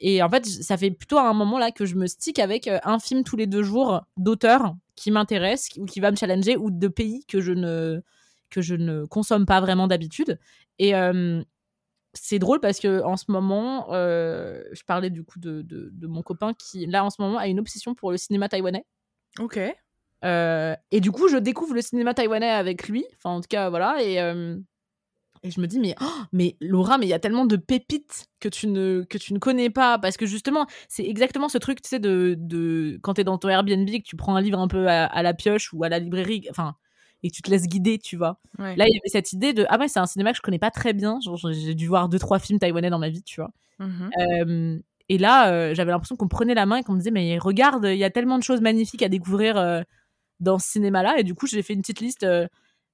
et 0.00 0.22
en 0.22 0.30
fait, 0.30 0.46
ça 0.46 0.78
fait 0.78 0.90
plutôt 0.90 1.18
un 1.18 1.34
moment 1.34 1.58
là 1.58 1.70
que 1.70 1.84
je 1.84 1.96
me 1.96 2.06
stick 2.06 2.38
avec 2.38 2.68
un 2.82 2.98
film 2.98 3.22
tous 3.22 3.36
les 3.36 3.46
deux 3.46 3.62
jours 3.62 4.02
d'auteur 4.16 4.74
qui 4.96 5.10
m'intéresse 5.10 5.68
ou 5.76 5.84
qui 5.84 6.00
va 6.00 6.10
me 6.10 6.16
challenger 6.16 6.56
ou 6.56 6.70
de 6.70 6.88
pays 6.88 7.24
que 7.26 7.42
je 7.42 7.52
ne 7.52 8.02
que 8.50 8.60
je 8.60 8.74
ne 8.74 9.04
consomme 9.04 9.46
pas 9.46 9.60
vraiment 9.60 9.86
d'habitude. 9.86 10.38
Et 10.78 10.92
c'est 12.14 12.38
drôle 12.38 12.60
parce 12.60 12.80
que 12.80 13.02
en 13.02 13.16
ce 13.16 13.26
moment, 13.28 13.88
je 13.92 14.84
parlais 14.84 15.10
du 15.10 15.24
coup 15.24 15.38
de, 15.38 15.62
de, 15.62 16.06
mon 16.06 16.22
copain 16.22 16.54
qui, 16.54 16.86
là, 16.86 17.04
en 17.04 17.10
ce 17.10 17.20
moment, 17.20 17.38
a 17.38 17.48
une 17.48 17.60
obsession 17.60 17.94
pour 17.94 18.10
le 18.10 18.16
cinéma 18.16 18.48
taïwanais. 18.48 18.84
Ok. 19.38 19.58
et 19.58 21.00
du 21.00 21.10
coup, 21.12 21.28
je 21.28 21.36
découvre 21.36 21.74
le 21.74 21.82
cinéma 21.82 22.14
taïwanais 22.14 22.50
avec 22.50 22.88
lui. 22.88 23.04
Enfin, 23.16 23.36
en 23.36 23.40
tout 23.40 23.48
cas, 23.48 23.70
voilà. 23.70 24.02
Et, 24.02 24.18
et 25.42 25.50
je 25.50 25.60
me 25.60 25.66
dis, 25.66 25.78
mais, 25.78 25.94
oh, 26.00 26.22
mais 26.32 26.56
Laura, 26.60 26.98
mais 26.98 27.06
il 27.06 27.08
y 27.08 27.14
a 27.14 27.18
tellement 27.18 27.46
de 27.46 27.56
pépites 27.56 28.26
que 28.40 28.48
tu 28.48 28.66
ne, 28.66 29.04
que 29.08 29.18
tu 29.18 29.32
ne 29.32 29.38
connais 29.38 29.70
pas. 29.70 29.98
Parce 29.98 30.16
que 30.16 30.26
justement, 30.26 30.66
c'est 30.88 31.04
exactement 31.04 31.48
ce 31.48 31.58
truc, 31.58 31.80
tu 31.82 31.88
sais, 31.88 31.98
de, 31.98 32.34
de 32.38 32.98
quand 33.02 33.14
tu 33.14 33.20
es 33.20 33.24
dans 33.24 33.38
ton 33.38 33.48
Airbnb 33.48 33.88
que 33.88 34.02
tu 34.02 34.16
prends 34.16 34.36
un 34.36 34.40
livre 34.40 34.58
un 34.58 34.68
peu 34.68 34.88
à, 34.88 35.06
à 35.06 35.22
la 35.22 35.34
pioche 35.34 35.72
ou 35.72 35.84
à 35.84 35.88
la 35.88 35.98
librairie. 35.98 36.46
Enfin, 36.50 36.74
et 37.22 37.30
tu 37.30 37.42
te 37.42 37.50
laisses 37.50 37.66
guider, 37.66 37.98
tu 37.98 38.16
vois. 38.16 38.40
Là, 38.58 38.84
il 38.86 38.94
y 38.94 38.98
avait 38.98 39.08
cette 39.08 39.32
idée 39.32 39.52
de 39.52 39.66
ah 39.68 39.78
ouais, 39.78 39.88
c'est 39.88 39.98
un 40.00 40.06
cinéma 40.06 40.30
que 40.32 40.36
je 40.36 40.42
connais 40.42 40.58
pas 40.58 40.70
très 40.70 40.92
bien. 40.92 41.18
J'ai 41.50 41.74
dû 41.74 41.86
voir 41.86 42.08
deux 42.08 42.18
trois 42.18 42.38
films 42.38 42.58
taïwanais 42.58 42.90
dans 42.90 42.98
ma 42.98 43.08
vie, 43.08 43.22
tu 43.22 43.40
vois. 43.40 43.50
Mmh 43.78 44.80
et 45.08 45.16
là, 45.18 45.50
euh, 45.52 45.74
j'avais 45.74 45.90
l'impression 45.90 46.16
qu'on 46.16 46.28
prenait 46.28 46.54
la 46.54 46.66
main 46.66 46.76
et 46.76 46.82
qu'on 46.82 46.92
me 46.92 46.98
disait 46.98 47.10
mais 47.10 47.38
regarde, 47.38 47.86
il 47.86 47.96
y 47.96 48.04
a 48.04 48.10
tellement 48.10 48.38
de 48.38 48.42
choses 48.42 48.60
magnifiques 48.60 49.02
à 49.02 49.08
découvrir 49.08 49.56
euh, 49.56 49.82
dans 50.40 50.58
ce 50.58 50.68
cinéma-là. 50.70 51.18
Et 51.18 51.24
du 51.24 51.34
coup, 51.34 51.46
j'ai 51.46 51.62
fait 51.62 51.74
une 51.74 51.80
petite 51.80 52.00
liste. 52.00 52.24
Euh, 52.24 52.46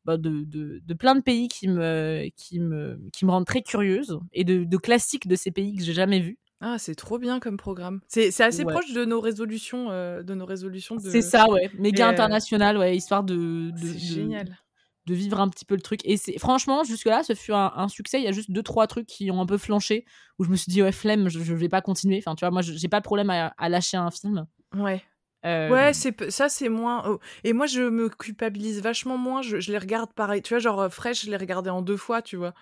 bah, 0.04 0.18
de, 0.18 0.44
de, 0.44 0.82
de, 0.84 0.94
plein 0.94 1.14
de 1.14 1.22
pays 1.22 1.48
qui 1.48 1.66
me, 1.66 2.28
qui 2.36 2.60
me, 2.60 3.00
qui 3.10 3.24
me 3.24 3.30
rendent 3.30 3.46
très 3.46 3.62
curieuse 3.62 4.20
et 4.34 4.44
de, 4.44 4.64
de 4.64 4.76
classiques 4.76 5.26
de 5.26 5.34
ces 5.34 5.50
pays 5.50 5.76
que 5.76 5.82
j'ai 5.82 5.94
jamais 5.94 6.20
vus. 6.20 6.38
Ah, 6.66 6.78
c'est 6.78 6.94
trop 6.94 7.18
bien 7.18 7.40
comme 7.40 7.58
programme. 7.58 8.00
C'est 8.08 8.40
assez 8.40 8.64
proche 8.64 8.90
de 8.94 9.04
nos 9.04 9.20
résolutions, 9.20 9.90
euh, 9.90 10.22
de 10.22 10.32
nos 10.32 10.46
résolutions. 10.46 10.96
De... 10.96 11.10
C'est 11.10 11.20
ça, 11.20 11.46
ouais. 11.50 11.70
Méga 11.78 12.06
euh, 12.06 12.10
international, 12.10 12.78
ouais, 12.78 12.96
histoire 12.96 13.22
de, 13.22 13.70
de, 13.70 13.98
génial. 13.98 14.56
de 15.04 15.14
vivre 15.14 15.40
un 15.40 15.50
petit 15.50 15.66
peu 15.66 15.74
le 15.74 15.82
truc. 15.82 16.00
Et 16.06 16.16
c'est 16.16 16.38
franchement, 16.38 16.82
jusque-là, 16.82 17.22
ce 17.22 17.34
fut 17.34 17.52
un, 17.52 17.86
succès. 17.88 18.18
Il 18.18 18.24
y 18.24 18.28
a 18.28 18.32
juste 18.32 18.50
deux, 18.50 18.62
trois 18.62 18.86
trucs 18.86 19.06
qui 19.06 19.30
ont 19.30 19.42
un 19.42 19.46
peu 19.46 19.58
flanché, 19.58 20.06
où 20.38 20.44
je 20.44 20.48
me 20.48 20.56
suis 20.56 20.72
dit, 20.72 20.82
ouais, 20.82 20.90
flemme, 20.90 21.28
je, 21.28 21.38
je 21.38 21.52
vais 21.52 21.68
pas 21.68 21.82
continuer. 21.82 22.16
Enfin, 22.16 22.34
tu 22.34 22.46
vois, 22.46 22.50
moi, 22.50 22.62
j'ai 22.62 22.88
pas 22.88 23.00
de 23.00 23.04
problème 23.04 23.28
à, 23.28 23.68
lâcher 23.68 23.98
un 23.98 24.10
film. 24.10 24.46
Ouais. 24.74 25.02
Euh, 25.44 25.68
ouais, 25.68 25.92
c'est 25.92 26.30
ça, 26.30 26.48
c'est 26.48 26.70
moins. 26.70 27.04
Oh, 27.06 27.18
et 27.42 27.52
moi, 27.52 27.66
je 27.66 27.82
me 27.82 28.08
culpabilise 28.08 28.80
vachement 28.80 29.18
moins. 29.18 29.42
Je, 29.42 29.60
je, 29.60 29.70
les 29.70 29.76
regarde 29.76 30.14
pareil. 30.14 30.40
Tu 30.40 30.54
vois, 30.54 30.60
genre 30.60 30.90
Fresh, 30.90 31.26
je 31.26 31.30
l'ai 31.30 31.36
regardé 31.36 31.68
en 31.68 31.82
deux 31.82 31.98
fois, 31.98 32.22
tu 32.22 32.36
vois. 32.36 32.54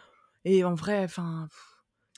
Et 0.44 0.64
en 0.64 0.74
vrai, 0.74 1.04
enfin. 1.04 1.46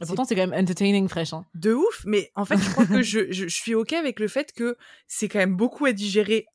Et 0.03 0.07
pourtant, 0.07 0.25
c'est 0.25 0.35
quand 0.35 0.47
même 0.47 0.61
entertaining, 0.61 1.09
fraîche. 1.09 1.33
Hein. 1.33 1.45
De 1.55 1.73
ouf, 1.73 2.03
mais 2.05 2.33
en 2.35 2.45
fait, 2.45 2.57
je 2.59 2.69
crois 2.71 2.85
que 2.85 3.03
je, 3.03 3.31
je, 3.31 3.47
suis 3.47 3.75
OK 3.75 3.93
avec 3.93 4.19
le 4.19 4.27
fait 4.27 4.53
que 4.53 4.77
c'est 5.07 5.29
quand 5.29 5.39
même 5.39 5.57
beaucoup 5.57 5.85
à 5.87 5.93
digérer, 5.93 6.47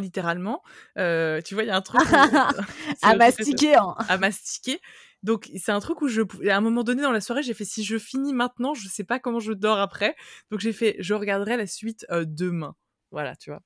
littéralement. 0.00 0.62
Euh, 0.96 1.40
tu 1.40 1.54
vois, 1.54 1.64
il 1.64 1.66
y 1.66 1.70
a 1.70 1.76
un 1.76 1.82
truc. 1.82 2.00
à 3.02 3.16
mastiquer. 3.16 3.74
Hein. 3.74 3.96
À 4.08 4.16
mastiquer. 4.16 4.80
Donc, 5.24 5.50
c'est 5.56 5.72
un 5.72 5.80
truc 5.80 6.02
où 6.02 6.08
je, 6.08 6.22
à 6.48 6.56
un 6.56 6.60
moment 6.60 6.84
donné 6.84 7.02
dans 7.02 7.10
la 7.10 7.20
soirée, 7.20 7.42
j'ai 7.42 7.54
fait 7.54 7.64
si 7.64 7.82
je 7.82 7.98
finis 7.98 8.32
maintenant, 8.32 8.74
je 8.74 8.86
sais 8.88 9.04
pas 9.04 9.18
comment 9.18 9.40
je 9.40 9.52
dors 9.52 9.80
après. 9.80 10.14
Donc, 10.52 10.60
j'ai 10.60 10.72
fait 10.72 10.94
je 11.00 11.14
regarderai 11.14 11.56
la 11.56 11.66
suite 11.66 12.06
euh, 12.10 12.24
demain. 12.28 12.76
Voilà, 13.10 13.34
tu 13.34 13.50
vois. 13.50 13.60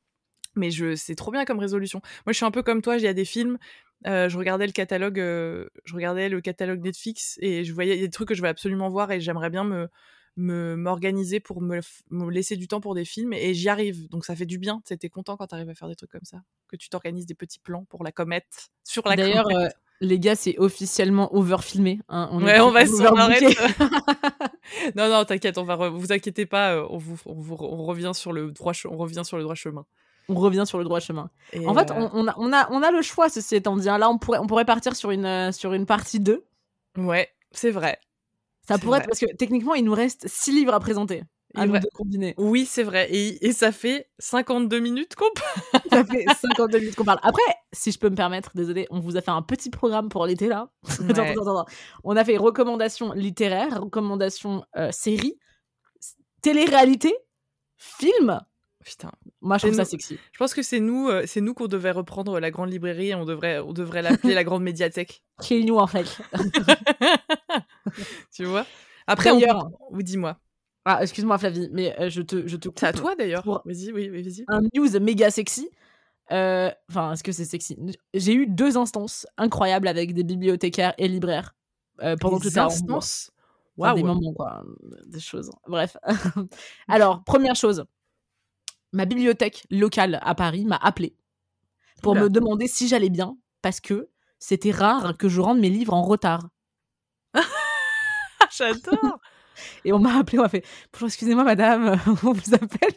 Mais 0.54 0.70
je, 0.70 0.94
c'est 0.94 1.16
trop 1.16 1.30
bien 1.32 1.44
comme 1.44 1.58
résolution. 1.58 2.00
Moi, 2.24 2.32
je 2.32 2.36
suis 2.36 2.46
un 2.46 2.50
peu 2.50 2.62
comme 2.62 2.80
toi, 2.80 2.96
il 2.96 3.02
y 3.02 3.08
a 3.08 3.12
des 3.12 3.26
films, 3.26 3.58
euh, 4.06 4.28
je 4.28 4.38
regardais 4.38 4.66
le 4.66 4.72
catalogue, 4.72 5.18
euh, 5.18 5.68
je 5.84 5.94
regardais 5.94 6.28
le 6.28 6.40
catalogue 6.40 6.80
Netflix 6.82 7.36
et 7.40 7.64
je 7.64 7.72
voyais 7.72 7.98
des 7.98 8.10
trucs 8.10 8.28
que 8.28 8.34
je 8.34 8.42
vais 8.42 8.48
absolument 8.48 8.88
voir 8.88 9.10
et 9.10 9.20
j'aimerais 9.20 9.50
bien 9.50 9.64
me 9.64 9.88
m'organiser 10.40 11.40
pour 11.40 11.60
me, 11.60 11.80
me, 12.10 12.30
laisser 12.30 12.54
du 12.54 12.68
temps 12.68 12.80
pour 12.80 12.94
des 12.94 13.04
films 13.04 13.32
et 13.32 13.54
j'y 13.54 13.68
arrive. 13.68 14.08
Donc 14.08 14.24
ça 14.24 14.36
fait 14.36 14.46
du 14.46 14.58
bien 14.58 14.80
t'es 14.84 15.08
content 15.08 15.36
quand 15.36 15.48
t'arrives 15.48 15.68
à 15.68 15.74
faire 15.74 15.88
des 15.88 15.96
trucs 15.96 16.12
comme 16.12 16.24
ça 16.24 16.38
que 16.68 16.76
tu 16.76 16.88
t'organises 16.88 17.26
des 17.26 17.34
petits 17.34 17.58
plans 17.58 17.84
pour 17.88 18.04
la 18.04 18.12
comète 18.12 18.70
sur 18.84 19.08
la 19.08 19.16
d'ailleurs 19.16 19.50
euh, 19.50 19.66
les 20.00 20.20
gars 20.20 20.36
c'est 20.36 20.56
officiellement 20.58 21.34
overfilmé 21.34 21.98
hein, 22.08 22.28
on 22.30 22.44
ouais 22.44 22.60
on 22.60 22.70
va 22.70 22.86
se 22.86 23.02
non 24.96 25.08
non 25.08 25.24
t'inquiète 25.24 25.58
on 25.58 25.64
va 25.64 25.88
vous 25.88 26.12
inquiétez 26.12 26.46
pas 26.46 26.86
on 26.88 26.98
vous, 26.98 27.18
on 27.26 27.34
vous 27.34 27.56
on 27.58 27.84
revient 27.84 28.12
sur 28.14 28.32
le 28.32 28.52
droit 28.52 28.74
on 28.84 28.96
revient 28.96 29.22
sur 29.24 29.38
le 29.38 29.42
droit 29.42 29.56
chemin 29.56 29.86
on 30.28 30.34
revient 30.34 30.64
sur 30.66 30.78
le 30.78 30.84
droit 30.84 31.00
chemin. 31.00 31.30
en 31.66 31.74
fait, 31.74 31.90
euh, 31.90 32.08
on, 32.12 32.28
a, 32.28 32.34
on, 32.38 32.52
a, 32.52 32.70
on 32.70 32.82
a 32.82 32.90
le 32.90 33.02
choix, 33.02 33.28
ceci 33.28 33.56
étant 33.56 33.76
dit. 33.76 33.88
Hein. 33.88 33.98
Là, 33.98 34.10
on 34.10 34.18
pourrait, 34.18 34.38
on 34.38 34.46
pourrait 34.46 34.64
partir 34.64 34.94
sur 34.94 35.10
une, 35.10 35.24
euh, 35.24 35.52
sur 35.52 35.72
une 35.72 35.86
partie 35.86 36.20
2. 36.20 36.44
Ouais, 36.98 37.28
c'est 37.50 37.70
vrai. 37.70 37.98
Ça 38.66 38.78
pourrait 38.78 38.98
être 38.98 39.06
parce 39.06 39.20
que 39.20 39.34
techniquement, 39.36 39.74
il 39.74 39.84
nous 39.84 39.94
reste 39.94 40.28
6 40.28 40.52
livres 40.52 40.74
à 40.74 40.80
présenter. 40.80 41.22
À 41.54 41.66
nous 41.66 41.78
combiner. 41.94 42.34
Oui, 42.36 42.66
c'est 42.66 42.82
vrai. 42.82 43.08
Et, 43.10 43.46
et, 43.46 43.52
ça 43.52 43.72
fait 43.72 44.10
52 44.18 44.80
minutes 44.80 45.14
qu'on 45.14 45.30
parle. 45.34 45.82
ça 45.90 46.04
fait 46.04 46.24
52 46.42 46.78
minutes 46.78 46.94
qu'on 46.94 47.04
parle. 47.04 47.20
Après, 47.22 47.42
si 47.72 47.90
je 47.90 47.98
peux 47.98 48.10
me 48.10 48.14
permettre, 48.14 48.50
désolé, 48.54 48.86
on 48.90 49.00
vous 49.00 49.16
a 49.16 49.22
fait 49.22 49.30
un 49.30 49.40
petit 49.40 49.70
programme 49.70 50.10
pour 50.10 50.26
l'été 50.26 50.48
là. 50.48 50.70
attends, 51.08 51.22
attends, 51.22 51.40
attends. 51.40 51.66
On 52.04 52.16
a 52.16 52.24
fait 52.24 52.36
recommandations 52.36 53.12
littéraires, 53.12 53.80
recommandations 53.80 54.62
euh, 54.76 54.90
séries, 54.92 55.38
télé-réalité, 56.42 57.14
films 57.78 58.40
Putain. 58.88 59.12
Moi, 59.42 59.58
je 59.58 59.66
trouve 59.66 59.76
ça 59.76 59.84
sexy. 59.84 60.18
Je 60.32 60.38
pense 60.38 60.54
que 60.54 60.62
c'est 60.62 60.80
nous, 60.80 61.08
euh, 61.08 61.24
c'est 61.26 61.42
nous 61.42 61.52
qu'on 61.52 61.66
devait 61.66 61.90
reprendre 61.90 62.40
la 62.40 62.50
grande 62.50 62.70
librairie 62.70 63.08
et 63.08 63.14
on 63.14 63.26
devrait, 63.26 63.58
on 63.58 63.74
devrait 63.74 64.00
l'appeler 64.00 64.32
la 64.32 64.44
grande 64.44 64.62
médiathèque. 64.62 65.22
Qui 65.42 65.62
nous 65.66 65.76
en 65.76 65.86
fait. 65.86 66.06
tu 68.34 68.44
vois? 68.44 68.64
Après, 69.06 69.30
d'ailleurs, 69.30 69.68
vous 69.90 70.02
dis-moi. 70.02 70.38
Ah, 70.86 71.00
excuse-moi 71.02 71.36
Flavie, 71.36 71.68
mais 71.70 71.94
euh, 72.00 72.08
je 72.08 72.22
te, 72.22 72.48
je 72.48 72.56
te. 72.56 72.70
C'est 72.76 72.86
à 72.86 72.92
toi 72.94 73.14
d'ailleurs. 73.14 73.44
Vas-y, 73.66 73.92
oui, 73.92 74.08
vas-y. 74.08 74.44
Un 74.48 74.62
news 74.74 74.98
méga 75.00 75.30
sexy. 75.30 75.68
Euh, 76.32 76.70
enfin, 76.88 77.12
est-ce 77.12 77.22
que 77.22 77.32
c'est 77.32 77.44
sexy? 77.44 77.76
J'ai 78.14 78.32
eu 78.32 78.46
deux 78.46 78.78
instances 78.78 79.26
incroyables 79.36 79.88
avec 79.88 80.14
des 80.14 80.24
bibliothécaires 80.24 80.94
et 80.96 81.08
libraires 81.08 81.54
pendant 82.20 82.38
des 82.38 82.50
que 82.50 82.58
instances? 82.58 83.32
Wow. 83.76 83.94
des 83.94 84.02
moments 84.02 84.32
quoi, 84.32 84.64
des 85.06 85.20
choses. 85.20 85.50
Bref. 85.68 85.96
Alors, 86.88 87.22
première 87.22 87.54
chose 87.54 87.84
ma 88.92 89.04
bibliothèque 89.04 89.66
locale 89.70 90.18
à 90.22 90.34
Paris 90.34 90.64
m'a 90.64 90.76
appelé 90.76 91.16
pour 92.02 92.14
me 92.14 92.28
demander 92.28 92.68
si 92.68 92.88
j'allais 92.88 93.10
bien, 93.10 93.36
parce 93.62 93.80
que 93.80 94.08
c'était 94.38 94.70
rare 94.70 95.16
que 95.16 95.28
je 95.28 95.40
rende 95.40 95.58
mes 95.58 95.70
livres 95.70 95.94
en 95.94 96.02
retard. 96.02 96.48
J'adore 98.56 99.18
Et 99.84 99.92
on 99.92 99.98
m'a 99.98 100.18
appelé, 100.18 100.38
on 100.38 100.42
m'a 100.42 100.48
fait 100.48 100.64
Bonjour, 100.92 101.08
excusez-moi 101.08 101.44
madame, 101.44 101.98
on 102.06 102.32
vous 102.32 102.54
appelle. 102.54 102.94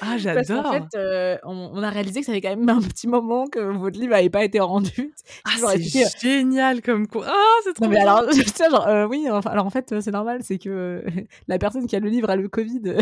Ah, 0.00 0.16
j'adore. 0.18 0.72
fait, 0.72 0.96
euh, 0.96 1.36
on, 1.44 1.70
on 1.74 1.82
a 1.82 1.90
réalisé 1.90 2.20
que 2.20 2.26
ça 2.26 2.32
fait 2.32 2.40
quand 2.40 2.56
même 2.56 2.68
un 2.68 2.80
petit 2.80 3.06
moment 3.06 3.46
que 3.46 3.58
votre 3.60 3.98
livre 3.98 4.12
n'avait 4.12 4.30
pas 4.30 4.44
été 4.44 4.60
rendu. 4.60 5.12
Ah, 5.44 5.50
Je 5.56 5.66
c'est 5.66 5.76
expliqué, 5.76 6.04
génial 6.20 6.82
comme 6.82 7.06
quoi. 7.06 7.24
Ah, 7.28 7.54
c'est 7.64 7.72
trop 7.74 7.84
Non 7.84 7.90
mais 7.90 7.96
bien. 7.96 8.06
alors, 8.06 8.28
tu 8.30 8.42
sais, 8.42 8.70
genre, 8.70 8.86
euh, 8.88 9.06
oui, 9.06 9.26
enfin, 9.30 9.50
alors 9.50 9.66
en 9.66 9.70
fait, 9.70 9.92
euh, 9.92 10.00
c'est 10.00 10.10
normal, 10.10 10.40
c'est 10.42 10.58
que 10.58 10.70
euh, 10.70 11.02
la 11.48 11.58
personne 11.58 11.86
qui 11.86 11.96
a 11.96 12.00
le 12.00 12.08
livre 12.08 12.30
a 12.30 12.36
le 12.36 12.48
Covid. 12.48 12.80
du 12.80 12.92
coup, 12.92 12.96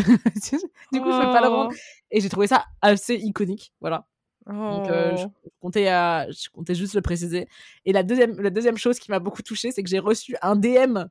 je 1.11 1.25
peux 1.25 1.31
pas 1.31 1.41
le 1.41 1.47
rendre. 1.47 1.71
Et 2.11 2.19
j'ai 2.21 2.29
trouvé 2.29 2.47
ça 2.47 2.65
assez 2.81 3.15
iconique, 3.15 3.73
voilà. 3.81 4.05
Donc, 4.47 4.89
euh, 4.89 5.15
je, 5.17 5.25
Oh. 5.25 5.29
je 5.45 5.49
comptais, 5.61 5.85
je 5.85 6.49
comptais 6.49 6.73
juste 6.75 6.95
le 6.95 7.01
préciser. 7.01 7.47
Et 7.85 7.93
la 7.93 8.03
deuxième, 8.03 8.39
la 8.41 8.49
deuxième 8.49 8.77
chose 8.77 8.99
qui 8.99 9.11
m'a 9.11 9.19
beaucoup 9.19 9.43
touchée, 9.43 9.71
c'est 9.71 9.83
que 9.83 9.89
j'ai 9.89 9.99
reçu 9.99 10.35
un 10.41 10.55
DM 10.55 11.05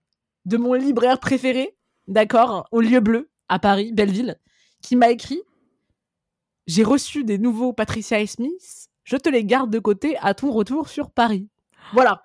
de 0.47 0.57
mon 0.57 0.75
libraire 0.75 1.21
préféré, 1.21 1.77
d'accord, 2.09 2.67
au 2.73 2.81
Lieu 2.81 3.01
Bleu, 3.01 3.31
à 3.49 3.59
Paris, 3.61 3.93
Belleville, 3.93 4.37
qui 4.83 4.97
m'a 4.97 5.11
écrit 5.11 5.41
J'ai 6.67 6.85
reçu 6.85 7.25
des 7.25 7.39
nouveaux 7.39 7.73
Patricia 7.73 8.21
et 8.21 8.27
Smith, 8.27 8.89
je 9.05 9.17
te 9.17 9.29
les 9.29 9.45
garde 9.45 9.71
de 9.71 9.79
côté 9.79 10.17
à 10.19 10.35
ton 10.35 10.51
retour 10.51 10.89
sur 10.89 11.11
Paris. 11.11 11.49
Voilà. 11.93 12.23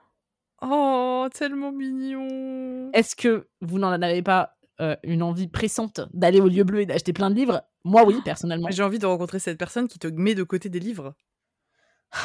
Oh, 0.61 1.27
tellement 1.33 1.71
mignon. 1.71 2.91
Est-ce 2.93 3.15
que 3.15 3.47
vous 3.61 3.79
n'en 3.79 3.91
avez 3.91 4.21
pas 4.21 4.55
euh, 4.81 4.95
une 5.03 5.23
envie 5.23 5.47
pressante 5.47 6.01
d'aller 6.13 6.39
au 6.39 6.47
Lieu 6.47 6.63
Bleu 6.63 6.81
et 6.81 6.85
d'acheter 6.85 7.13
plein 7.13 7.29
de 7.29 7.35
livres? 7.35 7.63
Moi, 7.83 8.03
oui, 8.05 8.21
personnellement. 8.23 8.69
J'ai 8.71 8.83
envie 8.83 8.99
de 8.99 9.05
rencontrer 9.05 9.39
cette 9.39 9.57
personne 9.57 9.87
qui 9.87 9.99
te 9.99 10.07
met 10.07 10.35
de 10.35 10.43
côté 10.43 10.69
des 10.69 10.79
livres. 10.79 11.15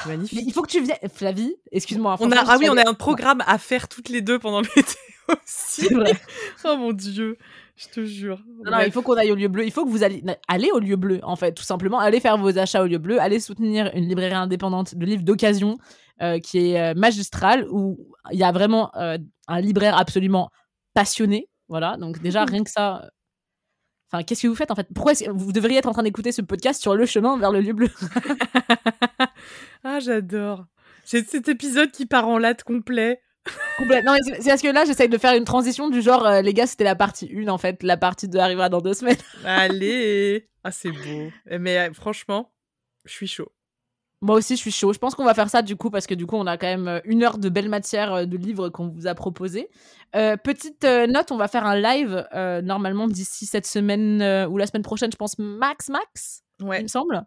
Mais 0.06 0.16
magnifique. 0.16 0.42
il 0.46 0.52
faut 0.52 0.62
que 0.62 0.70
tu 0.70 0.80
viennes. 0.80 0.98
Flavie, 1.12 1.54
excuse-moi. 1.72 2.16
On 2.20 2.30
a, 2.30 2.44
ah 2.46 2.56
oui, 2.58 2.68
on 2.70 2.76
a 2.76 2.88
un 2.88 2.94
programme 2.94 3.42
à 3.46 3.58
faire 3.58 3.88
toutes 3.88 4.08
les 4.08 4.20
deux 4.20 4.38
pendant 4.38 4.60
l'été 4.60 4.96
aussi. 5.28 5.82
C'est 5.82 5.94
vrai. 5.94 6.12
oh 6.64 6.76
mon 6.76 6.92
dieu, 6.92 7.38
je 7.76 7.88
te 7.88 8.04
jure. 8.04 8.42
Non, 8.64 8.72
non, 8.72 8.78
il 8.84 8.92
faut 8.92 9.02
qu'on 9.02 9.14
aille 9.14 9.32
au 9.32 9.34
lieu 9.34 9.48
bleu. 9.48 9.64
Il 9.64 9.72
faut 9.72 9.84
que 9.84 9.90
vous 9.90 10.02
alliez 10.02 10.22
allez 10.48 10.70
au 10.72 10.78
lieu 10.78 10.96
bleu, 10.96 11.20
en 11.22 11.36
fait, 11.36 11.52
tout 11.52 11.62
simplement. 11.62 11.98
Allez 11.98 12.20
faire 12.20 12.36
vos 12.36 12.58
achats 12.58 12.82
au 12.82 12.86
lieu 12.86 12.98
bleu. 12.98 13.20
Allez 13.20 13.40
soutenir 13.40 13.90
une 13.94 14.06
librairie 14.06 14.34
indépendante 14.34 14.94
de 14.94 15.06
livres 15.06 15.22
d'occasion 15.22 15.78
euh, 16.22 16.38
qui 16.38 16.70
est 16.70 16.80
euh, 16.80 16.94
magistrale, 16.94 17.66
où 17.70 17.98
il 18.32 18.38
y 18.38 18.44
a 18.44 18.52
vraiment 18.52 18.90
euh, 18.96 19.16
un 19.48 19.60
libraire 19.60 19.96
absolument 19.96 20.50
passionné. 20.94 21.48
Voilà, 21.68 21.96
donc 21.96 22.20
déjà, 22.20 22.44
rien 22.44 22.62
que 22.64 22.70
ça. 22.70 23.08
Enfin, 24.12 24.24
qu'est-ce 24.24 24.42
que 24.42 24.48
vous 24.48 24.56
faites 24.56 24.70
en 24.70 24.74
fait? 24.74 24.88
Pourquoi 24.94 25.12
est-ce 25.12 25.24
que 25.24 25.30
vous 25.30 25.52
devriez 25.52 25.78
être 25.78 25.88
en 25.88 25.92
train 25.92 26.02
d'écouter 26.02 26.32
ce 26.32 26.42
podcast 26.42 26.82
sur 26.82 26.96
le 26.96 27.06
chemin 27.06 27.38
vers 27.38 27.52
le 27.52 27.60
lieu 27.60 27.72
bleu? 27.72 27.88
Ah, 29.82 29.98
j'adore. 29.98 30.66
J'ai 31.06 31.24
cet 31.24 31.48
épisode 31.48 31.90
qui 31.90 32.04
part 32.04 32.28
en 32.28 32.36
latte 32.36 32.62
complet. 32.64 33.20
Mais 33.88 34.02
c'est 34.40 34.50
parce 34.50 34.62
que 34.62 34.68
là, 34.68 34.84
j'essaye 34.84 35.08
de 35.08 35.18
faire 35.18 35.34
une 35.34 35.44
transition 35.44 35.88
du 35.88 36.02
genre, 36.02 36.26
euh, 36.26 36.42
les 36.42 36.52
gars, 36.52 36.66
c'était 36.66 36.84
la 36.84 36.94
partie 36.94 37.30
1 37.34 37.48
en 37.48 37.58
fait. 37.58 37.82
La 37.82 37.96
partie 37.96 38.28
2 38.28 38.38
arrivera 38.38 38.68
dans 38.68 38.80
deux 38.80 38.94
semaines. 38.94 39.16
Allez 39.44 40.48
Ah, 40.64 40.70
c'est 40.70 40.90
beau. 40.90 41.30
Mais 41.58 41.78
euh, 41.78 41.92
franchement, 41.92 42.52
je 43.04 43.12
suis 43.12 43.26
chaud. 43.26 43.50
Moi 44.22 44.36
aussi, 44.36 44.56
je 44.56 44.60
suis 44.60 44.70
chaud. 44.70 44.92
Je 44.92 44.98
pense 44.98 45.14
qu'on 45.14 45.24
va 45.24 45.32
faire 45.32 45.48
ça 45.48 45.62
du 45.62 45.76
coup 45.76 45.88
parce 45.88 46.06
que 46.06 46.12
du 46.12 46.26
coup, 46.26 46.36
on 46.36 46.46
a 46.46 46.58
quand 46.58 46.66
même 46.66 46.88
euh, 46.88 47.00
une 47.04 47.22
heure 47.24 47.38
de 47.38 47.48
belle 47.48 47.70
matière 47.70 48.26
de 48.26 48.36
livres 48.36 48.68
qu'on 48.68 48.88
vous 48.88 49.06
a 49.06 49.14
proposé. 49.14 49.70
Euh, 50.14 50.36
petite 50.36 50.84
note, 50.84 51.30
on 51.32 51.38
va 51.38 51.48
faire 51.48 51.64
un 51.64 51.76
live 51.80 52.26
normalement 52.62 53.08
d'ici 53.08 53.46
cette 53.46 53.66
semaine 53.66 54.22
ou 54.50 54.58
la 54.58 54.66
semaine 54.66 54.82
prochaine, 54.82 55.10
je 55.10 55.16
pense 55.16 55.38
max 55.38 55.88
max, 55.88 56.42
il 56.58 56.66
Ouais. 56.66 56.82
me 56.82 56.88
semble, 56.88 57.22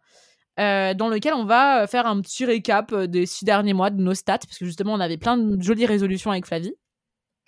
euh, 0.60 0.94
dans 0.94 1.10
lequel 1.10 1.34
on 1.34 1.46
va 1.46 1.84
euh, 1.84 1.88
faire 1.88 2.06
un 2.08 2.22
petit 2.22 2.46
récap 2.46 2.92
euh, 2.94 3.08
des 3.08 3.26
six 3.26 3.46
derniers 3.46 3.74
mois 3.74 3.90
de 3.90 4.02
nos 4.02 4.14
stats 4.14 4.40
parce 4.40 4.58
que 4.58 4.66
justement, 4.66 4.94
on 4.94 5.00
avait 5.00 5.18
plein 5.18 5.38
de 5.38 5.62
jolies 5.62 5.86
résolutions 5.86 6.32
avec 6.32 6.46
Flavie. 6.46 6.76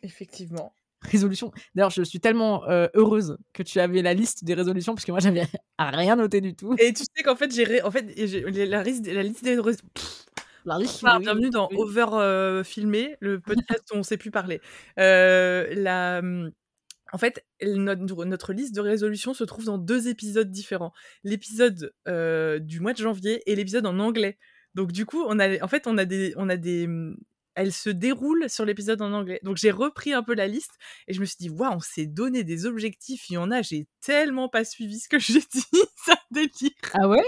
Effectivement. 0.04 0.74
Résolutions. 1.02 1.52
D'ailleurs, 1.76 1.92
je 1.92 2.02
suis 2.02 2.20
tellement 2.20 2.64
euh, 2.68 2.88
heureuse 2.96 3.38
que 3.54 3.62
tu 3.64 3.80
avais 3.80 4.02
la 4.02 4.14
liste 4.16 4.44
des 4.44 4.56
résolutions 4.56 4.96
parce 4.96 5.06
que 5.06 5.12
moi, 5.12 5.20
j'avais 5.20 5.44
rien 5.80 6.16
noté 6.16 6.42
du 6.42 6.56
tout. 6.56 6.76
Et 6.80 6.94
tu 6.94 7.04
sais 7.04 7.24
qu'en 7.24 7.36
fait, 7.36 7.54
j'ai 7.54 7.64
ré- 7.64 7.82
en 7.84 7.92
fait, 7.92 8.02
la, 8.16 8.82
liste- 8.84 9.06
la 9.08 9.22
liste 9.24 9.44
des 9.44 9.60
rés- 9.60 9.76
La 10.66 10.80
liste, 10.80 10.94
Bonsoir, 10.94 11.18
oui, 11.18 11.24
bienvenue 11.24 11.50
dans. 11.52 11.70
Over 11.76 12.06
euh, 12.14 12.64
Filmé, 12.64 13.18
le 13.20 13.40
podcast 13.40 13.84
où 13.94 13.98
on 13.98 14.04
sait 14.04 14.18
plus 14.18 14.32
parler. 14.32 14.62
La, 14.98 16.20
hum, 16.24 16.50
en 17.16 17.18
fait, 17.18 17.46
notre, 17.64 18.26
notre 18.26 18.52
liste 18.52 18.76
de 18.76 18.82
résolutions 18.82 19.34
se 19.34 19.46
trouve 19.46 19.64
dans 19.64 19.78
deux 19.78 20.10
épisodes 20.10 20.52
différents. 20.52 20.92
L'épisode 21.24 21.94
euh, 22.10 22.60
du 22.60 22.82
mois 22.82 22.92
de 22.92 22.98
janvier 22.98 23.42
et 23.50 23.56
l'épisode 23.56 23.86
en 23.86 24.00
anglais. 24.00 24.38
Donc 24.74 24.92
du 24.92 25.06
coup, 25.06 25.24
on 25.26 25.40
a, 25.40 25.64
en 25.64 25.68
fait, 25.70 25.88
on 25.88 25.98
a 25.98 26.04
des, 26.04 26.34
on 26.36 26.50
a 26.50 26.58
des, 26.58 26.88
hum, 26.88 27.16
elle 27.54 27.72
se 27.72 27.90
déroule 27.90 28.50
sur 28.50 28.66
l'épisode 28.66 29.02
en 29.02 29.14
anglais. 29.14 29.40
Donc 29.44 29.56
j'ai 29.56 29.72
repris 29.72 30.12
un 30.12 30.24
peu 30.24 30.36
la 30.36 30.46
liste 30.50 30.74
et 31.08 31.14
je 31.14 31.22
me 31.22 31.26
suis 31.26 31.38
dit, 31.40 31.50
waouh, 31.50 31.76
on 31.76 31.80
s'est 31.80 32.06
donné 32.06 32.44
des 32.44 32.66
objectifs. 32.66 33.30
Il 33.30 33.36
y 33.36 33.38
en 33.38 33.50
a, 33.50 33.62
j'ai 33.62 33.88
tellement 34.02 34.50
pas 34.50 34.66
suivi 34.66 35.00
ce 35.00 35.08
que 35.08 35.18
j'ai 35.18 35.40
dit, 35.54 35.84
ça 36.06 36.18
délire. 36.32 36.52
Ah 36.96 37.08
ouais? 37.08 37.24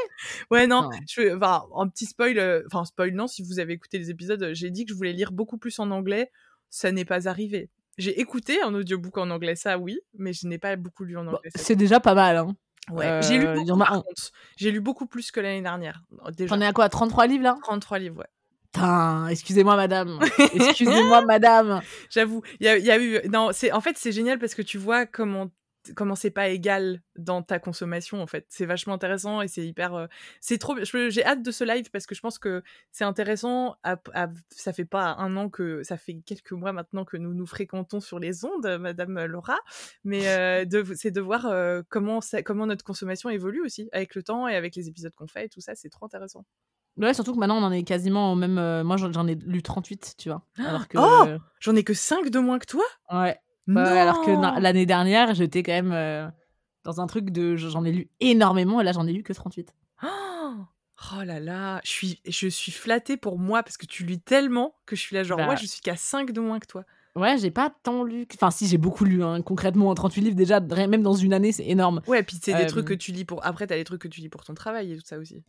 Ouais, 0.51 0.67
non, 0.67 0.89
Ah. 0.91 0.97
je 1.09 1.33
enfin, 1.33 1.63
un 1.77 1.87
petit 1.87 2.07
spoil, 2.07 2.37
euh, 2.39 2.61
enfin, 2.67 2.83
spoil, 2.83 3.13
non, 3.13 3.27
si 3.27 3.41
vous 3.41 3.59
avez 3.59 3.71
écouté 3.71 3.99
les 3.99 4.09
épisodes, 4.09 4.49
j'ai 4.51 4.69
dit 4.69 4.83
que 4.83 4.91
je 4.91 4.97
voulais 4.97 5.13
lire 5.13 5.31
beaucoup 5.31 5.57
plus 5.57 5.79
en 5.79 5.91
anglais. 5.91 6.29
Ça 6.69 6.91
n'est 6.91 7.05
pas 7.05 7.29
arrivé. 7.29 7.69
J'ai 7.97 8.19
écouté 8.19 8.61
un 8.61 8.73
audiobook 8.73 9.17
en 9.17 9.29
anglais, 9.29 9.55
ça 9.55 9.77
oui, 9.77 9.99
mais 10.17 10.33
je 10.33 10.47
n'ai 10.47 10.57
pas 10.59 10.75
beaucoup 10.75 11.03
lu 11.03 11.17
en 11.17 11.25
Bon, 11.25 11.35
anglais. 11.35 11.49
C'est 11.55 11.75
déjà 11.75 11.99
pas 11.99 12.13
mal. 12.13 12.37
Hein. 12.37 12.55
Ouais. 12.91 13.19
J'ai 13.23 13.39
lu 13.39 13.45
euh, 13.47 13.55
beaucoup, 13.55 13.67
y 13.67 13.71
en 13.71 13.81
a. 13.81 14.03
J'ai 14.55 14.71
lu 14.71 14.79
beaucoup 14.79 15.07
plus 15.07 15.31
que 15.31 15.39
l'année 15.39 15.61
dernière. 15.61 16.03
Déjà. 16.35 16.55
T'en 16.55 16.61
es 16.61 16.65
à 16.65 16.73
quoi 16.73 16.89
33 16.89 17.27
livres 17.27 17.43
là? 17.43 17.57
33 17.63 17.99
livres, 17.99 18.19
ouais. 18.19 18.27
Putain, 18.71 19.27
excusez-moi 19.27 19.75
madame. 19.75 20.19
Excusez-moi 20.53 21.21
madame. 21.25 21.81
J'avoue, 22.09 22.43
il 22.59 22.67
y 22.67 22.81
y 22.83 22.91
a 22.91 22.99
eu. 22.99 23.27
Non, 23.29 23.49
c'est 23.51 23.71
en 23.71 23.81
fait 23.81 23.97
c'est 23.97 24.11
génial 24.11 24.39
parce 24.39 24.55
que 24.55 24.61
tu 24.61 24.77
vois 24.77 25.05
comment 25.05 25.49
comment 25.95 26.15
c'est 26.15 26.31
pas 26.31 26.47
égal 26.49 27.01
dans 27.17 27.41
ta 27.41 27.59
consommation 27.59 28.21
en 28.21 28.27
fait. 28.27 28.45
C'est 28.49 28.65
vachement 28.65 28.93
intéressant 28.93 29.41
et 29.41 29.47
c'est 29.47 29.65
hyper. 29.65 29.93
euh, 29.95 30.07
c'est 30.41 30.57
trop. 30.57 30.75
J'ai 30.83 31.25
hâte 31.25 31.43
de 31.43 31.51
ce 31.51 31.63
live 31.63 31.89
parce 31.91 32.05
que 32.05 32.15
je 32.15 32.21
pense 32.21 32.39
que 32.39 32.63
c'est 32.91 33.03
intéressant. 33.03 33.75
À, 33.83 33.97
à- 34.13 34.29
ça 34.49 34.73
fait 34.73 34.85
pas 34.85 35.15
un 35.19 35.35
an 35.37 35.49
que 35.49 35.83
ça 35.83 35.97
fait 35.97 36.15
quelques 36.25 36.51
mois 36.51 36.71
maintenant 36.73 37.05
que 37.05 37.17
nous 37.17 37.33
nous 37.33 37.45
fréquentons 37.45 37.99
sur 37.99 38.19
les 38.19 38.45
ondes, 38.45 38.77
Madame 38.79 39.25
Laura. 39.25 39.57
Mais 40.03 40.27
euh, 40.27 40.65
de- 40.65 40.93
c'est 40.95 41.11
de 41.11 41.21
voir 41.21 41.45
euh, 41.45 41.81
comment 41.89 42.21
ça, 42.21 42.43
comment 42.43 42.65
notre 42.65 42.83
consommation 42.83 43.29
évolue 43.29 43.61
aussi 43.61 43.89
avec 43.93 44.15
le 44.15 44.23
temps 44.23 44.47
et 44.47 44.55
avec 44.55 44.75
les 44.75 44.87
épisodes 44.87 45.13
qu'on 45.15 45.27
fait 45.27 45.45
et 45.45 45.49
tout 45.49 45.61
ça. 45.61 45.73
C'est 45.75 45.89
trop 45.89 46.05
intéressant. 46.05 46.45
Ouais, 46.97 47.13
surtout 47.13 47.33
que 47.33 47.37
maintenant 47.39 47.57
on 47.59 47.63
en 47.63 47.71
est 47.71 47.83
quasiment 47.83 48.31
au 48.31 48.35
même. 48.35 48.57
euh, 48.57 48.83
moi 48.83 48.97
j'en 48.97 49.27
ai 49.27 49.35
lu 49.35 49.61
38, 49.61 50.15
tu 50.17 50.29
vois. 50.29 50.41
Alors 50.57 50.87
que. 50.87 50.97
Oh 50.97 51.25
euh, 51.27 51.37
J'en 51.59 51.75
ai 51.75 51.83
que 51.83 51.93
5 51.93 52.29
de 52.31 52.39
moins 52.39 52.57
que 52.57 52.65
toi? 52.65 52.83
ouais. 53.13 53.37
Ouais, 53.67 53.81
alors 53.99 54.21
que 54.21 54.31
l'année 54.61 54.85
dernière 54.85 55.33
j'étais 55.35 55.63
quand 55.63 55.73
même 55.73 55.91
euh, 55.93 56.27
dans 56.83 57.01
un 57.01 57.07
truc 57.07 57.31
de. 57.31 57.55
J'en 57.55 57.83
ai 57.85 57.91
lu 57.91 58.09
énormément 58.19 58.79
et 58.81 58.83
là 58.83 58.91
j'en 58.93 59.05
ai 59.07 59.13
lu 59.13 59.23
que 59.23 59.33
38. 59.33 59.73
Oh, 60.03 60.07
oh 61.19 61.23
là 61.23 61.39
là, 61.39 61.81
je 61.83 61.89
suis, 61.89 62.21
je 62.27 62.47
suis 62.47 62.71
flattée 62.71 63.17
pour 63.17 63.37
moi 63.39 63.63
parce 63.63 63.77
que 63.77 63.85
tu 63.85 64.05
lis 64.05 64.19
tellement 64.19 64.73
que 64.85 64.95
je 64.95 65.01
suis 65.01 65.15
là 65.15 65.23
genre, 65.23 65.37
Bah. 65.37 65.45
moi 65.45 65.55
je 65.55 65.65
suis 65.65 65.81
qu'à 65.81 65.95
5 65.95 66.31
de 66.31 66.39
moins 66.39 66.59
que 66.59 66.67
toi. 66.67 66.83
Ouais, 67.15 67.35
j'ai 67.39 67.49
pas 67.49 67.73
tant 67.81 68.03
lu. 68.03 68.27
Enfin, 68.35 68.51
si 68.51 68.67
j'ai 68.67 68.77
beaucoup 68.77 69.03
lu, 69.03 69.23
hein. 69.23 69.41
concrètement, 69.41 69.91
38 69.95 70.21
livres 70.21 70.35
déjà, 70.35 70.59
même 70.59 71.01
dans 71.01 71.15
une 71.15 71.33
année, 71.33 71.51
c'est 71.51 71.65
énorme. 71.65 72.01
Ouais, 72.05 72.21
puis 72.21 72.37
c'est 72.39 72.53
des 72.53 72.65
Euh, 72.65 72.67
trucs 72.67 72.85
que 72.85 72.93
tu 72.93 73.11
lis 73.11 73.25
pour. 73.25 73.43
Après, 73.43 73.65
t'as 73.65 73.75
les 73.75 73.83
trucs 73.85 74.01
que 74.03 74.07
tu 74.07 74.21
lis 74.21 74.29
pour 74.29 74.43
ton 74.43 74.53
travail 74.53 74.91
et 74.91 74.97
tout 74.97 75.03
ça 75.03 75.17
aussi. 75.17 75.43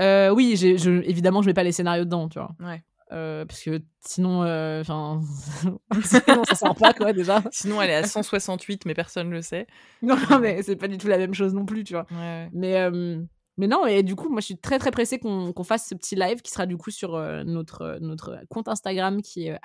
Euh, 0.00 0.30
oui, 0.30 0.56
je, 0.56 0.90
évidemment, 1.08 1.40
je 1.40 1.46
mets 1.46 1.54
pas 1.54 1.62
les 1.62 1.70
scénarios 1.70 2.04
dedans, 2.04 2.28
tu 2.28 2.40
vois. 2.40 2.50
Ouais. 2.58 2.82
Euh, 3.12 3.44
parce 3.44 3.62
que 3.62 3.82
sinon, 4.00 4.42
euh, 4.42 4.80
enfin, 4.80 5.20
sinon 6.02 6.44
ça 6.44 6.74
pas 6.74 6.92
quoi 6.92 7.12
déjà. 7.12 7.42
Sinon, 7.50 7.82
elle 7.82 7.90
est 7.90 7.94
à 7.94 8.04
168, 8.04 8.86
mais 8.86 8.94
personne 8.94 9.30
le 9.30 9.42
sait. 9.42 9.66
Non, 10.02 10.16
non, 10.30 10.38
mais 10.38 10.62
c'est 10.62 10.76
pas 10.76 10.88
du 10.88 10.98
tout 10.98 11.08
la 11.08 11.18
même 11.18 11.34
chose 11.34 11.54
non 11.54 11.64
plus, 11.64 11.84
tu 11.84 11.92
vois. 11.92 12.06
Ouais. 12.10 12.48
Mais, 12.52 12.76
euh, 12.76 13.22
mais 13.58 13.66
non, 13.66 13.86
et 13.86 14.02
du 14.02 14.16
coup, 14.16 14.28
moi 14.30 14.40
je 14.40 14.46
suis 14.46 14.58
très 14.58 14.78
très 14.78 14.90
pressée 14.90 15.18
qu'on 15.18 15.64
fasse 15.64 15.88
ce 15.88 15.94
petit 15.94 16.14
live 16.14 16.40
qui 16.40 16.50
sera 16.50 16.66
du 16.66 16.76
coup 16.76 16.90
sur 16.90 17.14
euh, 17.14 17.44
notre, 17.44 17.82
euh, 17.82 17.98
notre 18.00 18.40
compte 18.48 18.68
Instagram 18.68 19.20
qui 19.22 19.48
est. 19.48 19.58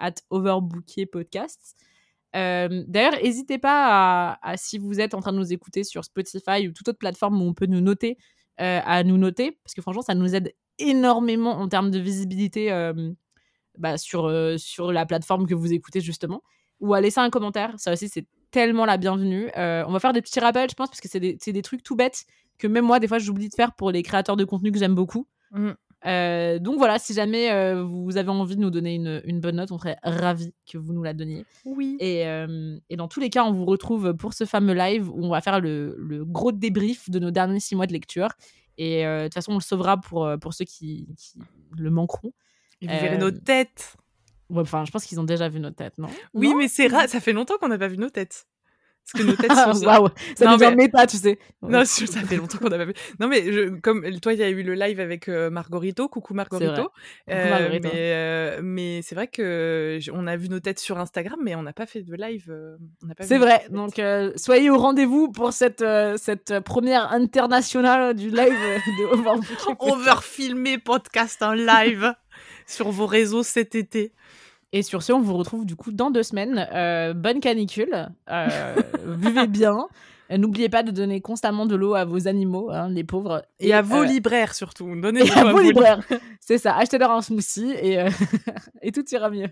Euh, 2.36 2.84
D'ailleurs, 2.88 3.16
n'hésitez 3.24 3.58
pas 3.58 4.32
à, 4.34 4.50
à, 4.52 4.58
si 4.58 4.78
vous 4.78 5.00
êtes 5.00 5.14
en 5.14 5.22
train 5.22 5.32
de 5.32 5.38
nous 5.38 5.54
écouter 5.54 5.84
sur 5.84 6.04
Spotify 6.04 6.68
ou 6.68 6.74
toute 6.74 6.88
autre 6.88 7.00
plateforme 7.00 7.42
où 7.42 7.46
on 7.46 7.54
peut 7.54 7.66
nous 7.66 7.82
noter, 7.82 8.18
euh, 8.60 8.80
à 8.84 9.04
nous 9.04 9.18
noter, 9.18 9.58
parce 9.64 9.74
que 9.74 9.82
franchement, 9.82 10.02
ça 10.02 10.16
nous 10.16 10.36
aide 10.36 10.54
énormément 10.80 11.52
en 11.52 11.68
termes 11.68 11.92
de 11.92 12.00
visibilité 12.00 12.72
euh, 12.72 13.12
bah, 13.78 13.98
sur, 13.98 14.26
euh, 14.26 14.58
sur 14.58 14.92
la 14.92 15.06
plateforme 15.06 15.48
que 15.48 15.56
vous 15.56 15.74
écoutez 15.74 16.02
justement, 16.02 16.42
ou 16.80 16.94
à 16.94 17.02
laisser 17.02 17.20
un 17.20 17.30
commentaire. 17.30 17.74
Ça 17.78 17.94
aussi, 17.94 18.10
c'est 18.10 18.26
tellement 18.52 18.86
la 18.86 18.98
bienvenue. 18.98 19.50
Euh, 19.58 19.84
on 19.88 19.92
va 19.92 20.00
faire 20.00 20.14
des 20.14 20.22
petits 20.22 20.40
rappels, 20.40 20.70
je 20.70 20.76
pense, 20.76 20.90
parce 20.90 21.02
que 21.02 21.08
c'est 21.08 21.20
des, 21.20 21.38
des, 21.46 21.62
trucs 21.62 21.84
tout 21.84 21.96
bêtes 21.96 22.26
que 22.58 22.68
même 22.68 22.86
moi, 22.86 23.00
des 23.00 23.08
fois, 23.08 23.20
j'oublie 23.20 23.50
de 23.50 23.54
faire 23.54 23.74
pour 23.74 23.92
les 23.92 24.04
créateurs 24.04 24.36
de 24.36 24.44
contenu 24.44 24.72
que 24.72 24.80
j'aime 24.80 24.96
beaucoup. 24.96 25.28
Mm. 25.52 25.72
Euh, 26.06 26.60
donc 26.60 26.78
voilà, 26.78 27.00
si 27.00 27.14
jamais 27.14 27.52
euh, 27.52 27.84
vous 27.84 28.18
avez 28.18 28.30
envie 28.30 28.56
de 28.56 28.62
nous 28.62 28.70
donner 28.70 28.96
une, 28.96 29.22
une, 29.26 29.40
bonne 29.40 29.56
note, 29.56 29.72
on 29.72 29.80
serait 29.80 29.98
ravis 30.04 30.54
que 30.72 30.78
vous 30.78 30.94
nous 30.94 31.04
la 31.04 31.14
donniez. 31.14 31.46
Oui. 31.66 31.98
Et, 32.00 32.28
euh, 32.28 32.78
et, 32.90 32.96
dans 32.96 33.08
tous 33.08 33.20
les 33.20 33.30
cas, 33.30 33.44
on 33.44 33.52
vous 33.52 33.66
retrouve 33.66 34.14
pour 34.14 34.34
ce 34.34 34.46
fameux 34.46 34.74
live 34.74 35.10
où 35.10 35.26
on 35.26 35.30
va 35.30 35.42
faire 35.42 35.60
le, 35.60 35.96
le 35.98 36.24
gros 36.24 36.52
débrief 36.52 37.10
de 37.10 37.20
nos 37.20 37.32
derniers 37.32 37.60
six 37.60 37.76
mois 37.76 37.88
de 37.88 37.94
lecture. 37.94 38.30
Et 38.78 39.04
de 39.04 39.24
toute 39.24 39.34
façon, 39.34 39.54
on 39.54 39.58
le 39.58 39.62
sauvera 39.62 40.00
pour, 40.00 40.30
pour 40.40 40.54
ceux 40.54 40.66
qui, 40.66 41.08
qui 41.18 41.40
le 41.76 41.90
manqueront. 41.90 42.32
Et 42.82 42.88
vous 42.88 42.94
verrez 42.94 43.18
nos 43.18 43.32
têtes. 43.32 43.96
Ouais, 44.50 44.62
enfin, 44.62 44.86
je 44.86 44.92
pense 44.92 45.06
qu'ils 45.06 45.20
ont 45.20 45.24
déjà 45.26 45.50
vu 45.50 45.60
nos 45.60 45.72
têtes, 45.72 45.98
non? 45.98 46.08
Oui, 46.34 46.50
non 46.50 46.58
mais 46.58 46.68
c'est? 46.68 46.88
rare. 46.88 47.10
Ça 47.10 47.20
fait 47.20 47.34
longtemps 47.34 47.56
qu'on 47.60 47.68
n'a 47.68 47.78
pas 47.78 47.88
vu 47.90 47.98
nos 47.98 48.10
têtes. 48.10 48.46
Parce 49.14 49.24
que 49.24 49.30
nos 49.30 49.38
têtes 49.38 49.54
sont 49.54 49.86
Waouh, 49.88 50.10
ça 50.36 50.54
en 50.54 50.58
mais- 50.76 50.90
pas, 50.90 51.08
tu 51.08 51.16
sais. 51.16 51.40
Non, 51.62 51.86
ça 51.86 52.06
fait 52.24 52.36
longtemps 52.36 52.58
qu'on 52.58 52.68
a 52.72 52.78
pas 52.78 52.86
fait. 52.88 52.96
Non, 53.22 53.28
mais 53.30 53.54
je, 53.54 53.70
comme 53.80 54.04
toi, 54.20 54.34
il 54.34 54.40
y 54.40 54.44
a 54.44 54.50
eu 54.50 54.64
le 54.64 54.74
live 54.74 55.00
avec 55.00 55.30
euh, 55.30 55.50
Margorito. 55.50 56.10
Coucou 56.10 56.34
Margorito. 56.34 56.74
vrai. 56.74 56.86
Euh, 57.30 57.50
Margorito. 57.50 57.88
Mais, 57.94 58.00
euh, 58.14 58.60
mais 58.62 59.02
c'est 59.02 59.16
vrai 59.16 59.28
que 59.28 59.98
j- 60.02 60.12
on 60.14 60.28
a 60.28 60.36
vu 60.36 60.50
nos 60.50 60.60
têtes 60.60 60.80
sur 60.80 60.98
Instagram, 60.98 61.40
mais 61.42 61.56
on 61.56 61.64
n'a 61.64 61.72
pas 61.72 61.86
fait 61.86 62.02
de 62.04 62.16
live. 62.16 62.48
euh, 62.50 62.76
n'a 63.04 63.14
vu 63.18 63.26
C'est 63.28 63.38
vrai. 63.38 63.66
Donc, 63.70 63.98
euh, 64.00 64.34
soyez 64.36 64.70
au 64.70 64.78
rendez-vous 64.78 65.32
pour 65.32 65.54
cette, 65.54 65.82
euh, 65.82 66.18
cette 66.18 66.60
première 66.60 67.12
internationale 67.14 68.14
du 68.14 68.30
live 68.30 68.58
euh, 68.62 68.78
de. 68.78 69.78
Overfilmé 69.80 70.78
podcast 70.80 71.42
en 71.42 71.54
live 71.54 72.14
sur 72.68 72.92
vos 72.92 73.08
réseaux 73.08 73.42
cet 73.42 73.74
été. 73.74 74.14
Et 74.74 74.84
sur 74.84 75.02
ce, 75.02 75.14
on 75.14 75.22
vous 75.22 75.38
retrouve 75.38 75.66
du 75.66 75.76
coup 75.76 75.92
dans 75.92 76.12
deux 76.12 76.24
semaines. 76.24 76.68
Euh, 76.74 77.14
bonne 77.14 77.40
canicule. 77.40 78.10
Euh, 78.30 78.76
buvez 79.18 79.48
bien. 79.48 79.88
Euh, 80.30 80.38
N'oubliez 80.38 80.70
pas 80.70 80.84
de 80.84 80.92
donner 80.92 81.22
constamment 81.22 81.66
de 81.66 81.76
l'eau 81.76 81.96
à 81.96 82.04
vos 82.04 82.28
animaux, 82.28 82.70
hein, 82.70 82.90
les 82.90 83.06
pauvres. 83.06 83.46
Et, 83.60 83.74
à 83.74 83.82
vos 83.82 84.04
euh, 84.04 84.06
libraires 84.06 84.54
surtout. 84.54 84.90
et 84.94 85.02
Donnez-le 85.02 85.38
à 85.38 85.52
vos 85.52 85.62
libraires. 85.62 86.06
C'est 86.42 86.58
ça. 86.58 86.76
Achetez-leur 86.76 87.12
un 87.12 87.22
smoothie 87.22 87.72
et, 87.72 88.06
et 88.82 88.92
tout 88.92 89.06
ira 89.12 89.30
mieux. 89.30 89.50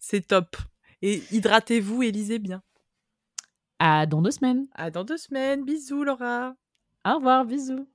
C'est 0.00 0.26
top. 0.26 0.56
Et 1.02 1.22
hydratez-vous 1.30 2.02
et 2.02 2.10
lisez 2.10 2.40
bien. 2.40 2.62
À 3.78 4.06
dans 4.06 4.22
deux 4.22 4.32
semaines. 4.32 4.66
À 4.74 4.90
dans 4.90 5.04
deux 5.04 5.18
semaines. 5.18 5.64
Bisous 5.64 6.02
Laura. 6.02 6.54
Au 7.06 7.14
revoir. 7.14 7.44
Bisous. 7.44 7.86